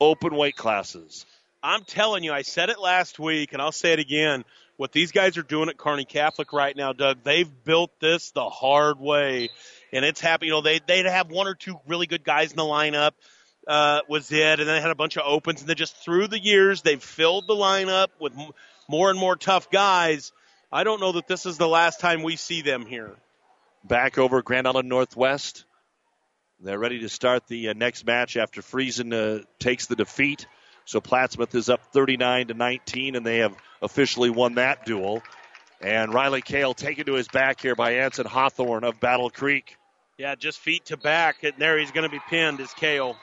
open 0.00 0.34
weight 0.34 0.56
classes. 0.56 1.26
I'm 1.62 1.84
telling 1.84 2.24
you, 2.24 2.32
I 2.32 2.42
said 2.42 2.70
it 2.70 2.80
last 2.80 3.18
week, 3.18 3.52
and 3.52 3.62
I'll 3.62 3.70
say 3.70 3.92
it 3.92 4.00
again. 4.00 4.44
What 4.76 4.90
these 4.90 5.12
guys 5.12 5.36
are 5.36 5.42
doing 5.42 5.68
at 5.68 5.76
Kearney 5.76 6.04
Catholic 6.04 6.52
right 6.52 6.74
now, 6.74 6.92
Doug, 6.92 7.22
they've 7.22 7.48
built 7.64 7.92
this 8.00 8.32
the 8.32 8.48
hard 8.48 8.98
way, 8.98 9.50
and 9.92 10.04
it's 10.04 10.20
happy. 10.20 10.46
You 10.46 10.52
know, 10.52 10.60
they 10.62 10.80
they'd 10.86 11.06
have 11.06 11.30
one 11.30 11.46
or 11.46 11.54
two 11.54 11.78
really 11.86 12.06
good 12.06 12.24
guys 12.24 12.50
in 12.50 12.56
the 12.56 12.62
lineup. 12.62 13.12
Uh, 13.66 14.00
was 14.08 14.32
it, 14.32 14.58
and 14.58 14.68
then 14.68 14.74
they 14.76 14.80
had 14.80 14.90
a 14.90 14.96
bunch 14.96 15.16
of 15.16 15.22
opens, 15.24 15.60
and 15.60 15.68
then 15.68 15.76
just 15.76 15.96
through 16.04 16.26
the 16.26 16.40
years, 16.40 16.82
they've 16.82 17.02
filled 17.02 17.46
the 17.46 17.54
lineup 17.54 18.08
with 18.18 18.32
more 18.88 19.08
and 19.08 19.18
more 19.18 19.36
tough 19.36 19.70
guys. 19.70 20.32
I 20.72 20.82
don't 20.82 21.00
know 21.00 21.12
that 21.12 21.28
this 21.28 21.46
is 21.46 21.58
the 21.58 21.68
last 21.68 22.00
time 22.00 22.22
we 22.24 22.34
see 22.34 22.62
them 22.62 22.86
here. 22.86 23.14
back 23.84 24.18
over 24.18 24.42
Grand 24.42 24.66
Island 24.66 24.88
Northwest. 24.88 25.64
They're 26.60 26.78
ready 26.78 27.00
to 27.00 27.08
start 27.08 27.46
the 27.46 27.68
uh, 27.68 27.72
next 27.72 28.04
match 28.04 28.36
after 28.36 28.62
Friesen 28.62 29.12
uh, 29.12 29.44
takes 29.58 29.86
the 29.86 29.96
defeat. 29.96 30.46
So 30.84 31.00
Plattsmouth 31.00 31.54
is 31.54 31.68
up 31.68 31.80
39 31.92 32.48
to 32.48 32.54
19, 32.54 33.14
and 33.16 33.24
they 33.24 33.38
have 33.38 33.54
officially 33.80 34.30
won 34.30 34.54
that 34.54 34.84
duel. 34.84 35.22
And 35.80 36.12
Riley 36.14 36.42
Kale 36.42 36.74
taken 36.74 37.06
to 37.06 37.14
his 37.14 37.28
back 37.28 37.60
here 37.60 37.74
by 37.74 37.92
Anson 37.94 38.26
Hawthorne 38.26 38.84
of 38.84 38.98
Battle 39.00 39.30
Creek. 39.30 39.76
Yeah, 40.22 40.36
just 40.36 40.60
feet 40.60 40.84
to 40.84 40.96
back, 40.96 41.42
and 41.42 41.54
there 41.58 41.80
he's 41.80 41.90
going 41.90 42.08
to 42.08 42.08
be 42.08 42.20
pinned 42.30 42.60
as 42.60 42.72
Kale. 42.74 43.16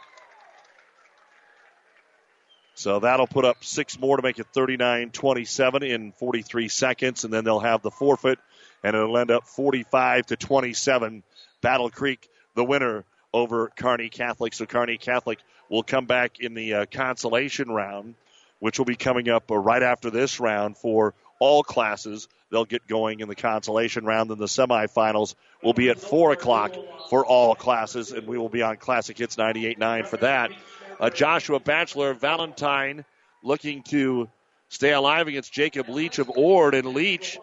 So 2.73 2.99
that'll 2.99 3.25
put 3.25 3.45
up 3.45 3.63
six 3.63 3.97
more 3.97 4.17
to 4.17 4.21
make 4.21 4.37
it 4.37 4.47
39 4.53 5.11
27 5.11 5.83
in 5.83 6.11
43 6.11 6.67
seconds, 6.67 7.23
and 7.23 7.33
then 7.33 7.45
they'll 7.45 7.61
have 7.61 7.81
the 7.83 7.89
forfeit, 7.89 8.37
and 8.83 8.97
it'll 8.97 9.17
end 9.17 9.31
up 9.31 9.47
45 9.47 10.25
to 10.25 10.35
27. 10.35 11.23
Battle 11.61 11.89
Creek, 11.89 12.27
the 12.55 12.65
winner 12.65 13.05
over 13.33 13.71
Kearney 13.77 14.09
Catholic. 14.09 14.53
So 14.53 14.65
Kearney 14.65 14.97
Catholic 14.97 15.39
will 15.69 15.83
come 15.83 16.05
back 16.05 16.41
in 16.41 16.53
the 16.53 16.73
uh, 16.73 16.85
consolation 16.91 17.71
round, 17.71 18.15
which 18.59 18.77
will 18.77 18.85
be 18.85 18.97
coming 18.97 19.29
up 19.29 19.49
uh, 19.49 19.57
right 19.57 19.83
after 19.83 20.09
this 20.09 20.41
round 20.41 20.75
for 20.77 21.13
all 21.39 21.63
classes. 21.63 22.27
They'll 22.51 22.65
get 22.65 22.87
going 22.87 23.21
in 23.21 23.27
the 23.27 23.35
consolation 23.35 24.05
round, 24.05 24.31
and 24.31 24.39
the 24.39 24.45
semifinals 24.45 25.35
will 25.63 25.73
be 25.73 25.89
at 25.89 25.99
4 25.99 26.33
o'clock 26.33 26.75
for 27.09 27.25
all 27.25 27.55
classes, 27.55 28.11
and 28.11 28.27
we 28.27 28.37
will 28.37 28.49
be 28.49 28.61
on 28.61 28.77
Classic 28.77 29.17
Hits 29.17 29.35
98.9 29.35 30.07
for 30.07 30.17
that. 30.17 30.51
Uh, 30.99 31.09
Joshua 31.09 31.59
Batchelor 31.59 32.13
Valentine 32.13 33.05
looking 33.43 33.83
to 33.83 34.29
stay 34.67 34.91
alive 34.91 35.27
against 35.27 35.51
Jacob 35.51 35.89
Leach 35.89 36.19
of 36.19 36.29
Ord, 36.29 36.75
and 36.75 36.89
Leach 36.89 37.39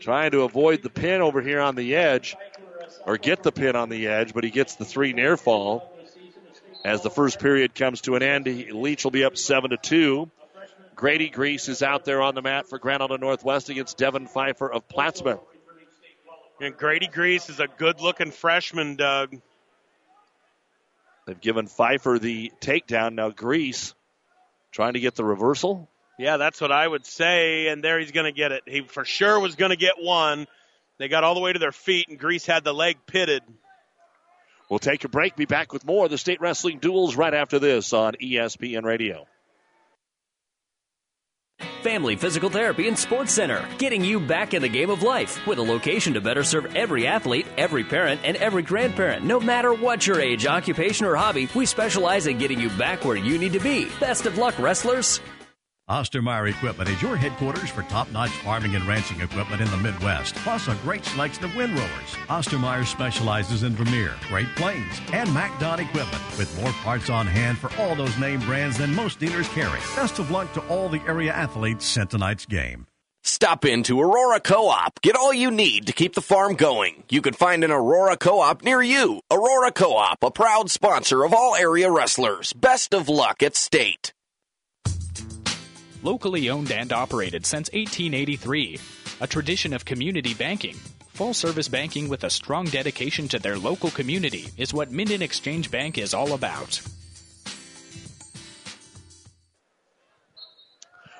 trying 0.00 0.30
to 0.30 0.42
avoid 0.42 0.82
the 0.82 0.90
pin 0.90 1.20
over 1.20 1.42
here 1.42 1.60
on 1.60 1.74
the 1.74 1.96
edge, 1.96 2.36
or 3.04 3.18
get 3.18 3.42
the 3.42 3.52
pin 3.52 3.76
on 3.76 3.88
the 3.88 4.06
edge, 4.06 4.32
but 4.32 4.44
he 4.44 4.50
gets 4.50 4.76
the 4.76 4.84
three 4.84 5.12
near 5.12 5.36
fall. 5.36 5.92
As 6.84 7.02
the 7.02 7.10
first 7.10 7.40
period 7.40 7.74
comes 7.74 8.02
to 8.02 8.14
an 8.14 8.22
end, 8.22 8.46
Leach 8.46 9.04
will 9.04 9.10
be 9.10 9.24
up 9.24 9.36
seven 9.36 9.70
to 9.70 9.76
two. 9.76 10.30
Grady 10.98 11.28
Grease 11.28 11.68
is 11.68 11.80
out 11.80 12.04
there 12.04 12.20
on 12.20 12.34
the 12.34 12.42
mat 12.42 12.68
for 12.68 12.76
Grand 12.80 13.04
Island 13.04 13.20
Northwest 13.20 13.68
against 13.68 13.96
Devin 13.96 14.26
Pfeiffer 14.26 14.68
of 14.68 14.88
Plattsmouth. 14.88 15.40
And 16.60 16.76
Grady 16.76 17.06
Grease 17.06 17.48
is 17.48 17.60
a 17.60 17.68
good 17.68 18.00
looking 18.00 18.32
freshman, 18.32 18.96
Doug. 18.96 19.36
They've 21.24 21.40
given 21.40 21.68
Pfeiffer 21.68 22.18
the 22.18 22.50
takedown. 22.60 23.14
Now 23.14 23.30
Grease 23.30 23.94
trying 24.72 24.94
to 24.94 25.00
get 25.00 25.14
the 25.14 25.24
reversal. 25.24 25.88
Yeah, 26.18 26.36
that's 26.36 26.60
what 26.60 26.72
I 26.72 26.88
would 26.88 27.06
say. 27.06 27.68
And 27.68 27.82
there 27.82 28.00
he's 28.00 28.10
going 28.10 28.26
to 28.26 28.36
get 28.36 28.50
it. 28.50 28.64
He 28.66 28.80
for 28.80 29.04
sure 29.04 29.38
was 29.38 29.54
going 29.54 29.70
to 29.70 29.76
get 29.76 29.94
one. 30.00 30.48
They 30.98 31.06
got 31.06 31.22
all 31.22 31.34
the 31.34 31.40
way 31.40 31.52
to 31.52 31.60
their 31.60 31.70
feet, 31.70 32.08
and 32.08 32.18
Grease 32.18 32.44
had 32.44 32.64
the 32.64 32.74
leg 32.74 32.96
pitted. 33.06 33.44
We'll 34.68 34.80
take 34.80 35.04
a 35.04 35.08
break. 35.08 35.36
Be 35.36 35.44
back 35.44 35.72
with 35.72 35.86
more 35.86 36.06
of 36.06 36.10
the 36.10 36.18
state 36.18 36.40
wrestling 36.40 36.80
duels 36.80 37.14
right 37.14 37.32
after 37.32 37.60
this 37.60 37.92
on 37.92 38.14
ESPN 38.14 38.82
Radio. 38.82 39.28
Family 41.82 42.16
Physical 42.16 42.50
Therapy 42.50 42.88
and 42.88 42.98
Sports 42.98 43.32
Center, 43.32 43.66
getting 43.78 44.04
you 44.04 44.18
back 44.20 44.54
in 44.54 44.62
the 44.62 44.68
game 44.68 44.90
of 44.90 45.02
life 45.02 45.46
with 45.46 45.58
a 45.58 45.62
location 45.62 46.14
to 46.14 46.20
better 46.20 46.42
serve 46.42 46.74
every 46.76 47.06
athlete, 47.06 47.46
every 47.56 47.84
parent, 47.84 48.20
and 48.24 48.36
every 48.38 48.62
grandparent. 48.62 49.24
No 49.24 49.40
matter 49.40 49.72
what 49.72 50.06
your 50.06 50.20
age, 50.20 50.46
occupation, 50.46 51.06
or 51.06 51.16
hobby, 51.16 51.48
we 51.54 51.66
specialize 51.66 52.26
in 52.26 52.38
getting 52.38 52.60
you 52.60 52.70
back 52.70 53.04
where 53.04 53.16
you 53.16 53.38
need 53.38 53.52
to 53.52 53.60
be. 53.60 53.88
Best 54.00 54.26
of 54.26 54.38
luck, 54.38 54.58
wrestlers. 54.58 55.20
Ostermeyer 55.88 56.50
Equipment 56.50 56.90
is 56.90 57.00
your 57.00 57.16
headquarters 57.16 57.70
for 57.70 57.82
top-notch 57.84 58.28
farming 58.28 58.74
and 58.74 58.86
ranching 58.86 59.22
equipment 59.22 59.62
in 59.62 59.70
the 59.70 59.76
Midwest, 59.78 60.34
plus 60.34 60.68
a 60.68 60.74
great 60.82 61.02
selection 61.02 61.46
of 61.46 61.50
windrowers. 61.52 62.14
Ostermeyer 62.28 62.84
specializes 62.84 63.62
in 63.62 63.72
Vermeer, 63.72 64.14
Great 64.28 64.48
Plains, 64.54 65.00
and 65.14 65.32
MacDon 65.32 65.80
equipment, 65.80 66.22
with 66.36 66.54
more 66.60 66.72
parts 66.84 67.08
on 67.08 67.26
hand 67.26 67.56
for 67.56 67.70
all 67.80 67.94
those 67.94 68.18
name 68.18 68.40
brands 68.40 68.76
than 68.76 68.94
most 68.94 69.18
dealers 69.18 69.48
carry. 69.48 69.78
Best 69.96 70.18
of 70.18 70.30
luck 70.30 70.52
to 70.52 70.60
all 70.68 70.90
the 70.90 71.00
area 71.06 71.32
athletes 71.32 71.86
sent 71.86 72.10
tonight's 72.10 72.44
game. 72.44 72.86
Stop 73.22 73.64
into 73.64 73.98
Aurora 73.98 74.40
Co-op. 74.40 75.00
Get 75.00 75.16
all 75.16 75.32
you 75.32 75.50
need 75.50 75.86
to 75.86 75.94
keep 75.94 76.14
the 76.14 76.20
farm 76.20 76.54
going. 76.54 77.02
You 77.08 77.22
can 77.22 77.32
find 77.32 77.64
an 77.64 77.70
Aurora 77.70 78.18
Co-op 78.18 78.62
near 78.62 78.82
you. 78.82 79.20
Aurora 79.30 79.72
Co-op, 79.72 80.22
a 80.22 80.30
proud 80.30 80.70
sponsor 80.70 81.24
of 81.24 81.32
all 81.32 81.56
area 81.56 81.90
wrestlers. 81.90 82.52
Best 82.52 82.92
of 82.92 83.08
luck 83.08 83.42
at 83.42 83.56
state. 83.56 84.12
Locally 86.04 86.48
owned 86.48 86.70
and 86.70 86.92
operated 86.92 87.44
since 87.44 87.68
1883. 87.72 88.78
A 89.20 89.26
tradition 89.26 89.72
of 89.72 89.84
community 89.84 90.32
banking. 90.32 90.76
Full 91.14 91.34
service 91.34 91.66
banking 91.66 92.08
with 92.08 92.22
a 92.22 92.30
strong 92.30 92.66
dedication 92.66 93.26
to 93.28 93.40
their 93.40 93.58
local 93.58 93.90
community 93.90 94.46
is 94.56 94.72
what 94.72 94.92
Minden 94.92 95.22
Exchange 95.22 95.72
Bank 95.72 95.98
is 95.98 96.14
all 96.14 96.34
about. 96.34 96.80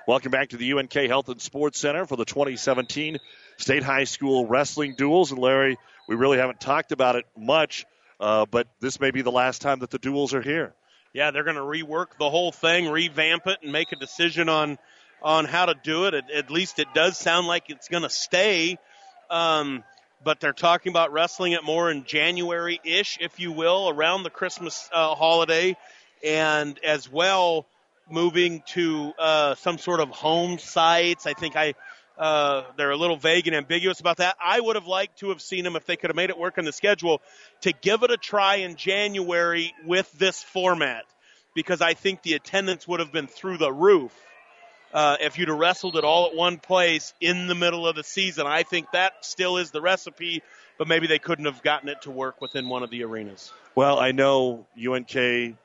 Welcome 0.07 0.31
back 0.31 0.51
to 0.51 0.57
the 0.57 0.73
UNK 0.73 0.93
Health 0.93 1.29
and 1.29 1.41
Sports 1.41 1.81
Center 1.81 2.07
for 2.07 2.15
the 2.15 2.25
2017 2.25 3.19
State 3.57 3.83
High 3.83 4.05
School 4.05 4.47
Wrestling 4.47 4.95
Duels. 4.97 5.33
And 5.33 5.41
Larry, 5.41 5.77
we 6.07 6.15
really 6.15 6.39
haven't 6.39 6.61
talked 6.61 6.93
about 6.93 7.17
it 7.17 7.27
much, 7.37 7.85
uh, 8.21 8.47
but 8.49 8.69
this 8.79 9.01
may 9.01 9.11
be 9.11 9.23
the 9.23 9.33
last 9.33 9.61
time 9.61 9.81
that 9.81 9.91
the 9.91 9.99
duels 9.99 10.35
are 10.35 10.41
here. 10.41 10.73
Yeah, 11.13 11.31
they're 11.31 11.45
going 11.45 11.57
to 11.57 11.63
rework 11.63 12.19
the 12.19 12.29
whole 12.29 12.53
thing, 12.53 12.89
revamp 12.89 13.47
it, 13.47 13.59
and 13.63 13.73
make 13.73 13.93
a 13.93 13.97
decision 13.97 14.49
on 14.49 14.79
on 15.21 15.47
how 15.47 15.67
to 15.67 15.75
do 15.83 16.05
it. 16.05 16.15
At, 16.15 16.31
at 16.31 16.51
least 16.51 16.79
it 16.79 16.89
does 16.95 17.19
sound 17.19 17.47
like 17.47 17.71
it's 17.71 17.89
going 17.89 18.05
to 18.05 18.11
stay. 18.11 18.79
Um, 19.31 19.83
but 20.23 20.41
they're 20.41 20.53
talking 20.53 20.91
about 20.91 21.13
wrestling 21.13 21.53
it 21.53 21.65
more 21.65 21.91
in 21.91 22.05
January 22.05 22.81
ish, 22.85 23.19
if 23.21 23.39
you 23.39 23.53
will, 23.53 23.89
around 23.89 24.23
the 24.23 24.31
Christmas 24.31 24.89
uh, 24.93 25.15
holiday, 25.15 25.77
and 26.25 26.79
as 26.85 27.11
well 27.11 27.67
moving 28.11 28.63
to 28.67 29.13
uh, 29.19 29.55
some 29.57 29.79
sort 29.79 30.01
of 30.01 30.09
home 30.09 30.59
sites. 30.59 31.27
I 31.27 31.35
think 31.35 31.57
I 31.57 31.75
uh, 32.19 32.65
they're 32.77 32.91
a 32.91 32.97
little 32.97 33.17
vague 33.17 33.47
and 33.47 33.55
ambiguous 33.55 34.01
about 34.01 34.17
that. 34.17 34.37
I 34.45 34.59
would 34.59 34.77
have 34.77 34.87
liked 34.87 35.21
to 35.21 35.29
have 35.29 35.41
seen 35.41 35.65
them 35.65 35.77
if 35.77 35.87
they 35.87 35.97
could 35.97 36.11
have 36.11 36.17
made 36.17 36.31
it 36.31 36.39
work 36.39 36.59
in 36.59 36.65
the 36.65 36.73
schedule 36.73 37.23
to 37.61 37.73
give 37.73 38.03
it 38.03 38.11
a 38.11 38.17
try 38.17 38.57
in 38.57 38.77
January 38.77 39.73
with 39.87 40.11
this 40.19 40.43
format 40.43 41.05
because 41.55 41.81
I 41.81 41.95
think 41.95 42.23
the 42.23 42.35
attendance 42.35 42.87
would 42.89 43.01
have 43.01 43.13
been 43.13 43.29
through 43.29 43.59
the 43.59 43.73
roof. 43.73 44.13
Uh, 44.93 45.17
if 45.21 45.39
you'd 45.39 45.49
have 45.49 45.59
wrestled 45.59 45.97
it 45.97 46.05
all 46.05 46.27
at 46.27 46.35
one 46.35 46.59
place 46.59 47.13
in 47.21 47.47
the 47.47 47.55
middle 47.55 47.87
of 47.87 47.95
the 47.95 48.05
season, 48.05 48.47
I 48.47 48.63
think 48.63 48.91
that 48.93 49.25
still 49.25 49.59
is 49.59 49.71
the 49.71 49.81
recipe, 49.81 50.43
but 50.79 50.89
maybe 50.89 51.07
they 51.07 51.19
couldn't 51.19 51.45
have 51.45 51.63
gotten 51.63 51.89
it 51.89 52.03
to 52.03 52.11
work 52.11 52.41
within 52.41 52.69
one 52.69 52.83
of 52.83 52.91
the 52.91 53.05
arenas. 53.05 53.53
Well, 53.75 53.99
I 53.99 54.13
know 54.13 54.67
UNK, 54.77 55.15
again, 55.15 55.57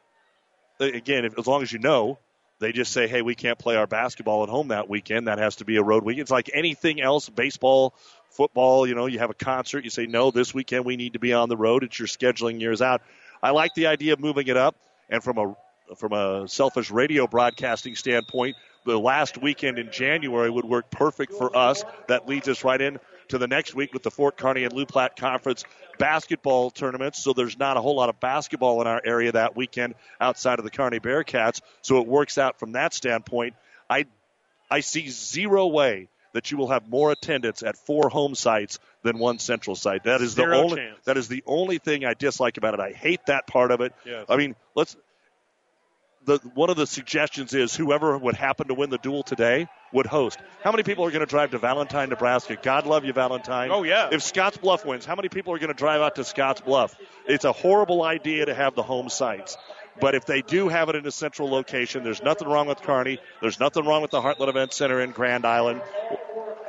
if, 0.80 1.40
as 1.40 1.48
long 1.48 1.64
as 1.64 1.72
you 1.72 1.80
know, 1.80 2.20
they 2.64 2.72
just 2.72 2.92
say, 2.92 3.08
hey, 3.08 3.22
we 3.22 3.36
can't 3.36 3.58
play 3.58 3.76
our 3.76 3.88
basketball 3.88 4.44
at 4.44 4.50
home 4.50 4.70
that 4.70 4.90
weekend. 4.90 5.28
That 5.28 5.40
has 5.40 5.58
to 5.58 5.66
be 5.66 5.78
a 5.78 5.84
road 5.84 6.04
weekend. 6.04 6.24
It's 6.24 6.32
like 6.32 6.50
anything 6.54 7.02
else, 7.02 7.30
baseball, 7.30 7.94
football, 8.30 8.88
you 8.88 8.96
know, 8.96 9.06
you 9.06 9.20
have 9.20 9.30
a 9.30 9.36
concert, 9.36 9.84
you 9.84 9.90
say, 9.90 10.06
no, 10.06 10.32
this 10.32 10.54
weekend 10.54 10.86
we 10.86 10.96
need 10.96 11.14
to 11.14 11.20
be 11.20 11.34
on 11.34 11.50
the 11.50 11.58
road. 11.58 11.84
It's 11.84 11.98
your 12.00 12.08
scheduling 12.08 12.60
years 12.60 12.82
out. 12.82 13.02
I 13.42 13.52
like 13.52 13.74
the 13.74 13.88
idea 13.88 14.14
of 14.14 14.20
moving 14.20 14.48
it 14.48 14.58
up. 14.58 14.76
And 15.10 15.24
from 15.24 15.38
a 15.38 15.56
from 15.96 16.14
a 16.14 16.48
selfish 16.48 16.90
radio 16.90 17.28
broadcasting 17.28 17.96
standpoint, 17.96 18.56
the 18.86 18.98
last 18.98 19.38
weekend 19.38 19.78
in 19.78 19.92
January 19.92 20.50
would 20.50 20.66
work 20.66 20.90
perfect 20.90 21.34
for 21.34 21.56
us. 21.56 21.84
That 22.08 22.28
leads 22.28 22.48
us 22.48 22.64
right 22.64 22.82
in 22.82 23.00
to 23.30 23.38
the 23.38 23.48
next 23.48 23.76
week 23.76 23.94
with 23.94 24.04
the 24.04 24.12
Fort 24.12 24.38
Kearny 24.38 24.64
and 24.64 24.74
Loup 24.74 24.90
Platte 24.90 25.16
Conference 25.16 25.64
basketball 25.98 26.72
tournaments. 26.72 27.24
So 27.24 27.34
there's 27.34 27.58
not 27.58 27.78
a 27.78 27.82
whole 27.82 27.96
lot 27.96 28.10
of 28.10 28.20
basketball 28.20 28.82
in 28.82 28.88
our 28.88 29.02
area 29.04 29.32
that 29.32 29.56
weekend 29.56 29.96
outside 30.20 30.60
of 30.60 30.66
the 30.66 30.72
Kearney 30.72 31.00
Bearcats. 31.00 31.62
So 31.82 32.00
it 32.00 32.08
works 32.08 32.38
out 32.38 32.60
from 32.60 32.74
that 32.74 32.94
standpoint. 32.94 33.56
I 33.90 34.06
I 34.70 34.80
see 34.80 35.08
zero 35.10 35.68
way 35.68 36.10
that 36.34 36.50
you 36.52 36.58
will 36.58 36.70
have 36.70 36.90
more 36.90 37.12
attendance 37.12 37.62
at 37.62 37.78
four 37.78 38.10
home 38.10 38.34
sites 38.36 38.80
than 39.04 39.20
one 39.20 39.38
central 39.40 39.76
site. 39.76 40.06
That 40.06 40.22
is 40.22 40.32
Zero 40.32 40.50
the 40.50 40.64
only 40.64 40.76
chance. 40.78 41.00
that 41.06 41.18
is 41.18 41.28
the 41.28 41.44
only 41.46 41.78
thing 41.78 42.06
I 42.06 42.16
dislike 42.16 42.58
about 42.58 42.74
it. 42.74 42.80
I 42.80 42.92
hate 42.92 43.28
that 43.28 43.46
part 43.46 43.72
of 43.72 43.82
it. 43.82 43.94
Yes. 44.04 44.26
I 44.30 44.38
mean, 44.38 44.56
let's 44.76 44.98
the 46.26 46.38
one 46.54 46.70
of 46.70 46.78
the 46.78 46.88
suggestions 46.88 47.54
is 47.54 47.76
whoever 47.76 48.18
would 48.18 48.36
happen 48.36 48.68
to 48.68 48.74
win 48.74 48.90
the 48.90 48.98
duel 48.98 49.24
today 49.24 49.68
would 49.92 50.06
host. 50.06 50.40
How 50.64 50.72
many 50.72 50.84
people 50.84 51.06
are 51.06 51.12
going 51.12 51.22
to 51.22 51.26
drive 51.26 51.52
to 51.52 51.58
Valentine, 51.58 52.10
Nebraska? 52.10 52.58
God 52.62 52.86
love 52.86 53.06
you, 53.06 53.14
Valentine. 53.14 53.70
Oh, 53.72 53.84
yeah. 53.84 54.10
If 54.12 54.22
Scottsbluff 54.22 54.86
wins, 54.86 55.06
how 55.06 55.16
many 55.16 55.30
people 55.30 55.54
are 55.54 55.60
going 55.60 55.70
to 55.70 55.78
drive 55.78 56.02
out 56.02 56.16
to 56.16 56.22
Scottsbluff? 56.22 56.96
It's 57.28 57.46
a 57.46 57.52
horrible 57.52 58.04
idea 58.04 58.46
to 58.46 58.54
have 58.54 58.76
the 58.76 58.84
home 58.84 59.10
sites. 59.10 59.58
But 60.00 60.16
if 60.16 60.26
they 60.26 60.42
do 60.42 60.70
have 60.70 60.90
it 60.90 60.96
in 60.96 61.06
a 61.06 61.12
central 61.12 61.50
location, 61.50 62.04
there's 62.04 62.24
nothing 62.24 62.48
wrong 62.48 62.68
with 62.68 62.82
Kearney. 62.82 63.20
There's 63.42 63.60
nothing 63.60 63.86
wrong 63.86 64.02
with 64.02 64.12
the 64.12 64.22
Heartland 64.22 64.50
Event 64.50 64.74
Center 64.74 65.00
in 65.02 65.12
Grand 65.12 65.46
Island. 65.46 65.82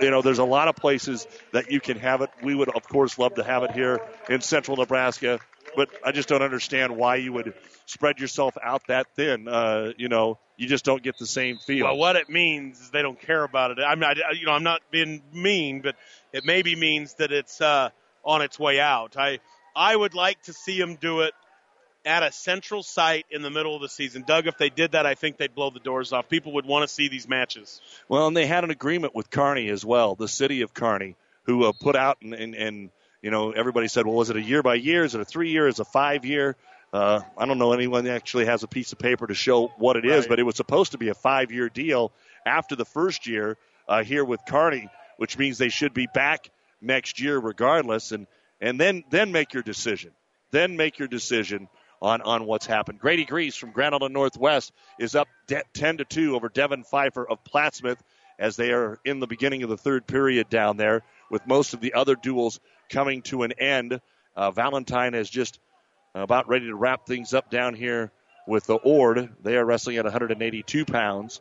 You 0.00 0.10
know, 0.10 0.20
there's 0.20 0.38
a 0.40 0.44
lot 0.44 0.68
of 0.68 0.76
places 0.76 1.26
that 1.52 1.70
you 1.70 1.80
can 1.80 1.98
have 1.98 2.20
it. 2.20 2.30
We 2.42 2.54
would, 2.54 2.68
of 2.68 2.86
course, 2.86 3.18
love 3.18 3.34
to 3.34 3.44
have 3.44 3.62
it 3.62 3.70
here 3.70 4.00
in 4.28 4.40
central 4.40 4.76
Nebraska, 4.76 5.38
but 5.76 5.88
I 6.04 6.12
just 6.12 6.28
don't 6.28 6.42
understand 6.42 6.96
why 6.96 7.16
you 7.16 7.32
would 7.32 7.54
spread 7.86 8.18
yourself 8.18 8.56
out 8.62 8.86
that 8.88 9.06
thin. 9.14 9.48
Uh, 9.48 9.92
you 9.96 10.08
know, 10.08 10.38
you 10.56 10.68
just 10.68 10.84
don't 10.84 11.02
get 11.02 11.18
the 11.18 11.26
same 11.26 11.58
feel. 11.58 11.86
Well, 11.86 11.96
what 11.96 12.16
it 12.16 12.28
means 12.28 12.80
is 12.80 12.90
they 12.90 13.02
don't 13.02 13.20
care 13.20 13.44
about 13.44 13.72
it. 13.72 13.78
I 13.80 13.94
mean, 13.94 14.04
I, 14.04 14.32
you 14.32 14.46
know, 14.46 14.52
I'm 14.52 14.62
not 14.62 14.80
being 14.90 15.22
mean, 15.32 15.80
but 15.80 15.96
it 16.32 16.44
maybe 16.44 16.76
means 16.76 17.14
that 17.14 17.32
it's 17.32 17.60
uh, 17.60 17.90
on 18.24 18.42
its 18.42 18.58
way 18.58 18.80
out. 18.80 19.16
I 19.16 19.40
I 19.74 19.94
would 19.94 20.14
like 20.14 20.42
to 20.44 20.52
see 20.52 20.78
them 20.78 20.96
do 20.96 21.20
it 21.20 21.34
at 22.04 22.22
a 22.22 22.30
central 22.30 22.82
site 22.82 23.24
in 23.30 23.42
the 23.42 23.50
middle 23.50 23.74
of 23.74 23.82
the 23.82 23.88
season. 23.88 24.24
Doug, 24.26 24.46
if 24.46 24.58
they 24.58 24.68
did 24.68 24.92
that, 24.92 25.06
I 25.06 25.14
think 25.14 25.38
they'd 25.38 25.54
blow 25.54 25.70
the 25.70 25.80
doors 25.80 26.12
off. 26.12 26.28
People 26.28 26.52
would 26.54 26.66
want 26.66 26.86
to 26.86 26.94
see 26.94 27.08
these 27.08 27.26
matches. 27.26 27.80
Well, 28.08 28.26
and 28.26 28.36
they 28.36 28.46
had 28.46 28.62
an 28.62 28.70
agreement 28.70 29.14
with 29.14 29.30
Kearney 29.30 29.70
as 29.70 29.84
well, 29.84 30.14
the 30.14 30.28
city 30.28 30.60
of 30.60 30.74
Kearney, 30.74 31.16
who 31.44 31.64
uh, 31.64 31.72
put 31.72 31.96
out 31.96 32.18
and, 32.20 32.34
and, 32.34 32.54
and 32.54 32.90
you 33.24 33.30
know 33.30 33.52
everybody 33.52 33.88
said, 33.88 34.06
well, 34.06 34.16
was 34.16 34.28
it 34.28 34.36
a 34.36 34.42
year 34.42 34.62
by 34.62 34.74
year? 34.74 35.02
Is 35.02 35.14
it 35.14 35.20
a 35.22 35.24
three 35.24 35.50
year? 35.50 35.66
Is 35.66 35.78
it 35.80 35.82
a 35.82 35.90
five 35.90 36.26
year? 36.26 36.56
Uh, 36.92 37.22
I 37.38 37.46
don't 37.46 37.58
know 37.58 37.72
anyone 37.72 38.04
that 38.04 38.14
actually 38.14 38.44
has 38.44 38.62
a 38.62 38.68
piece 38.68 38.92
of 38.92 38.98
paper 38.98 39.26
to 39.26 39.34
show 39.34 39.68
what 39.78 39.96
it 39.96 40.04
is, 40.04 40.24
Right. 40.24 40.28
but 40.28 40.38
it 40.38 40.42
was 40.42 40.56
supposed 40.56 40.92
to 40.92 40.98
be 40.98 41.08
a 41.08 41.14
five 41.14 41.50
year 41.50 41.70
deal 41.70 42.12
after 42.44 42.76
the 42.76 42.84
first 42.84 43.26
year 43.26 43.56
uh, 43.88 44.04
here 44.04 44.24
with 44.24 44.40
Kearney, 44.46 44.90
which 45.16 45.38
means 45.38 45.56
they 45.56 45.70
should 45.70 45.94
be 45.94 46.06
back 46.12 46.50
next 46.82 47.18
year 47.18 47.38
regardless, 47.38 48.12
and 48.12 48.26
and 48.60 48.78
then 48.78 49.04
then 49.10 49.32
make 49.32 49.54
your 49.54 49.62
decision. 49.62 50.10
Then 50.50 50.76
make 50.76 50.98
your 50.98 51.08
decision 51.08 51.68
on, 52.02 52.20
on 52.20 52.44
what's 52.44 52.66
happened. 52.66 52.98
Grady 53.00 53.24
Grease 53.24 53.56
from 53.56 53.72
Island 53.74 54.12
Northwest 54.12 54.70
is 55.00 55.14
up 55.14 55.28
de- 55.46 55.64
10 55.72 55.96
to 55.96 56.04
2 56.04 56.36
over 56.36 56.50
Devin 56.50 56.84
Pfeiffer 56.84 57.26
of 57.26 57.42
Plattsmouth 57.42 57.98
as 58.38 58.56
they 58.56 58.70
are 58.72 58.98
in 59.04 59.18
the 59.20 59.26
beginning 59.26 59.62
of 59.62 59.70
the 59.70 59.76
third 59.76 60.06
period 60.06 60.48
down 60.50 60.76
there 60.76 61.02
with 61.30 61.46
most 61.46 61.74
of 61.74 61.80
the 61.80 61.94
other 61.94 62.14
duels 62.14 62.60
coming 62.88 63.22
to 63.22 63.42
an 63.42 63.52
end. 63.52 64.00
Uh, 64.36 64.50
Valentine 64.50 65.14
is 65.14 65.28
just 65.28 65.58
about 66.14 66.48
ready 66.48 66.66
to 66.66 66.74
wrap 66.74 67.06
things 67.06 67.34
up 67.34 67.50
down 67.50 67.74
here 67.74 68.12
with 68.46 68.66
the 68.66 68.76
Ord. 68.76 69.30
They 69.42 69.56
are 69.56 69.64
wrestling 69.64 69.96
at 69.96 70.04
182 70.04 70.84
pounds. 70.84 71.40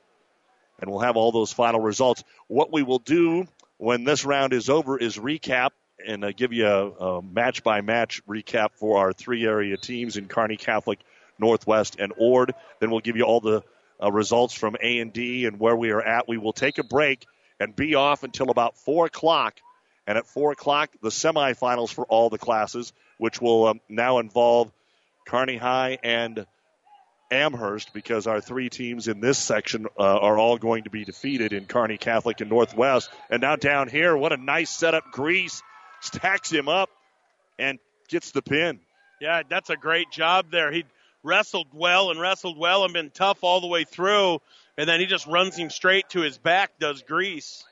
And 0.79 0.89
we'll 0.89 1.01
have 1.01 1.15
all 1.15 1.31
those 1.31 1.53
final 1.53 1.79
results. 1.79 2.23
What 2.47 2.71
we 2.71 2.83
will 2.83 2.99
do 2.99 3.47
when 3.77 4.03
this 4.03 4.25
round 4.25 4.53
is 4.53 4.69
over 4.69 4.97
is 4.97 5.17
recap 5.17 5.69
and 6.05 6.25
uh, 6.25 6.31
give 6.31 6.51
you 6.51 6.67
a, 6.67 6.89
a 6.89 7.21
match 7.21 7.63
by 7.63 7.81
match 7.81 8.21
recap 8.27 8.69
for 8.75 8.97
our 8.97 9.13
three 9.13 9.45
area 9.45 9.77
teams 9.77 10.17
in 10.17 10.27
Kearney 10.27 10.57
Catholic, 10.57 10.99
Northwest, 11.39 11.97
and 11.99 12.11
Ord. 12.17 12.53
Then 12.79 12.91
we'll 12.91 13.01
give 13.01 13.15
you 13.15 13.23
all 13.23 13.39
the 13.39 13.63
uh, 14.01 14.11
results 14.11 14.53
from 14.53 14.75
A 14.81 14.99
and 14.99 15.13
D 15.13 15.45
and 15.45 15.59
where 15.59 15.75
we 15.75 15.91
are 15.91 16.01
at. 16.01 16.27
We 16.27 16.37
will 16.37 16.53
take 16.53 16.79
a 16.79 16.83
break 16.83 17.25
and 17.59 17.75
be 17.75 17.95
off 17.95 18.23
until 18.23 18.49
about 18.49 18.77
four 18.77 19.05
o'clock. 19.05 19.59
And 20.05 20.17
at 20.17 20.27
four 20.27 20.51
o'clock, 20.51 20.89
the 21.01 21.09
semifinals 21.09 21.93
for 21.93 22.05
all 22.05 22.30
the 22.30 22.38
classes, 22.38 22.91
which 23.17 23.41
will 23.41 23.67
um, 23.67 23.81
now 23.88 24.19
involve 24.19 24.71
Kearney 25.25 25.57
High 25.57 25.97
and 26.03 26.45
Amherst 27.31 27.93
because 27.93 28.27
our 28.27 28.41
three 28.41 28.69
teams 28.69 29.07
in 29.07 29.19
this 29.19 29.38
section 29.38 29.88
uh, 29.97 30.03
are 30.03 30.38
all 30.38 30.57
going 30.57 30.84
to 30.84 30.89
be 30.89 31.03
defeated 31.03 31.53
in 31.53 31.65
Kearney 31.65 31.97
Catholic 31.97 32.41
and 32.41 32.49
Northwest. 32.49 33.09
And 33.30 33.41
now 33.41 33.55
down 33.55 33.88
here, 33.88 34.15
what 34.15 34.34
a 34.34 34.38
nice 34.38 34.69
setup. 34.69 35.11
Grease 35.11 35.61
stacks 36.01 36.51
him 36.51 36.67
up 36.67 36.89
and 37.57 37.80
gets 38.09 38.31
the 38.31 38.41
pin. 38.41 38.80
Yeah, 39.19 39.43
that's 39.49 39.69
a 39.69 39.77
great 39.77 40.11
job 40.11 40.51
there. 40.51 40.71
He 40.71 40.84
wrestled 41.23 41.67
well 41.73 42.11
and 42.11 42.19
wrestled 42.19 42.57
well 42.57 42.84
and 42.84 42.93
been 42.93 43.09
tough 43.09 43.39
all 43.41 43.61
the 43.61 43.67
way 43.67 43.85
through, 43.85 44.39
and 44.77 44.88
then 44.88 44.99
he 44.99 45.05
just 45.05 45.25
runs 45.25 45.55
him 45.55 45.69
straight 45.69 46.09
to 46.09 46.21
his 46.21 46.38
back, 46.38 46.77
does 46.80 47.01
Grease. 47.03 47.63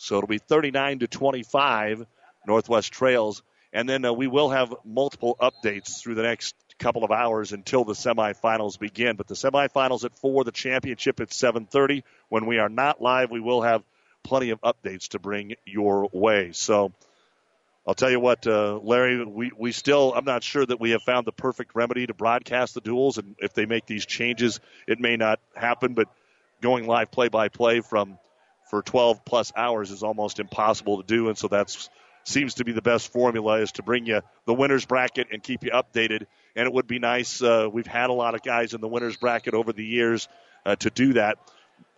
So 0.00 0.16
it'll 0.16 0.28
be 0.28 0.38
39 0.38 1.00
to 1.00 1.06
25, 1.08 2.06
Northwest 2.46 2.90
Trails. 2.90 3.42
And 3.70 3.86
then 3.86 4.02
uh, 4.06 4.14
we 4.14 4.28
will 4.28 4.48
have 4.48 4.74
multiple 4.82 5.36
updates 5.38 6.00
through 6.00 6.14
the 6.14 6.22
next 6.22 6.54
couple 6.78 7.04
of 7.04 7.10
hours 7.10 7.52
until 7.52 7.84
the 7.84 7.92
semifinals 7.92 8.78
begin. 8.78 9.16
But 9.16 9.28
the 9.28 9.34
semifinals 9.34 10.06
at 10.06 10.18
4, 10.18 10.44
the 10.44 10.52
championship 10.52 11.20
at 11.20 11.28
7.30. 11.28 12.02
When 12.30 12.46
we 12.46 12.58
are 12.58 12.70
not 12.70 13.02
live, 13.02 13.30
we 13.30 13.40
will 13.40 13.60
have 13.60 13.82
plenty 14.22 14.50
of 14.50 14.62
updates 14.62 15.08
to 15.08 15.18
bring 15.18 15.56
your 15.66 16.08
way. 16.12 16.52
So 16.52 16.92
I'll 17.86 17.94
tell 17.94 18.10
you 18.10 18.20
what, 18.20 18.46
uh, 18.46 18.78
Larry, 18.78 19.22
we, 19.22 19.52
we 19.54 19.70
still, 19.70 20.14
I'm 20.14 20.24
not 20.24 20.42
sure 20.42 20.64
that 20.64 20.80
we 20.80 20.92
have 20.92 21.02
found 21.02 21.26
the 21.26 21.32
perfect 21.32 21.74
remedy 21.74 22.06
to 22.06 22.14
broadcast 22.14 22.72
the 22.72 22.80
duels. 22.80 23.18
And 23.18 23.36
if 23.38 23.52
they 23.52 23.66
make 23.66 23.84
these 23.84 24.06
changes, 24.06 24.60
it 24.88 24.98
may 24.98 25.18
not 25.18 25.40
happen. 25.54 25.92
But 25.92 26.08
going 26.62 26.86
live 26.86 27.10
play 27.10 27.28
by 27.28 27.48
play 27.48 27.80
from 27.80 28.18
for 28.70 28.82
12 28.82 29.24
plus 29.24 29.52
hours 29.56 29.90
is 29.90 30.02
almost 30.02 30.38
impossible 30.38 31.02
to 31.02 31.06
do. 31.06 31.28
And 31.28 31.36
so 31.36 31.48
that's 31.48 31.90
seems 32.24 32.54
to 32.54 32.64
be 32.64 32.72
the 32.72 32.82
best 32.82 33.12
formula 33.12 33.60
is 33.60 33.72
to 33.72 33.82
bring 33.82 34.06
you 34.06 34.20
the 34.44 34.54
winners 34.54 34.84
bracket 34.84 35.28
and 35.32 35.42
keep 35.42 35.64
you 35.64 35.70
updated. 35.70 36.26
And 36.54 36.66
it 36.66 36.72
would 36.72 36.86
be 36.86 36.98
nice. 36.98 37.42
Uh, 37.42 37.68
we've 37.70 37.86
had 37.86 38.10
a 38.10 38.12
lot 38.12 38.34
of 38.34 38.42
guys 38.42 38.74
in 38.74 38.80
the 38.80 38.88
winners 38.88 39.16
bracket 39.16 39.54
over 39.54 39.72
the 39.72 39.84
years 39.84 40.28
uh, 40.64 40.76
to 40.76 40.90
do 40.90 41.14
that. 41.14 41.38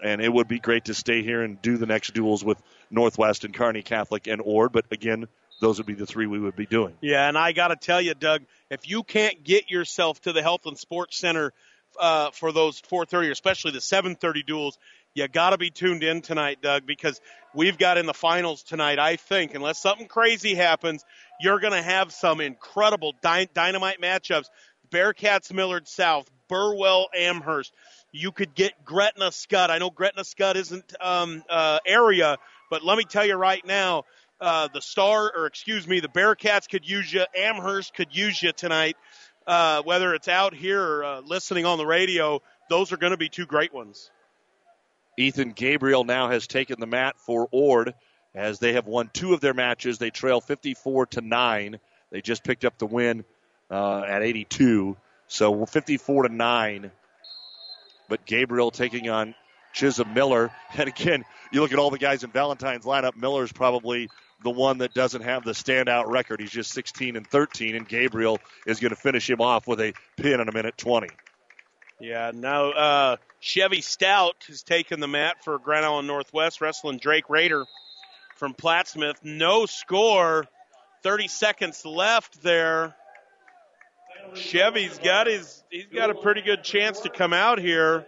And 0.03 0.23
it 0.23 0.33
would 0.33 0.49
be 0.49 0.59
great 0.59 0.87
to 0.87 0.95
stay 0.95 1.23
here 1.23 1.43
and 1.43 1.61
do 1.61 1.77
the 1.77 1.87
next 1.87 2.15
duels 2.15 2.45
with 2.45 2.61
Northwest 2.91 3.45
and 3.45 3.53
Kearney 3.53 3.83
Catholic 3.83 4.27
and 4.27 4.41
Ord. 4.41 4.73
But 4.73 4.87
again, 4.91 5.27
those 5.61 5.79
would 5.79 5.87
be 5.87 5.95
the 5.95 6.07
three 6.07 6.27
we 6.27 6.39
would 6.39 6.57
be 6.57 6.67
doing. 6.67 6.95
Yeah, 7.01 7.29
and 7.29 7.37
I 7.37 7.53
got 7.53 7.69
to 7.69 7.77
tell 7.77 8.01
you, 8.01 8.15
Doug, 8.15 8.43
if 8.71 8.89
you 8.89 9.03
can't 9.03 9.43
get 9.45 9.71
yourself 9.71 10.21
to 10.23 10.33
the 10.33 10.43
Health 10.43 10.67
and 10.67 10.79
Sports 10.79 11.19
Center 11.19 11.53
uh, 12.01 12.31
for 12.31 12.53
those 12.53 12.81
4:30, 12.81 13.31
especially 13.31 13.73
the 13.73 13.79
7:30 13.79 14.47
duels, 14.47 14.79
you 15.15 15.29
got 15.29 15.51
to 15.51 15.59
be 15.59 15.71
tuned 15.71 16.03
in 16.03 16.23
tonight, 16.23 16.59
Doug, 16.63 16.87
because 16.87 17.21
we've 17.55 17.77
got 17.77 17.99
in 17.99 18.07
the 18.07 18.15
finals 18.15 18.63
tonight. 18.63 18.99
I 18.99 19.17
think, 19.17 19.55
unless 19.55 19.79
something 19.79 20.09
crazy 20.09 20.55
happens, 20.55 21.05
you're 21.41 21.61
going 21.61 21.75
to 21.75 21.83
have 21.83 22.13
some 22.13 22.41
incredible 22.41 23.15
dy- 23.23 23.49
dynamite 23.53 24.01
matchups. 24.01 24.47
Bearcats 24.91 25.53
Millard 25.53 25.89
South, 25.89 26.31
Burwell 26.49 27.09
Amherst. 27.17 27.73
You 28.11 28.33
could 28.33 28.55
get 28.55 28.85
Gretna 28.85 29.27
Skutt. 29.27 29.71
I 29.71 29.79
know 29.79 29.91
Gretna 29.91 30.23
Skutt 30.23 30.57
isn't 30.57 30.95
um, 31.01 31.43
uh, 31.49 31.79
area, 31.87 32.37
but 32.71 32.85
let 32.85 32.99
me 32.99 33.05
tell 33.05 33.25
you 33.25 33.37
right 33.37 33.65
now, 33.67 34.05
uh, 34.41 34.69
the 34.73 34.81
Star, 34.81 35.33
or 35.35 35.47
excuse 35.47 35.87
me, 35.87 36.01
the 36.01 36.09
Bearcats 36.09 36.69
could 36.69 36.89
use 36.89 37.13
you. 37.13 37.25
Amherst 37.37 37.95
could 37.95 38.15
use 38.15 38.43
you 38.43 38.53
tonight. 38.53 38.97
Uh, 39.47 39.83
whether 39.83 40.15
it's 40.15 40.29
out 40.29 40.55
here 40.55 40.83
or 40.83 41.05
uh, 41.05 41.21
listening 41.21 41.67
on 41.67 41.77
the 41.77 41.87
radio, 41.87 42.41
those 42.69 42.93
are 42.93 42.97
going 42.97 43.11
to 43.11 43.17
be 43.17 43.29
two 43.29 43.47
great 43.47 43.75
ones. 43.75 44.11
Ethan 45.17 45.53
Gabriel 45.53 46.05
now 46.05 46.31
has 46.31 46.47
taken 46.47 46.81
the 46.81 46.87
mat 46.87 47.17
for 47.19 47.49
Ord 47.51 47.95
as 48.35 48.59
they 48.59 48.75
have 48.75 48.87
won 48.87 49.11
two 49.13 49.35
of 49.35 49.41
their 49.41 49.55
matches. 49.55 49.99
They 49.99 50.11
trail 50.11 50.41
54 50.41 51.07
to 51.07 51.21
9. 51.21 51.79
They 52.11 52.21
just 52.23 52.45
picked 52.45 52.65
up 52.65 52.79
the 52.79 52.87
win 52.87 53.25
uh, 53.71 54.03
at 54.03 54.23
82. 54.23 54.97
So 55.29 55.67
54 55.67 56.25
to 56.25 56.35
9. 56.35 56.91
But 58.09 58.25
Gabriel 58.27 58.71
taking 58.71 59.09
on 59.09 59.35
Chisholm 59.73 60.15
Miller. 60.15 60.51
And 60.75 60.89
again, 60.89 61.25
you 61.51 61.61
look 61.61 61.73
at 61.73 61.79
all 61.79 61.91
the 61.91 61.99
guys 61.99 62.25
in 62.25 62.31
Valentine's 62.31 62.87
lineup, 62.87 63.15
Miller's 63.15 63.53
probably 63.53 64.09
the 64.43 64.51
one 64.51 64.79
that 64.79 64.95
doesn't 64.95 65.23
have 65.23 65.45
the 65.45 65.53
standout 65.53 66.09
record. 66.09 66.41
He's 66.41 66.51
just 66.51 66.73
16 66.73 67.17
and 67.17 67.27
13, 67.27 67.77
and 67.77 67.87
Gabriel 67.87 68.39
is 68.67 68.81
going 68.81 68.91
to 68.91 68.97
finish 68.97 69.29
him 69.29 69.41
off 69.41 69.67
with 69.67 69.81
a 69.81 69.93
pin 70.17 70.41
in 70.41 70.49
a 70.49 70.53
minute 70.53 70.77
20. 70.79 71.09
Yeah, 72.01 72.33
now 72.35 72.71
uh, 72.71 73.17
Chevy 73.43 73.81
Stout 73.81 74.37
has 74.47 74.63
taken 74.63 75.01
the 75.01 75.09
mat 75.09 75.43
for 75.43 75.59
Grand 75.59 75.85
Island 75.85 76.07
Northwest, 76.07 76.61
wrestling 76.61 76.99
Drake 76.99 77.29
Raider 77.29 77.65
from 78.37 78.55
Plattsmouth. 78.55 79.17
No 79.25 79.67
score. 79.67 80.47
30 81.03 81.27
seconds 81.27 81.85
left 81.85 82.41
there. 82.45 82.95
Chevy's 84.35 84.97
got 84.99 85.27
his 85.27 85.65
he's 85.71 85.87
got 85.87 86.11
a 86.11 86.15
pretty 86.15 86.43
good 86.43 86.63
chance 86.63 87.01
to 87.01 87.11
come 87.11 87.33
out 87.33 87.59
here. 87.59 88.07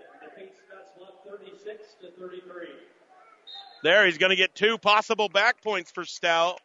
There, 3.83 4.07
he's 4.07 4.19
going 4.19 4.31
to 4.31 4.37
get 4.37 4.55
two 4.55 4.79
possible 4.79 5.29
back 5.29 5.63
points 5.63 5.91
for 5.91 6.05
Stout. 6.05 6.61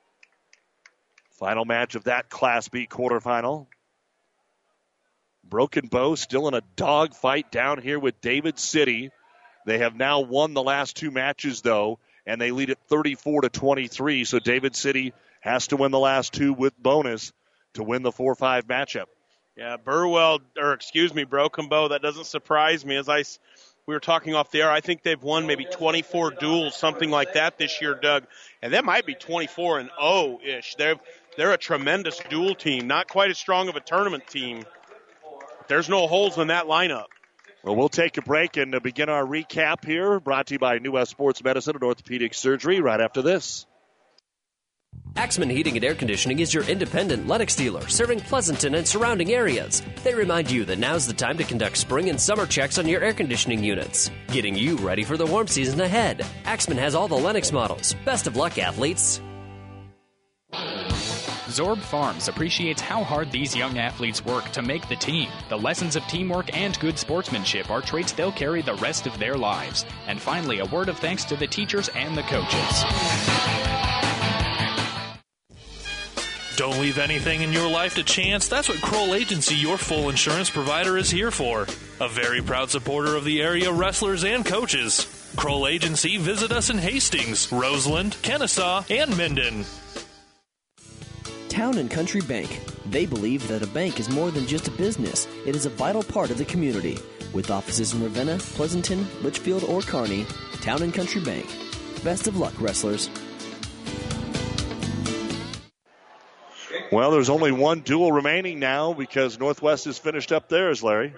Final 1.31 1.65
match 1.65 1.95
of 1.95 2.03
that 2.03 2.29
Class 2.29 2.69
B 2.69 2.85
quarterfinal. 2.85 3.65
Broken 5.49 5.87
Bow 5.87 6.15
still 6.15 6.47
in 6.47 6.53
a 6.53 6.61
dogfight 6.75 7.51
down 7.51 7.81
here 7.81 7.99
with 7.99 8.21
David 8.21 8.59
City. 8.59 9.11
They 9.65 9.79
have 9.79 9.95
now 9.95 10.21
won 10.21 10.53
the 10.53 10.63
last 10.63 10.95
two 10.95 11.11
matches 11.11 11.61
though, 11.61 11.99
and 12.25 12.39
they 12.39 12.51
lead 12.51 12.69
at 12.69 12.79
34 12.87 13.41
to 13.41 13.49
23. 13.49 14.25
So 14.25 14.39
David 14.39 14.75
City 14.75 15.13
has 15.41 15.67
to 15.67 15.77
win 15.77 15.91
the 15.91 15.99
last 15.99 16.33
two 16.33 16.53
with 16.53 16.77
bonus 16.77 17.33
to 17.73 17.83
win 17.83 18.03
the 18.03 18.11
4-5 18.11 18.63
matchup. 18.63 19.05
Yeah, 19.57 19.75
Burwell, 19.77 20.39
or 20.57 20.73
excuse 20.73 21.13
me, 21.13 21.25
Broken 21.25 21.67
Bow. 21.67 21.89
That 21.89 22.01
doesn't 22.01 22.27
surprise 22.27 22.85
me. 22.85 22.95
As 22.95 23.09
I 23.09 23.23
we 23.85 23.95
were 23.95 23.99
talking 23.99 24.35
off 24.35 24.51
the 24.51 24.61
air, 24.61 24.71
I 24.71 24.81
think 24.81 25.01
they've 25.01 25.21
won 25.21 25.47
maybe 25.47 25.65
24 25.65 26.35
duels, 26.39 26.77
something 26.77 27.09
like 27.09 27.33
that 27.33 27.57
this 27.57 27.81
year, 27.81 27.95
Doug. 27.95 28.25
And 28.61 28.73
that 28.73 28.85
might 28.85 29.05
be 29.05 29.15
24 29.15 29.79
and 29.79 29.89
0 29.99 30.39
ish. 30.45 30.75
They're 30.75 30.95
they're 31.37 31.53
a 31.53 31.57
tremendous 31.57 32.19
dual 32.29 32.53
team, 32.53 32.87
not 32.87 33.07
quite 33.07 33.31
as 33.31 33.37
strong 33.37 33.67
of 33.67 33.75
a 33.75 33.79
tournament 33.79 34.27
team. 34.27 34.63
There's 35.69 35.87
no 35.87 36.07
holes 36.07 36.39
in 36.39 36.47
that 36.47 36.65
lineup. 36.65 37.05
Well, 37.63 37.75
we'll 37.75 37.89
take 37.89 38.17
a 38.17 38.23
break 38.23 38.57
and 38.57 38.73
uh, 38.73 38.79
begin 38.79 39.07
our 39.07 39.23
recap 39.23 39.85
here, 39.85 40.19
brought 40.19 40.47
to 40.47 40.55
you 40.55 40.59
by 40.59 40.79
New 40.79 40.93
West 40.93 41.11
Sports 41.11 41.43
Medicine 41.43 41.75
and 41.75 41.83
Orthopedic 41.83 42.33
Surgery 42.33 42.81
right 42.81 42.99
after 42.99 43.21
this. 43.21 43.67
Axman 45.15 45.51
Heating 45.51 45.75
and 45.75 45.85
Air 45.85 45.93
Conditioning 45.93 46.39
is 46.39 46.53
your 46.53 46.63
independent 46.63 47.27
Lennox 47.27 47.55
dealer, 47.55 47.87
serving 47.87 48.21
Pleasanton 48.21 48.73
and 48.73 48.87
surrounding 48.87 49.31
areas. 49.31 49.83
They 50.03 50.15
remind 50.15 50.49
you 50.49 50.65
that 50.65 50.79
now's 50.79 51.05
the 51.05 51.13
time 51.13 51.37
to 51.37 51.43
conduct 51.43 51.77
spring 51.77 52.09
and 52.09 52.19
summer 52.19 52.47
checks 52.47 52.79
on 52.79 52.87
your 52.87 53.03
air 53.03 53.13
conditioning 53.13 53.63
units, 53.63 54.09
getting 54.29 54.55
you 54.55 54.77
ready 54.77 55.03
for 55.03 55.17
the 55.17 55.25
warm 55.27 55.45
season 55.45 55.81
ahead. 55.81 56.25
Axman 56.45 56.79
has 56.79 56.95
all 56.95 57.07
the 57.07 57.15
Lennox 57.15 57.51
models. 57.51 57.95
Best 58.05 58.25
of 58.25 58.35
luck, 58.35 58.57
athletes. 58.57 59.21
Zorb 61.49 61.79
Farms 61.79 62.27
appreciates 62.27 62.81
how 62.81 63.03
hard 63.03 63.31
these 63.31 63.55
young 63.55 63.77
athletes 63.77 64.23
work 64.23 64.49
to 64.51 64.61
make 64.61 64.87
the 64.87 64.95
team. 64.95 65.29
The 65.49 65.57
lessons 65.57 65.95
of 65.95 66.03
teamwork 66.03 66.55
and 66.55 66.79
good 66.79 66.97
sportsmanship 66.97 67.69
are 67.69 67.81
traits 67.81 68.11
they'll 68.11 68.31
carry 68.31 68.61
the 68.61 68.75
rest 68.75 69.07
of 69.07 69.17
their 69.19 69.35
lives. 69.35 69.85
And 70.07 70.21
finally, 70.21 70.59
a 70.59 70.65
word 70.65 70.89
of 70.89 70.97
thanks 70.99 71.25
to 71.25 71.35
the 71.35 71.47
teachers 71.47 71.89
and 71.89 72.17
the 72.17 72.23
coaches. 72.23 72.83
Don't 76.55 76.79
leave 76.81 76.97
anything 76.97 77.41
in 77.41 77.53
your 77.53 77.69
life 77.69 77.95
to 77.95 78.03
chance. 78.03 78.47
That's 78.47 78.67
what 78.67 78.81
Kroll 78.81 79.15
Agency, 79.15 79.55
your 79.55 79.77
full 79.77 80.09
insurance 80.09 80.49
provider, 80.49 80.97
is 80.97 81.09
here 81.09 81.31
for. 81.31 81.65
A 82.01 82.09
very 82.09 82.41
proud 82.41 82.69
supporter 82.69 83.15
of 83.15 83.23
the 83.23 83.41
area 83.41 83.71
wrestlers 83.71 84.25
and 84.25 84.45
coaches. 84.45 85.33
Kroll 85.37 85.67
Agency, 85.67 86.17
visit 86.17 86.51
us 86.51 86.69
in 86.69 86.77
Hastings, 86.77 87.49
Roseland, 87.51 88.17
Kenesaw, 88.21 88.83
and 88.91 89.17
Minden. 89.17 89.63
Town 91.49 91.79
and 91.79 91.89
Country 91.89 92.21
Bank. 92.21 92.61
They 92.85 93.05
believe 93.07 93.47
that 93.47 93.63
a 93.63 93.67
bank 93.67 93.99
is 93.99 94.09
more 94.09 94.29
than 94.29 94.45
just 94.45 94.67
a 94.67 94.71
business, 94.71 95.27
it 95.45 95.55
is 95.55 95.65
a 95.65 95.69
vital 95.71 96.03
part 96.03 96.29
of 96.29 96.37
the 96.37 96.45
community. 96.45 96.99
With 97.33 97.49
offices 97.49 97.93
in 97.93 98.03
Ravenna, 98.03 98.37
Pleasanton, 98.37 99.07
Litchfield, 99.21 99.63
or 99.63 99.81
Kearney, 99.81 100.25
Town 100.61 100.83
and 100.83 100.93
Country 100.93 101.21
Bank. 101.21 101.47
Best 102.03 102.27
of 102.27 102.37
luck, 102.37 102.53
wrestlers. 102.59 103.09
Well, 106.91 107.11
there's 107.11 107.29
only 107.29 107.51
one 107.51 107.81
duel 107.81 108.11
remaining 108.11 108.59
now 108.59 108.93
because 108.93 109.39
Northwest 109.39 109.85
has 109.85 109.97
finished 109.97 110.31
up 110.31 110.49
theirs, 110.49 110.83
Larry. 110.83 111.13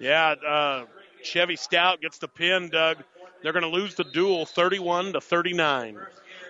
Yeah, 0.00 0.30
uh, 0.30 0.84
Chevy 1.22 1.56
Stout 1.56 2.00
gets 2.00 2.18
the 2.18 2.28
pin, 2.28 2.70
Doug. 2.70 2.98
They're 3.42 3.52
going 3.52 3.62
to 3.62 3.68
lose 3.68 3.94
the 3.94 4.04
duel 4.04 4.46
31 4.46 5.12
to 5.12 5.20
39. 5.20 5.98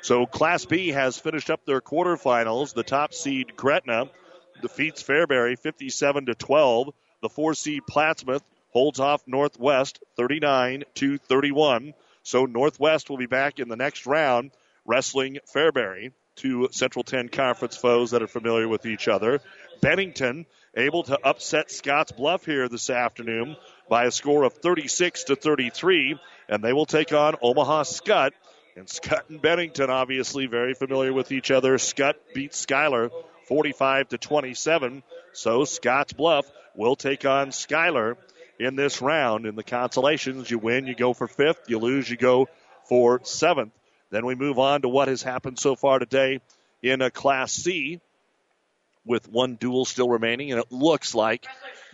So 0.07 0.25
Class 0.25 0.65
B 0.67 0.91
has 0.91 1.19
finished 1.19 1.51
up 1.51 1.65
their 1.65 1.81
quarterfinals. 1.81 2.73
The 2.73 2.85
top 2.85 3.13
seed 3.13 3.57
Gretna 3.57 4.09
defeats 4.63 5.03
Fairbury 5.03 5.59
57 5.59 6.27
to 6.27 6.35
12. 6.37 6.91
The 7.23 7.29
four 7.29 7.55
seed 7.55 7.83
Plattsmouth 7.91 8.43
holds 8.71 9.01
off 9.01 9.25
Northwest 9.27 9.99
39 10.17 10.85
to 10.95 11.19
31. 11.19 11.93
So 12.23 12.47
Northwest 12.47 13.11
will 13.11 13.17
be 13.17 13.27
back 13.27 13.59
in 13.59 13.69
the 13.69 13.75
next 13.75 14.07
round 14.07 14.53
wrestling 14.85 15.39
Fairbury. 15.53 16.13
two 16.37 16.69
Central 16.71 17.03
10 17.03 17.29
conference 17.29 17.77
foes 17.77 18.13
that 18.13 18.23
are 18.23 18.29
familiar 18.29 18.69
with 18.69 18.87
each 18.87 19.09
other. 19.09 19.41
Bennington 19.81 20.47
able 20.77 21.03
to 21.03 21.19
upset 21.25 21.71
Scottsbluff 21.71 22.45
here 22.45 22.69
this 22.69 22.91
afternoon 22.91 23.57
by 23.89 24.05
a 24.05 24.13
score 24.13 24.45
of 24.45 24.53
36 24.53 25.25
to 25.25 25.35
33, 25.35 26.17
and 26.49 26.63
they 26.63 26.73
will 26.73 26.87
take 26.87 27.13
on 27.13 27.35
Omaha 27.43 27.83
Skutt. 27.83 28.31
And 28.77 28.87
Skutt 28.87 29.31
and 29.31 29.41
Bennington, 29.41 29.89
obviously, 29.89 30.47
very 30.47 30.75
familiar 30.75 31.13
with 31.13 31.33
each 31.33 31.51
other. 31.51 31.79
Skutt 31.79 32.17
beat 32.35 32.55
Schuyler 32.55 33.11
45 33.49 34.11
to 34.11 34.19
27. 34.19 35.03
So 35.33 35.63
Scottsbluff 35.63 36.45
will 36.75 36.95
take 36.95 37.25
on 37.25 37.53
Schuyler 37.53 38.19
in 38.59 38.77
this 38.77 39.01
round. 39.01 39.47
In 39.47 39.55
the 39.55 39.63
consolations, 39.63 40.51
you 40.51 40.59
win, 40.59 40.87
you 40.87 40.95
go 40.95 41.15
for 41.15 41.27
fifth. 41.27 41.69
You 41.69 41.79
lose, 41.79 42.11
you 42.11 42.19
go 42.19 42.49
for 42.85 43.21
seventh. 43.25 43.73
Then 44.11 44.27
we 44.27 44.35
move 44.35 44.59
on 44.59 44.83
to 44.83 44.89
what 44.89 45.09
has 45.09 45.23
happened 45.23 45.59
so 45.59 45.75
far 45.75 45.99
today 45.99 46.41
in 46.83 47.01
a 47.01 47.11
Class 47.11 47.53
C 47.53 48.01
with 49.07 49.29
one 49.29 49.55
duel 49.55 49.85
still 49.85 50.09
remaining, 50.09 50.51
and 50.53 50.61
it 50.61 50.71
looks 50.71 51.15
like 51.15 51.47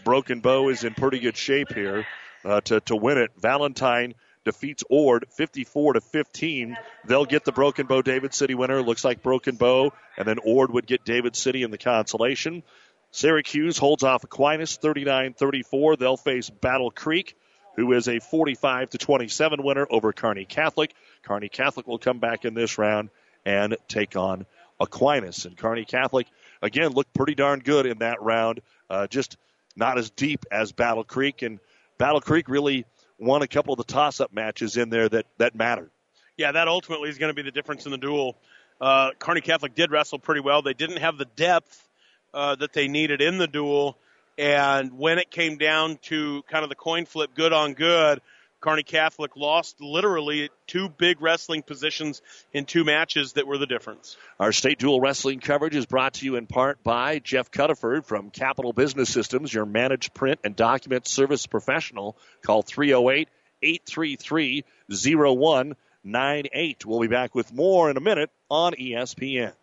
Broken 0.02 0.40
Bow 0.40 0.68
is 0.68 0.82
in 0.82 0.94
pretty 0.94 1.20
good 1.20 1.36
shape 1.36 1.72
here 1.72 2.06
uh, 2.44 2.60
to, 2.62 2.80
to 2.80 2.96
win 2.96 3.18
it. 3.18 3.30
Valentine 3.38 4.14
defeats 4.44 4.84
Ord 4.90 5.26
54 5.30 5.94
to 5.94 6.00
15. 6.00 6.76
They'll 7.04 7.24
get 7.24 7.44
the 7.44 7.52
Broken 7.52 7.86
Bow 7.86 8.02
David 8.02 8.34
City 8.34 8.54
winner. 8.54 8.82
Looks 8.82 9.04
like 9.04 9.22
Broken 9.22 9.56
Bow, 9.56 9.92
and 10.16 10.26
then 10.26 10.38
Ord 10.44 10.72
would 10.72 10.86
get 10.86 11.04
David 11.04 11.36
City 11.36 11.62
in 11.62 11.70
the 11.70 11.78
consolation. 11.78 12.62
Syracuse 13.10 13.76
holds 13.76 14.02
off 14.02 14.24
Aquinas 14.24 14.76
39 14.76 15.34
34. 15.34 15.96
They'll 15.96 16.16
face 16.16 16.48
Battle 16.48 16.90
Creek, 16.90 17.36
who 17.76 17.92
is 17.92 18.08
a 18.08 18.18
45 18.18 18.90
to 18.90 18.98
27 18.98 19.62
winner 19.62 19.86
over 19.90 20.12
Kearney 20.12 20.46
Catholic. 20.46 20.94
Kearney 21.22 21.48
Catholic 21.48 21.86
will 21.86 21.98
come 21.98 22.18
back 22.18 22.44
in 22.44 22.54
this 22.54 22.78
round 22.78 23.10
and 23.44 23.76
take 23.86 24.16
on 24.16 24.46
Aquinas. 24.80 25.44
And 25.44 25.56
Kearney 25.56 25.84
Catholic, 25.84 26.26
again, 26.62 26.92
looked 26.92 27.14
pretty 27.14 27.34
darn 27.34 27.60
good 27.60 27.86
in 27.86 27.98
that 27.98 28.22
round. 28.22 28.60
Uh, 28.88 29.06
just 29.06 29.36
not 29.76 29.98
as 29.98 30.10
deep 30.10 30.44
as 30.50 30.72
Battle 30.72 31.04
Creek. 31.04 31.42
And 31.42 31.60
Battle 31.98 32.20
Creek 32.20 32.48
really 32.48 32.84
won 33.22 33.42
a 33.42 33.48
couple 33.48 33.72
of 33.72 33.78
the 33.78 33.84
toss 33.84 34.20
up 34.20 34.32
matches 34.32 34.76
in 34.76 34.90
there 34.90 35.08
that, 35.08 35.26
that 35.38 35.54
mattered. 35.54 35.90
Yeah, 36.36 36.52
that 36.52 36.68
ultimately 36.68 37.08
is 37.08 37.18
going 37.18 37.30
to 37.30 37.34
be 37.34 37.42
the 37.42 37.52
difference 37.52 37.86
in 37.86 37.92
the 37.92 37.98
duel. 37.98 38.36
Uh, 38.80 39.10
Kearney 39.18 39.40
Catholic 39.40 39.74
did 39.74 39.90
wrestle 39.90 40.18
pretty 40.18 40.40
well. 40.40 40.62
They 40.62 40.74
didn't 40.74 40.98
have 40.98 41.18
the 41.18 41.26
depth 41.36 41.88
uh, 42.34 42.56
that 42.56 42.72
they 42.72 42.88
needed 42.88 43.20
in 43.20 43.38
the 43.38 43.46
duel. 43.46 43.96
And 44.38 44.98
when 44.98 45.18
it 45.18 45.30
came 45.30 45.56
down 45.56 45.98
to 46.04 46.42
kind 46.50 46.64
of 46.64 46.68
the 46.68 46.74
coin 46.74 47.06
flip, 47.06 47.30
good 47.34 47.52
on 47.52 47.74
good, 47.74 48.20
Kearney 48.62 48.84
Catholic 48.84 49.36
lost 49.36 49.80
literally 49.80 50.48
two 50.68 50.88
big 50.88 51.20
wrestling 51.20 51.62
positions 51.62 52.22
in 52.52 52.64
two 52.64 52.84
matches 52.84 53.32
that 53.32 53.46
were 53.46 53.58
the 53.58 53.66
difference. 53.66 54.16
Our 54.38 54.52
state 54.52 54.78
dual 54.78 55.00
wrestling 55.00 55.40
coverage 55.40 55.74
is 55.74 55.84
brought 55.84 56.14
to 56.14 56.24
you 56.24 56.36
in 56.36 56.46
part 56.46 56.82
by 56.84 57.18
Jeff 57.18 57.50
Cuttaford 57.50 58.06
from 58.06 58.30
Capital 58.30 58.72
Business 58.72 59.10
Systems, 59.10 59.52
your 59.52 59.66
managed 59.66 60.14
print 60.14 60.38
and 60.44 60.54
document 60.54 61.08
service 61.08 61.46
professional. 61.46 62.16
Call 62.42 62.62
308 62.62 63.28
833 63.62 64.64
0198. 64.88 66.86
We'll 66.86 67.00
be 67.00 67.08
back 67.08 67.34
with 67.34 67.52
more 67.52 67.90
in 67.90 67.96
a 67.96 68.00
minute 68.00 68.30
on 68.48 68.74
ESPN. 68.74 69.54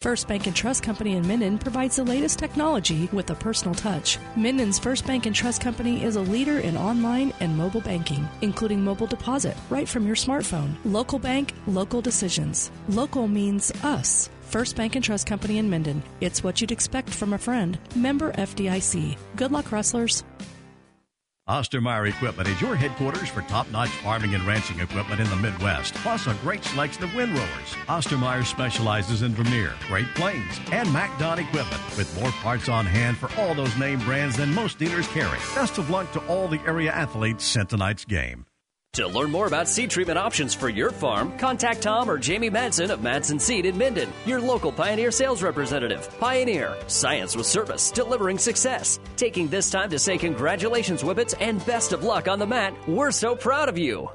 First 0.00 0.28
Bank 0.28 0.46
and 0.46 0.56
Trust 0.56 0.82
Company 0.82 1.16
in 1.16 1.28
Minden 1.28 1.58
provides 1.58 1.96
the 1.96 2.04
latest 2.04 2.38
technology 2.38 3.10
with 3.12 3.28
a 3.28 3.34
personal 3.34 3.74
touch. 3.74 4.18
Minden's 4.34 4.78
First 4.78 5.06
Bank 5.06 5.26
and 5.26 5.36
Trust 5.36 5.60
Company 5.60 6.02
is 6.02 6.16
a 6.16 6.22
leader 6.22 6.60
in 6.60 6.74
online 6.74 7.34
and 7.40 7.54
mobile 7.54 7.82
banking, 7.82 8.26
including 8.40 8.82
mobile 8.82 9.06
deposit 9.06 9.58
right 9.68 9.86
from 9.86 10.06
your 10.06 10.16
smartphone. 10.16 10.74
Local 10.86 11.18
bank, 11.18 11.52
local 11.66 12.00
decisions. 12.00 12.70
Local 12.88 13.28
means 13.28 13.72
us. 13.84 14.30
First 14.40 14.74
Bank 14.74 14.96
and 14.96 15.04
Trust 15.04 15.26
Company 15.26 15.58
in 15.58 15.68
Minden. 15.68 16.02
It's 16.22 16.42
what 16.42 16.62
you'd 16.62 16.72
expect 16.72 17.10
from 17.10 17.34
a 17.34 17.38
friend. 17.38 17.78
Member 17.94 18.32
FDIC. 18.32 19.18
Good 19.36 19.52
luck, 19.52 19.70
wrestlers. 19.70 20.24
Ostermeyer 21.50 22.08
Equipment 22.08 22.48
is 22.48 22.60
your 22.60 22.76
headquarters 22.76 23.28
for 23.28 23.42
top-notch 23.42 23.88
farming 23.88 24.36
and 24.36 24.44
ranching 24.44 24.78
equipment 24.78 25.20
in 25.20 25.28
the 25.30 25.34
Midwest, 25.34 25.94
plus 25.94 26.28
a 26.28 26.34
great 26.34 26.62
selection 26.62 27.02
of 27.02 27.10
windrowers. 27.10 27.74
Ostermeyer 27.88 28.46
specializes 28.46 29.22
in 29.22 29.34
Vermeer, 29.34 29.74
Great 29.88 30.06
Plains, 30.14 30.60
and 30.70 30.90
MacDon 30.92 31.40
equipment, 31.40 31.82
with 31.96 32.20
more 32.20 32.30
parts 32.30 32.68
on 32.68 32.86
hand 32.86 33.16
for 33.18 33.28
all 33.36 33.52
those 33.56 33.76
name 33.76 33.98
brands 34.04 34.36
than 34.36 34.54
most 34.54 34.78
dealers 34.78 35.08
carry. 35.08 35.38
Best 35.56 35.78
of 35.78 35.90
luck 35.90 36.12
to 36.12 36.20
all 36.28 36.46
the 36.46 36.60
area 36.68 36.92
athletes 36.92 37.44
sent 37.44 37.70
tonight's 37.70 38.04
game. 38.04 38.46
To 38.94 39.06
learn 39.06 39.30
more 39.30 39.46
about 39.46 39.68
seed 39.68 39.88
treatment 39.88 40.18
options 40.18 40.52
for 40.52 40.68
your 40.68 40.90
farm, 40.90 41.38
contact 41.38 41.82
Tom 41.82 42.10
or 42.10 42.18
Jamie 42.18 42.50
Madsen 42.50 42.90
of 42.90 43.00
Madsen 43.00 43.40
Seed 43.40 43.64
in 43.64 43.78
Minden, 43.78 44.12
your 44.26 44.40
local 44.40 44.72
Pioneer 44.72 45.12
sales 45.12 45.44
representative. 45.44 46.10
Pioneer, 46.18 46.76
science 46.88 47.36
with 47.36 47.46
service, 47.46 47.92
delivering 47.92 48.36
success. 48.36 48.98
Taking 49.16 49.46
this 49.46 49.70
time 49.70 49.90
to 49.90 49.98
say 49.98 50.18
congratulations, 50.18 51.02
Whippets, 51.02 51.34
and 51.40 51.64
best 51.66 51.92
of 51.92 52.02
luck 52.02 52.26
on 52.26 52.40
the 52.40 52.46
mat. 52.46 52.74
We're 52.88 53.12
so 53.12 53.36
proud 53.36 53.68
of 53.68 53.78
you. 53.78 54.10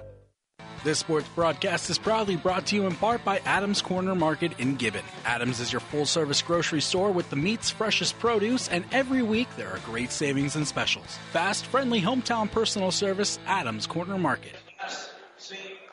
This 0.83 0.99
sports 0.99 1.27
broadcast 1.33 1.89
is 1.89 1.97
proudly 1.97 2.35
brought 2.35 2.67
to 2.67 2.75
you 2.75 2.85
in 2.85 2.95
part 2.95 3.23
by 3.23 3.39
Adams 3.45 3.81
Corner 3.81 4.13
Market 4.13 4.59
in 4.59 4.75
Gibbon. 4.75 5.05
Adams 5.25 5.61
is 5.61 5.71
your 5.71 5.79
full 5.79 6.05
service 6.05 6.41
grocery 6.41 6.81
store 6.81 7.11
with 7.11 7.29
the 7.29 7.37
meat's 7.37 7.71
freshest 7.71 8.19
produce, 8.19 8.67
and 8.67 8.83
every 8.91 9.23
week 9.23 9.47
there 9.55 9.71
are 9.71 9.79
great 9.79 10.11
savings 10.11 10.57
and 10.57 10.67
specials. 10.67 11.17
Fast, 11.31 11.65
friendly 11.65 12.01
hometown 12.01 12.51
personal 12.51 12.91
service, 12.91 13.39
Adams 13.47 13.87
Corner 13.87 14.17
Market. 14.17 14.53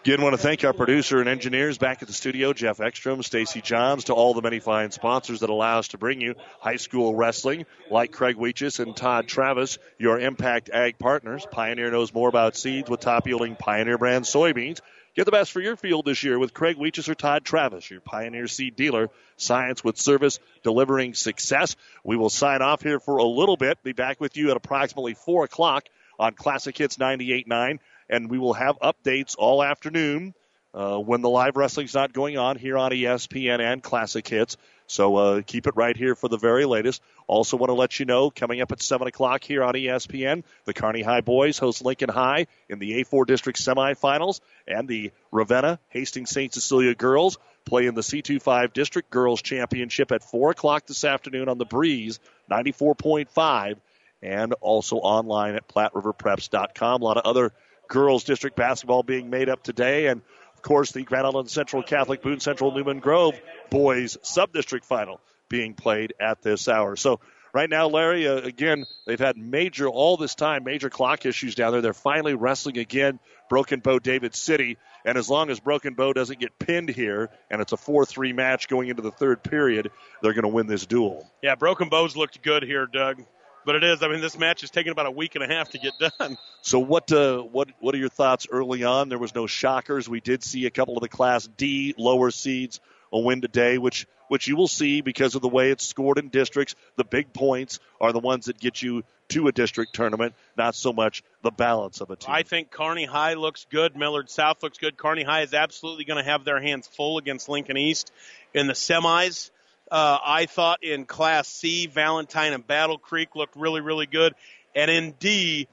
Again, 0.04 0.20
want 0.20 0.32
to 0.32 0.38
thank 0.38 0.64
our 0.64 0.72
producer 0.72 1.20
and 1.20 1.28
engineers 1.28 1.78
back 1.78 2.02
at 2.02 2.08
the 2.08 2.14
studio, 2.14 2.52
Jeff 2.52 2.80
Ekstrom, 2.80 3.22
Stacy 3.22 3.60
Johns, 3.60 4.04
to 4.04 4.14
all 4.14 4.34
the 4.34 4.42
many 4.42 4.58
fine 4.58 4.90
sponsors 4.90 5.40
that 5.40 5.50
allow 5.50 5.78
us 5.78 5.88
to 5.88 5.98
bring 5.98 6.20
you 6.20 6.34
high 6.58 6.74
school 6.74 7.14
wrestling, 7.14 7.66
like 7.88 8.10
Craig 8.10 8.34
Weeches 8.36 8.80
and 8.80 8.96
Todd 8.96 9.28
Travis, 9.28 9.78
your 9.98 10.18
Impact 10.18 10.70
Ag 10.70 10.98
partners. 10.98 11.46
Pioneer 11.52 11.92
knows 11.92 12.12
more 12.12 12.28
about 12.28 12.56
seeds 12.56 12.90
with 12.90 12.98
top 12.98 13.28
yielding 13.28 13.54
Pioneer 13.54 13.96
brand 13.96 14.24
soybeans. 14.24 14.80
Get 15.14 15.26
the 15.26 15.30
best 15.30 15.52
for 15.52 15.60
your 15.60 15.76
field 15.76 16.04
this 16.04 16.24
year 16.24 16.36
with 16.36 16.52
Craig 16.52 16.78
Weeches 16.78 17.08
or 17.08 17.14
Todd 17.14 17.44
Travis, 17.44 17.88
your 17.88 18.00
Pioneer 18.00 18.48
seed 18.48 18.74
dealer. 18.74 19.08
Science 19.36 19.84
with 19.84 19.98
service, 19.98 20.40
delivering 20.64 21.14
success. 21.14 21.76
We 22.02 22.16
will 22.16 22.30
sign 22.30 22.60
off 22.60 22.82
here 22.82 22.98
for 22.98 23.18
a 23.18 23.24
little 23.24 23.56
bit. 23.56 23.80
Be 23.84 23.92
back 23.92 24.20
with 24.20 24.36
you 24.36 24.50
at 24.50 24.56
approximately 24.56 25.14
4 25.14 25.44
o'clock 25.44 25.84
on 26.18 26.34
Classic 26.34 26.76
Hits 26.76 26.96
98.9 26.96 27.78
and 28.12 28.30
we 28.30 28.38
will 28.38 28.52
have 28.52 28.78
updates 28.78 29.34
all 29.38 29.62
afternoon 29.62 30.34
uh, 30.74 30.98
when 30.98 31.22
the 31.22 31.28
live 31.28 31.56
wrestling's 31.56 31.94
not 31.94 32.12
going 32.12 32.38
on 32.38 32.56
here 32.56 32.78
on 32.78 32.92
ESPN 32.92 33.60
and 33.60 33.82
Classic 33.82 34.26
Hits. 34.26 34.56
So 34.86 35.16
uh, 35.16 35.42
keep 35.46 35.66
it 35.66 35.74
right 35.76 35.96
here 35.96 36.14
for 36.14 36.28
the 36.28 36.36
very 36.36 36.66
latest. 36.66 37.02
Also, 37.26 37.56
want 37.56 37.70
to 37.70 37.74
let 37.74 37.98
you 37.98 38.04
know 38.04 38.30
coming 38.30 38.60
up 38.60 38.70
at 38.72 38.82
7 38.82 39.06
o'clock 39.06 39.42
here 39.42 39.64
on 39.64 39.72
ESPN, 39.72 40.44
the 40.66 40.74
Kearney 40.74 41.00
High 41.00 41.22
boys 41.22 41.58
host 41.58 41.82
Lincoln 41.82 42.10
High 42.10 42.46
in 42.68 42.78
the 42.78 43.02
A4 43.02 43.26
District 43.26 43.58
semifinals, 43.58 44.40
and 44.68 44.86
the 44.86 45.12
Ravenna 45.30 45.78
Hastings 45.88 46.30
St. 46.30 46.52
Cecilia 46.52 46.94
girls 46.94 47.38
play 47.64 47.86
in 47.86 47.94
the 47.94 48.02
C25 48.02 48.74
District 48.74 49.08
Girls 49.08 49.40
Championship 49.40 50.12
at 50.12 50.22
4 50.22 50.50
o'clock 50.50 50.86
this 50.86 51.04
afternoon 51.04 51.48
on 51.48 51.56
the 51.56 51.64
Breeze 51.64 52.20
94.5 52.50 53.76
and 54.22 54.52
also 54.60 54.96
online 54.96 55.54
at 55.54 55.68
PlatteRiverPreps.com. 55.68 57.00
A 57.00 57.04
lot 57.04 57.16
of 57.16 57.24
other 57.24 57.52
girls 57.92 58.24
district 58.24 58.56
basketball 58.56 59.02
being 59.02 59.28
made 59.28 59.50
up 59.50 59.62
today. 59.62 60.06
And 60.06 60.22
of 60.56 60.62
course, 60.62 60.92
the 60.92 61.02
Grand 61.02 61.26
Island 61.26 61.50
Central 61.50 61.82
Catholic 61.82 62.22
Boone 62.22 62.40
Central 62.40 62.72
Newman 62.72 63.00
Grove 63.00 63.38
boys 63.70 64.16
sub-district 64.22 64.86
final 64.86 65.20
being 65.50 65.74
played 65.74 66.14
at 66.18 66.40
this 66.40 66.68
hour. 66.68 66.96
So 66.96 67.20
right 67.52 67.68
now, 67.68 67.88
Larry, 67.88 68.26
uh, 68.26 68.36
again, 68.36 68.86
they've 69.06 69.20
had 69.20 69.36
major, 69.36 69.88
all 69.88 70.16
this 70.16 70.34
time, 70.34 70.64
major 70.64 70.88
clock 70.88 71.26
issues 71.26 71.54
down 71.54 71.72
there. 71.72 71.82
They're 71.82 71.92
finally 71.92 72.34
wrestling 72.34 72.78
again, 72.78 73.20
Broken 73.50 73.80
Bow 73.80 73.98
David 73.98 74.34
City. 74.34 74.78
And 75.04 75.18
as 75.18 75.28
long 75.28 75.50
as 75.50 75.60
Broken 75.60 75.92
Bow 75.92 76.14
doesn't 76.14 76.40
get 76.40 76.58
pinned 76.58 76.88
here, 76.88 77.28
and 77.50 77.60
it's 77.60 77.74
a 77.74 77.76
4-3 77.76 78.34
match 78.34 78.68
going 78.68 78.88
into 78.88 79.02
the 79.02 79.10
third 79.10 79.42
period, 79.42 79.90
they're 80.22 80.32
going 80.32 80.44
to 80.44 80.48
win 80.48 80.66
this 80.66 80.86
duel. 80.86 81.30
Yeah, 81.42 81.56
Broken 81.56 81.90
Bows 81.90 82.16
looked 82.16 82.40
good 82.40 82.62
here, 82.62 82.86
Doug. 82.86 83.22
But 83.64 83.76
it 83.76 83.84
is. 83.84 84.02
I 84.02 84.08
mean, 84.08 84.20
this 84.20 84.38
match 84.38 84.62
is 84.62 84.70
taking 84.70 84.92
about 84.92 85.06
a 85.06 85.10
week 85.10 85.34
and 85.34 85.44
a 85.44 85.46
half 85.46 85.70
to 85.70 85.78
get 85.78 85.92
done. 85.98 86.36
So 86.64 86.78
what 86.78 87.10
uh, 87.10 87.38
what 87.38 87.70
what 87.80 87.92
are 87.92 87.98
your 87.98 88.08
thoughts 88.08 88.46
early 88.48 88.84
on? 88.84 89.08
There 89.08 89.18
was 89.18 89.34
no 89.34 89.48
shockers. 89.48 90.08
We 90.08 90.20
did 90.20 90.44
see 90.44 90.66
a 90.66 90.70
couple 90.70 90.96
of 90.96 91.02
the 91.02 91.08
Class 91.08 91.48
D 91.56 91.92
lower 91.98 92.30
seeds 92.30 92.78
a 93.12 93.18
win 93.18 93.40
today, 93.40 93.78
which 93.78 94.06
which 94.28 94.46
you 94.46 94.56
will 94.56 94.68
see 94.68 95.00
because 95.00 95.34
of 95.34 95.42
the 95.42 95.48
way 95.48 95.70
it's 95.70 95.84
scored 95.84 96.18
in 96.18 96.28
districts. 96.28 96.74
The 96.96 97.04
big 97.04 97.32
points 97.32 97.80
are 98.00 98.12
the 98.12 98.18
ones 98.18 98.46
that 98.46 98.58
get 98.58 98.80
you 98.80 99.02
to 99.28 99.48
a 99.48 99.52
district 99.52 99.94
tournament, 99.94 100.34
not 100.56 100.74
so 100.74 100.92
much 100.92 101.22
the 101.42 101.50
balance 101.50 102.00
of 102.00 102.10
a 102.10 102.16
team. 102.16 102.32
I 102.32 102.42
think 102.42 102.70
Kearney 102.70 103.04
High 103.04 103.34
looks 103.34 103.66
good. 103.70 103.96
Millard 103.96 104.30
South 104.30 104.62
looks 104.62 104.78
good. 104.78 104.96
Kearney 104.96 105.22
High 105.22 105.42
is 105.42 105.52
absolutely 105.52 106.04
going 106.04 106.22
to 106.22 106.30
have 106.30 106.44
their 106.44 106.60
hands 106.60 106.86
full 106.86 107.18
against 107.18 107.48
Lincoln 107.48 107.76
East 107.76 108.12
in 108.54 108.66
the 108.66 108.72
semis. 108.72 109.50
Uh, 109.92 110.18
I 110.24 110.46
thought 110.46 110.82
in 110.82 111.04
Class 111.04 111.46
C, 111.48 111.86
Valentine 111.86 112.54
and 112.54 112.66
Battle 112.66 112.96
Creek 112.96 113.36
looked 113.36 113.56
really, 113.56 113.82
really 113.82 114.06
good. 114.06 114.34
And 114.74 114.90
in 114.90 115.12
D, 115.20 115.68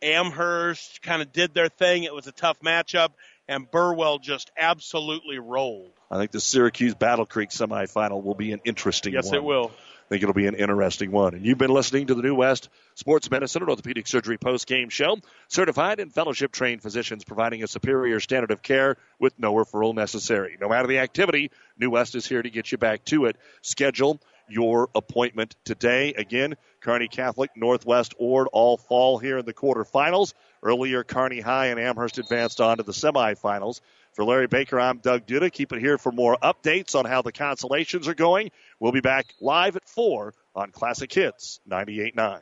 Amherst 0.00 1.02
kind 1.02 1.20
of 1.20 1.32
did 1.32 1.54
their 1.54 1.68
thing. 1.68 2.04
It 2.04 2.14
was 2.14 2.28
a 2.28 2.32
tough 2.32 2.60
matchup. 2.60 3.10
and 3.48 3.68
Burwell 3.70 4.18
just 4.20 4.50
absolutely 4.56 5.38
rolled. 5.38 5.90
I 6.10 6.18
think 6.18 6.30
the 6.30 6.40
Syracuse 6.40 6.94
Battle 6.94 7.26
Creek 7.26 7.50
semifinal 7.50 8.22
will 8.22 8.34
be 8.36 8.52
an 8.52 8.60
interesting 8.64 9.12
Yes, 9.12 9.26
one. 9.26 9.34
Yes, 9.34 9.38
it 9.38 9.44
will. 9.44 9.72
I 10.04 10.08
think 10.08 10.22
it'll 10.22 10.34
be 10.34 10.46
an 10.46 10.54
interesting 10.54 11.10
one. 11.10 11.34
And 11.34 11.46
you've 11.46 11.56
been 11.56 11.70
listening 11.70 12.08
to 12.08 12.14
the 12.14 12.20
New 12.20 12.34
West 12.34 12.68
Sports 12.94 13.30
Medicine 13.30 13.62
and 13.62 13.70
Orthopedic 13.70 14.06
Surgery 14.06 14.36
post 14.36 14.66
game 14.66 14.90
show. 14.90 15.16
Certified 15.48 15.98
and 15.98 16.12
fellowship 16.12 16.52
trained 16.52 16.82
physicians 16.82 17.24
providing 17.24 17.62
a 17.62 17.66
superior 17.66 18.20
standard 18.20 18.50
of 18.50 18.60
care 18.60 18.98
with 19.18 19.32
no 19.38 19.54
referral 19.54 19.94
necessary. 19.94 20.58
No 20.60 20.68
matter 20.68 20.88
the 20.88 20.98
activity, 20.98 21.50
New 21.78 21.88
West 21.88 22.14
is 22.14 22.26
here 22.26 22.42
to 22.42 22.50
get 22.50 22.70
you 22.70 22.76
back 22.76 23.04
to 23.06 23.24
it. 23.24 23.36
Schedule 23.62 24.20
your 24.46 24.90
appointment 24.94 25.56
today. 25.64 26.12
Again, 26.12 26.56
Kearney 26.80 27.08
Catholic, 27.08 27.50
Northwest 27.56 28.14
Ord 28.18 28.48
all 28.52 28.76
fall 28.76 29.16
here 29.18 29.38
in 29.38 29.46
the 29.46 29.54
quarterfinals. 29.54 30.34
Earlier, 30.62 31.02
Kearney 31.02 31.40
High 31.40 31.66
and 31.66 31.80
Amherst 31.80 32.18
advanced 32.18 32.60
on 32.60 32.76
to 32.76 32.82
the 32.82 32.92
semifinals. 32.92 33.80
For 34.12 34.24
Larry 34.24 34.46
Baker, 34.46 34.78
I'm 34.78 34.98
Doug 34.98 35.26
Duda. 35.26 35.50
Keep 35.50 35.72
it 35.72 35.80
here 35.80 35.98
for 35.98 36.12
more 36.12 36.38
updates 36.40 36.94
on 36.94 37.04
how 37.04 37.22
the 37.22 37.32
consolations 37.32 38.06
are 38.06 38.14
going. 38.14 38.52
We'll 38.80 38.92
be 38.92 39.00
back 39.00 39.26
live 39.40 39.76
at 39.76 39.88
4 39.88 40.34
on 40.54 40.70
Classic 40.70 41.12
Hits 41.12 41.60
98.9. 41.68 42.40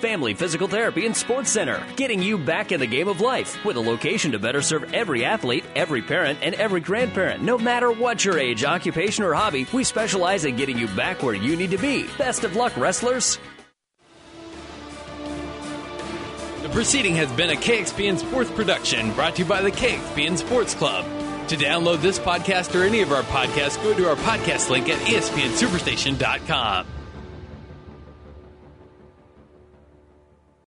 Family 0.00 0.34
Physical 0.34 0.68
Therapy 0.68 1.06
and 1.06 1.16
Sports 1.16 1.50
Center, 1.50 1.82
getting 1.96 2.22
you 2.22 2.36
back 2.36 2.72
in 2.72 2.80
the 2.80 2.86
game 2.86 3.08
of 3.08 3.20
life 3.20 3.64
with 3.64 3.76
a 3.76 3.80
location 3.80 4.32
to 4.32 4.38
better 4.38 4.60
serve 4.60 4.92
every 4.92 5.24
athlete, 5.24 5.64
every 5.74 6.02
parent, 6.02 6.38
and 6.42 6.54
every 6.56 6.80
grandparent. 6.80 7.42
No 7.42 7.56
matter 7.56 7.90
what 7.90 8.24
your 8.24 8.38
age, 8.38 8.64
occupation, 8.64 9.24
or 9.24 9.32
hobby, 9.32 9.66
we 9.72 9.84
specialize 9.84 10.44
in 10.44 10.56
getting 10.56 10.78
you 10.78 10.88
back 10.88 11.22
where 11.22 11.34
you 11.34 11.56
need 11.56 11.70
to 11.70 11.78
be. 11.78 12.06
Best 12.18 12.44
of 12.44 12.54
luck, 12.56 12.76
wrestlers. 12.76 13.38
The 16.62 16.68
proceeding 16.68 17.16
has 17.16 17.30
been 17.32 17.50
a 17.50 17.56
KXPN 17.56 18.18
Sports 18.18 18.50
production 18.50 19.12
brought 19.14 19.36
to 19.36 19.42
you 19.42 19.48
by 19.48 19.62
the 19.62 19.72
KXPN 19.72 20.36
Sports 20.38 20.74
Club. 20.74 21.04
To 21.48 21.56
download 21.56 22.00
this 22.00 22.18
podcast 22.18 22.74
or 22.78 22.84
any 22.84 23.02
of 23.02 23.12
our 23.12 23.22
podcasts, 23.24 23.82
go 23.82 23.94
to 23.94 24.08
our 24.08 24.16
podcast 24.16 24.70
link 24.70 24.88
at 24.88 24.98
espnsuperstation.com. 25.00 26.86